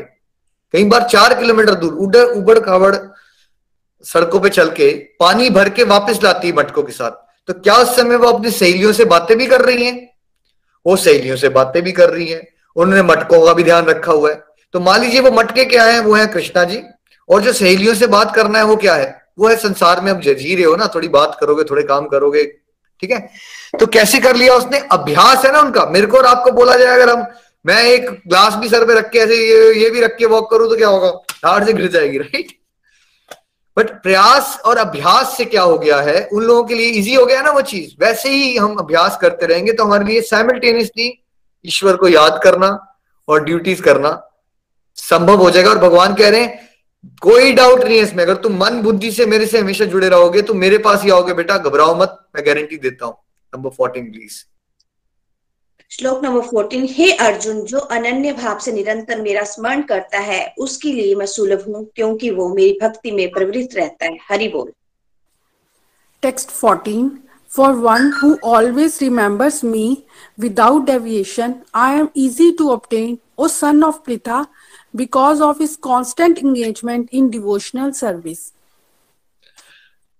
कई 0.73 0.83
बार 0.83 1.07
चार 1.09 1.33
किलोमीटर 1.33 1.75
दूर 1.75 1.93
उड़ 1.95 2.15
उबड़ 2.17 2.57
खाबड़ 2.59 2.95
सड़कों 4.05 4.39
पे 4.39 4.49
चल 4.49 4.69
के 4.69 4.91
पानी 5.19 5.49
भर 5.49 5.69
के 5.69 5.83
वापस 5.83 6.19
लाती 6.23 6.47
है 6.47 6.53
मटकों 6.53 6.83
के 6.83 6.91
साथ। 6.91 7.11
तो 7.47 7.53
क्या 7.53 7.75
उस 7.75 7.95
समय 7.95 8.15
वो 8.15 8.27
अपनी 8.27 8.51
सहेलियों 8.51 8.91
से 8.93 9.05
बातें 9.05 9.37
भी 9.37 9.45
कर 9.45 9.61
रही 9.61 9.85
हैं? 9.85 10.09
वो 10.85 10.95
सहेलियों 10.95 11.35
से 11.35 11.49
बातें 11.49 11.81
भी 11.83 11.91
कर 11.91 12.09
रही 12.09 12.27
हैं। 12.27 12.47
उन्होंने 12.75 13.03
मटकों 13.03 13.45
का 13.45 13.53
भी 13.53 13.63
ध्यान 13.63 13.85
रखा 13.85 14.11
हुआ 14.11 14.29
है। 14.29 14.43
तो 14.73 14.79
मान 14.79 15.01
लीजिए 15.01 15.19
वो 15.19 15.31
मटके 15.31 15.65
क्या 15.65 15.83
है? 15.83 15.99
वो 15.99 16.13
है 16.13 16.27
कृष्णा 16.27 16.63
जी। 16.63 16.81
और 17.29 17.41
जो 17.41 17.53
सहेलियों 17.53 17.93
से 17.95 18.07
बात 18.07 18.35
करना 18.35 18.59
है 18.59 18.65
वो 18.65 18.75
क्या 18.75 18.95
है? 18.95 19.23
वो 19.39 19.47
है 19.47 19.55
संसार 19.55 20.01
में 20.01 20.11
अब 20.11 20.19
जी 20.19 20.55
रहे 20.55 20.63
हो 20.63 20.75
ना। 20.75 20.87
थोड़ी 20.95 21.07
बात 21.07 21.37
करोगे, 21.39 21.63
थोड़े 21.63 21.83
काम 21.83 22.05
करोगे। 22.05 22.43
ठीक 23.01 23.11
है? 23.11 23.19
तो 23.79 23.85
कैसे 23.85 24.19
कर 24.19 24.35
लिया 24.35 24.53
उसने? 24.53 24.79
अभ्यास 24.91 25.45
है 25.45 25.51
ना 25.51 25.59
उनका। 25.59 25.85
मेरे 25.85 26.07
को 26.07 26.17
और 26.17 26.25
आपको 26.25 26.51
बोला 26.51 26.75
जाए 26.75 26.95
अगर 26.95 27.09
हम, 27.09 27.25
मैं 27.65 27.83
एक 27.83 28.09
ग्लास 28.27 28.53
भी 28.53 28.69
सर 28.69 28.85
पे 28.85 28.93
रख 28.93 29.09
के 29.09 29.19
ऐसे 29.19 29.37
ये 29.37 29.73
ये 29.83 29.89
भी 29.89 30.01
रख 30.01 30.15
के 30.17 30.25
वॉक 30.25 30.49
करूँ 30.51 30.69
तो 30.69 30.75
क्या 30.75 30.87
होगा? 30.87 31.07
हार्ड 31.45 31.65
से 31.65 31.73
गिर 31.73 31.87
जाएगी 31.87 32.17
राइट 32.17 32.47
बट 33.77 33.89
प्रयास 34.03 34.59
और 34.65 34.77
अभ्यास 34.77 35.35
से 35.37 35.45
क्या 35.45 35.61
हो 35.61 35.77
गया 35.77 35.99
है? 36.01 36.27
उन 36.27 36.43
लोगों 36.43 36.63
के 36.63 36.75
लिए 36.75 36.89
इजी 36.89 37.13
हो 37.15 37.25
गया 37.25 37.41
ना 37.41 37.51
वो 37.51 37.61
चीज़? 37.63 37.95
वैसे 37.99 38.29
ही 38.29 38.55
हम 38.57 38.75
अभ्यास 38.75 39.17
करते 39.21 39.45
रहेंगे 39.45 39.73
तो 39.73 39.83
हमारे 39.83 40.05
लिए 40.05 40.21
साइमल्टेनियसली 40.23 41.11
ईश्वर 41.65 41.95
को 41.95 42.07
याद 42.07 42.39
करना 42.43 42.69
और 43.27 43.43
ड्यूटीज़ 43.43 43.81
करना 43.81 44.21
संभव 44.97 45.41
हो 45.41 45.49
जाएगा। 45.51 45.69
और 45.69 45.77
भगवान 45.79 46.13
कह 46.15 46.29
रहे 46.29 46.41
हैं, 46.41 46.69
कोई 47.21 47.53
डाउट 47.53 47.83
नहीं 47.83 47.97
है 47.97 48.03
इसमें। 48.03 48.23
अगर 48.23 48.35
तुम 48.35 48.57
मन 48.57 48.81
बुद्धि 48.81 49.11
से 49.11 49.25
मेरे 49.25 49.45
से 49.45 49.59
हमेशा 49.59 49.85
जुड़े 49.85 50.09
रहोगे 50.09 50.41
तो 50.41 50.53
मेरे 50.55 50.77
पास 50.79 51.03
ही 51.03 51.09
आओगे 51.11 51.33
बेटा। 51.33 51.57
घबराओ 51.57 51.95
मत, 51.95 52.17
मैं 52.35 52.45
गारंटी 52.45 52.77
देता 52.77 53.05
हूँ। 53.05 53.17
नंबर 53.53 53.69
फोर्टीन 53.69 54.11
प्लीज़ 54.11 54.43
श्लोक 55.95 56.23
नंबर 56.23 56.41
फोर्टीन 56.41 56.87
हे 56.91 57.11
अर्जुन 57.15 57.61
जो 57.61 57.79
अनन्य 57.95 58.31
भाव 58.33 58.57
से 58.59 58.71
निरंतर 58.71 59.19
मेरा 59.21 59.43
स्मरण 59.43 59.81
करता 59.81 60.19
है 60.19 60.39
उसके 60.59 60.91
लिए 60.93 61.13
मैं 61.15 61.25
सुलभ 61.25 61.63
हूँ 61.67 61.83
क्योंकि 61.95 62.29
वो 62.29 62.47
मेरी 62.55 62.79
भक्ति 62.81 63.11
में 63.11 63.29
प्रवृत्त 63.31 63.75
रहता 63.75 64.05
है। 64.05 64.17
हरि 64.29 64.47
बोल। 64.47 64.71
Text 66.23 66.49
fourteen 66.49 67.09
for 67.49 67.71
one 67.75 68.11
who 68.13 68.35
always 68.43 68.97
remembers 69.01 69.63
me 69.63 69.85
without 70.39 70.85
deviation 70.85 71.55
I 71.75 71.99
am 71.99 72.07
easy 72.17 72.51
to 72.51 72.69
obtain 72.71 73.17
O 73.37 73.47
son 73.47 73.83
of 73.83 73.99
Pritha 74.05 74.45
because 74.95 75.41
of 75.41 75.61
his 75.61 75.75
constant 75.83 76.37
engagement 76.37 77.09
in 77.13 77.29
devotional 77.29 77.91
service 77.91 78.51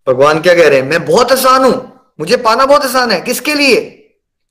भगवान 0.08 0.42
क्या 0.42 0.56
कह 0.56 0.70
रहे 0.70 0.80
हैं? 0.80 0.88
मैं 0.88 1.06
बहुत 1.06 1.32
आसान 1.32 1.64
हूँ 1.64 1.76
मुझे 2.20 2.38
पाना 2.38 2.66
बहुत 2.66 2.86
आसान 2.86 3.12
है 3.12 3.22
किसके 3.22 3.56
लिए? 3.56 4.02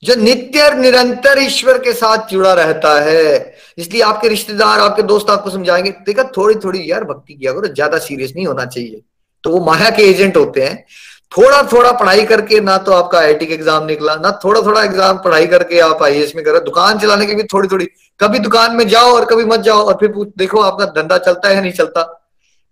जो 0.05 0.15
नित्य 0.15 0.61
और 0.61 0.75
निरंतर 0.75 1.39
ईश्वर 1.39 1.77
के 1.77 1.93
साथ 1.93 2.29
जुड़ा 2.29 2.53
रहता 2.53 2.93
है। 3.01 3.55
इसलिए 3.77 4.01
आपके 4.03 4.27
रिश्तेदार, 4.29 4.79
आपके 4.79 5.01
दोस्त 5.03 5.29
आपको 5.29 5.49
समझाएँगे, 5.49 5.89
देखा 6.05 6.23
थोड़ी 6.37 6.55
थोड़ी 6.55 6.91
यार 6.91 7.03
भक्ति 7.03 7.33
किया 7.33 7.53
करो, 7.53 7.67
ज़्यादा 7.67 7.97
सीरियस 7.99 8.33
नहीं 8.35 8.45
होना 8.47 8.65
चाहिए। 8.65 9.01
तो 9.43 9.49
वो 9.49 9.65
माया 9.65 9.89
के 9.89 10.03
एजेंट 10.03 10.37
होते 10.37 10.61
हैं। 10.61 10.85
थोड़ा 11.31 11.61
थोड़ा 11.63 11.91
पढ़ाई 11.91 12.23
करके 12.25 12.59
ना 12.59 12.77
तो 12.77 12.91
आपका 12.91 13.19
आई 13.19 13.33
का 13.35 13.53
एग्ज़ाम 13.53 13.85
निकला, 13.85 14.15
ना 14.15 14.31
थोड़ा 14.43 14.61
थोड़ा 14.61 14.83
एग्ज़ाम 14.83 15.17
पढ़ाई 15.17 15.47
करके 15.47 15.79
आप 15.79 16.03
आई 16.03 16.31
में 16.35 16.43
करो। 16.45 16.59
दुकान 16.59 16.99
चलाने 16.99 17.25
की 17.25 17.35
भी 17.35 17.43
थोड़ी 17.43 17.67
थोड़ी 17.67 17.87
कभी 18.19 18.39
दुकान 18.39 18.75
में 18.75 18.87
जाओ 18.87 19.11
और 19.13 19.25
कभी 19.25 19.45
मत 19.45 19.59
जाओ 19.59 19.83
और 19.83 19.93
फिर 19.93 20.13
देखो, 20.37 20.59
आपका 20.59 20.85
धंधा 20.93 21.17
चलता 21.17 21.49
है 21.49 21.55
या 21.55 21.61
नहीं 21.61 21.71
चलता? 21.71 22.01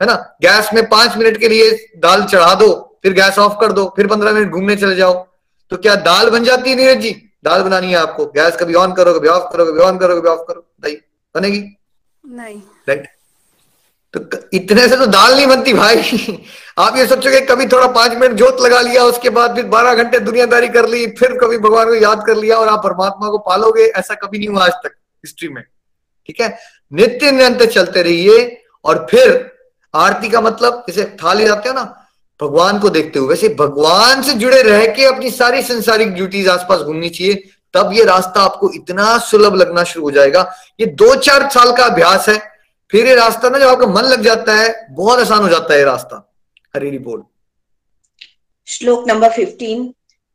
है 0.01 0.07
ना? 0.07 0.13
गैस 0.41 0.69
में 0.73 0.87
पाँच 0.89 1.17
मिनट 1.17 1.37
के 1.37 1.47
लिए 1.47 1.71
दाल 1.97 2.23
चढ़ा 2.23 2.53
दो, 2.53 2.71
फिर 3.03 3.13
गैस 3.13 3.39
ऑफ़ 3.39 3.59
कर 3.61 3.71
दो, 3.71 3.85
फिर 3.95 4.07
पंद्रह 4.07 4.33
मिनट 4.33 4.51
घूमने 4.51 4.75
चले 4.75 4.95
जाओ। 4.95 5.13
तो 5.71 5.77
क्या 5.77 5.95
दाल 5.95 6.29
बन 6.29 6.43
जाती 6.43 6.69
है 6.69 6.75
नीरज 6.75 7.01
जी? 7.01 7.11
दाल 7.43 7.61
बनानी 7.63 7.87
है 7.87 7.95
आपको। 7.95 8.25
गैस 8.25 8.57
कभी 8.57 8.73
ऑन 8.73 8.93
करो 8.93 9.13
कभी 9.13 9.27
ऑफ़ 9.27 9.51
करो 9.53 9.65
कभी 9.65 9.79
ऑन 9.79 9.97
करो 9.97 10.19
कभी 10.21 10.29
ऑफ़ 10.29 10.41
करो। 10.47 10.61
बताइए 10.61 11.01
बनेगी? 11.35 11.63
नहीं। 12.23 12.61
राइट 12.89 13.07
तो 14.13 14.19
इतने 14.53 14.87
से 14.87 14.97
तो 14.97 15.05
दाल 15.05 15.35
नहीं 15.35 15.45
बनती 15.47 15.73
भाई। 15.73 15.95
आप 16.79 16.97
ये 16.97 17.05
सोचोगे 17.07 17.39
कभी 17.41 17.65
थोड़ा 17.67 17.87
पाँच 17.87 18.13
मिनट 18.17 18.33
जोत 18.37 18.61
लगा 18.61 18.81
लिया 18.81 19.03
उसके 19.03 19.29
बाद 19.29 19.55
फिर 19.55 19.65
बारह 19.65 20.03
घंटे 20.03 20.19
दुनियादारी 20.19 20.67
कर 20.67 20.87
ली 20.89 21.05
फिर 21.19 21.37
कभी 21.37 21.57
भगवान 21.57 21.87
को 21.87 21.95
याद 21.95 22.23
कर 22.27 22.35
लिया 22.35 22.57
और 22.57 22.67
आप 22.67 22.83
परमात्मा 22.83 23.29
को 23.29 23.37
पालोगे 23.37 23.85
ऐसा 23.99 24.15
कभी 24.15 24.39
नहीं 24.39 24.47
हुआ 24.47 24.65
आज 24.65 24.73
तक 24.83 24.95
हिस्ट्री 25.25 25.49
में। 25.49 25.63
ठीक 26.27 26.41
है? 26.41 26.57
नित्य 26.93 27.31
निरंतर 27.31 27.65
चलते 27.65 28.01
रहिए 28.01 28.63
और 28.85 29.05
फिर 29.11 29.51
आरती 29.93 30.29
का 30.29 30.41
मतलब 30.41 30.85
जैसे 30.89 31.05
थाली 31.23 31.45
जाते 31.45 31.69
हो 31.69 31.75
ना 31.75 32.02
भगवान 32.43 32.79
को 32.79 32.89
देखते 32.89 33.19
हुए, 33.19 33.27
वैसे 33.29 33.49
भगवान 33.49 34.21
से 34.21 34.33
जुड़े 34.33 34.61
रह 34.61 34.85
के 34.85 35.05
अपनी 35.05 35.31
सारी 35.31 35.61
संसारिक 35.61 36.09
ड्यूटीज़ 36.09 36.49
आसपास 36.49 36.79
घूमनी 36.79 37.09
चाहिए, 37.09 37.33
तब 37.73 37.91
ये 37.93 38.03
रास्ता 38.03 38.41
आपको 38.41 38.71
इतना 38.73 39.17
सुलभ 39.17 39.55
लगना 39.55 39.83
शुरू 39.83 40.05
हो 40.05 40.11
जाएगा। 40.11 40.41
ये 40.79 40.85
दो 40.85 41.15
चार 41.15 41.49
साल 41.49 41.71
का 41.71 41.85
अभ्यास 41.85 42.29
है, 42.29 42.37
फिर 42.91 43.07
ये 43.07 43.15
रास्ता 43.15 43.49
ना 43.49 43.59
जब 43.59 43.67
आपका 43.67 43.87
मन 43.87 44.03
लग 44.03 44.21
जाता 44.21 44.55
है, 44.55 44.87
बहुत 44.91 45.19
आसान 45.19 45.41
हो 45.41 45.49
जाता 45.49 45.73
है 45.73 45.79
ये 45.79 45.85
रास्ता। 45.85 46.29
हरी 46.75 46.97
बोल। 46.99 47.23
श्लोक 48.67 49.07
नंबर 49.07 49.29
फिफ्टीन 49.29 49.93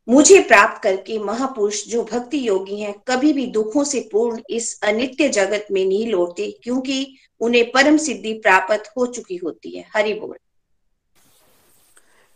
मुझे 0.08 0.40
प्राप्त 0.40 0.82
करके 0.82 1.18
महापुरुष 1.18 1.84
जो 1.86 2.02
भक्ति 2.02 2.48
योगी 2.48 2.80
हैं, 2.80 2.94
कभी 3.08 3.32
भी 3.32 3.46
दुखों 3.46 3.84
से 3.84 4.08
पूर्ण 4.12 4.40
इस 4.50 4.80
अनित्य 4.82 5.28
जगत 5.28 5.66
में 5.72 5.84
नहीं 5.84 6.06
लौटते, 6.06 6.50
क्योंकि 6.62 7.16
उन्हें 7.40 7.70
परम 7.70 7.96
सिद्धि 7.96 8.32
प्राप्त 8.32 8.92
हो 8.96 9.06
चुकी 9.06 9.36
होती 9.36 9.76
है। 9.76 9.84
हरि 9.96 10.14
बोल। 10.14 10.36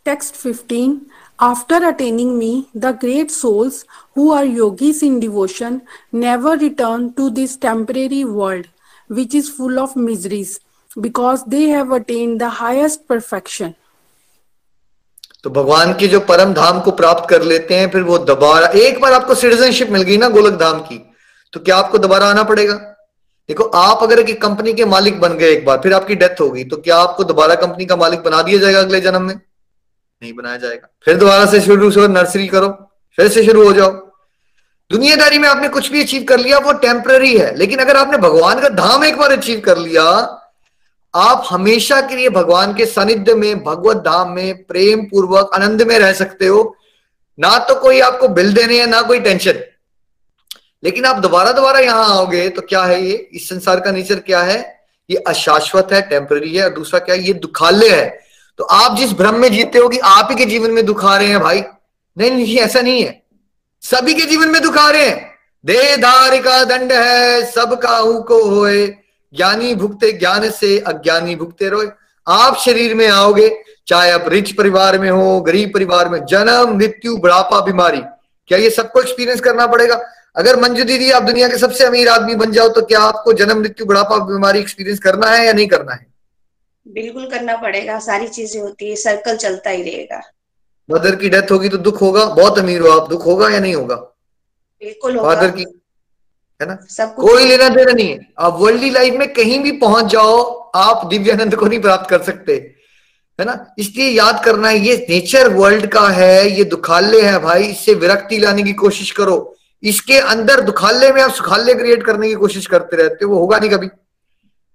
Text 0.05 0.35
15 0.35 1.05
After 1.39 1.77
attaining 1.87 2.37
me, 2.37 2.67
the 2.75 2.91
great 2.93 3.31
souls 3.31 3.85
who 4.15 4.31
are 4.31 4.43
yogis 4.45 5.01
in 5.01 5.19
devotion 5.19 5.81
never 6.11 6.57
return 6.57 7.13
to 7.13 7.29
this 7.29 7.55
temporary 7.55 8.25
world, 8.25 8.67
which 9.09 9.33
is 9.33 9.49
full 9.49 9.79
of 9.79 9.95
miseries, 9.95 10.59
because 10.97 11.45
they 11.45 11.69
have 11.69 11.91
attained 11.91 12.41
the 12.41 12.49
highest 12.51 13.07
perfection. 13.07 13.73
तो 15.43 15.49
भगवान 15.49 15.93
के 15.99 16.07
जो 16.07 16.19
परम 16.27 16.53
धाम 16.53 16.79
को 16.81 16.91
प्राप्त 16.99 17.29
कर 17.29 17.43
लेते 17.43 17.75
हैं 17.75 17.89
फिर 17.91 18.01
वो 18.03 18.17
दोबारा 18.25 18.67
एक 18.81 18.99
बार 19.01 19.13
आपको 19.13 19.35
सिटीजनशिप 19.35 19.89
मिल 19.91 20.01
गई 20.01 20.17
ना 20.17 20.29
गोलक 20.35 20.59
धाम 20.59 20.79
की 20.81 20.99
तो 21.53 21.59
क्या 21.59 21.77
आपको 21.77 21.97
दोबारा 21.97 22.27
आना 22.27 22.43
पड़ेगा 22.51 22.75
देखो 23.49 23.63
आप 23.79 24.03
अगर 24.03 24.19
एक 24.19 24.41
कंपनी 24.41 24.73
के 24.73 24.85
मालिक 24.93 25.19
बन 25.21 25.37
गए 25.37 25.51
एक 25.53 25.65
बार 25.65 25.79
फिर 25.83 25.93
आपकी 25.93 26.15
डेथ 26.21 26.41
होगी 26.41 26.63
तो 26.65 26.77
क्या 26.85 26.97
आपको 26.97 27.23
दोबारा 27.31 27.55
कंपनी 27.65 27.85
का 27.85 27.95
मालिक 28.05 28.23
बना 28.23 28.41
दिया 28.41 28.59
जाएगा 28.59 28.79
अगले 28.79 29.01
जन्म 29.01 29.21
में 29.21 29.35
नहीं 30.23 30.33
बनाया 30.33 30.57
जाएगा। 30.57 30.87
फिर 31.05 31.17
दोबारा 31.17 31.45
से 31.45 31.61
शुरू 31.61 31.91
से 31.91 32.07
नर्सरी 32.07 32.47
करो, 32.47 32.67
फिर 33.17 33.27
से 33.27 33.43
शुरू 33.45 33.65
हो 33.65 33.73
जाओ। 33.73 33.91
दुनियादारी 34.91 35.37
में 35.37 35.49
आपने 35.49 35.69
कुछ 35.69 35.91
भी 35.91 36.03
अचीव 36.03 36.23
कर 36.23 36.39
लिया, 36.39 36.57
वो 36.57 36.73
टेम्पररी 36.73 37.37
है। 37.37 37.55
लेकिन 37.55 37.79
अगर 37.79 37.97
आपने 37.97 38.17
भगवान 38.17 38.61
का 38.61 38.69
धाम 38.69 39.03
एक 39.03 39.17
बार 39.17 39.31
अचीव 39.31 39.59
कर 39.59 39.77
लिया, 39.77 40.03
आप 41.13 41.45
हमेशा 41.49 41.99
के 42.01 42.15
लिए 42.15 42.29
भगवान 42.29 42.73
के 42.73 42.85
सानिध्य 42.85 43.35
में, 43.35 43.63
भगवत 43.63 43.97
धाम 43.97 44.31
में 44.31 44.63
प्रेम 44.63 45.03
पूर्वक 45.05 45.49
आनंद 45.55 45.81
में 45.81 45.97
रह 45.99 46.13
सकते 46.13 46.47
हो। 46.47 46.75
ना 47.39 47.57
तो 47.59 47.75
कोई 47.75 47.99
आपको 47.99 48.27
बिल 48.27 48.53
देने 48.53 48.79
है 48.79 48.87
ना 48.87 49.01
कोई 49.01 49.19
टेंशन 49.19 49.59
लेकिन 50.83 51.05
आप 51.05 51.15
दोबारा 51.15 51.51
दोबारा 51.51 51.79
यहाँ 51.79 52.05
आओगे 52.09 52.47
तो 52.49 52.61
क्या 52.61 52.83
है 52.83 53.01
ये? 53.01 53.13
इस 53.33 53.47
संसार 53.49 53.79
का 53.79 53.91
नेचर 53.91 54.19
क्या 54.19 54.41
है? 54.41 54.57
ये 55.09 55.17
अशाश्वत 55.17 55.93
है 55.93 56.01
टेम्पररी 56.01 56.55
है। 56.55 56.63
और 56.63 56.73
दूसरा 56.73 56.99
क्या 56.99 57.15
है? 57.15 57.21
ये 57.21 57.33
दुखालय 57.33 57.89
है। 57.89 58.22
तो 58.57 58.63
आप 58.63 58.97
जिस 58.97 59.13
भ्रम 59.13 59.35
में 59.35 59.51
जीते 59.51 59.79
हो 59.79 59.89
कि 59.89 59.97
आप 59.97 60.27
ही 60.31 60.35
के 60.35 60.45
जीवन 60.45 60.71
में 60.71 60.85
दुखा 60.85 61.17
रहे 61.17 61.27
हैं 61.27 61.39
भाई? 61.39 61.63
नहीं 62.17 62.31
नहीं 62.31 62.57
ऐसा 62.57 62.81
नहीं 62.81 63.03
है। 63.03 63.23
सभी 63.81 64.13
के 64.13 64.21
जीवन 64.21 64.47
में 64.47 64.61
दुखा 64.61 64.89
रहे 64.89 65.07
हैं। 65.07 65.33
देहधारी 65.65 66.39
का 66.39 66.63
दंड 66.63 66.91
है, 66.91 67.51
सब 67.51 67.81
काहू 67.81 68.21
को 68.21 68.43
होए। 68.43 68.87
ज्ञानी 69.35 69.75
भुगते 69.75 70.11
ज्ञान 70.11 70.49
से, 70.49 70.79
अज्ञानी 70.79 71.35
भुगते 71.35 71.69
रोए। 71.69 71.87
आप 72.27 72.57
शरीर 72.57 72.95
में 72.95 73.07
आओगे, 73.07 73.63
चाहे 73.87 74.11
आप 74.11 74.25
रिच 74.27 74.51
परिवार 74.51 74.99
में 74.99 75.09
हो, 75.09 75.41
गरीब 75.41 75.71
परिवार 75.73 76.09
में, 76.09 76.25
जन्म, 76.25 76.77
मृत्यु, 76.77 77.17
बुढ़ापा, 77.17 77.59
बीमारी। 77.59 78.01
क्या 78.47 78.57
ये 78.57 78.69
सबको 78.69 79.01
एक्सपीरियंस 79.01 79.39
करना 79.39 79.67
पड़ेगा? 79.67 80.03
अगर 80.35 80.59
मंजू 80.59 80.83
दीदी, 80.83 81.11
आप 81.11 81.23
दुनिया 81.23 81.47
के 81.47 81.57
सबसे 81.57 81.83
अमीर 81.83 82.09
आदमी 82.09 82.35
बन 82.35 82.51
जाओ 82.51 82.69
तो 82.69 82.81
क्या 82.81 82.99
आपको 82.99 83.33
जन्म, 83.33 83.59
मृत्यु, 83.59 83.85
बुढ़ापा, 83.85 84.17
बीमारी 84.17 84.59
एक्सपीरियंस 84.59 84.99
करना 84.99 85.27
है 85.27 85.45
या 85.45 85.53
नहीं 85.53 85.67
करना 85.67 85.93
है? 85.93 86.12
बिल्कुल 86.85 87.29
करना 87.29 87.55
पड़ेगा 87.57 87.99
सारी 88.01 88.27
चीज़ें 88.29 88.61
होती 88.61 88.89
है 88.89 88.95
सर्कल 88.97 89.37
चलता 89.37 89.69
ही 89.69 89.83
रहेगा। 89.83 90.21
मदर 90.89 91.15
की 91.15 91.29
डेथ 91.29 91.51
होगी 91.51 91.69
तो 91.69 91.77
दुख 91.79 92.01
होगा 92.01 92.25
बहुत 92.25 92.57
अमीर 92.59 92.81
हो 92.81 92.89
आप 92.91 93.09
दुख 93.09 93.25
होगा 93.25 93.49
या 93.49 93.59
नहीं 93.59 93.75
होगा? 93.75 93.95
बिल्कुल 93.95 95.15
होगा। 95.17 95.29
फादर 95.29 95.51
की 95.51 95.65
है 96.61 96.67
ना? 96.67 96.77
सब 96.89 97.15
कोई 97.15 97.45
लेना 97.45 97.69
देना 97.69 97.91
नहीं 97.91 98.09
है। 98.09 98.19
आप 98.39 98.57
वर्ल्डली 98.59 98.89
लाइफ 98.89 99.13
में 99.13 99.33
कहीं 99.33 99.59
भी 99.63 99.71
पहुँच 99.79 100.11
जाओ 100.11 100.41
आप 100.75 101.05
दिव्यानंद 101.07 101.55
को 101.55 101.65
नहीं 101.65 101.81
प्राप्त 101.81 102.09
कर 102.09 102.21
सकते 102.23 102.53
है 103.39 103.45
ना? 103.45 103.73
इसलिए 103.79 104.09
याद 104.09 104.43
करना 104.45 104.69
है 104.69 104.79
ये 104.79 104.95
नेचर 105.09 105.49
वर्ल्ड 105.53 105.87
का 105.91 106.07
है 106.09 106.49
ये 106.49 106.63
दुखाल्य 106.65 107.21
है 107.21 107.39
भाई 107.39 107.63
इससे 107.63 107.93
विरक्ति 107.95 108.37
लाने 108.37 108.63
की 108.63 108.73
कोशिश 108.75 109.11
करो। 109.11 109.55
इसके 109.83 110.17
अंदर 110.19 110.61
दुखाल्य 110.61 111.11
में 111.13 111.21
आप 111.21 111.31
सुखाल्य 111.31 111.73
क्रिएट 111.73 112.03
करने 112.05 112.27
की 112.27 112.35
कोशिश 112.35 112.67
करते 112.67 112.97
रहते 112.97 113.25
हो 113.25 113.31
वो 113.31 113.39
होगा 113.39 113.57
नहीं 113.59 113.69
कभी। 113.69 113.87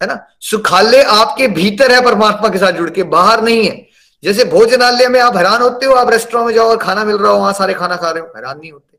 है 0.03 0.09
ना? 0.09 0.27
सुखाल्य 0.41 1.03
आपके 1.03 1.49
भीतर 1.49 1.93
है 1.93 2.01
परमात्मा 2.01 2.49
के 2.49 2.59
साथ 2.59 2.73
जुड़ 2.73 2.91
के, 2.91 3.03
बाहर 3.03 3.43
नहीं 3.43 3.69
है। 3.69 3.87
जैसे 4.25 4.45
भोजनालय 4.45 5.09
में 5.09 5.21
आप 5.21 5.37
हैरान 5.37 5.63
होते 5.63 5.87
हो, 5.87 5.95
आप 5.95 6.11
रेस्टोरेंट 6.11 6.47
में 6.47 6.55
जाओ 6.55 6.69
और 6.69 6.77
खाना 6.77 7.05
मिल 7.05 7.17
रहा 7.17 7.33
हो, 7.33 7.39
वहाँ 7.39 7.53
सारे 7.53 7.75
खाना 7.75 7.97
खा 7.97 8.11
रहे 8.11 8.21
हो, 8.21 8.33
हैरान 8.37 8.59
नहीं 8.59 8.73
होते। 8.73 8.99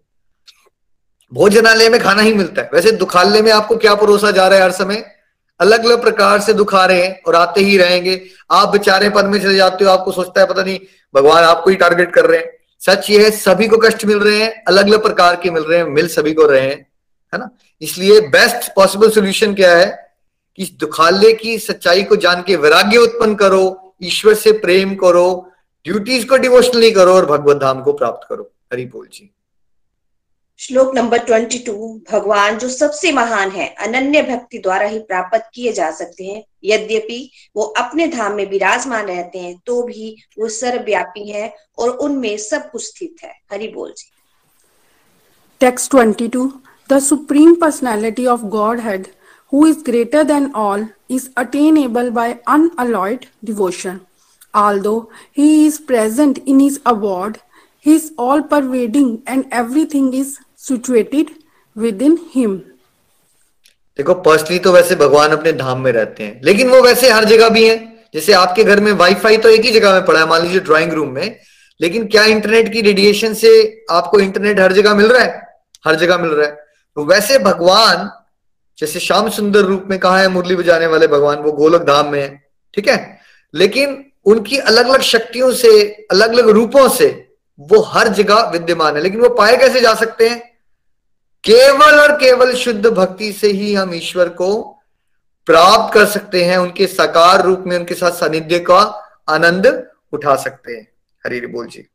भोजनालय 1.34 1.90
में 1.90 2.02
खाना 2.02 2.22
ही 2.22 2.34
मिलता 2.34 2.62
है। 2.62 2.70
वैसे 2.74 2.92
दुखालय 2.92 3.42
में 3.42 3.52
आपको 3.52 3.78
क्या 3.78 3.96
परोसा 3.96 4.32
जा 4.32 4.48
रहा 4.48 4.58
है 4.58 4.64
हर 4.64 4.72
समय? 4.72 5.16
अलग 5.60 5.86
अलग 5.86 6.02
प्रकार 6.02 6.42
से 6.42 6.54
दुखा 6.54 6.86
रहे 6.86 7.04
हैं 7.04 7.22
और 7.28 7.36
आते 7.36 7.62
ही 7.62 7.78
रहेंगे। 7.78 8.22
आप 8.52 8.70
बेचारे 8.70 9.10
पद 9.10 9.26
में 9.26 9.42
चले 9.42 9.56
जाते 9.56 9.86
हो, 9.86 9.92
आपको 9.92 10.12
सोचता 10.12 10.42
है 10.42 10.48
पता 10.48 10.64
नहीं, 10.64 10.80
भगवान 11.16 11.44
आपको 11.44 11.70
ही 11.70 11.76
टारगेट 11.76 12.14
कर 12.14 12.26
रहे 12.26 12.40
हैं। 12.40 12.52
सच 12.80 13.10
ये 13.10 13.24
है, 13.24 13.32
सभी 13.32 13.68
को 13.68 13.78
कष्ट 13.78 14.06
मिल 14.06 14.20
रहे 14.20 14.44
हैं 14.44 14.64
अलग 14.68 14.88
अलग 14.88 15.04
प्रकार 15.04 15.36
के 15.36 15.52
मिल 15.52 15.64
रहे 15.64 15.78
हैं, 15.78 15.86
मिल 15.86 16.08
सभी 16.08 16.34
को 16.34 16.46
रहे 16.46 16.62
हैं, 16.62 16.88
है 17.34 17.40
ना? 17.40 17.50
इसलिए 17.82 18.22
बेस्ट 18.22 18.76
पॉसिबल 18.76 19.10
सोल्यूशन 19.10 19.54
क्या 19.54 19.76
है? 19.78 20.09
इस 20.58 20.72
दुखालय 20.72 21.34
की 21.34 21.60
सच्चाई 21.60 22.04
को 22.04 22.16
जान 22.16 22.44
के 22.48 22.56
वैराग्य 22.56 22.98
उत्पन्न 22.98 23.36
करो 23.36 23.96
ईश्वर 24.04 24.34
से 24.34 24.52
प्रेम 24.52 24.96
करो 24.96 25.52
ड्यूटीज़ 25.84 26.28
को 26.28 26.38
डिवोशनली 26.38 26.92
करो 26.92 27.14
और 27.14 27.26
भगवत 27.26 27.58
धाम 27.58 27.82
को 27.82 27.94
प्राप्त 27.94 28.28
करो। 28.30 28.52
हरि 28.74 28.86
बोल 28.86 29.08
जी। 29.14 29.36
श्लोक 30.58 30.96
नंबर 30.96 31.18
ट्वेंटी 31.18 31.60
टू 31.60 32.02
भगवान 32.12 32.58
जो 32.58 32.70
सबसे 32.70 33.12
महान 33.12 33.52
है 33.52 33.68
अनन्य 33.68 34.22
भक्ति 34.22 34.58
द्वारा 34.58 34.88
ही 34.88 35.00
प्राप्त 35.00 35.50
किए 35.54 35.72
जा 35.72 35.92
सकते 35.92 36.24
हैं। 36.24 36.44
यद्यपि 36.64 37.32
वो 37.56 37.64
अपने 37.64 38.08
धाम 38.08 38.34
में 38.34 38.50
विराजमान 38.50 39.06
रहते 39.06 39.40
हैं 39.40 39.62
तो 39.66 39.84
भी 39.84 40.24
वो 40.40 40.50
सर्वव्यापी 40.50 41.32
है 41.32 41.56
और 41.78 41.90
उनमें 41.90 42.38
सब 42.38 42.72
कुछ 42.72 42.84
स्थित 42.86 43.16
है। 43.24 43.34
हरि 43.52 43.68
बोल 43.68 43.94
जी। 43.98 44.12
Text 45.64 45.96
22 45.96 47.00
supreme 47.00 47.56
Supreme 47.56 48.28
of 48.28 48.42
God 48.42 48.80
Godhead, 48.80 49.06
who 49.54 49.66
is 49.66 49.82
greater 49.84 50.24
than 50.24 50.52
all, 50.54 50.90
is 51.10 51.30
attainable 51.36 52.12
by 52.12 52.40
unalloyed 52.48 53.28
devotion. 53.44 54.02
Although 54.54 55.10
he 55.32 55.66
is 55.66 55.80
present 55.80 56.40
in 56.40 56.60
his 56.60 56.80
award, 56.86 57.40
he 57.80 57.94
is 57.94 58.14
all 58.18 58.42
pervading 58.44 59.24
and 59.26 59.46
everything 59.52 60.14
is 60.14 60.40
situated 60.56 61.32
within 61.76 62.18
him. 62.34 62.62
देखो 64.00 64.14
personally 64.26 64.60
तो 64.60 64.72
वैसे 64.72 64.96
भगवान 64.96 65.32
अपने 65.32 65.52
धाम 65.54 65.80
में 65.82 65.92
रहते 65.92 66.24
हैं 66.24 66.42
लेकिन 66.46 66.70
वो 66.70 66.82
वैसे 66.82 67.10
हर 67.12 67.26
जगह 67.26 67.50
भी 67.56 67.68
हैं 67.68 67.78
जैसे 68.14 68.34
आपके 68.34 68.64
घर 68.64 68.80
में 68.80 68.92
वाईफाई 69.02 69.38
तो 69.38 69.50
एक 69.50 69.66
ही 69.66 69.72
जगह 69.72 69.94
में 69.94 70.06
पड़ा 70.06 70.20
है 70.20 70.28
मान 70.28 70.42
लीजिए 70.42 70.60
ड्राइंग 70.70 70.94
रूम 70.94 71.10
में 71.14 71.36
लेकिन 71.80 72.08
क्या 72.08 72.24
इंटरनेट 72.36 72.72
की 72.74 72.82
रेडिएशन 72.82 73.34
से 73.42 73.52
आपको 73.92 74.20
इंटरनेट 74.20 74.60
हर 74.60 74.74
जगह 74.74 74.94
मिल 74.96 75.08
रहा 75.08 75.24
है 75.24 75.42
हर 75.86 75.96
जगह 75.96 76.18
मिल 76.18 76.32
रहा 76.32 76.48
है 76.48 76.56
तो 76.98 77.06
वैसे 77.06 77.40
भगवान 77.50 78.10
जैसे 78.80 79.00
श्याम 79.00 79.30
सुंदर 79.30 79.60
रूप 79.60 79.84
में 79.90 80.00
कहा 80.00 80.20
है 80.20 80.28
मुरली 80.28 80.56
बजाने 80.56 80.86
वाले 80.86 81.08
भगवान, 81.08 81.38
वो 81.38 81.52
गोलक 81.52 81.82
धाम 81.82 82.12
में 82.12 82.22
है, 82.22 82.50
ठीक 82.74 82.88
है? 82.88 83.20
लेकिन 83.56 84.12
उनकी 84.26 84.58
अलग 84.58 84.88
अलग 84.88 85.02
शक्तियों 85.02 85.54
से 85.54 85.90
अलग 86.12 86.30
अलग 86.30 86.50
रूपों 86.50 86.90
से 86.90 87.36
वो 87.60 87.82
हर 87.82 88.08
जगह 88.08 88.50
विद्यमान 88.50 88.96
है। 88.96 89.02
लेकिन 89.02 89.20
वो 89.20 89.30
पाए 89.30 89.58
कैसे 89.58 89.82
जा 89.82 89.94
सकते 89.94 90.30
हैं? 90.30 90.58
केवल 91.44 92.00
और 92.00 92.12
केवल 92.12 92.54
शुद्ध 92.54 92.88
भक्ति 92.88 93.34
से 93.34 93.48
ही 93.48 93.74
हम 93.74 93.94
ईश्वर 93.94 94.30
को 94.30 94.80
प्राप्त 95.46 95.94
कर 95.94 96.06
सकते 96.06 96.44
हैं, 96.44 96.58
उनके 96.58 96.88
साकार 96.88 97.44
रूप 97.44 97.64
में, 97.68 97.78
उनके 97.78 97.94
साथ 97.94 98.12
सानिध्य 98.12 98.60
का 98.60 99.10
आनंद 99.30 99.88
उठा 100.14 100.36
सकते 100.36 100.72
हैं। 100.74 100.92
हरी 101.26 101.48
बोल 101.48 101.68
जी। 101.68 101.88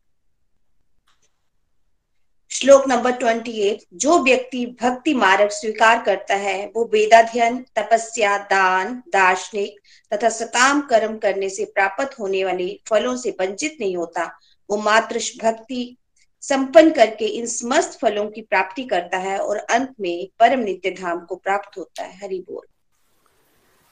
श्लोक 2.54 2.88
नंबर 2.88 3.12
ट्वेंटी 3.12 3.52
एट, 3.52 3.78
जो 3.94 4.18
व्यक्ति 4.18 4.66
भक्ति 4.66 5.14
मार्ग 5.14 5.48
स्वीकार 5.50 6.02
करता 6.02 6.34
है, 6.34 6.72
वो 6.76 6.90
वेदाध्ययन, 6.92 7.64
तपस्या, 7.78 8.38
दान, 8.38 9.02
दार्शनिक 9.08 9.80
तथा 10.12 10.28
सकाम 10.28 10.80
कर्म 10.80 11.18
करने 11.18 11.48
से 11.48 11.64
प्राप्त 11.64 12.18
होने 12.18 12.44
वाले 12.44 12.80
फलों 12.88 13.16
से 13.16 13.30
वंचित 13.30 13.76
नहीं 13.80 13.96
होता। 13.96 14.38
वो 14.70 14.76
मात्र 14.76 15.20
भक्ति 15.42 15.96
संपन्न 16.42 16.90
करके 16.90 17.26
इन 17.26 17.46
समस्त 17.46 17.98
फलों 18.02 18.26
की 18.26 18.42
प्राप्ति 18.42 18.84
करता 18.84 19.18
है 19.18 19.38
और 19.38 19.56
अंत 19.56 19.94
में 20.00 20.28
परम 20.38 20.60
नित्य 20.60 20.90
धाम 20.90 21.20
को 21.20 21.36
प्राप्त 21.36 21.78
होता 21.78 22.02
है। 22.02 22.16
हरि 22.16 22.44
बोल। 22.50 22.66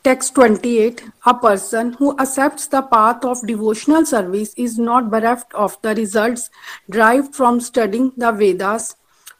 Text 0.04 0.34
28 0.34 1.04
A 1.26 1.32
person 1.32 1.92
who 1.92 2.18
accepts 2.18 2.66
the 2.66 2.82
path 2.82 3.24
of 3.24 3.46
devotional 3.46 4.04
service 4.04 4.52
is 4.56 4.76
not 4.76 5.12
bereft 5.12 5.54
of 5.54 5.80
the 5.82 5.94
results 5.94 6.50
derived 6.90 7.36
from 7.36 7.60
studying 7.60 8.10
the 8.16 8.32
Vedas, 8.32 8.96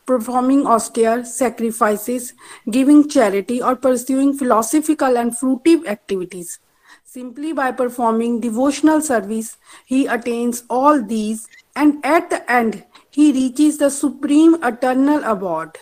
performing 0.07 0.65
austere 0.65 1.25
sacrifices, 1.25 2.35
giving 2.71 3.09
charity, 3.09 3.61
or 3.61 3.75
pursuing 3.75 4.39
philosophical 4.39 5.19
and 5.19 5.33
fruitive 5.33 5.85
activities. 5.89 6.61
Simply 7.05 7.53
by 7.53 7.73
performing 7.73 8.39
devotional 8.39 9.01
service, 9.01 9.57
he 9.85 10.07
attains 10.07 10.63
all 10.71 11.03
these, 11.03 11.49
and 11.75 11.99
at 12.07 12.31
the 12.31 12.49
end, 12.49 12.85
he 13.11 13.33
reaches 13.33 13.79
the 13.79 13.91
supreme 13.91 14.63
eternal 14.63 15.25
abode. 15.25 15.77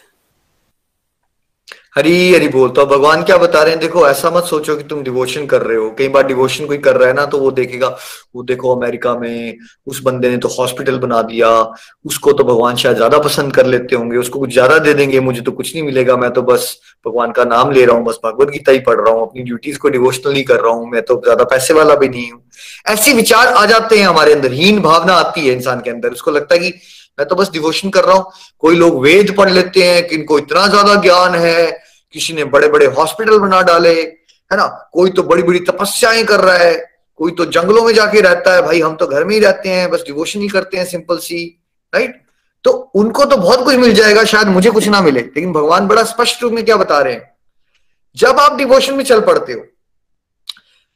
हरी 1.96 2.32
हरी 2.34 2.48
बोल 2.48 2.68
तो 2.70 2.84
भगवान 2.86 3.22
क्या 3.24 3.36
बता 3.38 3.62
रहे 3.62 3.72
हैं? 3.72 3.80
देखो, 3.80 4.06
ऐसा 4.08 4.30
मत 4.30 4.44
सोचो 4.44 4.74
कि 4.76 4.82
तुम 4.82 5.02
डिवोशन 5.02 5.46
कर 5.46 5.62
रहे 5.62 5.76
हो। 5.76 5.88
कई 5.98 6.08
बार 6.08 6.26
डिवोशन 6.26 6.66
कोई 6.66 6.76
कर 6.78 6.96
रहा 6.96 7.08
है 7.08 7.14
ना 7.14 7.24
तो 7.26 7.38
वो 7.38 7.50
देखेगा, 7.50 7.88
वो 8.34 8.42
देखो 8.42 8.74
अमेरिका 8.76 9.14
में 9.14 9.56
उस 9.86 10.00
बंदे 10.02 10.28
ने 10.28 10.36
तो 10.36 10.48
हॉस्पिटल 10.48 10.98
बना 10.98 11.22
दिया। 11.22 11.50
उसको 12.04 12.32
तो 12.32 12.44
भगवान 12.44 12.76
शायद 12.76 12.96
ज़्यादा 12.96 13.18
पसंद 13.18 13.54
कर 13.54 13.66
लेते 13.66 13.96
होंगे। 13.96 14.16
उसको 14.16 14.38
कुछ 14.38 14.52
ज़्यादा 14.52 14.78
दे 14.78 14.94
देंगे, 14.94 15.20
मुझे 15.20 15.40
तो 15.40 15.52
कुछ 15.52 15.74
नहीं 15.74 15.84
मिलेगा। 15.84 16.16
मैं 16.16 16.30
तो 16.30 16.42
बस 16.42 16.76
भगवान 17.06 17.32
का 17.32 17.44
नाम 17.46 17.72
ले 17.72 17.84
रहा 17.84 17.96
हूँ, 17.96 18.04
बस 18.04 18.18
भगवत 18.24 18.50
गीता 18.50 18.72
ही 18.72 18.78
पढ़ 18.80 19.00
रहा 19.00 19.14
हूँ, 19.14 19.26
अपनी 19.28 19.42
ड्यूटीज़ 19.42 19.78
को 19.78 19.88
डिवोशनल 19.88 20.32
नहीं 20.32 20.44
कर 20.44 20.60
रहा 20.60 20.72
हूँ। 20.72 20.90
मैं 20.90 21.02
तो 21.02 21.20
ज़्यादा 21.24 21.44
पैसे 21.46 21.74
वाला 21.74 21.94
भी 21.94 22.08
नहीं 22.08 22.30
हूँ। 22.30 22.42
ऐसे 22.88 23.12
विचार 23.12 23.46
आ 23.48 23.66
जाते 23.66 23.98
हैं 23.98 24.06
हमारे 24.06 24.32
अंदर। 24.32 24.52
हीन 24.52 24.80
भावना 24.82 25.14
आती 25.16 25.46
है 25.48 25.54
इंसान 25.54 25.80
के 25.80 25.90
अंदर। 25.90 26.12
उसको 26.12 26.30
लगता 26.30 26.54
है 26.54 26.60
कि 26.60 26.80
मैं 27.18 27.26
तो 27.28 27.34
बस 27.36 27.50
डिवोशन 27.52 27.90
कर 27.90 28.04
रहा 28.04 28.16
हूँ। 28.16 28.32
कोई 28.62 28.76
लोग 28.76 29.02
वेद 29.02 29.36
पढ़ 29.36 29.50
लेते 29.50 29.82
हैं 29.82 30.06
कि 30.08 30.14
इनको 30.16 30.38
इतना 30.38 30.66
ज़्यादा 30.66 30.94
ज्ञान 31.02 31.34
है। 31.36 31.79
किसी 32.14 32.32
ने 32.32 32.44
बड़े 32.44 32.68
बड़े 32.68 32.86
हॉस्पिटल 32.88 33.38
बना 33.38 33.60
डाले, 33.62 33.94
है 34.00 34.56
ना? 34.56 34.66
कोई 34.92 35.10
तो 35.10 35.22
बड़ी 35.22 35.42
बड़ी 35.42 35.60
तपस्याएँ 35.60 36.24
कर 36.24 36.40
रहा 36.40 36.56
है, 36.56 36.74
कोई 37.18 37.32
तो 37.32 37.44
जंगलों 37.44 37.84
में 37.84 37.92
जाके 37.94 38.20
रहता 38.20 38.54
है, 38.54 38.62
भाई 38.62 38.80
हम 38.80 38.94
तो 38.96 39.06
घर 39.06 39.24
में 39.24 39.34
ही 39.34 39.40
रहते 39.40 39.68
हैं, 39.68 39.90
बस 39.90 40.02
डिवोशन 40.06 40.40
ही 40.40 40.48
करते 40.48 40.76
हैं 40.76 40.84
सिंपल 40.84 41.18
सी 41.18 41.44
राइट 41.92 42.20
तो 42.64 42.70
उनको 42.70 43.24
तो 43.24 43.36
बहुत 43.36 43.64
कुछ 43.64 43.76
मिल 43.76 43.94
जाएगा, 43.94 44.24
शायद 44.24 44.48
मुझे 44.48 44.70
कुछ 44.70 44.86
ना 44.88 45.00
मिले, 45.00 45.20
लेकिन 45.20 45.52
भगवान 45.52 45.86
बड़ा 45.88 46.02
स्पष्ट 46.04 46.42
रूप 46.42 46.52
में 46.52 46.64
क्या 46.64 46.76
बता 46.76 46.98
रहे 46.98 47.12
हैं? 47.12 47.30
जब 48.16 48.40
आप 48.40 48.56
डिवोशन 48.56 48.94
में 48.94 49.04
चल 49.04 49.20
पड़ते 49.20 49.52
हो, 49.52 49.64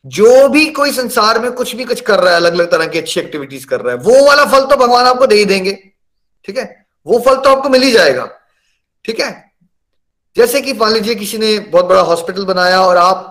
जो 0.04 0.48
भी 0.48 0.64
कोई 0.70 0.92
संसार 0.92 1.38
में 1.38 1.50
कुछ 1.52 1.74
भी 1.76 1.84
कुछ 1.84 2.00
कर 2.00 2.20
रहा 2.20 2.30
है 2.30 2.36
अलग 2.36 2.52
अलग 2.52 2.70
तरह 2.70 2.86
की 2.86 2.98
अच्छी 2.98 3.20
एक्टिविटीज़ 3.20 3.66
कर 3.66 3.80
रहा 3.80 3.94
है, 3.94 3.98
वो 3.98 4.26
वाला 4.26 4.44
फल 4.44 4.64
तो 4.64 4.76
भगवान 4.76 5.06
आपको 5.06 5.26
दे 5.26 5.34
ही 5.34 5.44
देंगे, 5.44 5.72
ठीक 6.44 6.58
है? 6.58 6.86
वो 7.06 7.18
फल 7.18 7.36
तो 7.36 7.50
आपको 7.50 7.68
मिल 7.68 7.82
ही 7.82 7.90
जाएगा, 7.92 8.28
ठीक 9.04 9.20
है? 9.20 9.30
जैसे 10.36 10.61
कि 10.61 10.73
मान 10.73 10.93
लीजिए 10.93 11.15
किसी 11.15 11.39
ने 11.39 11.59
बहुत 11.59 11.85
बड़ा 11.85 12.01
हॉस्पिटल 12.01 12.44
बनाया 12.44 12.81
और 12.81 12.97
आप 12.97 13.31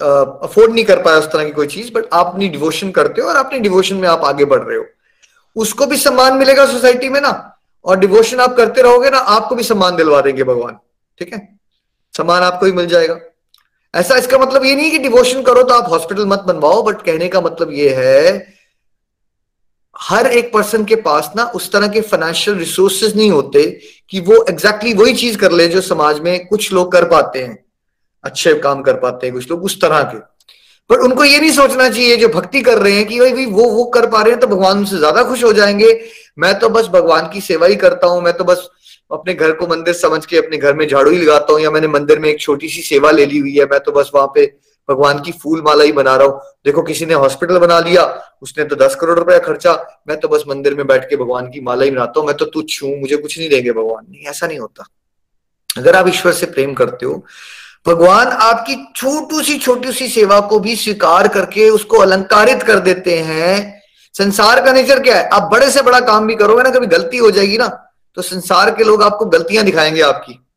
अफोर्ड 0.00 0.72
नहीं 0.72 0.84
कर 0.84 1.02
पाया 1.02 1.18
उस 1.18 1.26
तरह 1.32 1.44
की 1.44 1.50
कोई 1.50 1.66
चीज़ 1.66 1.92
बट 1.92 2.04
आप 2.12 2.26
अपनी 2.26 2.48
डिवोशन 2.48 2.90
करते 2.90 3.20
हो 3.20 3.28
और 3.28 3.36
अपनी 3.36 3.58
डिवोशन 3.58 3.96
में 3.96 4.08
आप 4.08 4.24
आगे 4.24 4.44
बढ़ 4.44 4.62
रहे 4.62 4.78
हो। 4.78 4.84
उसको 5.56 5.86
भी 5.86 5.96
सम्मान 5.96 6.36
मिलेगा 6.38 6.66
सोसाइटी 6.66 7.08
में 7.08 7.20
ना, 7.20 7.30
और 7.84 7.98
डिवोशन 7.98 8.40
आप 8.40 8.54
करते 8.56 8.82
रहोगे 8.82 9.10
ना, 9.10 9.18
आपको 9.18 9.54
भी 9.54 9.62
सम्मान 9.62 9.96
दिलवा 9.96 10.20
देंगे 10.20 10.44
भगवान, 10.44 10.78
ठीक 11.18 11.32
है? 11.32 11.40
सम्मान 12.14 12.42
आपको 12.42 12.66
भी 12.66 12.72
मिल 12.72 12.86
जाएगा। 12.86 13.18
ऐसा 13.94 14.16
इसका 14.16 14.38
मतलब 14.38 14.64
ये 14.64 14.74
नहीं 14.74 14.90
कि 14.90 14.98
डिवोशन 14.98 15.42
करो 15.42 15.62
तो 15.62 15.74
आप 15.74 15.90
हॉस्पिटल 15.90 16.26
मत 16.26 16.40
बनवाओ 16.46 16.82
बट 16.82 17.02
कहने 17.02 17.28
का 17.28 17.40
मतलब 17.40 17.72
ये 17.72 17.94
है 17.94 18.57
हर 19.98 20.26
एक 20.28 20.52
पर्सन 20.52 20.84
के 20.84 20.96
पास 20.96 21.30
ना 21.36 21.44
उस 21.54 21.70
तरह 21.72 21.88
के 21.88 22.00
फाइनेंशियल 22.00 22.56
रिसोर्सेज 22.58 23.16
नहीं 23.16 23.30
होते 23.30 23.62
कि 24.10 24.20
वो 24.20 24.34
एग्जैक्टली 24.44 24.90
exactly 24.90 25.02
वही 25.02 25.14
चीज़ 25.14 25.38
कर 25.38 25.52
ले 25.52 25.66
जो 25.68 25.80
समाज 25.80 26.20
में 26.20 26.46
कुछ 26.46 26.72
लोग 26.72 26.92
कर 26.92 27.04
पाते 27.04 27.42
हैं। 27.42 27.58
अच्छे 28.24 28.54
काम 28.54 28.82
कर 28.82 28.94
पाते 28.96 29.26
हैं 29.26 29.34
कुछ 29.34 29.50
लोग 29.50 29.64
उस 29.64 29.80
तरह 29.80 30.02
के। 30.04 30.18
पर 30.90 31.00
उनको 31.00 31.24
ये 31.24 31.38
नहीं 31.40 31.50
सोचना 31.50 31.88
चाहिए, 31.88 32.16
जो 32.16 32.28
भक्ति 32.28 32.60
कर 32.60 32.78
रहे 32.78 32.92
हैं 32.92 33.06
कि 33.06 33.18
भाई, 33.20 33.46
वो 33.46 33.64
वो 33.64 33.84
कर 33.86 34.06
पा 34.10 34.22
रहे 34.22 34.32
हैं 34.32 34.40
तो 34.40 34.46
भगवान 34.46 34.78
उनसे 34.78 34.98
ज़्यादा 34.98 35.22
खुश 35.24 35.44
हो 35.44 35.52
जाएँगे। 35.52 35.92
मैं 36.38 36.58
तो 36.58 36.68
बस 36.68 36.86
भगवान 36.88 37.28
की 37.32 37.40
सेवा 37.40 37.66
ही 37.66 37.76
करता 37.76 38.06
हूँ, 38.06 38.22
मैं 38.22 38.32
तो 38.32 38.44
बस 38.44 38.68
अपने 39.10 39.34
घर 39.34 39.52
को 39.52 39.66
मंदिर 39.66 39.94
समझ 39.94 40.24
के 40.26 40.36
अपने 40.36 40.56
घर 40.56 40.74
में 40.74 40.86
झाड़ू 40.88 41.10
ही 41.10 41.18
लगाता 41.18 41.52
हूँ 41.52 41.60
या 41.60 41.70
मैंने 41.70 41.88
मंदिर 41.88 42.18
में 42.18 42.28
एक 42.28 42.40
छोटी 42.40 42.68
सी 42.68 42.82
सेवा 42.84 43.10
ले 43.10 43.26
ली 43.26 43.38
हुई 43.38 43.54
है, 43.56 43.64
मैं 43.64 43.80
तो 43.80 43.92
बस 43.92 44.10
वहाँ 44.14 44.32
पे 44.34 44.46
भगवान 44.90 45.20
की 45.20 45.32
फूल 45.32 45.62
माला 45.62 45.84
ही 45.84 45.92
बना 45.92 46.16
रहा 46.16 46.26
हूँ। 46.26 46.40
देखो, 46.64 46.82
किसी 46.82 47.06
ने 47.06 47.14
हॉस्पिटल 47.14 47.58
बना 47.58 47.78
लिया, 47.80 48.22
उसने 48.42 48.64
तो 48.64 48.76
दस 48.76 48.94
करोड़ 48.94 49.18
रुपया 49.18 49.38
खर्चा। 49.38 50.02
मैं 50.08 50.20
तो 50.20 50.28
बस 50.28 50.44
मंदिर 50.48 50.74
में 50.74 50.86
बैठ 50.86 51.10
के 51.10 51.16
भगवान 51.16 51.46
की 51.46 51.60
माला 51.60 51.84
ही 51.84 51.90
बनाता 51.90 52.20
हूँ। 52.20 52.26
मैं 52.26 52.36
तो 52.36 52.44
तुच्छ 52.44 52.82
हूँ, 52.82 53.00
मुझे 53.00 53.16
कुछ 53.16 53.38
नहीं 53.38 53.48
देंगे 53.48 53.72
भगवान। 53.72 54.06
नहीं, 54.10 54.22
ऐसा 54.22 54.46
नहीं 54.46 54.58
होता। 54.58 54.86
अगर 55.76 55.96
आप 55.96 56.08
ईश्वर 56.08 56.32
से 56.32 56.46
प्रेम 56.46 56.74
करते 56.74 57.06
हो, 57.06 57.24
भगवान 57.86 58.26
आपकी 58.26 58.92
छोटू 58.96 59.42
सी 59.42 59.58
छोटी 59.58 59.92
सी 59.92 60.08
सेवा 60.08 60.40
को 60.40 60.58
भी 60.58 60.76
स्वीकार 60.76 61.28
करके 61.28 61.70
उसको 61.70 61.96
अलंकारित 61.96 62.62
कर 62.62 62.78
देते 62.78 63.18
हैं। 63.18 63.82
संसार 64.14 64.64
का 64.64 64.72
नेचर 64.72 65.02
क्या 65.02 65.16
है? 65.16 65.28
आप 65.28 65.42
बड़े 65.42 65.70
से 65.70 65.82
बड़ा 65.82 66.00
काम 66.00 66.26
भी 66.26 66.34
करोगे 66.34 66.62
ना, 66.62 66.70
कभी 66.70 66.86
गलती 66.86 67.16
हो 67.16 67.30
जाएगी 67.30 67.58
ना। 67.58 67.94
तो 68.14 68.22
संसार 68.22 68.70
के 68.70 68.84
लोग 68.84 69.02
आपको 69.02 69.24
गलतियाँ 69.24 69.64
दिखाएँगे 69.64 70.00
आपकी। 70.00 70.47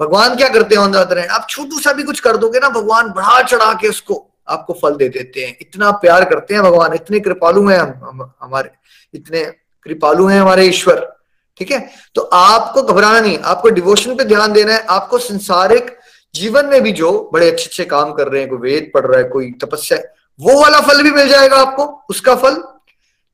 भगवान 0.00 0.36
क्या 0.36 0.48
करते 0.48 0.74
हैं 0.74 0.82
ऑन 0.82 0.94
आप 1.30 1.46
छोटू 1.50 1.78
सा 1.78 1.92
भी 1.92 2.02
कुछ 2.02 2.20
कर 2.20 2.36
दोगे 2.36 2.58
ना 2.58 2.68
भगवान 2.68 3.08
बढ़ा 3.08 3.42
चढ़ा 3.42 3.72
के 3.72 3.88
उसको 3.88 4.30
आपको 4.48 4.72
फल 4.72 4.96
दे 4.96 5.08
देते 5.08 5.44
हैं। 5.44 5.56
इतना 5.60 5.90
प्यार 5.90 6.24
करते 6.24 6.54
हैं 6.54 6.62
भगवान 6.62 6.94
इतने 6.94 7.20
कृपालु 7.20 7.68
हैं 7.68 7.78
हम, 7.78 7.92
हम 8.04 8.32
हमारे 8.40 8.70
इतने 9.14 9.44
कृपालु 9.82 10.26
हैं 10.26 10.40
हमारे 10.40 10.66
ईश्वर। 10.66 11.16
ठीक 11.56 11.70
है? 11.70 11.90
तो 12.14 12.22
आपको 12.22 12.82
घबराना 12.82 13.20
नहीं 13.20 13.38
आपको 13.38 13.68
डिवोशन 13.68 14.16
पे 14.16 14.24
ध्यान 14.24 14.52
देना 14.52 14.72
है 14.72 14.84
आपको 14.90 15.18
संसारिक 15.18 15.98
जीवन 16.34 16.66
में 16.66 16.82
भी 16.82 16.92
जो 16.92 17.30
बड़े 17.32 17.50
अच्छे 17.50 17.64
अच्छे 17.64 17.84
काम 17.84 18.12
कर 18.12 18.28
रहे 18.28 18.40
हैं 18.40 18.50
कोई 18.50 18.58
वेद 18.58 18.90
पढ़ 18.94 19.06
रहा 19.06 19.18
है 19.18 19.24
कोई 19.24 19.50
तपस्या 19.50 19.98
वो 20.40 20.62
वाला 20.62 20.80
फल 20.80 21.02
भी 21.02 21.10
मिल 21.10 21.28
जाएगा 21.28 21.56
आपको 21.56 21.84
उसका 22.10 22.34
फल। 22.34 22.62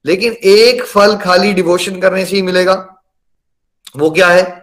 लेकिन 0.05 0.33
एक 0.33 0.83
फल 0.85 1.17
खाली 1.17 1.53
डिवोशन 1.53 2.01
करने 2.01 2.25
से 2.27 2.37
ही 2.37 2.43
मिलेगा 2.43 2.75
वो 3.97 4.11
क्या 4.11 4.29
है? 4.29 4.62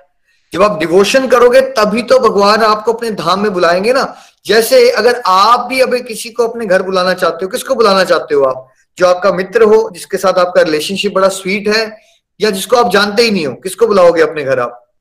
जब 0.53 0.63
आप 0.63 0.79
डिवोशन 0.79 1.27
करोगे, 1.27 1.61
तभी 1.61 2.01
तो 2.01 2.19
भगवान 2.19 2.63
आपको 2.63 2.93
अपने 2.93 3.11
धाम 3.11 3.43
में 3.43 3.53
बुलाएँगे 3.53 3.93
ना। 3.93 4.15
जैसे 4.45 4.89
अगर 4.89 5.21
आप 5.25 5.59
भी 5.59 5.81
अभी 5.81 5.99
किसी 5.99 6.29
को 6.29 6.47
अपने 6.47 6.65
घर 6.65 6.81
बुलाना 6.81 7.13
चाहते 7.13 7.45
हो, 7.45 7.49
किसको 7.49 7.75
बुलाना 7.75 8.03
चाहते 8.03 8.35
हो 8.35 8.43
आप? 8.43 8.73
जो 8.97 9.07
आपका 9.07 9.31
मित्र 9.31 9.63
हो, 9.63 9.89
जिसके 9.93 10.17
साथ 10.17 10.33
आपका 10.33 10.61
रिलेशनशिप 10.61 11.13
बड़ा 11.13 11.27
स्वीट 11.27 11.67
है, 11.67 11.97
या 12.41 12.49
जिसको 12.49 12.75
आप 12.75 12.91
जानते 12.91 13.23
ही 13.23 13.31
नहीं 13.31 13.47
हो, 13.47 13.53
किसको 13.53 13.87
बुलाओगे 13.87 14.21
अपने 14.21 14.43
घर 14.43 14.59
आप? 14.59 14.93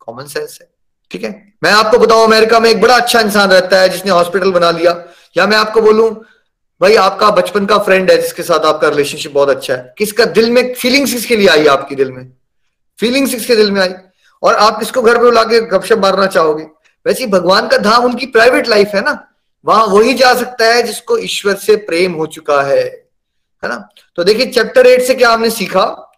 कॉमन 0.00 0.24
सेंस 0.24 0.58
है। 0.60 0.70
ठीक 1.10 1.24
है? 1.24 1.52
मैं 1.62 1.72
आपको 1.72 1.98
बताऊँ, 1.98 2.24
अमेरिका 2.24 2.60
में 2.60 2.70
एक 2.70 2.80
बड़ा 2.80 2.96
अच्छा 2.96 3.20
इंसान 3.20 3.50
रहता 3.50 3.80
है, 3.80 3.88
जिसने 3.88 4.10
हॉस्पिटल 4.10 4.52
बना 4.52 4.70
लिया। 4.70 5.04
या 5.36 5.46
मैं 5.46 5.56
आपको 5.56 5.80
बोलूँ, 5.80 6.24
भाई 6.80 6.94
आपका 6.94 7.30
बचपन 7.30 7.66
का 7.66 7.78
फ्रेंड 7.78 8.10
है, 8.10 8.22
जिसके 8.22 8.42
साथ 8.42 8.60
आपका 8.60 8.88
रिलेशनशिप 8.88 9.32
बहुत 9.32 9.48
अच्छा 9.48 9.74
है। 9.74 9.94
किसका 9.98 10.24
दिल 10.24 10.50
में 10.50 10.74
फीलिंग्स 10.74 11.12
किसके 11.12 11.36
लिए 11.36 11.48
आई 11.48 11.66
आपकी 11.66 11.94
दिल 11.94 12.12
में? 12.12 12.32
फीलिंग्स 13.00 13.30
किसके 13.30 13.56
दिल 13.56 13.70
में 13.70 13.80
आई? 13.80 13.94
और 14.44 14.54
आप 14.54 14.78
किसको 14.78 15.02
घर 15.02 15.18
पे 15.18 15.24
बुला 15.24 15.42
के 15.42 15.60
गपशप 15.60 15.98
मारना 15.98 16.26
चाहोगे? 16.26 16.64
वैसे 17.06 17.26
भगवान 17.26 17.68
का 17.68 17.76
धाम 17.76 18.04
उनकी 18.04 18.26
प्राइवेट 18.26 18.68
लाइफ 18.68 18.88
है 18.94 19.00
ना? 19.00 19.28
वहाँ 19.66 19.86
वही 19.86 20.14
जा 20.14 20.34
सकता 20.34 20.64
है 20.64 20.82
जिसको 20.82 21.18
ईश्वर 21.18 21.54
से 21.54 21.76
प्रेम 21.76 22.12
हो 22.12 22.26
चुका 22.26 22.62
है। 22.62 22.84
है 23.64 23.68
ना? 23.68 23.88
तो 24.16 24.24
देखिए 24.24 24.46
चैप्टर 24.46 24.86
एट 24.86 25.02
से 25.02 25.14
क्या 25.14 25.30
हमने 25.30 25.50
सीखा? 25.50 26.12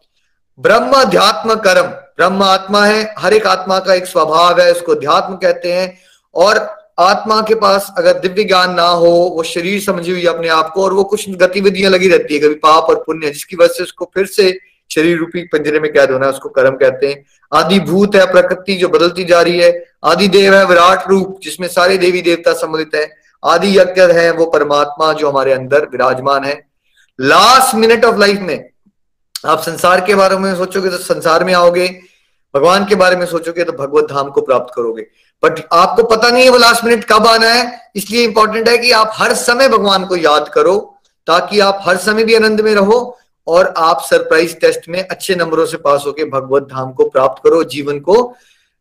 ब्रह्म 0.59 0.93
अध्यात्म 0.93 1.55
कर्म। 1.55 1.87
ब्रह्म 1.87 2.43
आत्मा 2.43 2.85
है, 2.85 3.15
हर 3.19 3.33
एक 3.33 3.47
आत्मा 3.47 3.79
का 3.79 3.95
एक 3.95 4.07
स्वभाव 4.07 4.61
है, 4.61 4.73
उसको 4.73 4.93
अध्यात्म 4.93 5.35
कहते 5.35 5.73
हैं। 5.73 5.99
और 6.35 6.77
आत्मा 6.99 7.41
के 7.41 7.55
पास 7.55 7.95
अगर 7.99 8.19
दिव्य 8.19 8.45
ज्ञान 8.45 8.75
ना 8.75 8.89
हो, 8.89 9.07
वो 9.07 9.43
शरीर 9.43 9.81
समझी 9.81 10.11
हुई 10.11 10.27
अपने 10.27 10.49
आप 10.49 10.73
को, 10.73 10.85
और 10.85 10.93
वो 10.93 11.05
कुछ 11.05 11.31
गतिविधियाँ 11.31 11.91
लगी 11.91 12.09
रहती 12.09 12.35
है, 12.35 12.41
कभी 12.41 12.55
पाप 12.55 12.85
और 12.85 12.97
पुण्य, 13.07 13.31
जिसकी 13.31 13.57
वजह 13.57 13.75
से 13.75 13.83
उसको 13.83 14.11
फिर 14.15 14.27
से 14.27 14.59
शरीर 14.91 15.19
रूपी 15.19 15.43
पंजरे 15.43 15.81
में 15.81 15.93
कैद 15.93 16.11
होना, 16.11 16.29
उसको 16.29 16.49
कर्म 16.49 16.77
कहते 16.77 17.09
हैं। 17.09 17.25
आदि 17.53 17.79
भूत 17.81 18.15
है, 18.17 18.25
प्रकृति 18.33 18.75
जो 18.75 18.89
बदलती 18.89 19.25
जा 19.25 19.41
रही 19.43 19.59
है। 19.59 19.85
आदि 20.05 20.29
देव 20.29 20.55
है, 20.55 20.65
विराट 20.67 21.09
रूप, 21.09 21.39
जिसमें 21.43 21.69
सारे 21.69 21.97
देवी 21.99 22.23
देवता 22.23 22.53
सम्मिलित 22.53 22.95
है। 22.95 23.09
आदि 23.43 23.79
यज्ञ 23.79 24.03
है, 24.13 24.31
वो 24.31 24.47
परमात्मा 24.47 25.13
जो 25.13 25.31
हमारे 25.31 25.53
अंदर 25.53 25.87
विराजमान 25.93 26.45
है। 26.45 26.55
लास्ट 27.19 27.75
मिनट 27.75 28.05
ऑफ़ 28.05 28.17
लाइफ 28.17 28.41
में, 28.41 28.69
आप 29.47 29.61
संसार 29.61 30.01
के 30.01 30.15
बारे 30.15 30.37
में 30.37 30.55
सोचोगे 30.57 30.91
तो 30.91 30.97
संसार 30.97 31.45
में 31.45 31.53
आओगे, 31.55 31.89
भगवान 32.55 32.85
के 32.85 32.95
बारे 32.95 33.17
में 33.17 33.25
सोचोगे 33.27 33.65
तो 33.65 33.73
भगवत 33.73 34.05
धाम 34.05 34.31
को 34.31 34.41
प्राप्त 34.41 34.73
करोगे। 34.77 35.03
बट 35.43 35.61
आपको 35.73 36.03
पता 36.05 36.31
नहीं 36.31 36.45
है 36.45 36.51
वो 36.51 36.59
लास्ट 36.59 36.85
मिनट 36.85 37.05
कब 37.05 37.27
आना 37.27 37.49
है, 37.49 37.91
इसलिए 37.97 38.25
इंपॉर्टेंट 38.25 38.69
है 38.69 38.77
कि 38.79 38.91
आप 38.93 39.11
हर 39.15 39.35
समय 39.35 39.69
भगवान 39.69 40.05
को 40.05 40.17
याद 40.17 40.49
करो, 40.49 40.77
ताकि 41.27 41.61
आप 41.61 41.83
हर 41.83 41.97
समय 41.97 42.25
भी 42.25 42.35
आनंद 42.35 42.61
में 42.61 42.75
रहो 42.75 43.19
और 43.47 43.73
आप 43.77 44.03
सरप्राइज़ 44.03 44.55
टेस्ट 44.55 44.89
में 44.89 45.01
अच्छे 45.01 45.35
नंबरों 45.35 45.67
से 45.67 45.77
पास 45.77 46.05
होकर 46.07 46.29
भगवत 46.31 46.63
धाम 46.63 46.93
को 46.93 47.09
प्राप्त 47.09 47.43
करो, 47.45 47.63
जीवन 47.65 47.99
को 48.01 48.35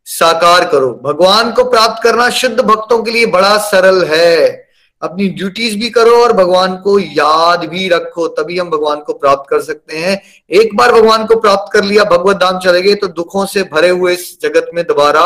साकार 0.08 0.66
करो। 0.66 0.92
भगवान 1.04 1.52
को 1.52 1.64
प्राप्त 1.64 2.04
करना 2.04 2.30
शुद्ध 2.30 2.60
भक्तों 2.60 3.02
के 3.04 3.12
लिए 3.12 3.26
बड़ा 3.26 3.58
सरल 3.58 4.04
है। 4.06 4.64
अपनी 5.02 5.28
ड्यूटीज़ 5.30 5.78
भी 5.80 5.90
करो 5.90 6.16
और 6.16 6.34
भगवान 6.34 6.76
को 6.78 6.98
याद 7.00 7.66
भी 7.66 7.88
रखो, 7.90 8.28
तभी 8.28 8.58
हम 8.60 8.70
भगवान 8.70 9.00
को 9.00 9.14
प्राप्त 9.14 9.50
कर 9.50 9.62
सकते 9.62 9.98
हैं। 9.98 10.22
एक 10.52 10.76
बार 10.78 10.92
भगवान 10.92 11.26
को 11.26 11.36
प्राप्त 11.36 11.74
कर 11.74 11.84
लिया, 11.84 12.04
भगवत 12.04 12.38
धाम 12.38 12.60
चले 12.60 12.82
गए 12.82 12.96
तो 12.96 13.08
दुखों 13.08 13.46
से 13.46 13.64
भरे 13.64 13.90
हुए 13.90 14.14
इस 14.14 14.38
जगत 14.42 14.70
में 14.74 14.84
दोबारा 14.86 15.26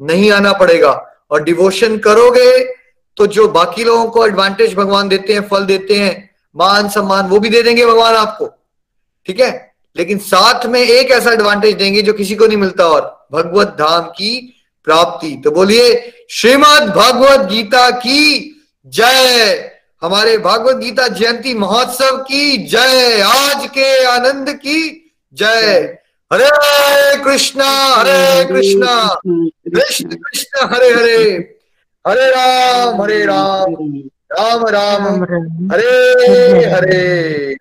नहीं 0.00 0.30
आना 0.32 0.52
पड़ेगा। 0.52 0.92
और 1.30 1.42
डिवोशन 1.44 1.98
करोगे 1.98 2.58
तो 3.16 3.26
जो 3.26 3.48
बाकी 3.48 3.84
लोगों 3.84 4.04
को 4.06 4.26
एडवांटेज 4.26 4.74
भगवान 4.74 5.08
देते 5.08 5.32
हैं, 5.32 5.48
फल 5.48 5.64
देते 5.66 5.94
हैं, 5.94 6.30
मान 6.56 6.88
सम्मान, 6.88 7.26
वो 7.26 7.38
भी 7.40 7.48
दे 7.48 7.62
देंगे 7.62 7.86
भगवान 7.86 8.14
आपको। 8.14 8.48
ठीक 9.28 9.40
है? 9.40 9.74
लेकिन 9.96 10.18
साथ 10.18 10.66
में 10.66 10.80
एक 10.80 11.10
ऐसा 11.10 11.32
एडवांटेज 11.32 11.74
देंगे 11.74 12.02
जो 12.02 12.12
किसी 12.12 12.34
को 12.34 12.46
नहीं 12.46 12.56
मिलता 12.56 12.86
और 12.86 13.26
भगवत 13.32 13.66
धाम 13.66 14.02
की 14.02 14.62
प्राप्ति। 14.84 15.40
तो 15.44 15.50
बोलिए, 15.50 16.12
श्रीमद 16.30 16.82
भगवत 16.82 17.40
गीता 17.40 17.90
की 17.90 18.54
जय। 18.86 19.70
हमारे 20.02 20.38
भागवत 20.38 20.76
गीता 20.76 21.08
जयंती 21.08 21.54
महोत्सव 21.54 22.16
की 22.16 22.56
जय। 22.56 23.20
आज 23.20 23.66
के 23.66 24.04
आनंद 24.04 24.50
की 24.50 25.10
जय। 25.34 25.98
हरे 26.32 27.24
कृष्णा 27.24 27.70
हरे 27.96 28.44
कृष्णा। 28.44 29.20
कृष्ण 29.26 30.08
कृष्ण, 30.08 30.66
हरे 30.66 30.90
हरे। 30.90 31.54
हरे 32.08 32.30
राम 32.30 33.02
हरे 33.02 33.24
राम। 33.24 34.02
राम 34.30 34.66
राम। 34.66 35.24
हरे 35.72 36.64
हरे 36.66 36.98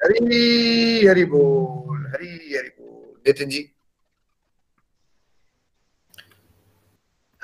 हरी। 0.03 1.07
हरि। 1.07 1.23
बोल 1.25 2.05
हरि 2.07 2.27
हरि 2.27 2.69
बोल। 2.69 3.21
Nitin 3.27 3.49
ji. 3.49 3.71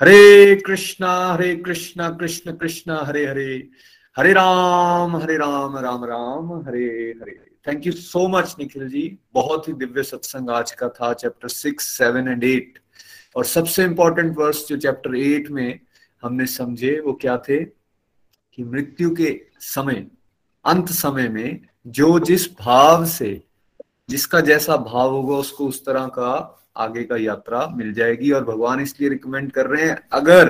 Hare 0.00 0.56
Krishna 0.56 1.32
Hare 1.32 1.56
Krishna 1.56 2.10
Krishna 2.10 2.52
Krishna 2.52 2.98
Hare 3.02 3.26
Hare. 3.26 3.68
Hare 4.16 4.32
Ram 4.32 5.16
Hare 5.16 5.36
Ram 5.36 5.78
Ram 5.78 6.04
Ram. 6.04 6.52
Hare 6.68 7.14
Hare 7.22 7.40
thank 7.68 7.86
you 7.86 7.92
so 7.92 8.28
much 8.28 8.56
Nikhil 8.58 8.88
ji. 8.88 9.18
बहुत 9.34 9.68
ही 9.68 9.72
दिव्य 9.72 10.02
सत्संग 10.02 10.50
आज 10.50 10.72
का 10.72 10.88
था 10.88 11.12
chapter 11.12 11.48
six 11.48 11.86
seven 11.86 12.28
and 12.28 12.44
eight 12.44 12.78
और 13.36 13.44
सबसे 13.44 13.84
इंपॉर्टेंट 13.84 14.36
वर्स 14.38 14.68
जो 14.68 14.76
चैप्टर 14.76 15.16
एट 15.16 15.50
में 15.50 15.80
हमने 16.22 16.46
समझे 16.46 17.00
वो 17.00 17.12
क्या 17.12 17.36
थे? 17.36 17.83
कि 18.54 18.64
मृत्यु 18.64 19.14
के 19.14 19.40
समय, 19.60 20.06
अंत 20.64 20.88
समय 20.88 21.28
में 21.28 21.60
जो 21.86 22.18
जिस 22.20 22.48
भाव 22.54 23.04
से, 23.06 23.42
जिसका 24.08 24.40
जैसा 24.40 24.76
भाव 24.76 25.10
होगा 25.10 25.36
उसको 25.36 25.66
उस 25.66 25.84
तरह 25.84 26.06
का 26.08 26.60
आगे 26.76 27.02
का 27.04 27.16
यात्रा 27.16 27.66
मिल 27.76 27.92
जाएगी 27.94 28.30
और 28.30 28.44
भगवान 28.44 28.80
इसलिए 28.80 29.08
रिकमेंड 29.08 29.50
कर 29.52 29.66
रहे 29.66 29.88
हैं, 29.88 29.98
अगर 30.12 30.48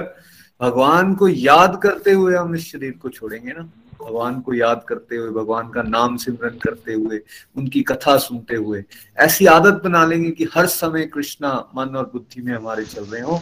भगवान 0.60 1.14
को 1.14 1.28
याद 1.28 1.81
करते 1.82 2.12
हुए 2.12 2.36
हम 2.36 2.55
इस 2.55 2.70
शरीर 2.72 2.93
को 2.93 3.09
छोड़ेंगे 3.09 3.52
ना, 3.52 3.62
भगवान 4.02 4.40
को 4.40 4.55
याद 4.55 4.85
करते 4.89 5.16
हुए, 5.16 5.31
भगवान 5.32 5.68
का 5.70 5.82
नाम 5.82 6.16
सिमरन 6.16 6.59
करते 6.59 6.93
हुए, 6.93 7.20
उनकी 7.56 7.82
कथा 7.82 8.16
सुनते 8.18 8.56
हुए, 8.56 8.82
ऐसी 9.18 9.47
आदत 9.47 9.82
बना 9.85 10.05
लेंगे 10.06 10.31
कि 10.31 10.48
हर 10.55 10.66
समय 10.66 11.06
कृष्णा 11.06 11.52
मन 11.76 11.97
और 11.97 12.10
बुद्धि 12.12 12.43
में 12.43 12.55
हमारे 12.55 12.85
चल 12.85 13.05
रहे 13.05 13.22
हो 13.22 13.40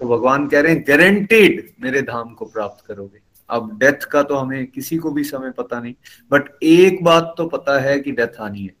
तो 0.00 0.08
भगवान 0.08 0.46
कह 0.48 0.60
रहे 0.60 0.72
हैं 0.72 0.84
गारंटेड 0.88 1.68
मेरे 1.82 2.02
धाम 2.02 2.32
को 2.34 2.44
प्राप्त 2.44 2.84
करोगे। 2.86 3.18
अब 3.50 3.78
डेथ 3.78 4.04
का 4.04 4.22
तो 4.22 4.34
हमें 4.34 4.66
किसी 4.66 4.96
को 4.96 5.10
भी 5.10 5.24
समय 5.24 5.50
पता 5.50 5.80
नहीं 5.80 5.94
बट 6.32 6.58
एक 6.62 7.04
बात 7.04 7.34
तो 7.38 7.46
पता 7.46 7.78
है 7.80 8.00
कि 8.00 8.12
डेथ 8.12 8.40
आनी 8.40 8.62
है। 8.62 8.74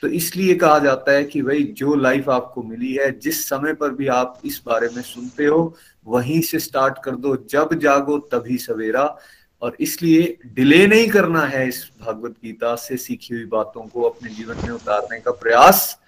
तो 0.00 0.08
इसलिए 0.08 0.54
कहा 0.54 0.78
जाता 0.78 1.12
है 1.12 1.24
कि 1.24 1.42
भाई, 1.42 1.62
जो 1.62 1.94
लाइफ 1.94 2.28
आपको 2.28 2.62
मिली 2.62 2.92
है, 2.94 3.18
जिस 3.18 3.48
समय 3.48 3.72
पर 3.74 3.90
भी 3.90 4.06
आप 4.06 4.40
इस 4.44 4.62
बारे 4.66 4.88
में 4.96 5.02
सुनते 5.02 5.44
हो, 5.44 5.76
वहीं 6.06 6.40
से 6.40 6.58
स्टार्ट 6.58 6.94
कर 7.04 7.16
दो। 7.16 7.36
जब 7.36 7.74
जागो, 7.74 8.18
तभी 8.18 8.58
सवेरा। 8.58 9.18
और 9.62 9.76
इसलिए 9.80 10.38
डिले 10.46 10.86
नहीं 10.86 11.08
करना 11.08 11.40
है 11.40 11.68
इस 11.68 11.90
भागवत 12.00 12.30
गीता 12.30 12.74
से 12.74 12.96
सीखी 12.96 13.34
हुई 13.34 13.44
बातों 13.44 13.86
को 13.86 14.02
अपने 14.02 14.30
जीवन 14.30 14.56
में 14.56 14.70
उतारने 14.70 15.20
का 15.20 15.30
प्रयास। 15.30 16.00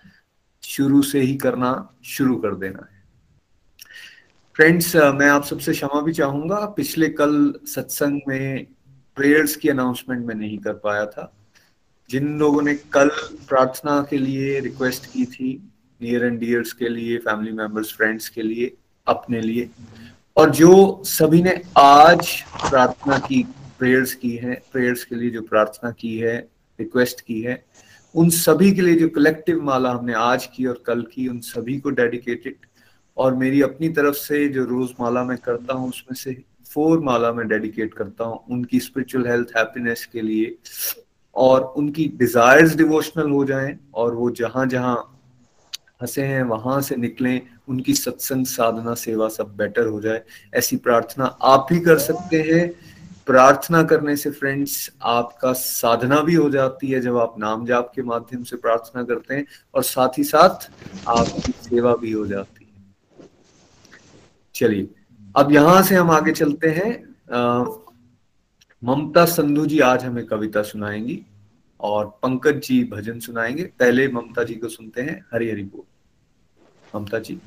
शुरू 0.62 1.02
से 1.02 1.20
ही 1.20 1.36
करना 1.36 1.94
शुरू 2.04 2.36
कर 2.36 2.54
देना 2.54 2.88
है। 2.92 2.99
फ्रेंड्स 4.60 4.94
मैं 4.96 5.26
आप 5.26 5.44
सबसे 5.44 5.72
क्षमा 5.72 6.00
भी 6.00 6.12
चाहूँगा। 6.12 6.56
पिछले 6.76 7.08
कल 7.08 7.32
सत्संग 7.66 8.20
में 8.28 8.66
प्रेयर्स 9.16 9.54
की 9.56 9.68
अनाउंसमेंट 9.68 10.26
में 10.26 10.34
नहीं 10.34 10.58
कर 10.58 10.72
पाया 10.72 11.06
था। 11.06 11.32
जिन 12.10 12.38
लोगों 12.38 12.62
ने 12.62 12.74
कल 12.92 13.08
प्रार्थना 13.48 14.00
के 14.10 14.18
लिए 14.18 14.58
रिक्वेस्ट 14.60 15.06
की 15.06 15.24
थी 15.24 15.52
नियर 16.00 16.24
एंड 16.24 16.38
डियर्स 16.40 16.72
के 16.72 16.88
लिए 16.88 17.16
फैमिली 17.18 17.52
मेंबर्स 17.52 17.92
फ्रेंड्स 17.92 18.28
के 18.28 18.42
लिए, 18.42 18.72
अपने 19.06 19.40
लिए, 19.40 19.68
और 20.36 20.50
जो 20.50 21.02
सभी 21.06 21.42
ने 21.42 21.60
आज 21.78 22.40
प्रार्थना 22.68 23.18
की 23.18 23.42
प्रेयर्स 23.78 24.14
की 24.14 24.36
है 24.36 24.62
प्रेयर्स 24.72 25.04
के 25.04 25.14
लिए 25.14 25.30
जो 25.30 25.42
प्रार्थना 25.42 25.90
की 25.90 26.16
है 26.18 26.38
रिक्वेस्ट 26.78 27.20
की 27.20 27.40
है, 27.40 27.62
उन 28.14 28.30
सभी 28.30 28.72
के 28.72 28.82
लिए 28.82 28.98
जो 28.98 29.08
कलेक्टिव 29.08 29.62
माला 29.62 29.90
हमने 29.90 30.14
आज 30.14 30.46
की 30.46 30.66
और 30.66 30.82
कल 30.86 31.02
की, 31.02 31.28
उन 31.28 31.40
सभी 31.40 31.78
को 31.78 31.90
डेडिकेटेड 31.90 32.66
और 33.20 33.34
मेरी 33.34 33.62
अपनी 33.62 33.88
तरफ़ 33.88 34.14
से 34.14 34.48
जो 34.48 34.64
रोज 34.64 34.94
माला 35.00 35.24
मैं 35.24 35.38
करता 35.38 35.74
हूँ, 35.74 35.88
उसमें 35.88 36.14
से 36.14 36.42
फोर 36.74 37.00
माला 37.00 37.32
मैं 37.32 37.48
डेडिकेट 37.48 37.94
करता 37.94 38.24
हूँ 38.24 38.40
उनकी 38.50 38.80
स्पिरिचुअल 38.80 39.26
हेल्थ, 39.26 39.48
हैप्पीनेस 39.56 40.08
के 40.12 40.20
लिए। 40.20 40.56
और 41.36 41.60
उनकी 41.76 42.06
डिजायर्स 42.16 42.74
डिवोशनल 42.76 43.30
हो 43.30 43.44
जाएँ 43.44 43.78
और 43.94 44.14
वो 44.14 44.30
जहाँ 44.30 44.66
जहाँ 44.66 45.16
हंसे 46.02 46.22
हैं, 46.22 46.42
वहाँ 46.42 46.80
से 46.80 46.96
निकलें, 46.96 47.40
उनकी 47.68 47.94
सत्संग 47.94 48.46
साधना 48.46 48.94
सेवा 48.94 49.28
सब 49.28 49.56
बेटर 49.56 49.86
हो 49.86 50.00
जाए। 50.00 50.22
ऐसी 50.54 50.76
प्रार्थना 50.76 51.24
आप 51.24 51.66
भी 51.70 51.80
कर 51.80 51.98
सकते 51.98 52.40
हैं। 52.42 52.72
प्रार्थना 53.26 53.82
करने 53.82 54.16
से 54.16 54.30
फ्रेंड्स, 54.30 54.90
आपका 55.02 55.52
साधना 55.52 56.20
भी 56.20 56.34
हो 56.34 56.48
जाती 56.50 56.90
है 56.90 57.00
जब 57.00 57.18
आप 57.18 57.34
नाम 57.38 57.66
जाप 57.66 57.92
के 57.94 58.02
माध्यम 58.02 58.42
से 58.42 58.56
प्रार्थना 58.56 59.02
करते 59.02 59.34
हैं 59.34 59.46
और 59.74 59.82
साथ 59.82 60.18
ही 60.18 60.24
साथ 60.24 60.70
आपकी 61.08 61.52
सेवा 61.52 61.94
भी 61.94 62.12
हो 62.12 62.26
जाती 62.26 62.54
है। 62.54 62.59
चलिए, 64.60 64.88
अब 65.36 65.52
यहाँ 65.52 65.82
से 65.82 65.94
हम 65.94 66.10
आगे 66.10 66.32
चलते 66.32 66.68
हैं। 66.68 66.92
ममता 68.82 69.24
संधु 69.24 69.66
जी 69.66 69.78
आज 69.80 70.04
हमें 70.04 70.24
कविता 70.26 70.62
सुनाएँगी 70.62 71.20
और 71.80 72.06
पंकज 72.22 72.60
जी 72.62 72.82
भजन 72.84 73.18
सुनाएँगे। 73.20 73.62
पहले 73.78 74.08
ममता 74.08 74.44
जी 74.44 74.54
को 74.54 74.68
सुनते 74.68 75.02
हैं, 75.02 75.20
हरी 75.34 75.50
हरी 75.50 75.62
बोल। 75.64 75.82
ममता 76.94 77.18
जी। 77.18 77.40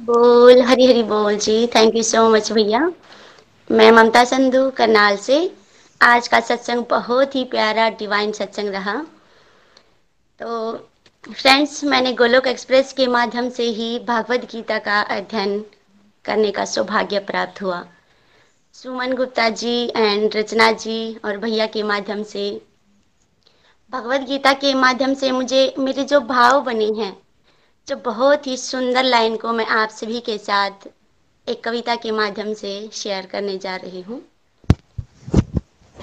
बोल, 0.00 0.62
हरी 0.62 0.86
हरी 0.86 1.02
बोल 1.02 1.36
जी। 1.36 1.66
थैंक 1.66 1.96
यू 1.96 2.02
सो 2.02 2.28
मच 2.30 2.52
भैया। 2.52 2.80
मैं 3.70 3.90
ममता 3.92 4.24
संधु, 4.24 4.70
करनाल 4.70 5.16
से। 5.16 5.38
आज 6.00 6.28
का 6.28 6.40
सत्संग 6.40 6.84
बहुत 6.90 7.34
ही 7.34 7.44
प्यारा 7.44 7.88
डिवाइन 7.88 8.32
सत्संग 8.32 8.68
रहा। 8.68 8.94
तो 10.38 10.87
फ्रेंड्स 11.28 11.82
मैंने 11.84 12.12
गोलोक 12.12 12.46
एक्सप्रेस 12.46 12.92
के 12.92 13.06
माध्यम 13.06 13.48
से 13.50 13.62
ही 13.62 13.98
भागवत 13.98 14.44
गीता 14.52 14.78
का 14.78 15.00
अध्ययन 15.00 15.58
करने 16.24 16.50
का 16.50 16.64
सौभाग्य 16.64 17.18
प्राप्त 17.20 17.60
हुआ। 17.62 17.82
सुमन 18.74 19.12
गुप्ता 19.12 19.48
जी 19.48 19.74
एंड 19.86 20.36
रचना 20.36 20.70
जी 20.72 21.16
और 21.24 21.36
भैया 21.36 21.66
के 21.66 21.82
माध्यम 21.82 22.22
से, 22.22 22.50
भगवत 23.92 24.20
गीता 24.20 24.52
के 24.52 24.72
माध्यम 24.74 25.14
से 25.14 25.30
मुझे, 25.30 25.74
मेरे 25.78 26.04
जो 26.04 26.20
भाव 26.20 26.60
बने 26.60 26.86
हैं, 26.98 27.16
जो 27.88 27.96
बहुत 27.96 28.46
ही 28.46 28.56
सुंदर 28.56 29.04
लाइन 29.04 29.36
को 29.36 29.52
मैं 29.52 29.66
आप 29.66 29.90
सभी 29.90 30.20
के 30.20 30.38
साथ 30.38 30.88
एक 31.46 31.62
कविता 31.64 31.96
के 31.96 32.10
माध्यम 32.10 32.54
से 32.54 32.88
शेयर 32.92 33.26
करने 33.26 33.58
जा 33.58 33.76
रही 33.76 34.00
हूँ। 34.00 34.22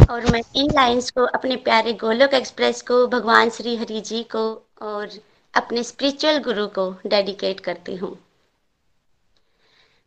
और 0.09 0.29
मैं 0.31 0.41
इन 0.55 0.71
लाइंस 0.75 1.11
को, 1.11 1.25
अपने 1.25 1.55
प्यारे 1.55 1.93
गोलोक 1.93 2.33
एक्सप्रेस 2.33 2.81
को, 2.81 3.05
भगवान 3.07 3.49
श्री 3.49 3.75
हरि 3.75 4.01
जी 4.01 4.23
को 4.23 4.61
और 4.81 5.09
अपने 5.53 5.83
स्पिरिचुअल 5.83 6.37
गुरु 6.37 6.67
को 6.67 6.95
डेडिकेट 7.05 7.59
करती 7.59 7.95
हूँ। 7.95 8.19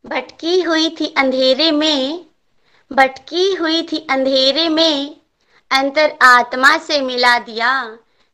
भटकी 0.07 0.61
हुई 0.63 0.97
थी 1.01 1.15
अंधेरे 1.17 1.71
में, 1.71 2.27
भटकी 2.93 3.55
हुई 3.55 3.83
थी 3.83 4.07
अंधेरे 4.11 4.69
में, 4.69 5.17
अंतर 5.71 6.19
आत्मा 6.23 6.79
से 6.79 7.01
मिला 7.01 7.39
दिया, 7.39 7.85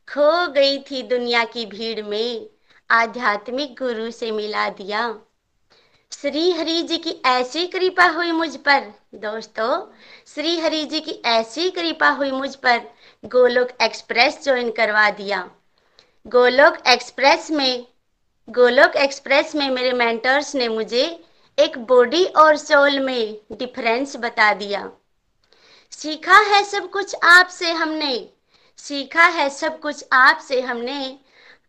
खो 0.08 0.48
गई 0.48 0.78
थी 0.78 1.02
दुनिया 1.02 1.44
की 1.44 1.66
भीड़ 1.66 2.02
में, 2.02 2.46
आध्यात्मिक 2.90 3.74
गुरु 3.78 4.10
से 4.10 4.30
मिला 4.30 4.68
दिया। 4.68 5.16
श्री 6.12 6.52
हरि 6.52 6.82
जी 6.82 6.98
की 6.98 7.10
ऐसी 7.26 7.66
कृपा 7.66 8.06
हुई 8.06 8.32
मुझ 8.32 8.56
पर, 8.56 8.92
दोस्तों, 9.14 9.86
श्री 10.26 10.60
हरि 10.60 10.84
जी 10.84 11.00
की 11.00 11.22
ऐसी 11.24 11.70
कृपा 11.70 12.08
हुई 12.08 12.30
मुझ 12.30 12.54
पर, 12.54 12.80
गोलोक 13.24 13.68
एक्सप्रेस 13.82 14.44
ज्वाइन 14.44 14.70
करवा 14.70 15.10
दिया। 15.10 15.50
गोलोक 16.26 16.76
एक्सप्रेस 16.86 17.50
में, 17.50 17.86
गोलोक 18.50 18.96
एक्सप्रेस 18.96 19.54
में 19.54 19.70
मेरे 19.70 19.92
मेंटर्स 19.92 20.54
ने 20.54 20.68
मुझे 20.68 21.24
एक 21.58 21.78
बॉडी 21.78 22.24
और 22.24 22.56
सोल 22.56 23.00
में 23.00 23.40
डिफरेंस 23.52 24.16
बता 24.16 24.54
दिया। 24.54 24.90
सीखा 25.90 26.38
है 26.38 26.64
सब 26.64 26.90
कुछ 26.90 27.14
आपसे 27.22 27.72
हमने, 27.72 28.30
सीखा 28.76 29.24
है 29.24 29.50
सब 29.50 29.80
कुछ 29.80 30.04
आपसे 30.12 30.60
हमने। 30.60 31.18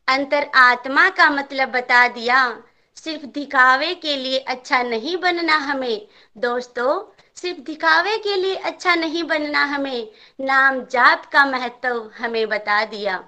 अंतर 0.08 0.52
आत्मा 0.56 1.10
का 1.10 1.30
मतलब 1.30 1.70
बता 1.70 2.08
दिया, 2.08 2.64
सिर्फ़ 2.96 3.26
दिखावे 3.26 3.96
के 3.96 4.18
लिए 4.18 4.38
अच्छा 4.38 4.84
नहीं 4.84 5.18
बनना 5.18 5.58
हमें। 5.58 6.08
दोस्तों, 6.38 7.22
सिर्फ़ 7.36 7.60
दिखावे 7.60 8.18
के 8.18 8.36
लिए 8.36 8.56
अच्छा 8.56 8.96
नहीं 8.96 9.24
बनना 9.24 9.66
हमें 9.66 10.08
नाम 10.42 10.82
जाप 10.82 11.26
का 11.26 11.46
महत्व 11.46 12.12
हमें 12.18 12.48
बता 12.50 12.86
दिया। 12.86 13.24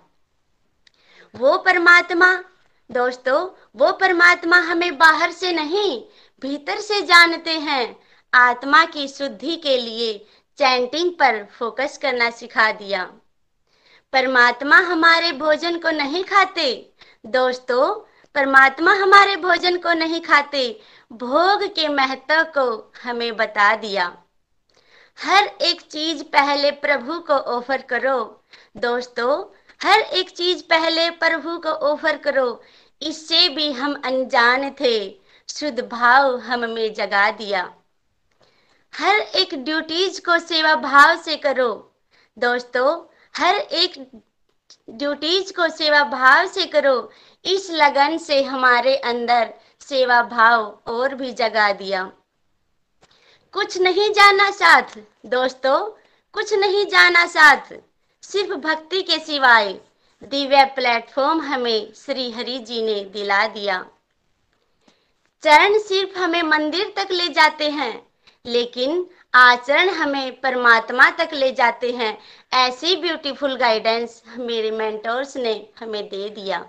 वो 1.38 1.57
परमात्मा, 1.57 2.43
दोस्तों, 2.91 3.49
वो 3.76 3.91
परमात्मा 3.91 4.57
हमें 4.57 4.97
बाहर 4.97 5.31
से 5.31 5.51
नहीं, 5.53 6.03
भीतर 6.41 6.80
से 6.80 7.01
जानते 7.01 7.51
हैं। 7.51 7.99
आत्मा 8.34 8.85
की 8.85 9.07
शुद्धि 9.07 9.55
के 9.55 9.77
लिए 9.77 10.26
चैंटिंग 10.57 11.11
पर 11.11 11.45
फोकस 11.45 11.97
करना 12.01 12.30
सिखा 12.30 12.72
दिया। 12.72 13.11
परमात्मा 14.14 14.77
हमारे 14.77 15.31
भोजन 15.31 15.77
को 15.77 15.89
नहीं 15.89 16.23
खाते। 16.23 16.93
दोस्तों, 17.26 17.95
परमात्मा 18.35 18.93
हमारे 18.93 19.35
भोजन 19.35 19.77
को 19.77 19.93
नहीं 19.93 20.22
खाते। 20.22 20.81
भोग 21.11 21.64
के 21.64 21.88
महत्व 21.88 22.43
को 22.43 22.93
हमें 23.03 23.38
बता 23.38 23.76
दिया। 23.76 24.18
हर 25.23 25.43
एक 25.61 25.81
चीज़ 25.81 26.23
पहले 26.23 26.72
प्रभु 26.72 27.19
को 27.19 27.34
ऑफ़र 27.34 27.81
करो। 27.81 28.43
दोस्तों 28.77 29.56
हर 29.83 29.99
एक 29.99 30.29
चीज़ 30.29 30.63
पहले 30.63 31.09
प्रभु 31.09 31.57
को 31.57 31.69
ऑफ़र 31.69 32.17
करो। 32.17 32.61
इससे 33.01 33.49
भी 33.49 33.71
हम 33.71 34.01
अनजान 34.05 34.69
थे। 34.69 35.19
शुद्ध 35.49 35.79
भाव 35.79 36.37
हम 36.37 36.69
में 36.69 36.93
जगा 36.93 37.31
दिया। 37.31 37.73
हर 38.95 39.15
एक 39.15 39.53
ड्यूटीज़ 39.53 40.21
को 40.21 40.39
सेवा 40.39 40.75
भाव 40.75 41.17
से 41.17 41.35
करो। 41.35 41.95
दोस्तों, 42.37 43.13
हर 43.37 43.55
एक 43.55 44.11
ड्यूटीज़ 44.89 45.53
को 45.53 45.69
सेवा 45.69 46.03
भाव 46.03 46.47
से 46.47 46.65
करो। 46.65 47.11
इस 47.45 47.71
लगन 47.71 48.17
से 48.17 48.43
हमारे 48.43 48.95
अंदर 48.95 49.53
सेवा 49.79 50.21
भाव 50.21 50.79
और 50.87 51.15
भी 51.15 51.31
जगा 51.31 51.71
दिया। 51.73 52.11
कुछ 53.53 53.77
नहीं 53.77 54.09
जाना 54.09 54.51
साथ। 54.51 54.99
दोस्तों, 55.25 55.79
कुछ 56.33 56.53
नहीं 56.53 56.85
जाना 56.85 57.25
साथ। 57.25 57.73
सिर्फ़ 58.27 58.53
भक्ति 58.53 59.01
के 59.01 59.17
सिवाय 59.19 59.71
दिव्य 60.23 60.63
प्लेटफॉर्म 60.65 61.41
हमें 61.41 61.93
श्री 61.95 62.29
हरि 62.31 62.57
जी 62.59 62.81
ने 62.81 63.03
दिला 63.03 63.45
दिया। 63.47 63.77
चरण 65.43 65.77
सिर्फ़ 65.79 66.17
हमें 66.19 66.41
मंदिर 66.43 66.93
तक 66.97 67.11
ले 67.11 67.27
जाते 67.27 67.69
हैं, 67.69 68.01
लेकिन 68.45 69.05
आचरण 69.33 69.89
हमें 69.89 70.39
परमात्मा 70.41 71.09
तक 71.11 71.33
ले 71.33 71.51
जाते 71.51 71.91
हैं, 71.91 72.17
ऐसी 72.53 72.95
ब्यूटीफुल 72.95 73.55
गाइडेंस 73.55 74.21
मेरे 74.37 74.71
मेंटर्स 74.71 75.35
ने 75.37 75.55
हमें 75.79 76.03
दे 76.09 76.29
दिया। 76.29 76.65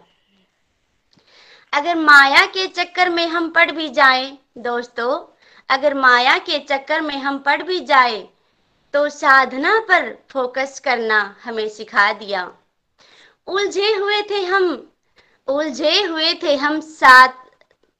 अगर 1.72 1.96
माया 1.96 2.46
के 2.46 2.66
चक्कर 2.66 3.10
में 3.10 3.26
हम 3.26 3.50
पड़ 3.50 3.70
भी 3.70 3.88
जाए, 3.88 4.32
दोस्तों, 4.58 5.20
अगर 5.68 5.94
माया 5.94 6.38
के 6.38 6.58
चक्कर 6.58 7.00
में 7.00 7.16
हम 7.16 7.38
पड़ 7.38 7.62
भी 7.62 7.80
जाए 7.80 8.28
तो 8.98 9.08
साधना 9.08 9.78
पर 9.80 10.18
फोकस 10.30 10.80
करना 10.80 11.36
हमें 11.44 11.68
सिखा 11.68 12.12
दिया। 12.12 12.52
उलझे 13.46 13.94
हुए 13.94 14.22
थे 14.22 14.42
हम, 14.44 14.92
उलझे 15.48 16.02
हुए 16.02 16.32
थे 16.42 16.54
हम 16.56 16.80
सात, 16.80 17.34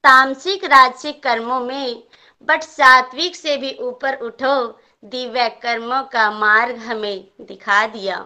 तामसिक 0.03 0.63
राजसिक 0.63 1.23
कर्मों 1.23 1.59
में 1.59 2.03
बट 2.41 2.63
सात्विक 2.63 3.35
से 3.35 3.57
भी 3.57 3.73
ऊपर 3.79 4.15
उठो, 4.15 4.79
दिव्य 5.03 5.49
कर्मों 5.49 6.03
का 6.03 6.31
मार्ग 6.31 6.77
हमें 6.77 7.27
दिखा 7.41 7.87
दिया। 7.87 8.17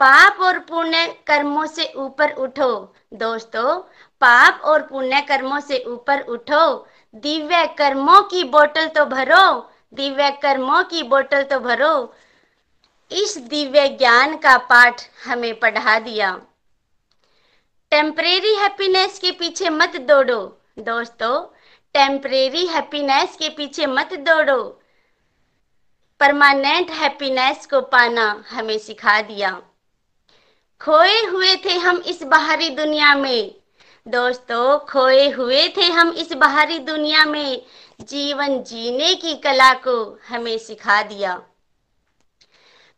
पाप 0.00 0.40
और 0.40 0.58
पुण्य 0.58 1.06
कर्मों 1.26 1.66
से 1.66 1.92
ऊपर 1.96 2.32
उठो, 2.32 2.94
दोस्तों, 3.14 3.78
पाप 4.22 4.62
और 4.64 4.82
पुण्य 4.82 5.20
कर्मों 5.20 5.60
से 5.60 5.84
ऊपर 5.84 6.20
उठो, 6.20 6.86
दिव्य 7.14 7.66
कर्मों 7.78 8.22
की 8.22 8.44
बोतल 8.44 8.86
तो 8.86 9.04
भरो 9.06 9.70
दिव्य 9.94 10.30
कर्मों 10.30 10.84
की 10.84 11.02
बोतल 11.02 11.42
तो 11.42 11.60
भरो। 11.60 12.14
इस 13.12 13.38
दिव्य 13.38 13.88
ज्ञान 13.88 14.36
का 14.36 14.56
पाठ 14.58 15.02
हमें 15.26 15.60
पढ़ा 15.60 15.98
दिया। 15.98 16.40
टेम्परेरी 17.90 18.54
हैप्पीनेस 18.54 19.18
के 19.18 19.30
पीछे 19.30 19.70
मत 19.70 19.96
दौड़ो। 19.96 20.58
दोस्तों, 20.78 21.44
टेम्परेरी 21.94 22.66
हैप्पीनेस 22.66 23.36
के 23.36 23.48
पीछे 23.48 23.86
मत 23.86 24.14
दौड़ो। 24.14 24.82
परमानेंट 26.20 26.90
हैप्पीनेस 26.90 27.66
को 27.66 27.80
पाना 27.80 28.44
हमें 28.50 28.78
सिखा 28.78 29.20
दिया। 29.22 29.62
खोए 30.80 31.26
हुए 31.26 31.56
थे 31.64 31.74
हम 31.74 31.96
इस 31.96 32.22
बाहरी 32.22 32.70
दुनिया 32.70 33.14
में। 33.14 33.54
दोस्तों, 34.08 34.78
खोए 34.78 35.30
हुए 35.30 35.68
थे 35.76 35.84
हम 35.84 36.10
इस 36.10 36.32
बाहरी 36.32 36.78
दुनिया 36.78 37.24
में। 37.24 37.62
जीवन 38.00 38.62
जीने 38.62 39.14
की 39.14 39.34
कला 39.34 39.74
को 39.74 40.18
हमें 40.28 40.58
सिखा 40.58 41.02
दिया। 41.02 41.42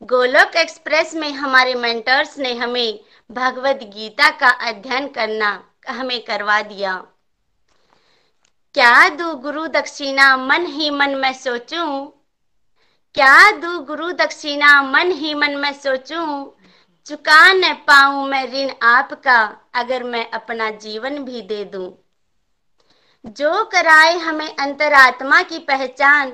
गोलोक 0.02 0.56
एक्सप्रेस 0.56 1.14
में 1.14 1.32
हमारे 1.32 1.74
मेंटर्स 1.74 2.38
ने 2.38 2.54
हमें 2.54 3.00
भगवत 3.30 3.76
गीता 3.82 4.30
का 4.30 4.48
अध्ययन 4.48 5.08
करना, 5.08 5.70
हमें 5.88 6.24
करवा 6.24 6.62
दिया। 6.62 6.96
क्या 8.74 9.08
दू 9.08 9.34
गुरु 9.34 9.66
दक्षिणा 9.66 10.36
मन 10.36 10.66
ही 10.66 10.90
मन 10.90 11.10
में 11.10 11.32
सोचूं? 11.32 12.06
क्या 13.14 13.50
दू 13.50 13.78
गुरु 13.78 14.12
दक्षिणा 14.12 14.82
मन 14.82 15.10
ही 15.10 15.34
मन 15.34 15.56
में 15.56 15.72
सोचूं? 15.72 16.50
चुका 17.06 17.52
न 17.52 17.74
पाऊँ 17.74 18.28
मैं 18.28 18.52
ऋण 18.52 18.70
आपका, 18.82 19.56
अगर 19.74 20.02
मैं 20.02 20.30
अपना 20.30 20.70
जीवन 20.70 21.24
भी 21.24 21.42
दे 21.42 21.64
दूँ। 21.64 22.01
जो 23.26 23.64
कराए 23.64 24.18
हमें 24.18 24.56
अंतरात्मा 24.56 25.42
की 25.42 25.58
पहचान, 25.58 26.32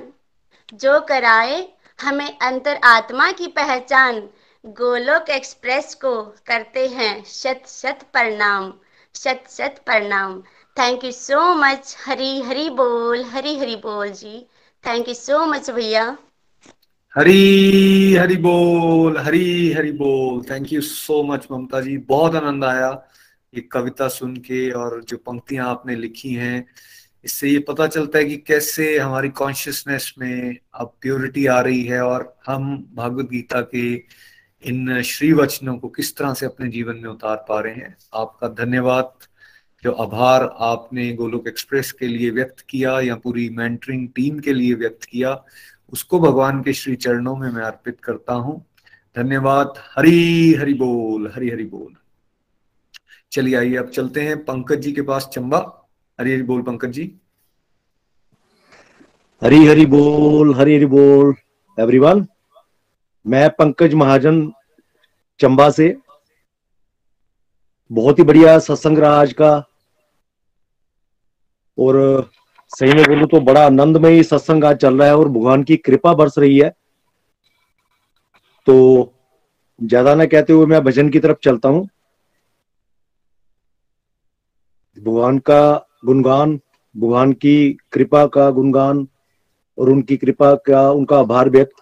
जो 0.73 0.99
कराए 0.99 1.67
हमें 2.01 2.37
अंतर 2.39 2.79
आत्मा 2.83 3.31
की 3.31 3.47
पहचान, 3.47 4.29
गोलोक 4.65 5.29
एक्सप्रेस 5.29 5.95
को 5.95 6.23
करते 6.47 6.87
हैं 6.87 7.23
शत 7.23 7.63
शत 7.67 7.99
प्रणाम, 8.13 8.73
शत 9.15 9.43
शत 9.49 9.81
प्रणाम। 9.85 10.41
Thank 10.79 11.05
you 11.05 11.11
so 11.11 11.53
much 11.53 11.95
Hari 12.05 12.41
Hari 12.41 12.69
बोल, 12.69 13.23
हरी 13.23 13.59
हरी 13.59 13.75
बोल 13.75 14.09
जी। 14.09 14.45
थैंक 14.87 15.07
यू 15.07 15.13
सो 15.13 15.45
मच 15.45 15.69
भैया। 15.69 16.17
हरी 17.15 18.15
हरी 18.15 18.37
बोल, 18.37 19.17
हरी 19.17 19.71
हरी 19.71 19.91
बोल। 19.91 20.43
Thank 20.51 20.73
you 20.73 20.81
so 20.81 21.23
much 21.23 21.47
Mamta 21.51 21.81
ji, 21.81 21.97
बहुत 21.97 22.35
आनंद 22.35 22.63
आया। 22.63 23.08
ये 23.55 23.61
कविता 23.61 24.07
सुन 24.07 24.35
के 24.37 24.71
और 24.71 25.03
जो 25.03 25.17
पंक्तियाँ 25.17 25.69
आपने 25.69 25.95
लिखी 25.95 26.33
हैं, 26.33 26.65
इससे 27.23 27.49
ये 27.49 27.59
पता 27.59 27.87
चलता 27.87 28.19
है 28.19 28.25
कि 28.25 28.37
कैसे 28.37 28.99
हमारी 28.99 29.29
कॉन्शियसनेस 29.29 30.15
में 30.19 30.57
अब 30.73 30.95
प्योरिटी 31.01 31.45
आ 31.45 31.61
रही 31.61 31.83
है 31.83 32.01
और 32.01 32.37
हम 32.47 32.91
भागवत 32.93 33.25
गीता 33.25 33.61
के 33.61 33.95
इन 34.63 35.01
श्री 35.01 35.33
वचनों 35.33 35.77
को 35.77 35.89
किस 35.89 36.17
तरह 36.17 36.33
से 36.33 36.45
अपने 36.45 36.69
जीवन 36.69 36.95
में 36.95 37.09
उतार 37.09 37.45
पा 37.49 37.59
रहे 37.59 37.73
हैं। 37.73 37.97
आपका 38.13 38.47
धन्यवाद। 38.47 39.13
जो 39.83 39.91
आभार 39.91 40.43
आपने 40.59 41.13
गोलोक 41.13 41.47
एक्सप्रेस 41.47 41.91
के 41.91 42.07
लिए 42.07 42.29
व्यक्त 42.29 42.65
किया 42.69 42.99
या 42.99 43.15
पूरी 43.15 43.49
मेंटरिंग 43.49 44.09
टीम 44.09 44.39
के 44.39 44.53
लिए 44.53 44.73
व्यक्त 44.73 45.03
किया, 45.03 45.43
उसको 45.93 46.19
भगवान 46.19 46.61
के 46.63 46.73
श्री 46.73 46.95
चरणों 46.95 47.35
में 47.35 47.51
मैं 47.51 47.63
अर्पित 47.63 47.97
करता 48.03 48.33
हूँ। 48.33 48.65
धन्यवाद। 49.17 49.73
हरी 49.95 50.53
हरि 50.53 50.73
बोल, 50.73 51.31
हरी 51.35 51.49
हरि 51.49 51.63
बोल। 51.63 51.95
चलिए 53.31 53.55
आइए, 53.55 53.75
अब 53.75 53.89
चलते 53.89 54.21
हैं 54.21 54.37
पंकज 54.45 54.79
जी 54.81 54.91
के 54.91 55.01
पास 55.01 55.29
चंबा। 55.33 55.57
हरी 56.19 56.31
हरि 56.33 56.43
बोल 56.43 56.61
पंकज 56.61 56.91
जी। 56.91 57.03
हरी 59.41 59.65
हरी 59.65 59.85
बोल, 59.85 60.53
हरी 60.55 60.75
हरी 60.75 60.85
बोल 60.85 61.33
एवरीवन 61.77 62.25
मैं 63.25 63.49
पंकज 63.49 63.93
महाजन 63.93 64.51
चंबा 65.39 65.69
से। 65.69 65.95
बहुत 67.91 68.19
ही 68.19 68.23
बढ़िया 68.23 68.57
सत्संग 68.59 68.97
रहा 68.99 69.19
आज 69.19 69.33
का। 69.33 69.51
और 71.77 72.29
सही 72.73 72.93
में 72.93 73.03
बोलूँ 73.03 73.27
तो 73.27 73.39
बड़ा 73.41 73.65
आनंदमय 73.65 74.23
सत्संग 74.23 74.65
आज 74.65 74.77
चल 74.77 74.97
रहा 74.97 75.07
है 75.07 75.15
और 75.17 75.29
भगवान 75.29 75.63
की 75.63 75.77
कृपा 75.77 76.13
बरस 76.13 76.37
रही 76.37 76.57
है। 76.59 76.69
तो 78.67 79.13
ज़्यादा 79.81 80.15
ना 80.15 80.25
कहते 80.25 80.53
हुए 80.53 80.65
मैं 80.65 80.83
भजन 80.83 81.09
की 81.09 81.19
तरफ़ 81.19 81.37
चलता 81.43 81.69
हूँ। 81.69 81.87
भगवान 85.03 85.37
का 85.37 85.87
गुणगान, 86.05 86.59
भगवान 86.97 87.33
की 87.33 87.77
कृपा 87.91 88.25
का 88.25 88.49
गुणगान 88.49 89.07
और 89.77 89.89
उनकी 89.89 90.17
कृपा 90.17 90.55
का 90.55 90.91
उनका 90.91 91.19
आभार 91.19 91.49
व्यक्त। 91.49 91.73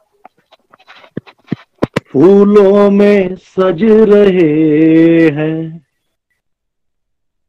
फूलों 2.07 2.91
में 2.91 3.35
सज 3.35 3.83
रहे 3.83 5.29
हैं। 5.29 5.85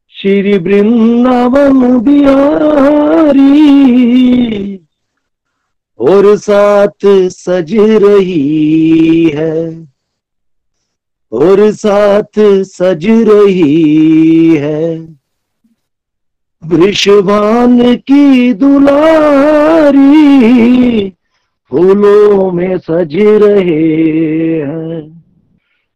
श्री 0.09 0.57
वृंदावन 0.57 1.99
बिहारी 1.99 4.79
और 5.99 6.37
साथ 6.37 7.29
सज 7.29 7.75
रही 7.75 9.31
है। 9.35 9.87
और 11.31 11.71
साथ 11.71 12.63
सज 12.63 13.07
रही 13.09 14.55
है। 14.55 15.18
वृषभान 16.65 17.95
की 17.95 18.53
दुलारी, 18.53 18.99
फूलों 21.69 22.51
में 22.51 22.77
सज 22.77 23.15
रहे 23.15 24.57
हैं। 24.59 25.23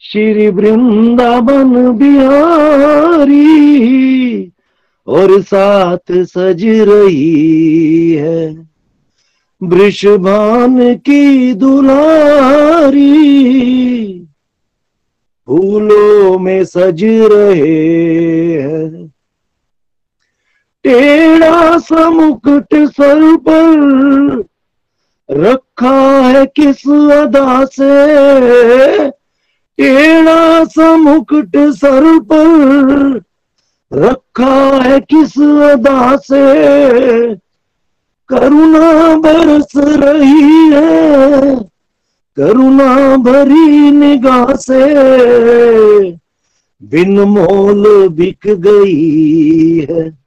श्री 0.02 0.48
वृंदावन 0.48 1.98
बिहारी, 1.98 3.53
और 5.07 5.41
साथ 5.41 6.11
सज 6.11 6.65
रही 6.65 8.11
है। 8.11 8.68
वृषभान 9.64 10.95
की 10.95 11.53
दुलारी, 11.53 13.14
फूलों 15.48 16.40
में 16.40 16.65
सज 16.65 17.03
रहे 17.03 18.43
टेढ़ा 20.86 21.78
सा 21.80 22.10
मुकुट 22.10 22.74
सर 22.90 23.22
पर 23.48 24.44
रखा 25.30 26.00
है 26.22 26.46
किस 26.46 26.88
अदा 27.14 27.66
से? 27.66 29.10
टेढ़ा 29.80 30.64
सा 30.66 30.96
मुकुट 30.96 31.56
सर 31.76 32.04
पर 32.32 33.22
रखा 33.92 34.56
है 34.84 35.00
किस 35.00 35.38
अदा 35.70 36.16
से? 36.18 36.44
करुणा 38.30 39.16
बरस 39.16 39.72
रही 39.78 40.68
है, 40.74 41.56
करुणा 42.38 43.16
भरी 43.18 43.92
निगाह 43.92 44.54
से। 44.56 44.82
बिन 46.82 47.20
मोल 47.20 48.08
बिक 48.10 48.48
गई 48.48 49.88
है। 49.90 50.23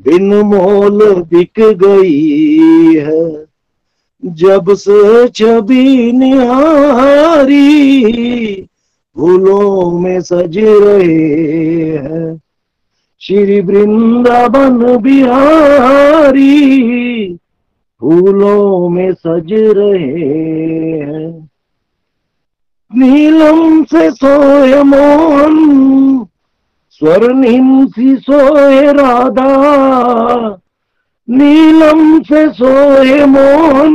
बिन 0.00 0.34
मोल 0.34 1.22
बिक 1.22 1.60
गई 1.60 2.94
है। 2.94 3.44
जब 4.24 4.74
से 4.74 5.28
छवि 5.28 6.12
निहारी, 6.12 7.52
फूलों 9.16 9.98
में 10.00 10.20
सज 10.20 10.58
रहे 10.58 11.32
हैं। 11.96 12.40
श्री 13.20 13.60
वृंदावन 13.60 14.96
बिहारी, 14.96 16.54
फूलों 18.00 18.88
में 18.88 19.12
सज 19.12 19.48
रहे 19.52 20.20
हैं। 21.00 21.50
नीलम 22.96 23.84
से 23.84 24.10
सोए 24.10 24.82
मोहन 24.82 25.54
स्वर्णिम 27.00 27.86
सी 27.86 28.16
सोए 28.16 28.92
राधा, 28.92 29.46
नीलम 31.28 32.22
से 32.22 32.48
सोए 32.52 33.24
मोहन 33.24 33.94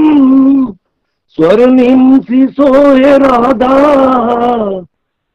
स्वर्णिम 1.37 2.19
सी 2.19 2.47
सोए 2.47 3.17
राधा, 3.17 3.75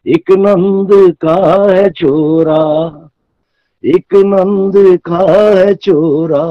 एक 0.07 0.31
नंद 0.31 0.91
का 1.21 1.37
है 1.73 1.91
चोरा, 1.91 2.65
एक 3.85 4.15
नंद 4.15 4.99
का 5.05 5.25
है 5.59 5.75
चोरा। 5.75 6.45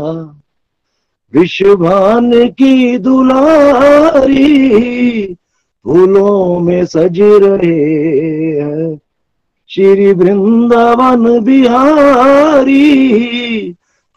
विश्वभान 1.34 2.32
की 2.50 2.98
दुलारी 2.98 4.44
फूलों 5.86 6.60
में 6.60 6.86
सज 6.86 7.20
रहे 7.22 7.82
हैं 8.62 9.00
श्री 9.74 10.12
वृंदावन 10.12 11.40
बिहारी, 11.40 12.78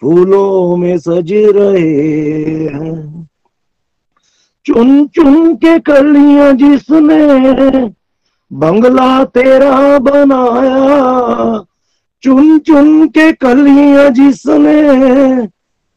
फूलों 0.01 0.77
में 0.77 0.99
सज 0.99 1.33
रहे 1.33 2.05
हैं। 2.67 3.29
चुन 4.67 5.07
चुन 5.07 5.55
के 5.55 5.79
कलिया 5.79 6.51
जिसने 6.53 7.23
बंगला 8.53 9.25
तेरा 9.25 9.99
बनाया, 9.99 11.65
चुन 12.23 12.59
चुन 12.59 13.09
के 13.09 13.33
कलिया 13.33 14.09
जिसने 14.09 15.49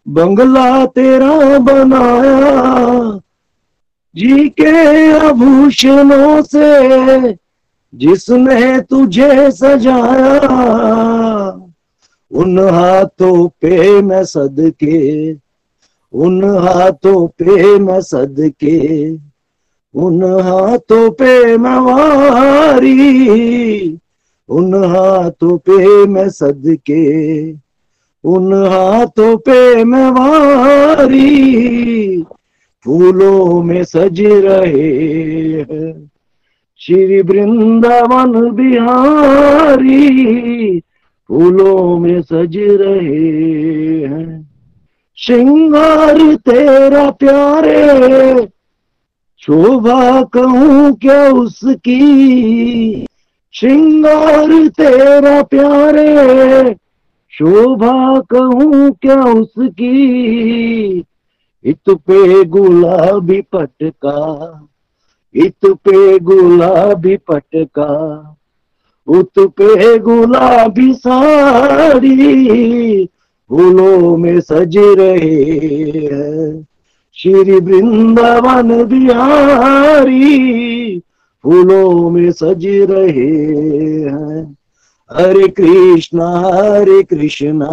बंगला 0.07 0.85
तेरा 0.85 1.59
बनाया। 1.59 3.19
जी 4.15 4.49
के 4.49 5.11
आभूषणों 5.11 6.41
से 6.41 6.69
जिसने 7.95 8.81
तुझे 8.81 9.51
सजाया, 9.51 10.49
उन 12.31 12.59
हाथों 12.59 13.47
पे 13.47 14.01
मैं 14.01 14.23
सदके, 14.23 15.35
उन 16.13 16.43
हाथों 16.43 17.27
पे 17.27 17.79
मैं 17.79 18.01
सदके, 18.01 19.17
उन 19.95 20.23
हाथों 20.23 21.11
पे 21.11 21.57
मैं 21.57 21.77
वारी, 21.77 23.99
उन 24.49 24.83
हाथों 24.83 25.57
पे 25.57 26.05
मैं 26.05 26.29
सदके, 26.29 27.51
उन 28.23 28.53
हाथों 28.53 29.37
पे 29.37 29.83
मैं 29.83 30.11
वारी, 30.11 32.23
फूलों 32.85 33.63
में 33.63 33.83
सज 33.83 34.21
रहे 34.21 35.61
हैं। 35.61 36.08
श्री 36.79 37.21
वृंदावन 37.21 38.51
बिहारी, 38.51 39.99
फूलों 41.27 41.99
में 41.99 42.21
सज 42.21 42.57
रहे 42.57 44.07
हैं। 44.07 44.51
श्रृंगार 45.17 46.35
तेरा 46.35 47.09
प्यारे, 47.11 48.47
शोभा 49.37 50.23
कहूँ 50.23 50.95
क्या 50.95 51.31
उसकी? 51.31 53.05
श्रृंगार 53.53 54.67
तेरा 54.67 55.41
प्यारे, 55.43 56.75
शोभा 57.29 58.19
कहूँ 58.19 58.91
क्या 58.91 59.23
उसकी? 59.23 61.03
इत 61.65 61.89
पे 61.89 62.43
गुलाबी 62.43 63.41
पटका 63.41 64.17
इत 65.35 65.65
पे 65.65 66.19
गुलाबी 66.19 67.17
पटका 67.17 68.37
उत 69.07 69.39
पे 69.39 69.99
गुलाबी 69.99 70.93
साड़ी, 70.93 73.05
फूलों 73.49 74.17
में 74.17 74.39
सज 74.39 74.77
रहे 74.77 76.61
श्री 77.13 77.59
वृंदावन 77.59 78.83
बिहारी, 78.83 80.99
फूलों 81.43 82.09
में 82.09 82.31
सज 82.31 82.65
रहे 82.65 84.03
हैं। 84.03 84.57
हरे 85.11 85.47
कृष्णा 85.47 86.41
हरे 86.45 87.03
कृष्णा 87.03 87.67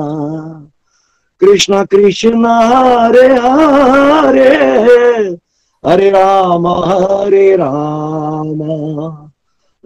कृष्णा 1.40 1.84
कृष्णा, 1.84 2.58
हरे 2.58 3.36
हरे। 3.36 5.36
हरे 5.88 6.10
राम 6.10 6.66
हरे 6.66 7.56
राम। 7.56 8.62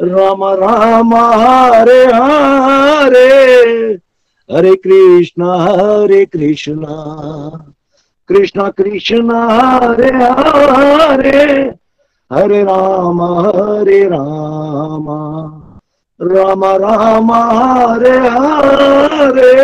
राम 0.00 0.44
राम, 0.44 1.14
हरे 1.14 2.04
हरे। 2.04 3.30
हरे 4.56 4.74
कृष्ण 4.74 5.42
हरे 5.42 6.24
कृष्ण। 6.24 6.86
कृष्ण 8.28 8.70
कृष्ण, 8.70 9.30
हरे 9.30 10.10
हरे। 10.16 11.74
हरे 12.32 12.64
राम 12.64 13.22
हरे 13.22 14.08
राम। 14.08 15.06
राम 16.22 16.64
राम, 16.64 17.32
हरे 17.32 18.18
हरे। 18.18 19.60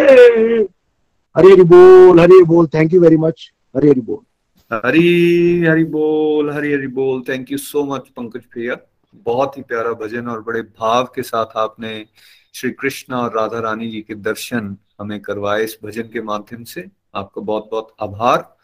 हरे 1.37 1.63
बोल 1.63 2.21
हरे 2.21 2.45
बोल। 2.45 2.67
Thank 2.67 2.95
you 2.95 3.01
very 3.01 3.17
much 3.17 3.53
Hare 3.77 3.89
Hari 3.89 4.01
बोल। 4.01 4.36
हरी 4.71 5.65
हरी 5.65 5.85
बोल, 5.85 6.51
हरी 6.51 6.73
हरी 6.73 6.87
बोल। 6.87 7.23
Thank 7.29 7.51
you 7.53 7.59
so 7.59 7.83
much 7.85 8.09
Pankaj 8.09 8.41
भैया। 8.55 8.77
बहुत 9.27 9.57
ही 9.57 9.63
प्यारा 9.63 9.93
भजन 9.93 10.29
और 10.29 10.41
बड़े 10.43 10.63
भाव 10.63 11.05
के 11.15 11.23
साथ 11.23 11.57
आपने 11.57 12.07
श्री 12.55 12.71
कृष्ण 12.71 13.15
और 13.15 13.37
राधा 13.37 13.61
रानी 13.61 13.91
जी 13.91 14.01
के 14.03 14.15
दर्शन 14.15 14.77
हमें 15.01 15.21
करवाए 15.21 15.65
इस 15.65 15.79
भजन 15.85 16.09
के 16.13 16.21
माध्यम 16.23 16.65
से। 16.65 16.85
आपका 17.15 17.41
बहुत 17.41 17.69
बहुत 17.71 17.95
आभार। 18.01 18.57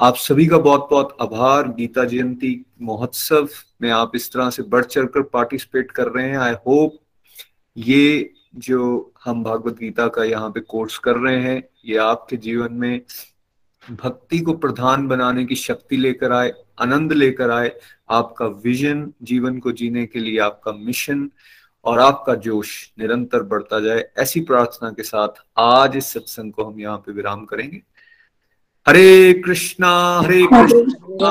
आप 0.00 0.16
सभी 0.16 0.46
का 0.46 0.58
बहुत 0.58 0.88
बहुत 0.90 1.16
आभार। 1.20 1.68
गीता 1.68 2.04
जयंती 2.04 2.64
महोत्सव 2.82 3.48
में 3.82 3.90
आप 3.90 4.12
इस 4.14 4.32
तरह 4.32 4.50
से 4.50 4.62
बढ़ 4.64 4.84
चढ़ 4.84 5.06
कर 5.06 5.22
पार्टिसिपेट 5.22 5.90
कर 5.90 6.08
रहे 6.08 6.28
हैं। 6.28 6.38
आई 6.38 6.52
होप 6.66 6.98
ये 7.76 8.30
जो 8.56 9.12
हम 9.24 9.42
भागवत 9.44 9.78
गीता 9.78 10.08
का 10.08 10.24
यहाँ 10.24 10.50
पे 10.50 10.60
कोर्स 10.60 10.98
कर 10.98 11.16
रहे 11.16 11.40
हैं, 11.40 11.62
ये 11.84 11.96
आपके 11.96 12.36
जीवन 12.36 12.72
में 12.72 13.00
भक्ति 13.90 14.38
को 14.38 14.52
प्रधान 14.56 15.06
बनाने 15.08 15.44
की 15.44 15.54
शक्ति 15.54 15.96
लेकर 15.96 16.32
आए 16.32 16.52
आनंद 16.80 17.12
लेकर 17.12 17.50
आए 17.50 17.72
आपका 18.10 18.46
विजन 18.64 19.06
जीवन 19.22 19.58
को 19.58 19.72
जीने 19.72 20.06
के 20.06 20.18
लिए 20.18 20.38
आपका 20.40 20.72
मिशन 20.74 21.28
और 21.84 22.00
आपका 22.00 22.34
जोश 22.44 22.70
निरंतर 22.98 23.42
बढ़ता 23.42 23.80
जाए 23.80 24.04
ऐसी 24.18 24.40
प्रार्थना 24.40 24.90
के 24.90 25.02
साथ 25.02 25.42
आज 25.58 25.96
इस 25.96 26.12
सत्संग 26.12 26.52
को 26.52 26.64
हम 26.64 26.80
यहाँ 26.80 26.98
पे 26.98 27.12
विराम 27.12 27.44
करेंगे 27.44 27.80
हरे 28.86 29.32
कृष्णा 29.44 29.88
हरे 30.18 30.42
कृष्णा 30.46 31.30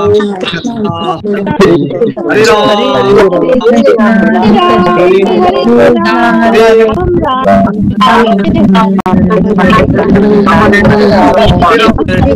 हरे 12.12 12.36